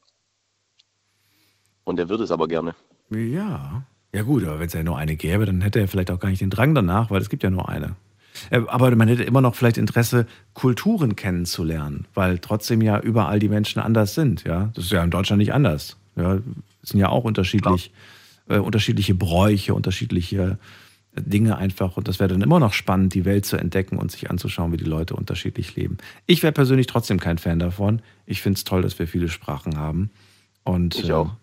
Und 1.83 1.97
der 1.97 2.09
würde 2.09 2.23
es 2.23 2.31
aber 2.31 2.47
gerne. 2.47 2.75
Ja. 3.09 3.83
Ja 4.13 4.23
gut, 4.23 4.43
aber 4.43 4.59
wenn 4.59 4.67
es 4.67 4.73
ja 4.73 4.83
nur 4.83 4.97
eine 4.97 5.15
gäbe, 5.15 5.45
dann 5.45 5.61
hätte 5.61 5.79
er 5.79 5.87
vielleicht 5.87 6.11
auch 6.11 6.19
gar 6.19 6.29
nicht 6.29 6.41
den 6.41 6.49
Drang 6.49 6.73
danach, 6.73 7.11
weil 7.11 7.21
es 7.21 7.29
gibt 7.29 7.43
ja 7.43 7.49
nur 7.49 7.69
eine. 7.69 7.95
Äh, 8.49 8.61
Aber 8.67 8.95
man 8.95 9.07
hätte 9.07 9.23
immer 9.23 9.41
noch 9.41 9.55
vielleicht 9.55 9.77
Interesse, 9.77 10.25
Kulturen 10.53 11.15
kennenzulernen, 11.15 12.05
weil 12.13 12.39
trotzdem 12.39 12.81
ja 12.81 12.99
überall 12.99 13.39
die 13.39 13.49
Menschen 13.49 13.79
anders 13.79 14.15
sind. 14.15 14.43
Ja, 14.45 14.71
das 14.73 14.85
ist 14.85 14.91
ja 14.91 15.03
in 15.03 15.11
Deutschland 15.11 15.39
nicht 15.39 15.53
anders. 15.53 15.97
Ja, 16.15 16.35
es 16.81 16.89
sind 16.89 16.99
ja 16.99 17.09
auch 17.09 17.23
unterschiedlich, 17.23 17.91
äh, 18.47 18.57
unterschiedliche 18.57 19.13
Bräuche, 19.15 19.73
unterschiedliche 19.73 20.57
Dinge 21.15 21.57
einfach. 21.57 21.97
Und 21.97 22.07
das 22.07 22.19
wäre 22.19 22.29
dann 22.29 22.41
immer 22.41 22.59
noch 22.59 22.73
spannend, 22.73 23.13
die 23.13 23.25
Welt 23.25 23.45
zu 23.45 23.57
entdecken 23.57 23.97
und 23.97 24.11
sich 24.11 24.29
anzuschauen, 24.29 24.71
wie 24.71 24.77
die 24.77 24.85
Leute 24.85 25.15
unterschiedlich 25.15 25.75
leben. 25.75 25.97
Ich 26.25 26.43
wäre 26.43 26.53
persönlich 26.53 26.87
trotzdem 26.87 27.19
kein 27.19 27.37
Fan 27.37 27.59
davon. 27.59 28.01
Ich 28.25 28.41
finde 28.41 28.57
es 28.57 28.63
toll, 28.63 28.81
dass 28.81 28.97
wir 28.99 29.07
viele 29.07 29.29
Sprachen 29.29 29.77
haben. 29.77 30.11
Und, 30.63 30.95
Ich 30.95 31.09
äh, 31.09 31.13
auch. 31.13 31.35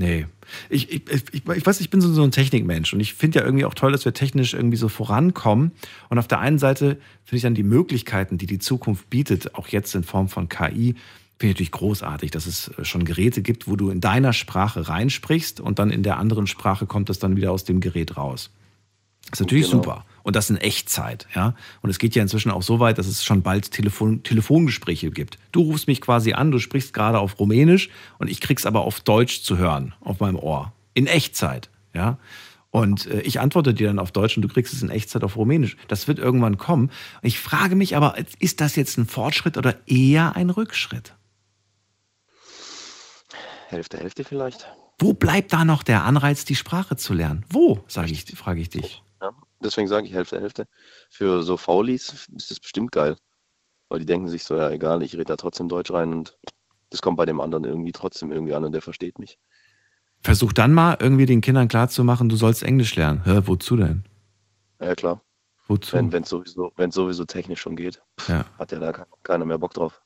Nee. 0.00 0.26
Ich, 0.70 0.90
ich, 0.90 1.02
ich, 1.10 1.46
ich 1.46 1.66
weiß, 1.66 1.78
ich 1.82 1.90
bin 1.90 2.00
so, 2.00 2.10
so 2.10 2.22
ein 2.22 2.30
Technikmensch 2.30 2.94
und 2.94 3.00
ich 3.00 3.12
finde 3.12 3.40
ja 3.40 3.44
irgendwie 3.44 3.66
auch 3.66 3.74
toll, 3.74 3.92
dass 3.92 4.06
wir 4.06 4.14
technisch 4.14 4.54
irgendwie 4.54 4.78
so 4.78 4.88
vorankommen. 4.88 5.72
Und 6.08 6.18
auf 6.18 6.26
der 6.26 6.40
einen 6.40 6.58
Seite 6.58 6.96
finde 7.24 7.36
ich 7.36 7.42
dann 7.42 7.54
die 7.54 7.62
Möglichkeiten, 7.62 8.38
die 8.38 8.46
die 8.46 8.58
Zukunft 8.58 9.10
bietet, 9.10 9.54
auch 9.56 9.68
jetzt 9.68 9.94
in 9.94 10.02
Form 10.02 10.28
von 10.28 10.48
KI, 10.48 10.94
finde 11.38 11.52
ich 11.52 11.54
natürlich 11.56 11.70
großartig, 11.72 12.30
dass 12.30 12.46
es 12.46 12.68
äh, 12.68 12.84
schon 12.86 13.04
Geräte 13.04 13.42
gibt, 13.42 13.68
wo 13.68 13.76
du 13.76 13.90
in 13.90 14.00
deiner 14.00 14.32
Sprache 14.32 14.88
reinsprichst 14.88 15.60
und 15.60 15.78
dann 15.78 15.90
in 15.90 16.02
der 16.02 16.16
anderen 16.16 16.46
Sprache 16.46 16.86
kommt 16.86 17.10
das 17.10 17.18
dann 17.18 17.36
wieder 17.36 17.52
aus 17.52 17.64
dem 17.64 17.80
Gerät 17.80 18.16
raus. 18.16 18.50
Das 19.30 19.38
ist 19.38 19.40
natürlich 19.40 19.70
Genau. 19.70 19.82
super. 19.82 20.04
Und 20.22 20.36
das 20.36 20.50
in 20.50 20.56
Echtzeit, 20.56 21.26
ja. 21.34 21.54
Und 21.82 21.90
es 21.90 21.98
geht 21.98 22.14
ja 22.14 22.22
inzwischen 22.22 22.50
auch 22.50 22.62
so 22.62 22.80
weit, 22.80 22.98
dass 22.98 23.06
es 23.06 23.24
schon 23.24 23.42
bald 23.42 23.70
Telefon 23.70 24.22
Telefongespräche 24.22 25.10
gibt. 25.10 25.38
Du 25.52 25.62
rufst 25.62 25.86
mich 25.86 26.00
quasi 26.00 26.32
an, 26.32 26.50
du 26.50 26.58
sprichst 26.58 26.92
gerade 26.92 27.18
auf 27.18 27.38
Rumänisch 27.38 27.90
und 28.18 28.30
ich 28.30 28.40
krieg's 28.40 28.66
aber 28.66 28.82
auf 28.82 29.00
Deutsch 29.00 29.42
zu 29.42 29.58
hören, 29.58 29.94
auf 30.00 30.20
meinem 30.20 30.36
Ohr. 30.36 30.72
In 30.94 31.06
Echtzeit, 31.06 31.70
ja. 31.94 32.18
Und 32.70 33.06
äh, 33.06 33.20
ich 33.22 33.40
antworte 33.40 33.74
dir 33.74 33.88
dann 33.88 33.98
auf 33.98 34.12
Deutsch 34.12 34.36
und 34.36 34.42
du 34.42 34.48
kriegst 34.48 34.72
es 34.72 34.82
in 34.82 34.90
Echtzeit 34.90 35.24
auf 35.24 35.36
Rumänisch. 35.36 35.76
Das 35.88 36.08
wird 36.08 36.18
irgendwann 36.18 36.56
kommen. 36.56 36.90
Ich 37.22 37.40
frage 37.40 37.74
mich 37.74 37.96
aber, 37.96 38.16
ist 38.38 38.60
das 38.60 38.76
jetzt 38.76 38.96
ein 38.96 39.06
Fortschritt 39.06 39.56
oder 39.56 39.76
eher 39.86 40.36
ein 40.36 40.50
Rückschritt? 40.50 41.14
Hälfte, 43.68 43.98
Hälfte 43.98 44.24
vielleicht. 44.24 44.68
Wo 44.98 45.14
bleibt 45.14 45.52
da 45.52 45.64
noch 45.64 45.82
der 45.82 46.04
Anreiz, 46.04 46.44
die 46.44 46.56
Sprache 46.56 46.96
zu 46.96 47.14
lernen? 47.14 47.44
Wo, 47.48 47.82
sage 47.86 48.12
ich, 48.12 48.24
frage 48.36 48.60
ich 48.60 48.68
dich. 48.68 49.02
Deswegen 49.62 49.88
sage 49.88 50.06
ich 50.06 50.12
Hälfte, 50.14 50.40
Hälfte. 50.40 50.66
Für 51.10 51.42
so 51.42 51.56
Faulis 51.56 52.28
ist 52.36 52.50
das 52.50 52.60
bestimmt 52.60 52.92
geil. 52.92 53.16
Weil 53.88 53.98
die 54.00 54.06
denken 54.06 54.28
sich 54.28 54.44
so, 54.44 54.56
ja 54.56 54.70
egal, 54.70 55.02
ich 55.02 55.14
rede 55.14 55.24
da 55.24 55.36
trotzdem 55.36 55.68
Deutsch 55.68 55.90
rein 55.90 56.12
und 56.12 56.38
das 56.90 57.02
kommt 57.02 57.16
bei 57.16 57.26
dem 57.26 57.40
anderen 57.40 57.64
irgendwie 57.64 57.92
trotzdem 57.92 58.30
irgendwie 58.32 58.54
an 58.54 58.64
und 58.64 58.72
der 58.72 58.82
versteht 58.82 59.18
mich. 59.18 59.38
Versuch 60.22 60.52
dann 60.52 60.72
mal 60.72 60.96
irgendwie 61.00 61.26
den 61.26 61.40
Kindern 61.40 61.68
klarzumachen, 61.68 62.28
du 62.28 62.36
sollst 62.36 62.62
Englisch 62.62 62.94
lernen. 62.96 63.22
Hä, 63.24 63.40
wozu 63.46 63.76
denn? 63.76 64.04
Ja 64.80 64.94
klar, 64.94 65.22
Wozu? 65.66 65.96
wenn 65.96 66.22
es 66.22 66.28
sowieso, 66.28 66.72
wenn's 66.76 66.94
sowieso 66.94 67.24
technisch 67.24 67.60
schon 67.60 67.76
geht, 67.76 68.00
Ja. 68.28 68.44
hat 68.58 68.72
ja 68.72 68.78
da 68.78 68.92
ke- 68.92 69.06
keiner 69.22 69.44
mehr 69.44 69.58
Bock 69.58 69.74
drauf. 69.74 70.00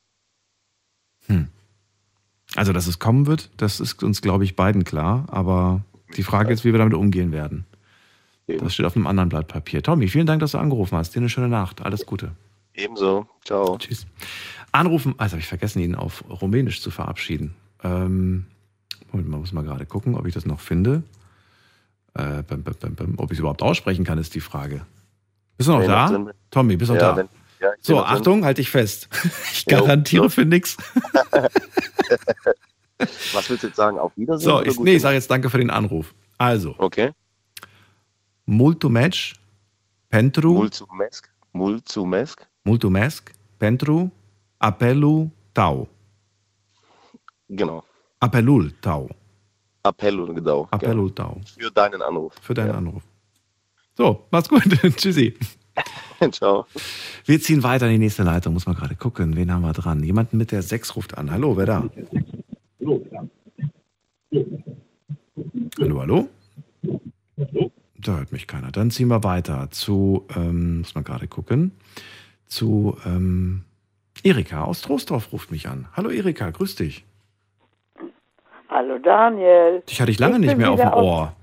Also, 2.55 2.71
dass 2.73 2.87
es 2.87 2.99
kommen 2.99 3.25
wird, 3.27 3.49
das 3.57 3.79
ist 3.79 4.01
uns, 4.03 4.21
glaube 4.21 4.43
ich, 4.43 4.55
beiden 4.55 4.83
klar. 4.83 5.25
Aber 5.29 5.83
die 6.15 6.23
Frage 6.23 6.53
ist, 6.53 6.63
wie 6.63 6.71
wir 6.71 6.77
damit 6.79 6.93
umgehen 6.93 7.31
werden. 7.31 7.65
Das 8.47 8.73
steht 8.73 8.85
auf 8.85 8.95
einem 8.95 9.07
anderen 9.07 9.29
Blatt 9.29 9.47
Papier. 9.47 9.81
Tommy, 9.81 10.07
vielen 10.07 10.27
Dank, 10.27 10.39
dass 10.39 10.51
du 10.51 10.57
angerufen 10.59 10.97
hast. 10.97 11.15
Dir 11.15 11.19
eine 11.19 11.29
schöne 11.29 11.47
Nacht. 11.47 11.81
Alles 11.81 12.05
Gute. 12.05 12.31
Ebenso, 12.75 13.27
ciao. 13.43 13.77
Tschüss. 13.77 14.05
Anrufen, 14.71 15.15
also 15.17 15.33
habe 15.33 15.41
ich 15.41 15.47
vergessen, 15.47 15.79
ihn 15.79 15.95
auf 15.95 16.23
Rumänisch 16.29 16.81
zu 16.81 16.91
verabschieden. 16.91 17.55
Ähm, 17.83 18.45
Moment 19.11 19.29
mal, 19.29 19.37
muss 19.37 19.51
mal 19.53 19.63
gerade 19.63 19.85
gucken, 19.85 20.15
ob 20.15 20.27
ich 20.27 20.33
das 20.33 20.45
noch 20.45 20.59
finde. 20.59 21.01
Äh, 22.13 22.43
bam, 22.43 22.63
bam, 22.63 22.95
bam. 22.95 23.13
Ob 23.17 23.31
ich 23.31 23.37
es 23.37 23.39
überhaupt 23.39 23.61
aussprechen 23.61 24.03
kann, 24.05 24.17
ist 24.17 24.35
die 24.35 24.41
Frage. 24.41 24.85
Bist 25.57 25.69
du 25.69 25.73
noch 25.73 25.79
Nee, 25.79 25.87
da? 25.87 26.07
Sinn. 26.09 26.29
Tommy, 26.51 26.75
bist 26.75 26.89
du 26.89 26.95
noch 26.95 27.01
Ja, 27.01 27.11
da? 27.11 27.17
wenn- 27.17 27.29
ja, 27.61 27.69
so. 27.79 28.03
Achtung, 28.03 28.43
halt 28.45 28.57
dich 28.57 28.69
fest. 28.69 29.07
Ich 29.53 29.65
Jo, 29.71 29.77
garantiere 29.79 30.29
für 30.29 30.45
nichts. 30.45 30.75
Was 33.33 33.49
willst 33.49 33.63
du 33.63 33.67
jetzt 33.67 33.75
sagen? 33.77 33.97
Auf 33.99 34.11
Wiedersehen? 34.15 34.49
So, 34.49 34.61
ich, 34.63 34.79
nee, 34.79 34.95
ich 34.95 35.01
sage 35.01 35.15
jetzt 35.15 35.29
danke 35.31 35.49
für 35.49 35.57
den 35.57 35.69
Anruf. 35.69 36.13
Also, 36.37 36.75
Okay. 36.77 37.11
Mulțumesc 38.45 39.35
pentru, 40.07 40.53
Mulțumesc. 40.53 41.35
Mulțumesc. 41.51 42.47
Mulțumesc 42.61 43.31
pentru 43.57 44.13
apelul 44.57 45.29
tău. 45.51 45.89
Genau. 47.45 47.85
Apelul 48.17 48.69
tău. 48.79 49.15
Appell, 49.81 50.33
genau. 50.33 50.67
Appellul 50.69 51.09
tău. 51.09 51.41
Für 51.43 51.71
deinen 51.73 52.01
Anruf. 52.01 52.33
Für 52.39 52.53
deinen 52.53 52.75
Anruf. 52.75 53.03
So, 53.97 54.27
mach's 54.31 54.49
gut. 54.49 54.63
Tschüssi. 54.97 55.37
Ciao. 56.31 56.65
Wir 57.25 57.39
ziehen 57.39 57.61
weiter 57.61 57.85
in 57.87 57.93
die 57.93 57.99
nächste 57.99 58.23
Leitung. 58.23 58.53
Muss 58.53 58.65
man 58.65 58.75
gerade 58.75 58.95
gucken. 58.95 59.35
Wen 59.35 59.51
haben 59.51 59.61
wir 59.61 59.73
dran? 59.73 60.03
Jemanden 60.03 60.37
mit 60.37 60.51
der 60.51 60.61
6 60.61 60.95
ruft 60.95 61.17
an. 61.17 61.29
Hallo, 61.29 61.55
wer 61.55 61.65
da? 61.65 61.89
Hallo, 65.79 65.99
hallo? 65.99 66.29
Da 68.05 68.17
hört 68.17 68.31
mich 68.31 68.45
keiner. 68.47 68.71
Dann 68.71 68.91
ziehen 68.91 69.07
wir 69.07 69.23
weiter 69.23 69.69
zu, 69.71 70.27
ähm, 70.35 70.79
muss 70.79 70.93
man 70.93 71.03
gerade 71.03 71.27
gucken, 71.27 71.71
zu 72.45 72.95
ähm, 73.03 73.63
Erika 74.23 74.63
aus 74.63 74.81
Troisdorf 74.83 75.33
ruft 75.33 75.49
mich 75.49 75.67
an. 75.67 75.87
Hallo 75.97 76.09
Erika, 76.11 76.51
grüß 76.51 76.75
dich. 76.75 77.03
Hallo 78.69 78.99
Daniel. 78.99 79.81
Dich 79.89 79.99
hatte 80.01 80.11
ich 80.11 80.19
lange 80.19 80.35
Ich 80.35 80.41
nicht 80.41 80.57
mehr 80.57 80.69
auf 80.71 80.79
dem 80.79 80.89
auf- 80.89 81.03
Ohr. 81.03 81.33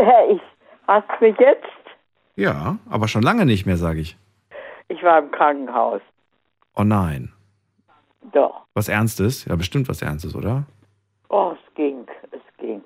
Ja, 0.00 0.26
ich, 0.28 0.40
hast 0.88 1.06
du 1.20 1.26
mich 1.26 1.38
jetzt? 1.38 1.62
Ja, 2.34 2.78
aber 2.88 3.06
schon 3.06 3.22
lange 3.22 3.46
nicht 3.46 3.64
mehr, 3.66 3.76
sage 3.76 4.00
ich. 4.00 4.16
Ich 4.88 5.00
war 5.04 5.20
im 5.20 5.30
Krankenhaus. 5.30 6.00
Oh 6.74 6.82
nein. 6.82 7.32
Doch. 8.32 8.62
Was 8.74 8.88
Ernstes? 8.88 9.44
Ja, 9.44 9.54
bestimmt 9.54 9.88
was 9.88 10.02
Ernstes, 10.02 10.34
oder? 10.34 10.64
Oh, 11.28 11.52
es 11.54 11.74
ging, 11.76 12.04
es 12.32 12.40
ging. 12.58 12.82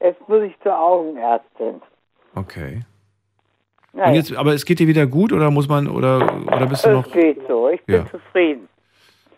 Jetzt 0.00 0.26
muss 0.28 0.42
ich 0.42 0.58
zur 0.62 0.76
Augenärztin. 0.76 1.80
Okay. 2.34 2.82
Naja, 3.92 4.08
Und 4.08 4.14
jetzt, 4.14 4.34
aber 4.36 4.52
es 4.54 4.64
geht 4.64 4.78
dir 4.78 4.86
wieder 4.86 5.06
gut 5.06 5.32
oder 5.32 5.50
muss 5.50 5.68
man 5.68 5.88
oder 5.88 6.18
oder 6.54 6.66
bist 6.66 6.84
du 6.84 6.90
es 6.90 6.94
noch? 6.94 7.12
geht 7.12 7.38
so. 7.48 7.68
Ich 7.68 7.82
bin 7.84 7.96
Ja. 7.96 8.06
zufrieden. 8.06 8.68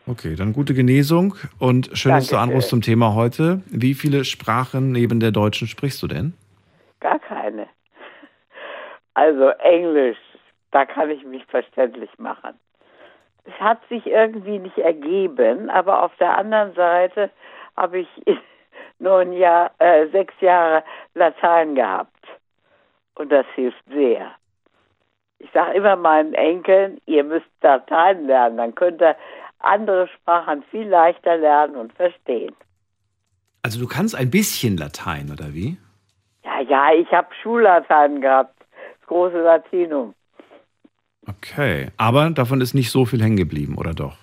Okay, 0.07 0.35
dann 0.35 0.53
gute 0.53 0.75
Genesung 0.75 1.37
und 1.61 1.91
schön, 1.95 2.13
dass 2.13 2.27
du 2.29 2.37
anrufst 2.37 2.71
zum 2.71 2.83
Thema 2.83 3.15
heute. 3.15 3.63
Wie 3.67 3.95
viele 3.95 4.25
Sprachen 4.25 4.91
neben 4.91 5.21
der 5.21 5.31
deutschen 5.31 5.69
sprichst 5.69 6.03
du 6.03 6.09
denn? 6.09 6.35
Gar 7.01 7.21
keine. 7.21 7.69
Also 9.15 9.49
Englisch, 9.61 10.19
da 10.73 10.85
kann 10.87 11.11
ich 11.11 11.25
mich 11.25 11.45
verständlich 11.47 12.11
machen. 12.19 12.55
Es 13.45 13.53
hat 13.61 13.81
sich 13.89 14.07
irgendwie 14.07 14.59
nicht 14.59 14.79
ergeben, 14.79 15.71
aber 15.71 16.03
auf 16.03 16.13
der 16.17 16.37
anderen 16.37 16.75
Seite 16.75 17.31
habe 17.77 18.01
ich 18.01 18.09
neun 18.99 19.33
Jahr, 19.33 19.71
äh, 19.79 20.09
sechs 20.09 20.35
Jahre 20.41 20.83
Latein 21.15 21.75
gehabt. 21.75 22.11
Und 23.15 23.31
das 23.31 23.47
hilft 23.55 23.83
sehr. 23.93 24.33
Ich 25.39 25.51
sage 25.53 25.77
immer 25.77 25.97
meinen 25.97 26.35
Enkeln, 26.35 27.01
ihr 27.07 27.25
müsst 27.25 27.47
Latein 27.63 28.27
lernen, 28.27 28.57
dann 28.59 28.75
könnt 28.75 29.03
ihr 29.03 29.17
andere 29.59 30.09
Sprachen 30.09 30.63
viel 30.71 30.89
leichter 30.89 31.37
lernen 31.37 31.77
und 31.77 31.93
verstehen. 31.95 32.55
Also 33.63 33.81
du 33.81 33.87
kannst 33.87 34.17
ein 34.17 34.31
bisschen 34.31 34.77
Latein 34.77 35.31
oder 35.33 35.55
wie? 35.55 35.79
Ja, 36.45 36.61
ja, 36.61 36.93
ich 36.93 37.11
habe 37.13 37.29
Schullatein 37.43 38.21
gehabt, 38.21 38.55
das 38.99 39.09
große 39.09 39.41
Latinum. 39.41 40.15
Okay, 41.29 41.89
aber 41.97 42.31
davon 42.31 42.61
ist 42.61 42.75
nicht 42.75 42.91
so 42.91 43.05
viel 43.05 43.23
hängen 43.23 43.37
geblieben, 43.37 43.77
oder 43.79 43.95
doch? 43.95 44.17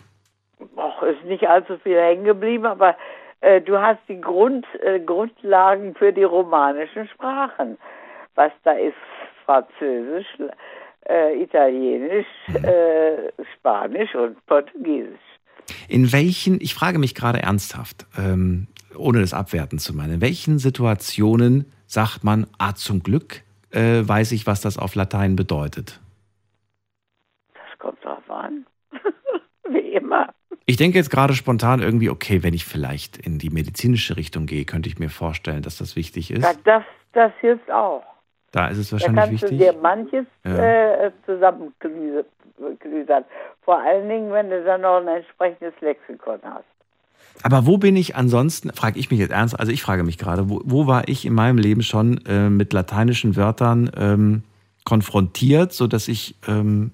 Och, 0.76 1.03
ist 1.03 1.24
nicht 1.24 1.48
allzu 1.48 1.78
viel 1.78 1.98
hängen 1.98 2.26
geblieben, 2.26 2.66
aber 2.66 2.98
äh, 3.40 3.61
du 3.61 3.80
hast 3.80 3.99
die 4.10 4.20
Grund, 4.20 4.66
äh, 4.84 4.99
Grundlagen 4.99 5.95
für 5.95 6.11
die 6.11 6.24
romanischen 6.24 7.07
Sprachen. 7.07 7.78
Was 8.40 8.53
da 8.64 8.72
ist, 8.72 8.95
Französisch, 9.44 10.26
äh, 11.10 11.44
Italienisch, 11.44 12.26
äh, 12.48 13.34
Spanisch 13.53 14.16
und 14.16 14.38
Portugiesisch. 14.45 15.20
In 15.90 16.14
welchen, 16.14 16.61
ich 16.61 16.74
frage 16.74 16.99
mich 16.99 17.16
gerade 17.16 17.41
ernsthaft, 17.41 18.06
ähm, 18.18 18.68
ohne 18.95 19.20
das 19.20 19.34
abwerten 19.34 19.78
zu 19.78 19.94
meinen, 19.94 20.14
in 20.14 20.22
welchen 20.22 20.57
Situationen 20.57 21.70
sagt 21.86 22.24
man, 22.24 22.48
ah, 22.60 22.76
zum 22.76 23.03
Glück 23.03 23.41
äh, 23.72 24.07
weiß 24.07 24.32
ich, 24.32 24.48
was 24.48 24.61
das 24.61 24.78
auf 24.78 24.95
Latein 24.95 25.36
bedeutet? 25.36 25.99
Das 27.53 27.78
kommt 27.78 28.02
drauf 28.06 28.30
an. 28.30 28.66
Wie 29.70 29.80
immer. 29.80 30.30
Ich 30.66 30.78
denke 30.78 30.98
jetzt 30.98 31.10
gerade 31.10 31.34
spontan 31.34 31.82
irgendwie, 31.82 32.10
okay, 32.10 32.41
wenn 32.41 32.53
ich 32.53 32.64
vielleicht 32.64 33.18
in 33.18 33.38
die 33.38 33.49
medizinische 33.49 34.16
Richtung 34.16 34.45
gehe, 34.45 34.64
könnte 34.64 34.88
ich 34.88 34.98
mir 34.98 35.10
vorstellen, 35.10 35.61
dass 35.61 35.78
das 35.78 35.98
wichtig 35.98 36.32
ist. 36.32 36.44
Ja, 36.44 36.53
das, 36.64 36.84
das 37.11 37.34
hilft 37.41 37.70
auch. 37.70 38.03
Da 38.51 38.67
ist 38.67 38.77
es 38.80 38.89
Da 38.89 38.93
wahrscheinlich 38.93 39.15
kannst 39.26 39.43
wichtig. 39.43 39.57
du 39.59 39.63
dir 39.65 39.73
manches 39.80 40.26
Ja. 40.45 41.05
äh, 41.05 41.11
zusammenklüsern. 41.26 42.26
Vor 43.63 43.80
allen 43.80 44.09
Dingen, 44.09 44.31
wenn 44.31 44.49
du 44.49 44.63
dann 44.63 44.81
noch 44.81 44.97
ein 44.97 45.07
entsprechendes 45.07 45.73
Lexikon 45.81 46.39
hast. 46.43 46.65
Aber 47.43 47.65
wo 47.65 47.77
bin 47.77 47.95
ich 47.95 48.15
ansonsten, 48.15 48.71
frage 48.73 48.99
ich 48.99 49.11
mich 49.11 49.19
jetzt 49.19 49.31
ernst, 49.31 49.57
also 49.59 49.71
ich 49.71 49.81
frage 49.81 50.03
mich 50.03 50.17
gerade, 50.17 50.49
wo, 50.49 50.61
wo 50.65 50.88
war 50.88 51.07
ich 51.07 51.26
in 51.26 51.34
meinem 51.34 51.57
Leben 51.57 51.84
schon 51.84 52.19
äh, 52.26 52.49
mit 52.49 52.73
lateinischen 52.73 53.35
Wörtern 53.38 53.89
ähm, 53.97 54.43
konfrontiert, 54.84 55.71
sodass 55.71 56.07
ich, 56.07 56.35
ähm, 56.47 56.91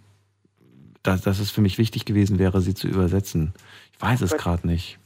dass, 1.03 1.21
dass 1.21 1.39
es 1.39 1.49
für 1.51 1.61
mich 1.61 1.77
wichtig 1.77 2.05
gewesen 2.05 2.37
wäre, 2.37 2.61
sie 2.61 2.73
zu 2.75 2.87
übersetzen? 2.87 3.53
Ich 3.93 4.01
weiß 4.01 4.21
es 4.21 4.37
gerade 4.37 4.67
nicht. 4.67 4.99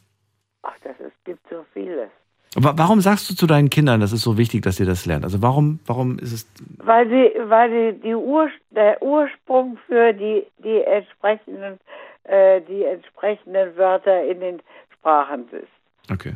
Ach, 0.64 0.74
das 0.84 1.00
ist, 1.00 1.14
gibt 1.24 1.48
so 1.50 1.64
vieles. 1.74 2.10
Aber 2.56 2.78
warum 2.78 3.00
sagst 3.02 3.30
du 3.30 3.36
zu 3.36 3.46
deinen 3.46 3.70
Kindern, 3.70 4.00
das 4.00 4.12
ist 4.12 4.24
so 4.24 4.38
wichtig, 4.38 4.64
dass 4.64 4.80
ihr 4.80 4.86
das 4.86 5.06
lernt? 5.06 5.24
Also 5.24 5.42
warum, 5.42 5.80
warum 5.86 6.18
ist 6.18 6.34
es, 6.34 6.48
Weil 6.78 7.08
sie, 7.08 7.32
weil 7.48 7.94
die, 7.94 8.00
die 8.02 8.16
Ur, 8.16 8.50
der 8.72 9.02
Ursprung 9.02 9.78
für 9.88 10.14
die, 10.14 10.46
die 10.64 10.82
entsprechenden, 10.82 11.80
äh, 12.24 12.62
die 12.62 12.84
entsprechenden 12.84 13.78
Wörter 13.78 14.24
in 14.26 14.40
den 14.40 14.62
Sprachen 14.94 15.46
ist. 15.52 16.12
okay. 16.12 16.34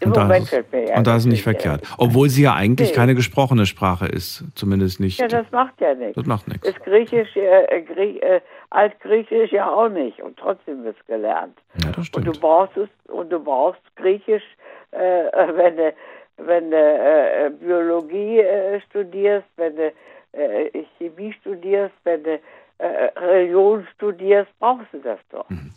Im 0.00 0.08
Und 0.08 0.16
da, 0.16 0.22
Moment 0.22 0.44
ist 0.44 0.50
fällt 0.50 0.72
mir 0.72 0.82
es, 0.84 0.90
ja 0.90 0.96
und 0.98 1.06
da 1.06 1.16
ist 1.16 1.26
nicht 1.26 1.42
verkehrt. 1.42 1.82
Obwohl 1.98 2.28
sie 2.28 2.42
ja 2.42 2.54
eigentlich 2.54 2.90
Nee. 2.90 2.94
keine 2.94 3.14
gesprochene 3.14 3.66
Sprache 3.66 4.06
ist, 4.06 4.44
zumindest 4.54 5.00
nicht. 5.00 5.20
Ja, 5.20 5.26
das 5.28 5.46
macht 5.50 5.80
ja 5.80 5.94
nichts. 5.94 6.14
Das 6.14 6.26
macht 6.26 6.46
nichts. 6.48 6.68
Ist 6.68 6.80
Griechisch, 6.84 7.34
äh, 7.36 7.82
Grie 7.82 8.20
äh, 8.20 8.40
Altgriechisch 8.70 9.50
ja 9.52 9.68
auch 9.70 9.88
nicht 9.88 10.20
und 10.22 10.36
trotzdem 10.38 10.84
wird 10.84 10.96
es 11.00 11.06
gelernt. 11.06 11.58
Ja, 11.82 11.88
das 11.88 11.98
Und 11.98 12.04
stimmt. 12.04 12.26
du 12.28 12.32
brauchst 12.40 12.76
es 12.76 12.88
und 13.08 13.30
du 13.30 13.38
brauchst 13.42 13.80
Griechisch, 13.96 14.44
äh, 14.92 14.98
wenn 14.98 15.76
du 15.76 15.92
wenn 16.40 16.70
du 16.70 16.76
äh, 16.76 17.50
Biologie 17.58 18.38
äh, 18.38 18.80
studierst, 18.82 19.48
wenn 19.56 19.74
du 19.74 19.92
äh, 20.32 20.84
Chemie 20.98 21.32
studierst, 21.40 21.94
wenn 22.04 22.22
du 22.22 22.38
äh, 22.78 22.86
Religion 23.18 23.84
studierst, 23.96 24.48
brauchst 24.60 24.86
du 24.92 24.98
das 24.98 25.18
doch. 25.32 25.50
Mhm. 25.50 25.72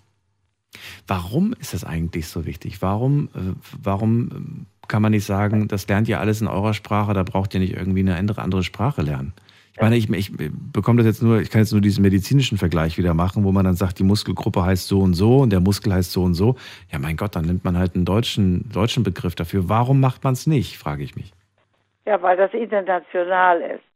Warum 1.07 1.53
ist 1.60 1.73
das 1.73 1.84
eigentlich 1.84 2.28
so 2.28 2.45
wichtig? 2.45 2.82
Warum, 2.82 3.30
äh, 3.36 3.53
warum 3.82 4.30
ähm, 4.32 4.65
kann 4.88 5.02
man 5.02 5.11
nicht 5.11 5.26
sagen, 5.26 5.68
das 5.68 5.88
lernt 5.88 6.07
ihr 6.07 6.19
alles 6.19 6.41
in 6.41 6.48
eurer 6.48 6.73
Sprache, 6.73 7.14
da 7.14 7.23
braucht 7.23 7.53
ihr 7.53 7.60
nicht 7.60 7.73
irgendwie 7.73 8.02
eine 8.02 8.15
andere, 8.15 8.41
andere 8.41 8.64
Sprache 8.64 9.02
lernen? 9.02 9.34
Ich 9.73 9.82
meine, 9.82 9.95
ich, 9.95 10.10
ich 10.10 10.32
bekomme 10.73 10.98
das 10.98 11.06
jetzt 11.06 11.23
nur, 11.23 11.40
ich 11.40 11.49
kann 11.49 11.61
jetzt 11.61 11.72
nur 11.72 11.80
diesen 11.80 12.02
medizinischen 12.02 12.57
Vergleich 12.57 12.98
wieder 12.98 13.14
machen, 13.14 13.45
wo 13.45 13.53
man 13.53 13.64
dann 13.64 13.76
sagt, 13.76 13.99
die 13.99 14.03
Muskelgruppe 14.03 14.64
heißt 14.64 14.88
so 14.88 14.99
und 14.99 15.14
so 15.14 15.38
und 15.38 15.49
der 15.52 15.61
Muskel 15.61 15.94
heißt 15.94 16.11
so 16.11 16.23
und 16.23 16.34
so. 16.34 16.56
Ja, 16.91 16.99
mein 16.99 17.15
Gott, 17.15 17.36
dann 17.36 17.45
nimmt 17.45 17.64
man 17.64 17.78
halt 17.78 17.95
einen 17.95 18.03
deutschen, 18.03 18.69
deutschen 18.69 19.03
Begriff 19.03 19.34
dafür. 19.34 19.69
Warum 19.69 20.02
macht 20.02 20.26
man 20.26 20.34
es 20.34 20.45
nicht, 20.45 20.78
frage 20.78 21.03
ich 21.03 21.15
mich. 21.15 21.32
Ja, 22.06 22.22
weil 22.22 22.36
das 22.36 22.53
international 22.53 23.61
ist. 23.61 23.90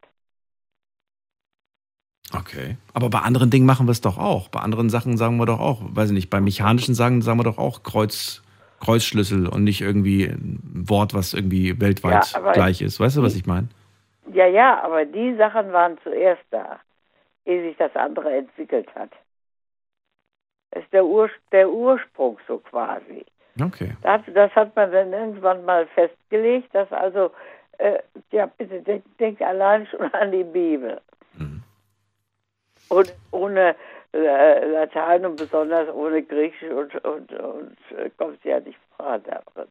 Okay. 2.40 2.78
Aber 2.94 3.10
bei 3.10 3.20
anderen 3.20 3.50
Dingen 3.50 3.66
machen 3.66 3.88
wir 3.88 3.92
es 3.92 4.02
doch 4.02 4.18
auch. 4.18 4.50
Bei 4.50 4.60
anderen 4.60 4.90
Sachen 4.90 5.18
sagen 5.18 5.38
wir 5.38 5.46
doch 5.46 5.60
auch, 5.60 5.82
weiß 5.84 6.10
ich 6.10 6.16
nicht, 6.16 6.30
bei 6.30 6.42
mechanischen 6.42 6.96
Sachen 6.96 7.22
sagen 7.22 7.40
wir 7.40 7.44
doch 7.44 7.58
auch 7.58 7.84
Kreuz, 7.84 8.42
Kreuzschlüssel 8.80 9.48
und 9.48 9.64
nicht 9.64 9.82
irgendwie 9.82 10.26
ein 10.26 10.60
Wort, 10.88 11.14
was 11.14 11.34
irgendwie 11.34 11.80
weltweit 11.80 12.32
Ja, 12.34 12.52
gleich 12.52 12.82
ist. 12.82 13.00
Weißt 13.00 13.18
du, 13.18 13.24
was 13.24 13.36
ich 13.36 13.46
meine? 13.46 13.68
Ja, 14.34 14.48
ja, 14.48 14.84
aber 14.84 15.06
die 15.06 15.36
Sachen 15.36 15.72
waren 15.72 15.98
zuerst 16.04 16.44
da, 16.52 16.80
ehe 17.46 17.62
sich 17.64 17.78
das 17.78 17.96
andere 17.96 18.36
entwickelt 18.36 18.88
hat. 18.96 19.12
Das 20.72 20.84
ist 20.84 20.92
der, 20.92 21.06
Ur 21.06 21.30
der 21.52 21.70
Ursprung 21.70 22.38
so 22.48 22.58
quasi. 22.58 23.26
Okay. 23.62 23.92
Das, 24.02 24.22
das 24.34 24.52
hat 24.56 24.76
man 24.76 24.92
dann 24.92 25.14
irgendwann 25.14 25.64
mal 25.64 25.88
festgelegt, 25.88 26.74
dass 26.74 26.92
also, 26.92 27.32
äh, 27.78 28.00
ja 28.32 28.48
bitte 28.48 28.82
denkt 28.82 29.08
denk 29.20 29.42
allein 29.42 29.88
schon 29.88 30.14
an 30.14 30.32
die 30.32 30.44
Bibel. 30.44 31.00
Und 32.90 33.14
ohne 33.32 33.76
äh, 34.14 34.66
Latein 34.66 35.26
und 35.26 35.36
besonders 35.38 35.90
ohne 35.94 36.22
Griechisch 36.24 36.72
und, 36.72 36.96
und, 37.06 37.32
und 37.34 37.78
äh, 37.98 38.10
kommt 38.18 38.44
ja 38.46 38.60
nicht 38.60 38.78
voran 38.96 39.22
darin. 39.26 39.68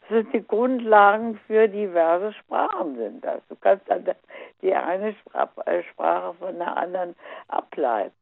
Das 0.00 0.08
sind 0.10 0.32
die 0.34 0.46
Grundlagen 0.46 1.38
für 1.46 1.66
diverse 1.68 2.32
Sprachen 2.34 2.96
sind 2.96 3.24
das. 3.24 3.40
Du 3.48 3.56
kannst 3.56 3.88
dann 3.88 4.04
die 4.62 4.74
eine 4.74 5.10
äh, 5.10 5.82
Sprache 5.90 6.34
von 6.38 6.58
der 6.58 6.76
anderen 6.76 7.14
ableiten. 7.48 8.12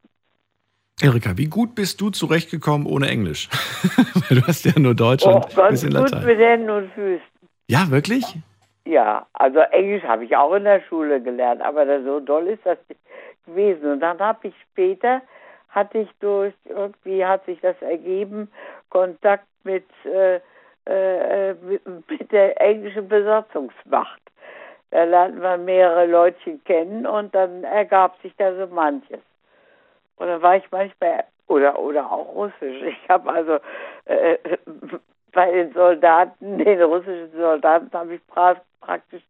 Erika, 1.01 1.37
wie 1.37 1.47
gut 1.47 1.75
bist 1.75 1.99
du 2.01 2.09
zurechtgekommen 2.11 2.87
ohne 2.87 3.07
Englisch? 3.09 3.49
Weil 4.29 4.39
du 4.39 4.47
hast 4.47 4.63
ja 4.65 4.71
nur 4.79 4.95
Deutsch 4.95 5.25
Oh, 5.25 5.35
und 5.35 5.57
ein 5.57 5.69
bisschen 5.71 5.89
gut 5.93 6.11
Latein. 6.11 6.25
mit 6.25 6.39
Händen 6.39 6.69
und 6.69 6.91
Füßen. 6.93 7.21
Ja, 7.67 7.89
wirklich? 7.89 8.23
Ja, 8.85 9.25
also 9.33 9.59
Englisch 9.59 10.03
habe 10.03 10.25
ich 10.25 10.35
auch 10.35 10.53
in 10.53 10.65
der 10.65 10.81
Schule 10.81 11.21
gelernt, 11.21 11.61
aber 11.61 11.85
so 12.03 12.19
doll 12.19 12.47
ist 12.47 12.65
das 12.65 12.77
gewesen. 13.45 13.93
Und 13.93 13.99
dann 13.99 14.19
habe 14.19 14.47
ich 14.47 14.55
später, 14.71 15.21
hatte 15.69 15.99
ich 15.99 16.09
durch, 16.19 16.53
irgendwie 16.65 17.25
hat 17.25 17.45
sich 17.45 17.59
das 17.61 17.79
ergeben, 17.81 18.51
Kontakt 18.89 19.45
mit, 19.63 19.85
äh, 20.05 20.39
äh, 20.85 21.53
mit, 22.07 22.31
der 22.31 22.59
englischen 22.61 23.07
Besatzungsmacht. 23.07 24.21
Da 24.91 25.05
lernt 25.05 25.41
man 25.41 25.65
mehrere 25.65 26.05
Leutchen 26.05 26.63
kennen 26.65 27.07
und 27.07 27.33
dann 27.33 27.63
ergab 27.63 28.21
sich 28.21 28.33
da 28.37 28.53
so 28.55 28.67
manches. 28.73 29.21
Und 30.17 30.27
dann 30.27 30.41
war 30.41 30.57
ich 30.57 30.69
manchmal, 30.69 31.23
oder, 31.47 31.79
oder 31.79 32.11
auch 32.11 32.35
Russisch. 32.35 32.81
Ich 32.83 33.09
habe 33.09 33.31
also 33.31 33.59
äh, 34.05 34.37
bei 35.31 35.51
den 35.51 35.73
Soldaten, 35.73 36.57
den 36.63 36.81
russischen 36.81 37.31
Soldaten, 37.31 37.89
habe 37.93 38.15
ich 38.15 38.27
pra 38.27 38.55
praktisch 38.81 39.23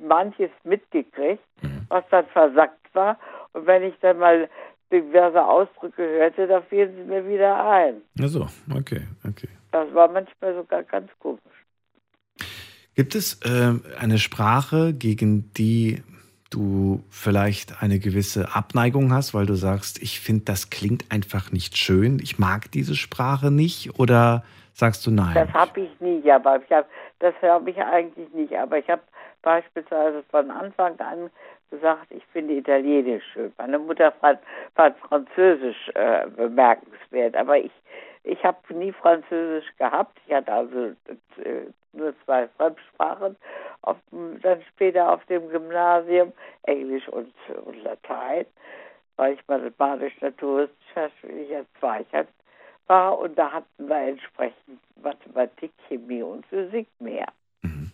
manches 0.00 0.50
mitgekriegt, 0.64 1.42
was 1.88 2.04
dann 2.10 2.26
versackt 2.26 2.94
war. 2.94 3.18
Und 3.52 3.66
wenn 3.66 3.82
ich 3.82 3.94
dann 4.00 4.18
mal 4.18 4.48
diverse 4.92 5.44
Ausdrücke 5.44 6.02
hörte, 6.02 6.46
da 6.46 6.60
fielen 6.62 6.94
sie 6.96 7.02
mir 7.02 7.26
wieder 7.26 7.68
ein. 7.68 8.02
Ach 8.20 8.28
so, 8.28 8.46
okay, 8.74 9.02
okay. 9.28 9.48
Das 9.72 9.92
war 9.94 10.08
manchmal 10.08 10.54
sogar 10.54 10.82
ganz 10.84 11.10
komisch. 11.18 11.40
Gibt 12.94 13.14
es 13.14 13.40
äh, 13.42 13.74
eine 14.00 14.18
Sprache, 14.18 14.94
gegen 14.94 15.52
die 15.52 16.02
du 16.50 17.02
vielleicht 17.10 17.82
eine 17.82 17.98
gewisse 17.98 18.54
Abneigung 18.54 19.12
hast, 19.12 19.34
weil 19.34 19.46
du 19.46 19.54
sagst, 19.54 20.02
ich 20.02 20.20
finde, 20.20 20.44
das 20.44 20.70
klingt 20.70 21.10
einfach 21.10 21.52
nicht 21.52 21.76
schön, 21.76 22.18
ich 22.22 22.38
mag 22.38 22.70
diese 22.70 22.94
Sprache 22.94 23.50
nicht? 23.50 23.98
Oder 23.98 24.44
sagst 24.72 25.06
du 25.06 25.10
nein? 25.10 25.34
Das 25.34 25.52
habe 25.52 25.80
ich 25.80 26.00
nicht, 26.00 26.30
aber 26.30 26.60
ich 26.62 26.70
hab, 26.70 26.88
das 27.18 27.34
habe 27.42 27.70
ich 27.70 27.78
eigentlich 27.78 28.32
nicht. 28.32 28.54
Aber 28.54 28.78
ich 28.78 28.88
habe 28.88 29.02
beispielsweise 29.42 30.22
von 30.30 30.50
Anfang 30.50 30.98
an 31.00 31.30
gesagt, 31.70 32.06
ich 32.10 32.24
finde 32.26 32.54
Italienisch 32.54 33.24
schön. 33.32 33.52
Meine 33.58 33.78
Mutter 33.78 34.12
fand, 34.12 34.38
fand 34.74 34.96
Französisch 34.98 35.90
äh, 35.94 36.26
bemerkenswert, 36.28 37.36
aber 37.36 37.58
ich, 37.58 37.72
ich 38.24 38.42
habe 38.44 38.58
nie 38.74 38.92
Französisch 38.92 39.70
gehabt. 39.78 40.18
Ich 40.26 40.34
hatte 40.34 40.52
also 40.52 40.78
äh, 41.42 41.66
nur 41.92 42.14
zwei 42.24 42.48
Fremdsprachen, 42.56 43.36
auf, 43.82 43.96
dann 44.42 44.62
später 44.62 45.12
auf 45.12 45.24
dem 45.26 45.48
Gymnasium, 45.48 46.32
Englisch 46.64 47.08
und, 47.08 47.32
und 47.64 47.82
Latein, 47.82 48.46
weil 49.16 49.34
ich 49.34 49.48
mathematisch 49.48 50.20
naturwissenschaftlicher 50.20 51.64
Zweigert 51.80 52.28
war 52.86 53.18
und 53.18 53.36
da 53.36 53.52
hatten 53.52 53.88
wir 53.88 53.96
entsprechend 53.96 54.80
Mathematik, 55.02 55.72
Chemie 55.88 56.22
und 56.22 56.46
Physik 56.46 56.86
mehr. 56.98 57.26
Mhm. 57.62 57.90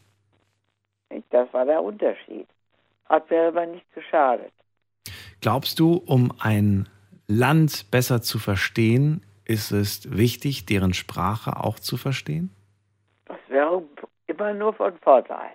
Das 1.30 1.52
war 1.52 1.64
der 1.64 1.82
Unterschied. 1.82 2.48
Hat 3.12 3.30
mir 3.30 3.48
aber 3.48 3.66
nicht 3.66 3.92
geschadet. 3.92 4.54
Glaubst 5.42 5.78
du, 5.78 5.96
um 5.96 6.32
ein 6.38 6.88
Land 7.28 7.90
besser 7.90 8.22
zu 8.22 8.38
verstehen, 8.38 9.22
ist 9.44 9.70
es 9.70 10.16
wichtig, 10.16 10.64
deren 10.64 10.94
Sprache 10.94 11.62
auch 11.62 11.78
zu 11.78 11.98
verstehen? 11.98 12.48
Das 13.26 13.36
wäre 13.48 13.82
immer 14.28 14.54
nur 14.54 14.72
von 14.72 14.96
Vorteil. 15.00 15.50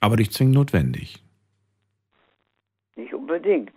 Aber 0.00 0.16
nicht 0.16 0.32
zwingend 0.32 0.54
notwendig. 0.54 1.22
Nicht 2.96 3.12
unbedingt. 3.12 3.72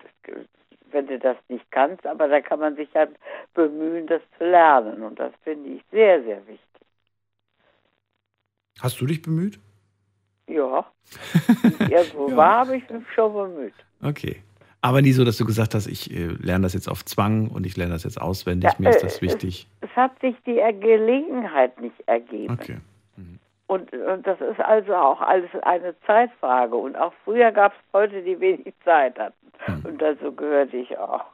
Wenn 0.90 1.08
du 1.08 1.20
das 1.20 1.36
nicht 1.50 1.70
kannst, 1.70 2.06
aber 2.06 2.30
da 2.30 2.40
kann 2.40 2.62
man 2.62 2.78
sich 2.78 2.88
dann 2.94 3.10
bemühen, 3.54 4.08
das 4.08 4.22
zu 4.38 4.46
lernen. 4.46 5.04
Und 5.04 5.20
das 5.20 5.34
finde 5.44 5.70
ich 5.70 5.84
sehr, 5.92 6.24
sehr 6.24 6.48
wichtig. 6.48 6.88
Hast 8.80 9.02
du 9.02 9.06
dich 9.06 9.22
bemüht? 9.22 9.60
Ja. 10.54 10.86
irgendwo 11.90 12.30
ja. 12.30 12.38
war, 12.38 12.60
habe 12.60 12.78
ich 12.78 12.90
mich 12.90 13.04
schon 13.14 13.34
bemüht. 13.34 13.74
Okay. 14.02 14.42
Aber 14.82 15.02
nie 15.02 15.12
so, 15.12 15.24
dass 15.24 15.38
du 15.38 15.46
gesagt 15.46 15.76
hast, 15.76 15.88
ich 15.88 16.12
äh, 16.12 16.28
lerne 16.40 16.64
das 16.64 16.74
jetzt 16.74 16.90
auf 16.90 17.06
Zwang 17.06 17.50
und 17.50 17.66
ich 17.68 17.78
lerne 17.78 17.94
das 17.94 18.04
jetzt 18.04 18.20
auswendig, 18.20 18.72
ja, 18.72 18.76
mir 18.80 18.90
ist 18.90 19.04
das 19.04 19.22
wichtig. 19.22 19.68
Es, 19.82 19.90
es, 19.90 19.96
hat 19.96 20.20
sich 20.22 20.36
die 20.46 20.60
Gelegenheit 20.80 21.80
nicht 21.80 21.96
ergeben. 22.08 22.52
Okay. 22.52 22.78
Mhm. 23.16 23.40
Und, 23.68 23.94
und, 23.94 24.26
das 24.26 24.42
ist 24.42 24.60
also 24.60 24.96
auch 24.96 25.22
alles 25.22 25.50
eine 25.62 25.94
Zeitfrage. 26.08 26.76
Und 26.76 26.98
auch 26.98 27.14
früher 27.24 27.52
gab 27.52 27.74
es 27.74 27.94
Leute, 27.94 28.24
die 28.24 28.40
wenig 28.40 28.74
Zeit 28.84 29.20
hatten. 29.20 29.36
Mhm. 29.68 29.86
Und 29.86 30.02
dazu 30.02 30.32
gehörte 30.32 30.78
ich 30.78 30.98
auch. 30.98 31.26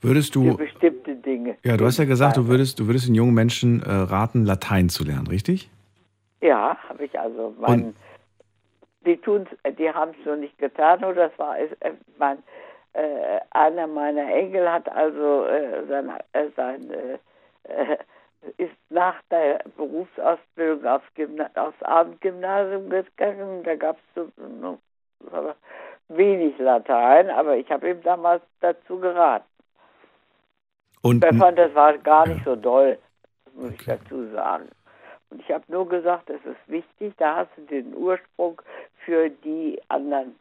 Würdest 0.00 0.34
du. 0.34 0.52
Für 0.52 0.56
bestimmte 0.56 1.14
Dinge. 1.14 1.56
Ja, 1.62 1.76
du 1.76 1.84
hast 1.84 1.98
ja 1.98 2.06
gesagt, 2.06 2.36
du 2.36 2.48
würdest, 2.48 2.80
du 2.80 2.86
würdest 2.86 3.06
den 3.06 3.14
jungen 3.14 3.34
Menschen 3.34 3.82
äh, 3.82 3.92
raten, 3.92 4.44
Latein 4.44 4.88
zu 4.88 5.04
lernen, 5.04 5.28
richtig? 5.28 5.70
Ja, 6.42 6.76
habe 6.88 7.04
ich 7.04 7.18
also. 7.18 7.54
Mein, 7.58 7.96
die 9.06 9.16
tun's, 9.16 9.48
die 9.78 9.90
haben 9.90 10.12
es 10.18 10.26
noch 10.26 10.36
nicht 10.36 10.58
getan, 10.58 11.02
oder 11.04 11.28
das 11.28 11.38
war 11.38 11.58
äh, 11.58 11.68
mein, 12.18 12.42
äh, 12.92 13.40
einer 13.50 13.86
meiner 13.86 14.28
Enkel 14.32 14.70
hat 14.70 14.88
also 14.90 15.46
äh, 15.46 15.86
sein, 15.86 16.12
äh, 16.32 16.48
sein 16.56 16.90
äh, 16.90 17.96
ist 18.58 18.74
nach 18.90 19.14
der 19.30 19.60
Berufsausbildung 19.76 20.84
aufs, 20.84 21.14
Gymna 21.14 21.48
aufs 21.54 21.80
Abendgymnasium 21.82 22.90
gegangen. 22.90 23.62
Da 23.62 23.76
gab 23.76 23.96
es 23.96 24.26
so, 24.26 24.78
wenig 26.08 26.58
Latein, 26.58 27.30
aber 27.30 27.56
ich 27.56 27.70
habe 27.70 27.90
ihm 27.90 28.02
damals 28.02 28.42
dazu 28.60 28.98
geraten. 28.98 29.46
Und 31.02 31.24
ich 31.24 31.38
fand, 31.38 31.58
das 31.58 31.74
war 31.74 31.96
gar 31.98 32.26
nicht 32.28 32.44
so 32.44 32.56
doll, 32.56 32.98
muss 33.54 33.66
okay. 33.66 33.76
ich 33.78 33.86
dazu 33.86 34.28
sagen. 34.32 34.68
Und 35.32 35.40
ich 35.40 35.50
habe 35.50 35.64
nur 35.68 35.88
gesagt, 35.88 36.28
es 36.28 36.44
ist 36.44 36.60
wichtig, 36.66 37.14
da 37.16 37.36
hast 37.36 37.50
du 37.56 37.62
den 37.62 37.94
Ursprung 37.94 38.60
für 39.06 39.30
die 39.30 39.80
anderen 39.88 40.34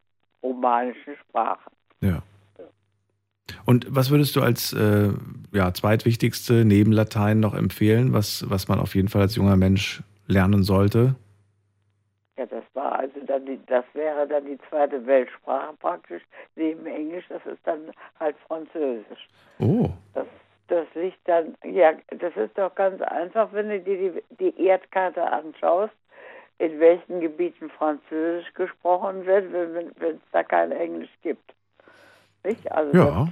romanischen 0.44 1.16
Sprachen. 1.16 1.72
Ja. 2.02 2.22
Und 3.66 3.88
was 3.90 4.12
würdest 4.12 4.36
du 4.36 4.42
als 4.42 4.74
äh, 4.74 5.14
ja, 5.54 5.74
zweitwichtigste 5.74 6.66
neben 6.66 6.92
Latein 6.92 7.40
noch 7.40 7.54
empfehlen, 7.54 8.12
was, 8.12 8.50
was 8.50 8.68
man 8.68 8.80
auf 8.80 8.94
jeden 8.94 9.08
Fall 9.08 9.22
als 9.22 9.38
junger 9.38 9.56
Mensch 9.56 10.04
lernen 10.28 10.64
sollte? 10.64 11.16
Ja, 12.38 12.46
das 12.48 12.64
war 12.74 13.00
also 13.00 13.20
dann 13.26 13.46
die, 13.46 13.60
das 13.68 13.86
wäre 13.94 14.28
dann 14.28 14.46
die 14.46 14.60
zweite 14.70 15.06
Weltsprache 15.06 15.74
praktisch 15.80 16.24
neben 16.58 16.86
Englisch, 16.86 17.26
das 17.30 17.46
ist 17.46 17.60
dann 17.64 17.92
halt 18.20 18.36
Französisch. 18.48 19.30
Oh. 19.60 19.90
Das 20.14 20.28
das 20.72 20.88
liegt 20.96 21.20
dann, 21.26 21.56
ja, 21.66 21.92
das 22.18 22.34
ist 22.38 22.58
doch 22.58 22.74
ganz 22.76 23.02
einfach, 23.02 23.52
wenn 23.52 23.70
du 23.70 23.82
dir 23.82 24.22
die, 24.40 24.52
die 24.52 24.64
Erdkarte 24.66 25.22
anschaust, 25.22 25.94
in 26.60 26.80
welchen 26.80 27.20
Gebieten 27.20 27.70
Französisch 27.70 28.54
gesprochen 28.54 29.26
wird, 29.26 29.52
wenn 29.52 30.16
es 30.16 30.22
da 30.32 30.44
kein 30.44 30.72
Englisch 30.72 31.10
gibt. 31.24 31.54
Nicht? 32.46 32.72
Also 32.72 32.98
ja. 32.98 33.28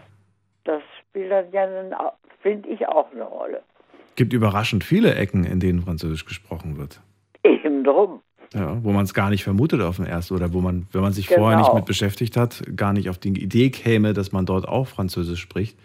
das, 0.65 0.81
das 0.81 0.83
spielt 0.99 1.31
dann 1.31 1.91
ja, 1.91 2.13
finde 2.41 2.67
ich, 2.67 2.85
auch 2.87 3.09
eine 3.13 3.23
Rolle. 3.23 3.61
Es 4.09 4.15
gibt 4.15 4.33
überraschend 4.33 4.83
viele 4.83 5.15
Ecken, 5.15 5.45
in 5.45 5.61
denen 5.61 5.81
Französisch 5.81 6.25
gesprochen 6.25 6.77
wird. 6.77 6.99
Eben 7.43 7.85
drum. 7.85 8.21
Ja, 8.53 8.83
wo 8.83 8.91
man 8.91 9.05
es 9.05 9.13
gar 9.13 9.29
nicht 9.29 9.45
vermutet 9.45 9.79
auf 9.81 9.95
den 9.95 10.07
ersten 10.07 10.33
oder 10.33 10.51
wo 10.51 10.59
man, 10.59 10.87
wenn 10.91 11.01
man 11.01 11.13
sich 11.13 11.27
genau. 11.27 11.41
vorher 11.41 11.59
nicht 11.59 11.73
mit 11.73 11.85
beschäftigt 11.85 12.35
hat, 12.35 12.63
gar 12.75 12.91
nicht 12.91 13.09
auf 13.09 13.17
die 13.17 13.29
Idee 13.29 13.69
käme, 13.69 14.13
dass 14.13 14.33
man 14.33 14.45
dort 14.45 14.67
auch 14.67 14.87
Französisch 14.87 15.39
spricht. 15.39 15.77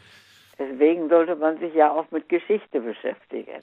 Deswegen 0.58 1.08
sollte 1.08 1.36
man 1.36 1.58
sich 1.58 1.74
ja 1.74 1.90
auch 1.90 2.10
mit 2.10 2.28
Geschichte 2.28 2.80
beschäftigen. 2.80 3.62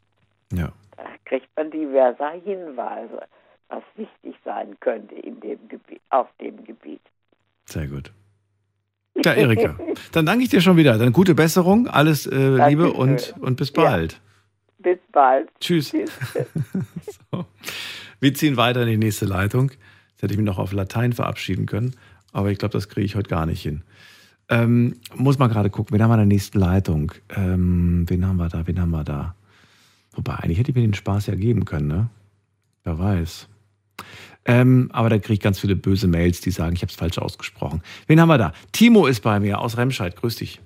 Ja. 0.51 0.71
Da 0.97 1.03
kriegt 1.25 1.47
man 1.55 1.71
diverse 1.71 2.31
Hinweise, 2.43 3.27
was 3.69 3.83
wichtig 3.95 4.35
sein 4.43 4.75
könnte 4.79 5.15
in 5.15 5.39
dem 5.39 5.67
Gebiet, 5.67 6.01
auf 6.09 6.27
dem 6.39 6.63
Gebiet. 6.63 7.01
Sehr 7.65 7.87
gut. 7.87 8.11
Ja, 9.25 9.33
Erika, 9.33 9.77
dann 10.13 10.25
danke 10.25 10.45
ich 10.45 10.49
dir 10.49 10.61
schon 10.61 10.77
wieder. 10.77 10.97
Dann 10.97 11.11
gute 11.11 11.35
Besserung, 11.35 11.87
alles 11.87 12.25
äh, 12.25 12.69
Liebe 12.69 12.93
und, 12.93 13.35
und 13.41 13.57
bis 13.57 13.71
bald. 13.71 14.13
Ja. 14.13 14.19
Bis 14.79 14.99
bald. 15.11 15.49
Tschüss. 15.59 15.91
Tschüss. 15.91 16.11
so. 17.31 17.45
Wir 18.21 18.33
ziehen 18.33 18.55
weiter 18.55 18.81
in 18.83 18.87
die 18.87 18.97
nächste 18.97 19.25
Leitung. 19.25 19.71
Jetzt 19.71 20.21
hätte 20.21 20.33
ich 20.33 20.37
mich 20.37 20.45
noch 20.45 20.59
auf 20.59 20.71
Latein 20.71 21.11
verabschieden 21.13 21.65
können, 21.65 21.95
aber 22.31 22.51
ich 22.51 22.57
glaube, 22.57 22.71
das 22.71 22.87
kriege 22.87 23.05
ich 23.05 23.15
heute 23.15 23.29
gar 23.29 23.45
nicht 23.45 23.61
hin. 23.61 23.83
Ähm, 24.51 24.97
muss 25.15 25.39
mal 25.39 25.47
gerade 25.47 25.69
gucken, 25.69 25.95
wen 25.95 26.03
haben 26.03 26.09
wir 26.09 26.15
in 26.15 26.19
der 26.19 26.27
nächsten 26.27 26.59
Leitung? 26.59 27.13
Ähm, 27.35 28.03
wen 28.09 28.27
haben 28.27 28.35
wir 28.35 28.49
da? 28.49 28.67
Wen 28.67 28.81
haben 28.81 28.91
wir 28.91 29.05
da? 29.05 29.33
Wobei, 30.13 30.33
eigentlich 30.33 30.59
hätte 30.59 30.71
ich 30.71 30.75
mir 30.75 30.81
den 30.81 30.93
Spaß 30.93 31.27
ja 31.27 31.35
geben 31.35 31.63
können, 31.63 31.87
ne? 31.87 32.09
Wer 32.83 32.99
weiß. 32.99 33.47
Ähm, 34.43 34.89
aber 34.91 35.09
da 35.09 35.19
kriege 35.19 35.35
ich 35.35 35.39
ganz 35.39 35.57
viele 35.59 35.77
böse 35.77 36.07
Mails, 36.07 36.41
die 36.41 36.51
sagen, 36.51 36.75
ich 36.75 36.81
habe 36.81 36.89
es 36.89 36.97
falsch 36.97 37.17
ausgesprochen. 37.17 37.81
Wen 38.07 38.19
haben 38.19 38.27
wir 38.27 38.37
da? 38.37 38.51
Timo 38.73 39.07
ist 39.07 39.21
bei 39.21 39.39
mir 39.39 39.61
aus 39.61 39.77
Remscheid. 39.77 40.17
Grüß 40.17 40.35
dich. 40.35 40.59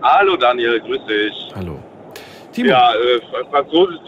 Hallo 0.00 0.36
Daniel, 0.36 0.80
grüß 0.80 1.00
dich. 1.06 1.52
Hallo. 1.56 1.82
Timo. 2.52 2.68
Ja, 2.68 2.92
äh, 2.92 3.20
Französisch, 3.50 3.98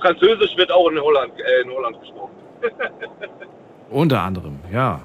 Französisch 0.00 0.56
wird 0.56 0.70
auch 0.70 0.88
in 0.88 1.00
Holland, 1.00 1.32
äh, 1.36 1.62
in 1.62 1.70
Holland 1.70 2.00
gesprochen. 2.00 2.34
Unter 3.90 4.22
anderem, 4.22 4.60
ja. 4.72 5.00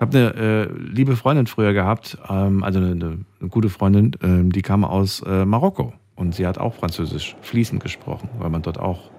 Ich 0.00 0.06
habe 0.06 0.16
eine 0.16 0.34
äh, 0.34 0.68
liebe 0.78 1.14
Freundin 1.14 1.46
früher 1.46 1.74
gehabt, 1.74 2.16
ähm, 2.30 2.64
also 2.64 2.78
eine, 2.78 2.92
eine, 2.92 3.18
gute 3.50 3.68
Freundin, 3.68 4.16
ähm, 4.22 4.50
die 4.50 4.62
kam 4.62 4.82
aus 4.82 5.22
äh, 5.26 5.44
Marokko 5.44 5.92
und 6.16 6.34
sie 6.34 6.46
hat 6.46 6.56
auch 6.56 6.72
Französisch 6.72 7.36
fließend 7.42 7.82
gesprochen, 7.82 8.30
weil 8.38 8.48
man 8.48 8.62
dort 8.62 8.80
auch 8.80 9.10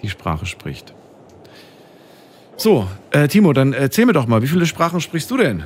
die 0.00 0.08
Sprache 0.08 0.46
spricht. 0.46 0.94
So, 2.56 2.86
äh, 3.10 3.28
Timo, 3.28 3.52
dann 3.52 3.74
erzähl 3.74 4.06
mir 4.06 4.14
doch 4.14 4.26
mal, 4.26 4.40
wie 4.40 4.46
viele 4.46 4.64
Sprachen 4.64 5.02
sprichst 5.02 5.30
du 5.30 5.36
denn? 5.36 5.64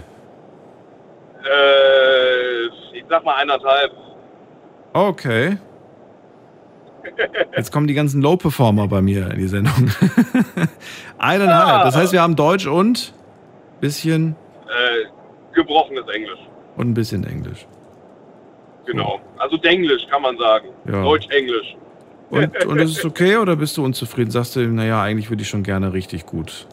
Äh, 1.44 2.98
ich 2.98 3.04
sag 3.08 3.24
mal 3.24 3.36
eineinhalb. 3.36 3.92
Okay. 4.94 5.58
Jetzt 7.56 7.70
kommen 7.70 7.86
die 7.86 7.94
ganzen 7.94 8.20
Low-Performer 8.20 8.88
bei 8.88 9.00
mir 9.00 9.30
in 9.30 9.38
die 9.38 9.46
Sendung. 9.46 9.92
Eineinhalb. 11.18 11.84
Das 11.84 11.94
heißt, 11.96 12.12
wir 12.12 12.20
haben 12.20 12.34
Deutsch 12.34 12.66
und 12.66 13.14
bisschen 13.84 14.34
Äh, 14.66 15.04
gebrochenes 15.54 16.06
Englisch. 16.08 16.40
und 16.76 16.88
ein 16.90 16.94
bisschen 16.94 17.24
Englisch. 17.24 17.66
Genau. 18.86 19.20
Also 19.38 19.56
Denglisch 19.58 20.06
kann 20.10 20.22
man 20.22 20.36
sagen. 20.38 20.68
Ja. 20.86 21.02
Deutsch-Englisch. 21.02 21.76
Und, 22.30 22.64
und 22.70 22.78
ist 22.80 22.96
es 22.98 23.04
okay 23.04 23.36
oder 23.36 23.54
bist 23.56 23.76
du 23.76 23.84
unzufrieden? 23.84 24.30
Sagst 24.30 24.56
du, 24.56 24.60
naja, 24.60 25.02
eigentlich 25.02 25.28
würde 25.30 25.42
ich 25.42 25.48
schon 25.48 25.62
gerne 25.62 25.92
richtig 25.92 26.24
gut. 26.26 26.66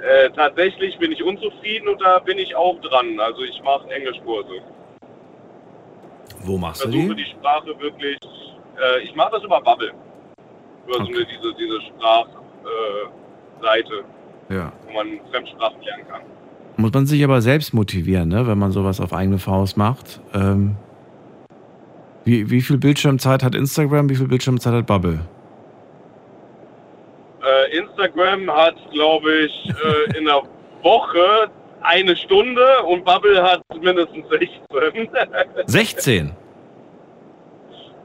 Äh, 0.00 0.30
tatsächlich 0.30 0.96
bin 0.98 1.12
ich 1.12 1.22
unzufrieden 1.22 1.88
und 1.88 2.00
da 2.00 2.18
bin 2.20 2.38
ich 2.38 2.54
auch 2.56 2.80
dran. 2.80 3.20
Also 3.20 3.42
ich 3.42 3.60
mache 3.62 3.88
Englischkurse. 3.90 4.60
Wo 6.44 6.56
machst 6.56 6.82
du 6.84 6.90
Versuche 6.90 7.14
die? 7.14 7.24
die 7.24 7.30
Sprache 7.30 7.78
wirklich. 7.80 8.16
Äh, 8.80 9.00
ich 9.04 9.14
mache 9.14 9.32
das 9.32 9.44
über 9.44 9.60
Bubble. 9.60 9.92
Über 10.86 10.94
so 11.04 11.10
eine, 11.12 11.26
diese, 11.26 11.54
diese 11.60 11.80
Sprachseite, 11.88 13.94
äh, 13.94 14.02
Ja. 14.48 14.72
wo 14.86 14.92
man 14.92 15.20
Fremdsprachen 15.30 15.82
lernen 15.82 16.08
kann. 16.08 16.20
Muss 16.76 16.92
man 16.92 17.06
sich 17.06 17.22
aber 17.24 17.42
selbst 17.42 17.74
motivieren, 17.74 18.28
ne? 18.28 18.46
wenn 18.46 18.58
man 18.58 18.70
sowas 18.70 19.00
auf 19.00 19.12
eigene 19.12 19.38
Faust 19.38 19.76
macht. 19.76 20.20
Ähm, 20.32 20.76
wie, 22.24 22.50
wie 22.50 22.60
viel 22.60 22.78
Bildschirmzeit 22.78 23.42
hat 23.42 23.54
Instagram, 23.54 24.08
wie 24.08 24.14
viel 24.16 24.28
Bildschirmzeit 24.28 24.72
hat 24.72 24.86
Bubble? 24.86 25.20
Äh, 27.42 27.78
Instagram 27.78 28.50
hat, 28.50 28.76
glaube 28.92 29.32
ich, 29.46 29.70
äh, 29.70 30.18
in 30.18 30.24
der 30.26 30.42
Woche 30.82 31.50
eine 31.80 32.16
Stunde 32.16 32.64
und 32.86 33.04
Bubble 33.04 33.42
hat 33.42 33.62
mindestens 33.82 34.24
16. 34.28 35.08
16. 35.66 36.30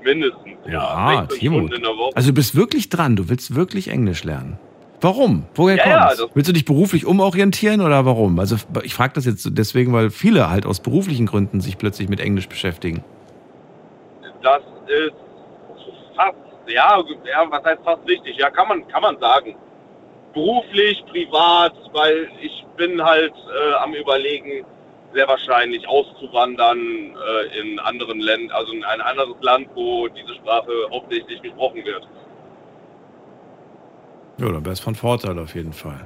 mindestens, 0.03 0.57
ja. 0.67 1.25
16 1.27 1.39
Timo. 1.39 1.69
Also 2.15 2.29
du 2.29 2.35
bist 2.35 2.55
wirklich 2.55 2.89
dran, 2.89 3.15
du 3.15 3.29
willst 3.29 3.55
wirklich 3.55 3.89
Englisch 3.89 4.23
lernen. 4.23 4.57
Warum? 5.03 5.45
Woher 5.53 5.75
Ja, 5.75 5.85
ja, 5.85 5.99
kommt's? 6.05 6.17
das- 6.21 6.29
willst 6.33 6.49
du 6.49 6.53
dich 6.53 6.63
beruflich 6.65 7.05
umorientieren 7.05 7.81
oder 7.81 8.05
warum? 8.05 8.39
Also 8.39 8.55
ich 8.83 8.93
frage 8.93 9.13
das 9.15 9.25
jetzt 9.25 9.47
deswegen, 9.51 9.91
weil 9.91 10.09
viele 10.09 10.49
halt 10.49 10.65
aus 10.65 10.79
beruflichen 10.79 11.25
Gründen 11.25 11.59
sich 11.59 11.77
plötzlich 11.77 12.07
mit 12.07 12.21
Englisch 12.21 12.47
beschäftigen. 12.47 13.03
Das 14.41 14.61
ist 14.87 15.13
fast, 16.15 16.35
ja, 16.67 16.97
ja, 17.25 17.45
was 17.49 17.63
heißt 17.65 17.81
fast 17.83 18.07
richtig? 18.07 18.37
Ja, 18.37 18.49
kann 18.49 18.67
man, 18.69 18.87
kann 18.87 19.01
man 19.01 19.19
sagen. 19.19 19.55
Beruflich, 20.33 21.03
privat, 21.11 21.73
weil 21.91 22.29
ich 22.41 22.65
bin 22.77 23.03
halt 23.03 23.33
äh, 23.33 23.73
am 23.83 23.93
überlegen, 23.93 24.65
sehr 25.13 25.27
wahrscheinlich 25.27 25.87
auszuwandern 25.87 26.79
äh, 26.79 27.59
in 27.59 27.77
anderen 27.79 28.19
Ländern, 28.19 28.55
also 28.57 28.71
in 28.73 28.83
ein 28.83 29.01
anderes 29.01 29.35
Land, 29.41 29.67
wo 29.75 30.07
diese 30.07 30.33
Sprache 30.35 30.71
hauptsächlich 30.91 31.41
gesprochen 31.41 31.83
wird. 31.85 32.07
Ja, 34.37 34.51
dann 34.51 34.65
wäre 34.65 34.73
es 34.73 34.79
von 34.79 34.95
Vorteil 34.95 35.37
auf 35.37 35.55
jeden 35.55 35.73
Fall. 35.73 36.05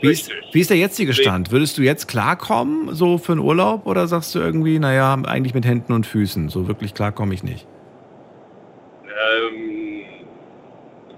Wie 0.00 0.10
ist, 0.10 0.30
wie 0.52 0.60
ist 0.60 0.70
der 0.70 0.76
jetzige 0.76 1.12
Stand? 1.14 1.50
Würdest 1.50 1.78
du 1.78 1.82
jetzt 1.82 2.06
klarkommen, 2.06 2.94
so 2.94 3.18
für 3.18 3.32
einen 3.32 3.40
Urlaub? 3.40 3.86
Oder 3.86 4.06
sagst 4.06 4.34
du 4.34 4.38
irgendwie, 4.38 4.78
naja, 4.78 5.16
eigentlich 5.26 5.54
mit 5.54 5.64
Händen 5.64 5.92
und 5.92 6.06
Füßen? 6.06 6.48
So 6.48 6.68
wirklich 6.68 6.94
klar 6.94 7.12
komme 7.12 7.34
ich 7.34 7.42
nicht. 7.42 7.66
Ähm, 9.04 10.04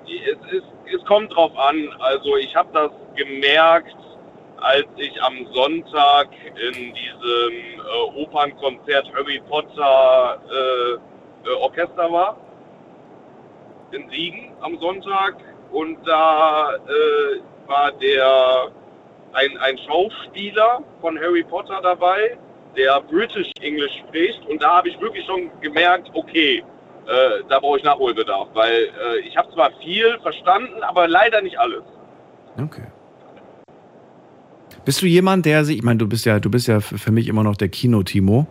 es, 0.06 0.52
ist, 0.52 0.66
es 0.94 1.04
kommt 1.06 1.34
drauf 1.34 1.52
an. 1.56 1.88
Also 1.98 2.36
ich 2.36 2.54
habe 2.54 2.68
das 2.72 2.90
gemerkt, 3.16 3.96
als 4.60 4.86
ich 4.96 5.22
am 5.22 5.46
Sonntag 5.52 6.28
in 6.72 6.94
diesem 6.94 7.52
äh, 7.78 8.22
Opernkonzert 8.22 9.12
Harry 9.14 9.40
Potter 9.48 10.40
äh, 10.50 11.48
äh, 11.48 11.54
Orchester 11.60 12.10
war. 12.12 12.36
In 13.92 14.08
Siegen 14.10 14.52
am 14.60 14.78
Sonntag. 14.78 15.36
Und 15.72 15.98
da 16.06 16.74
äh, 16.74 17.68
war 17.68 17.92
der 17.92 18.70
ein, 19.32 19.56
ein 19.58 19.78
Schauspieler 19.86 20.82
von 21.00 21.18
Harry 21.18 21.44
Potter 21.44 21.80
dabei, 21.82 22.38
der 22.76 23.00
British 23.02 23.50
English 23.60 23.92
spricht. 24.06 24.40
Und 24.48 24.62
da 24.62 24.76
habe 24.76 24.88
ich 24.88 25.00
wirklich 25.00 25.24
schon 25.26 25.50
gemerkt, 25.60 26.10
okay, 26.14 26.62
äh, 27.06 27.42
da 27.48 27.58
brauche 27.58 27.78
ich 27.78 27.84
Nachholbedarf, 27.84 28.48
weil 28.54 28.72
äh, 28.72 29.20
ich 29.26 29.36
habe 29.36 29.52
zwar 29.52 29.70
viel 29.82 30.18
verstanden, 30.20 30.82
aber 30.82 31.08
leider 31.08 31.40
nicht 31.42 31.58
alles. 31.58 31.82
Okay. 32.60 32.84
Bist 34.84 35.02
du 35.02 35.06
jemand, 35.06 35.44
der 35.44 35.64
sich, 35.64 35.78
ich 35.78 35.82
meine, 35.82 35.98
du 35.98 36.08
bist 36.08 36.24
ja, 36.24 36.40
du 36.40 36.50
bist 36.50 36.66
ja 36.66 36.80
für 36.80 37.12
mich 37.12 37.28
immer 37.28 37.42
noch 37.42 37.56
der 37.56 37.68
Kino-Timo. 37.68 38.46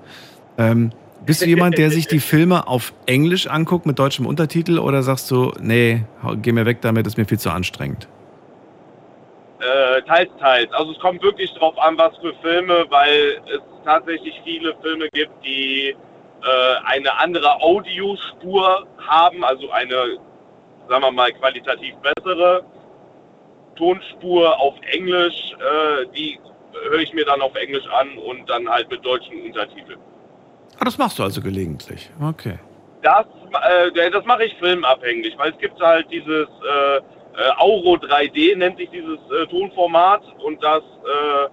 Ähm, 0.58 0.92
bist 1.26 1.42
du 1.42 1.46
jemand, 1.46 1.78
der 1.78 1.90
sich 1.92 2.08
die 2.08 2.20
Filme 2.20 2.68
auf 2.68 2.94
Englisch 3.06 3.48
anguckt 3.48 3.86
mit 3.86 4.00
deutschem 4.00 4.26
Untertitel 4.26 4.80
oder 4.80 5.04
sagst 5.04 5.30
du, 5.32 5.52
nee, 5.60 6.04
geh 6.42 6.52
mir 6.52 6.66
weg 6.66 6.82
damit, 6.82 7.08
ist 7.08 7.18
mir 7.18 7.26
viel 7.26 7.40
zu 7.40 7.50
anstrengend? 7.50 8.08
Äh, 9.60 10.02
teils, 10.04 10.30
teils. 10.40 10.72
Also 10.74 10.92
es 10.92 11.00
kommt 11.00 11.24
wirklich 11.24 11.52
drauf 11.56 11.78
an, 11.80 11.98
was 11.98 12.16
für 12.18 12.34
Filme, 12.42 12.86
weil 12.90 13.42
es 13.48 13.62
tatsächlich 13.84 14.40
viele 14.44 14.76
Filme 14.82 15.10
gibt, 15.14 15.34
die 15.44 15.90
äh, 15.90 16.76
eine 16.86 17.18
andere 17.20 17.60
Audiospur 17.62 18.86
haben, 19.00 19.44
also 19.44 19.72
eine, 19.72 20.20
sagen 20.88 21.04
wir 21.04 21.12
mal, 21.12 21.32
qualitativ 21.34 21.96
bessere 21.98 22.64
Tonspur 23.76 24.60
auf 24.60 24.76
Englisch. 24.92 25.54
Äh, 25.54 26.06
die 26.16 26.40
höre 26.90 27.00
ich 27.00 27.14
mir 27.14 27.26
dann 27.26 27.42
auf 27.42 27.56
Englisch 27.56 27.88
an 27.88 28.18
und 28.20 28.48
dann 28.50 28.70
halt 28.70 28.90
mit 28.92 29.04
deutschen 29.04 29.42
Untertiteln. 29.42 30.00
Ah, 30.80 30.86
das 30.86 30.98
machst 30.98 31.20
du 31.20 31.24
also 31.24 31.42
gelegentlich. 31.42 32.10
Okay. 32.22 32.60
Das, 33.02 33.26
äh, 33.26 34.12
das 34.12 34.26
mache 34.26 34.46
ich 34.46 34.56
filmabhängig, 34.56 35.38
weil 35.38 35.52
es 35.52 35.58
gibt 35.60 35.80
halt 35.82 36.08
dieses 36.12 36.48
äh, 36.48 36.98
äh, 36.98 37.02
Auro 37.58 37.96
3D, 37.96 38.58
nennt 38.58 38.78
sich 38.78 38.90
dieses 38.90 39.20
äh, 39.32 39.48
Tonformat 39.48 40.24
und 40.44 40.62
das, 40.64 40.82
äh, 40.82 41.50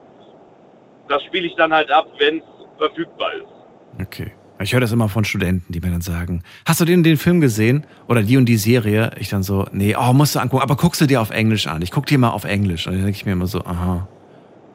das 1.09 1.23
spiele 1.25 1.47
ich 1.47 1.55
dann 1.57 1.73
halt 1.73 1.91
ab, 1.91 2.07
wenn 2.19 2.39
es 2.39 2.45
verfügbar 2.79 3.33
ist. 3.35 4.03
Okay. 4.03 4.33
Ich 4.61 4.73
höre 4.73 4.81
das 4.81 4.93
immer 4.93 5.09
von 5.09 5.25
Studenten, 5.25 5.73
die 5.73 5.81
mir 5.81 5.91
dann 5.91 6.01
sagen, 6.01 6.43
hast 6.65 6.81
du 6.81 6.85
den, 6.85 7.03
den 7.03 7.17
Film 7.17 7.41
gesehen? 7.41 7.87
Oder 8.09 8.23
die 8.23 8.37
und 8.37 8.47
die 8.47 8.57
Serie? 8.57 9.11
Ich 9.19 9.29
dann 9.29 9.43
so, 9.43 9.67
nee, 9.73 9.97
oh, 9.97 10.13
musst 10.13 10.37
du 10.37 10.39
angucken, 10.39 10.63
aber 10.63 10.77
guckst 10.77 11.01
du 11.01 11.07
dir 11.07 11.21
auf 11.21 11.31
Englisch 11.31 11.67
an. 11.67 11.83
Ich 11.83 11.91
guck 11.91 12.07
dir 12.07 12.19
mal 12.19 12.31
auf 12.31 12.45
Englisch. 12.45 12.87
Und 12.87 12.95
dann 12.95 13.03
denke 13.03 13.17
ich 13.17 13.27
mir 13.27 13.33
immer 13.33 13.49
so, 13.49 13.61
aha, 13.65 14.09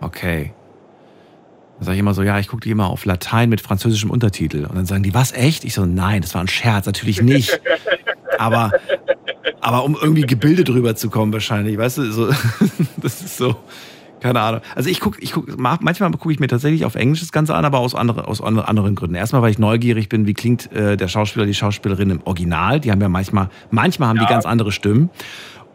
okay. 0.02 0.54
Dann 1.80 1.86
sage 1.86 1.96
ich 1.96 2.00
immer 2.00 2.14
so, 2.14 2.24
ja, 2.24 2.38
ich 2.40 2.48
gucke 2.48 2.62
die 2.62 2.72
immer 2.72 2.88
auf 2.88 3.06
Latein 3.06 3.50
mit 3.50 3.62
französischem 3.62 4.10
Untertitel. 4.12 4.66
Und 4.66 4.76
dann 4.76 4.86
sagen 4.86 5.02
die, 5.04 5.14
was, 5.14 5.32
echt? 5.32 5.64
Ich 5.64 5.74
so, 5.74 5.86
nein, 5.86 6.22
das 6.22 6.34
war 6.36 6.42
ein 6.42 6.48
Scherz, 6.48 6.86
natürlich 6.86 7.22
nicht. 7.22 7.60
Aber, 8.38 8.72
aber 9.62 9.84
um 9.86 9.98
irgendwie 10.00 10.22
gebildet 10.24 10.70
rüberzukommen 10.70 11.32
wahrscheinlich, 11.34 11.78
weißt 11.78 11.98
du, 12.00 12.12
so, 12.12 12.28
das 12.98 13.22
ist 13.22 13.38
so, 13.38 13.56
keine 14.20 14.42
Ahnung. 14.42 14.62
Also 14.76 14.90
ich 14.90 15.00
gucke, 15.00 15.22
ich 15.22 15.32
guck, 15.32 15.58
ma- 15.58 15.78
manchmal 15.82 16.12
gucke 16.12 16.32
ich 16.34 16.40
mir 16.42 16.48
tatsächlich 16.48 16.84
auf 16.84 16.96
Englisch 16.96 17.22
das 17.22 17.32
Ganze 17.32 17.56
an, 17.56 17.64
aber 17.64 17.80
aus, 17.80 17.96
andere, 17.96 18.28
aus 18.28 18.42
andere- 18.42 18.68
anderen 18.68 18.96
Gründen. 18.96 19.16
Erstmal, 19.16 19.42
weil 19.42 19.52
ich 19.52 19.60
neugierig 19.60 20.10
bin, 20.10 20.28
wie 20.28 20.34
klingt 20.34 20.72
äh, 20.74 20.98
der 20.98 21.08
Schauspieler, 21.08 21.46
die 21.46 21.54
Schauspielerin 21.54 22.10
im 22.10 22.22
Original. 22.26 22.82
Die 22.82 22.92
haben 22.92 23.00
ja 23.02 23.08
manchmal, 23.10 23.50
manchmal 23.72 24.10
haben 24.10 24.20
die 24.20 24.26
ganz 24.26 24.46
andere 24.46 24.74
Stimmen. 24.74 25.10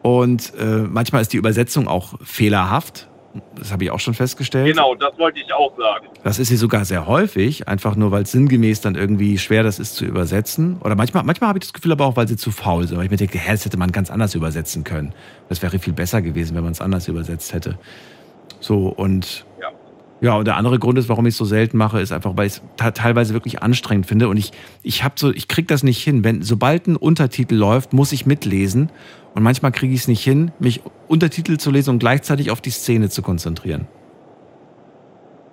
Und 0.03 0.53
äh, 0.61 0.83
manchmal 0.87 1.23
ist 1.23 1.33
die 1.33 1.39
Übersetzung 1.39 1.89
auch 1.89 2.15
fehlerhaft. 2.23 3.09
Das 3.57 3.73
habe 3.73 3.85
ich 3.85 3.91
auch 3.91 3.99
schon 4.01 4.15
festgestellt. 4.15 4.67
Genau, 4.67 4.95
das 4.95 5.19
wollte 5.19 5.41
ich 5.41 5.53
auch 5.53 5.77
sagen. 5.77 6.07
Das 6.23 6.39
ist 6.39 6.49
sie 6.49 6.57
sogar 6.57 6.85
sehr 6.85 7.07
häufig, 7.07 7.67
einfach 7.67 7.97
nur, 7.97 8.11
weil 8.13 8.23
es 8.23 8.33
sinngemäß 8.33 8.81
dann 8.81 8.95
irgendwie 8.95 9.39
schwer 9.39 9.63
das 9.63 9.79
ist 9.79 9.97
zu 9.97 10.05
übersetzen. 10.05 10.77
Oder 10.85 10.95
manchmal, 10.95 11.25
manchmal 11.25 11.49
habe 11.49 11.59
ich 11.59 11.65
das 11.65 11.73
Gefühl 11.73 11.93
aber 11.93 12.07
auch, 12.07 12.17
weil 12.17 12.29
sie 12.29 12.37
zu 12.37 12.51
faul 12.53 12.87
sind. 12.87 12.97
Weil 12.97 13.07
ich 13.07 13.11
mir 13.11 13.17
denke, 13.17 13.39
hä, 13.39 13.51
das 13.53 13.65
hätte 13.65 13.77
man 13.77 13.91
ganz 13.93 14.11
anders 14.11 14.35
übersetzen 14.35 14.85
können. 14.85 15.13
Das 15.49 15.63
wäre 15.63 15.79
viel 15.79 15.93
besser 15.93 16.23
gewesen, 16.23 16.55
wenn 16.57 16.63
man 16.63 16.73
es 16.73 16.81
anders 16.81 17.09
übersetzt 17.09 17.53
hätte. 17.53 17.79
So, 18.61 18.89
und 18.89 19.45
Ja. 19.61 19.69
ja, 20.21 20.37
und 20.37 20.47
der 20.47 20.57
andere 20.57 20.79
Grund 20.79 20.99
ist, 20.99 21.09
warum 21.09 21.27
ich 21.27 21.35
es 21.35 21.39
so 21.39 21.45
selten 21.45 21.77
mache, 21.77 22.01
ist 22.01 22.13
einfach, 22.13 22.37
weil 22.37 22.47
ich 22.47 22.55
es 22.55 22.63
teilweise 22.95 23.35
wirklich 23.35 23.63
anstrengend 23.63 24.07
finde. 24.07 24.29
Und 24.29 24.37
ich, 24.37 24.53
ich 24.83 25.03
habe 25.03 25.15
so, 25.19 25.33
ich 25.33 25.49
krieg 25.49 25.67
das 25.69 25.83
nicht 25.83 26.03
hin. 26.03 26.23
Wenn, 26.25 26.43
sobald 26.43 26.87
ein 26.87 26.97
Untertitel 26.97 27.57
läuft, 27.57 27.93
muss 27.93 28.13
ich 28.13 28.27
mitlesen. 28.27 28.91
Und 29.35 29.43
manchmal 29.43 29.73
kriege 29.73 29.93
ich 29.93 30.01
es 30.01 30.09
nicht 30.09 30.23
hin, 30.23 30.53
mich 30.59 30.81
Untertitel 31.09 31.57
zu 31.59 31.71
lesen 31.71 31.91
und 31.91 31.99
gleichzeitig 31.99 32.51
auf 32.51 32.61
die 32.61 32.71
Szene 32.71 33.11
zu 33.11 33.21
konzentrieren. 33.21 33.89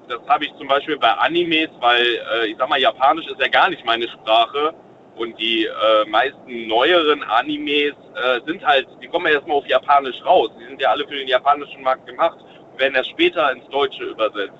Das 0.07 0.19
habe 0.27 0.45
ich 0.45 0.51
zum 0.57 0.67
Beispiel 0.67 0.97
bei 0.97 1.11
Animes, 1.11 1.69
weil 1.79 2.05
äh, 2.05 2.47
ich 2.47 2.57
sag 2.57 2.69
mal, 2.69 2.79
Japanisch 2.79 3.25
ist 3.27 3.39
ja 3.39 3.47
gar 3.47 3.69
nicht 3.69 3.83
meine 3.85 4.07
Sprache. 4.09 4.73
Und 5.15 5.37
die 5.39 5.65
äh, 5.65 6.09
meisten 6.09 6.67
neueren 6.67 7.23
Animes 7.23 7.93
äh, 8.15 8.39
sind 8.45 8.65
halt, 8.65 8.87
die 9.01 9.07
kommen 9.07 9.25
ja 9.27 9.33
erstmal 9.33 9.57
auf 9.57 9.67
Japanisch 9.67 10.23
raus. 10.25 10.49
Die 10.59 10.65
sind 10.65 10.81
ja 10.81 10.89
alle 10.89 11.05
für 11.05 11.15
den 11.15 11.27
japanischen 11.27 11.81
Markt 11.83 12.05
gemacht 12.05 12.37
und 12.71 12.79
werden 12.79 12.95
erst 12.95 13.09
später 13.09 13.51
ins 13.51 13.67
Deutsche 13.69 14.03
übersetzt. 14.03 14.53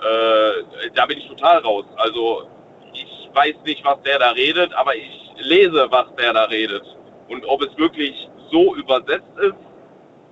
Äh, 0.00 0.90
da 0.94 1.06
bin 1.06 1.18
ich 1.18 1.28
total 1.28 1.58
raus. 1.58 1.84
Also 1.96 2.48
ich 2.94 3.30
weiß 3.34 3.54
nicht, 3.64 3.84
was 3.84 4.00
der 4.02 4.18
da 4.18 4.30
redet, 4.30 4.72
aber 4.74 4.94
ich 4.94 5.10
lese, 5.38 5.86
was 5.90 6.06
der 6.16 6.32
da 6.32 6.44
redet. 6.44 6.84
Und 7.28 7.44
ob 7.44 7.62
es 7.62 7.76
wirklich 7.76 8.28
so 8.50 8.74
übersetzt 8.76 9.38
ist, 9.40 9.54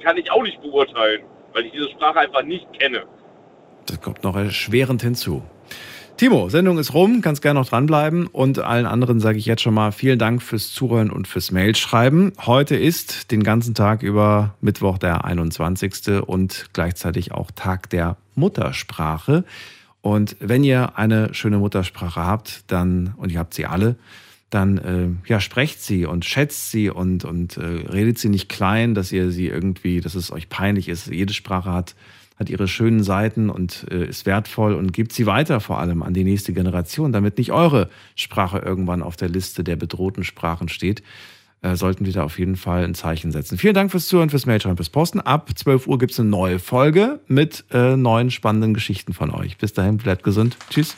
kann 0.03 0.17
ich 0.17 0.31
auch 0.31 0.43
nicht 0.43 0.61
beurteilen, 0.61 1.23
weil 1.53 1.67
ich 1.67 1.73
diese 1.73 1.91
Sprache 1.91 2.21
einfach 2.21 2.43
nicht 2.43 2.67
kenne. 2.79 3.05
Das 3.87 4.01
kommt 4.01 4.23
noch 4.25 4.37
erschwerend 4.37 5.03
hinzu. 5.03 5.43
Timo, 6.17 6.49
Sendung 6.49 6.79
ist 6.79 6.95
rum, 6.95 7.23
kannst 7.23 7.43
gerne 7.43 7.59
noch 7.59 7.69
dranbleiben. 7.69 8.29
Und 8.29 8.61
allen 8.61 8.87
anderen 8.87 9.19
sage 9.19 9.37
ich 9.37 9.47
jetzt 9.47 9.63
schon 9.63 9.75
mal 9.75 9.91
vielen 9.91 10.19
Dank 10.19 10.43
fürs 10.43 10.73
Zuhören 10.73 11.11
und 11.11 11.27
fürs 11.27 11.51
Mailschreiben. 11.51 12.33
Heute 12.47 12.77
ist 12.77 13.33
den 13.33 13.43
ganzen 13.43 13.75
Tag 13.75 14.05
über 14.05 14.55
Mittwoch 14.61 14.99
der 14.99 15.25
21. 15.25 16.23
und 16.25 16.67
gleichzeitig 16.73 17.33
auch 17.33 17.51
Tag 17.51 17.91
der 17.91 18.17
Muttersprache. 18.37 19.45
Und 20.03 20.37
wenn 20.39 20.63
ihr 20.63 20.97
eine 20.97 21.35
schöne 21.35 21.59
Muttersprache 21.59 22.25
habt, 22.25 22.71
dann, 22.71 23.15
und 23.17 23.33
ihr 23.33 23.41
habt 23.41 23.55
sie 23.55 23.67
alle, 23.67 23.97
dann 24.55 24.79
äh, 24.79 25.09
ja, 25.29 25.41
sprecht 25.41 25.83
sie 25.83 26.07
und 26.07 26.25
schätzt 26.25 26.71
sie 26.71 26.91
und, 26.91 27.25
und 27.25 27.57
äh, 27.57 27.63
redet 27.63 28.19
sie 28.19 28.29
nicht 28.29 28.49
klein, 28.49 28.95
dass 28.95 29.13
ihr 29.13 29.31
sie 29.31 29.49
irgendwie, 29.49 30.01
dass 30.01 30.15
es 30.15 30.31
euch 30.31 30.49
peinlich 30.49 30.89
ist. 30.89 31.09
Jede 31.09 31.35
Sprache 31.35 31.73
hat 31.73 31.95
hat 32.37 32.51
ihre 32.51 32.67
schönen 32.67 33.03
Seiten 33.03 33.49
und 33.49 33.87
äh, 33.91 34.07
ist 34.07 34.27
wertvoll 34.27 34.75
und 34.75 34.93
gibt 34.93 35.13
sie 35.13 35.27
weiter 35.27 35.61
vor 35.61 35.79
allem 35.79 36.03
an 36.03 36.15
die 36.15 36.25
nächste 36.25 36.53
Generation, 36.53 37.13
damit 37.13 37.39
nicht 37.39 37.53
eure 37.53 37.89
Sprache 38.17 38.59
irgendwann 38.59 39.03
auf 39.03 39.17
der 39.17 39.29
Liste 39.29 39.63
der 39.63 39.77
bedrohten 39.77 40.25
Sprachen 40.25 40.69
steht. 40.69 41.03
Äh, 41.63 41.77
sollten 41.77 42.05
wir 42.05 42.13
da 42.13 42.25
auf 42.25 42.39
jeden 42.39 42.57
Fall 42.57 42.85
ein 42.85 42.95
Zeichen 42.95 43.31
setzen. 43.31 43.57
Vielen 43.57 43.75
Dank 43.75 43.91
fürs 43.91 44.09
Zuhören, 44.09 44.31
fürs 44.31 44.47
Mailschreiben, 44.47 44.77
fürs 44.77 44.91
Posten. 44.91 45.21
Ab 45.21 45.51
12 45.55 45.87
Uhr 45.87 45.99
gibt 45.99 46.13
es 46.13 46.21
eine 46.21 46.29
neue 46.29 46.59
Folge 46.59 47.21
mit 47.29 47.65
äh, 47.71 47.97
neuen 47.97 48.31
spannenden 48.31 48.75
Geschichten 48.75 49.15
von 49.15 49.31
euch. 49.31 49.57
Bis 49.57 49.73
dahin, 49.73 49.97
bleibt 49.97 50.25
gesund. 50.25 50.57
Tschüss. 50.71 50.97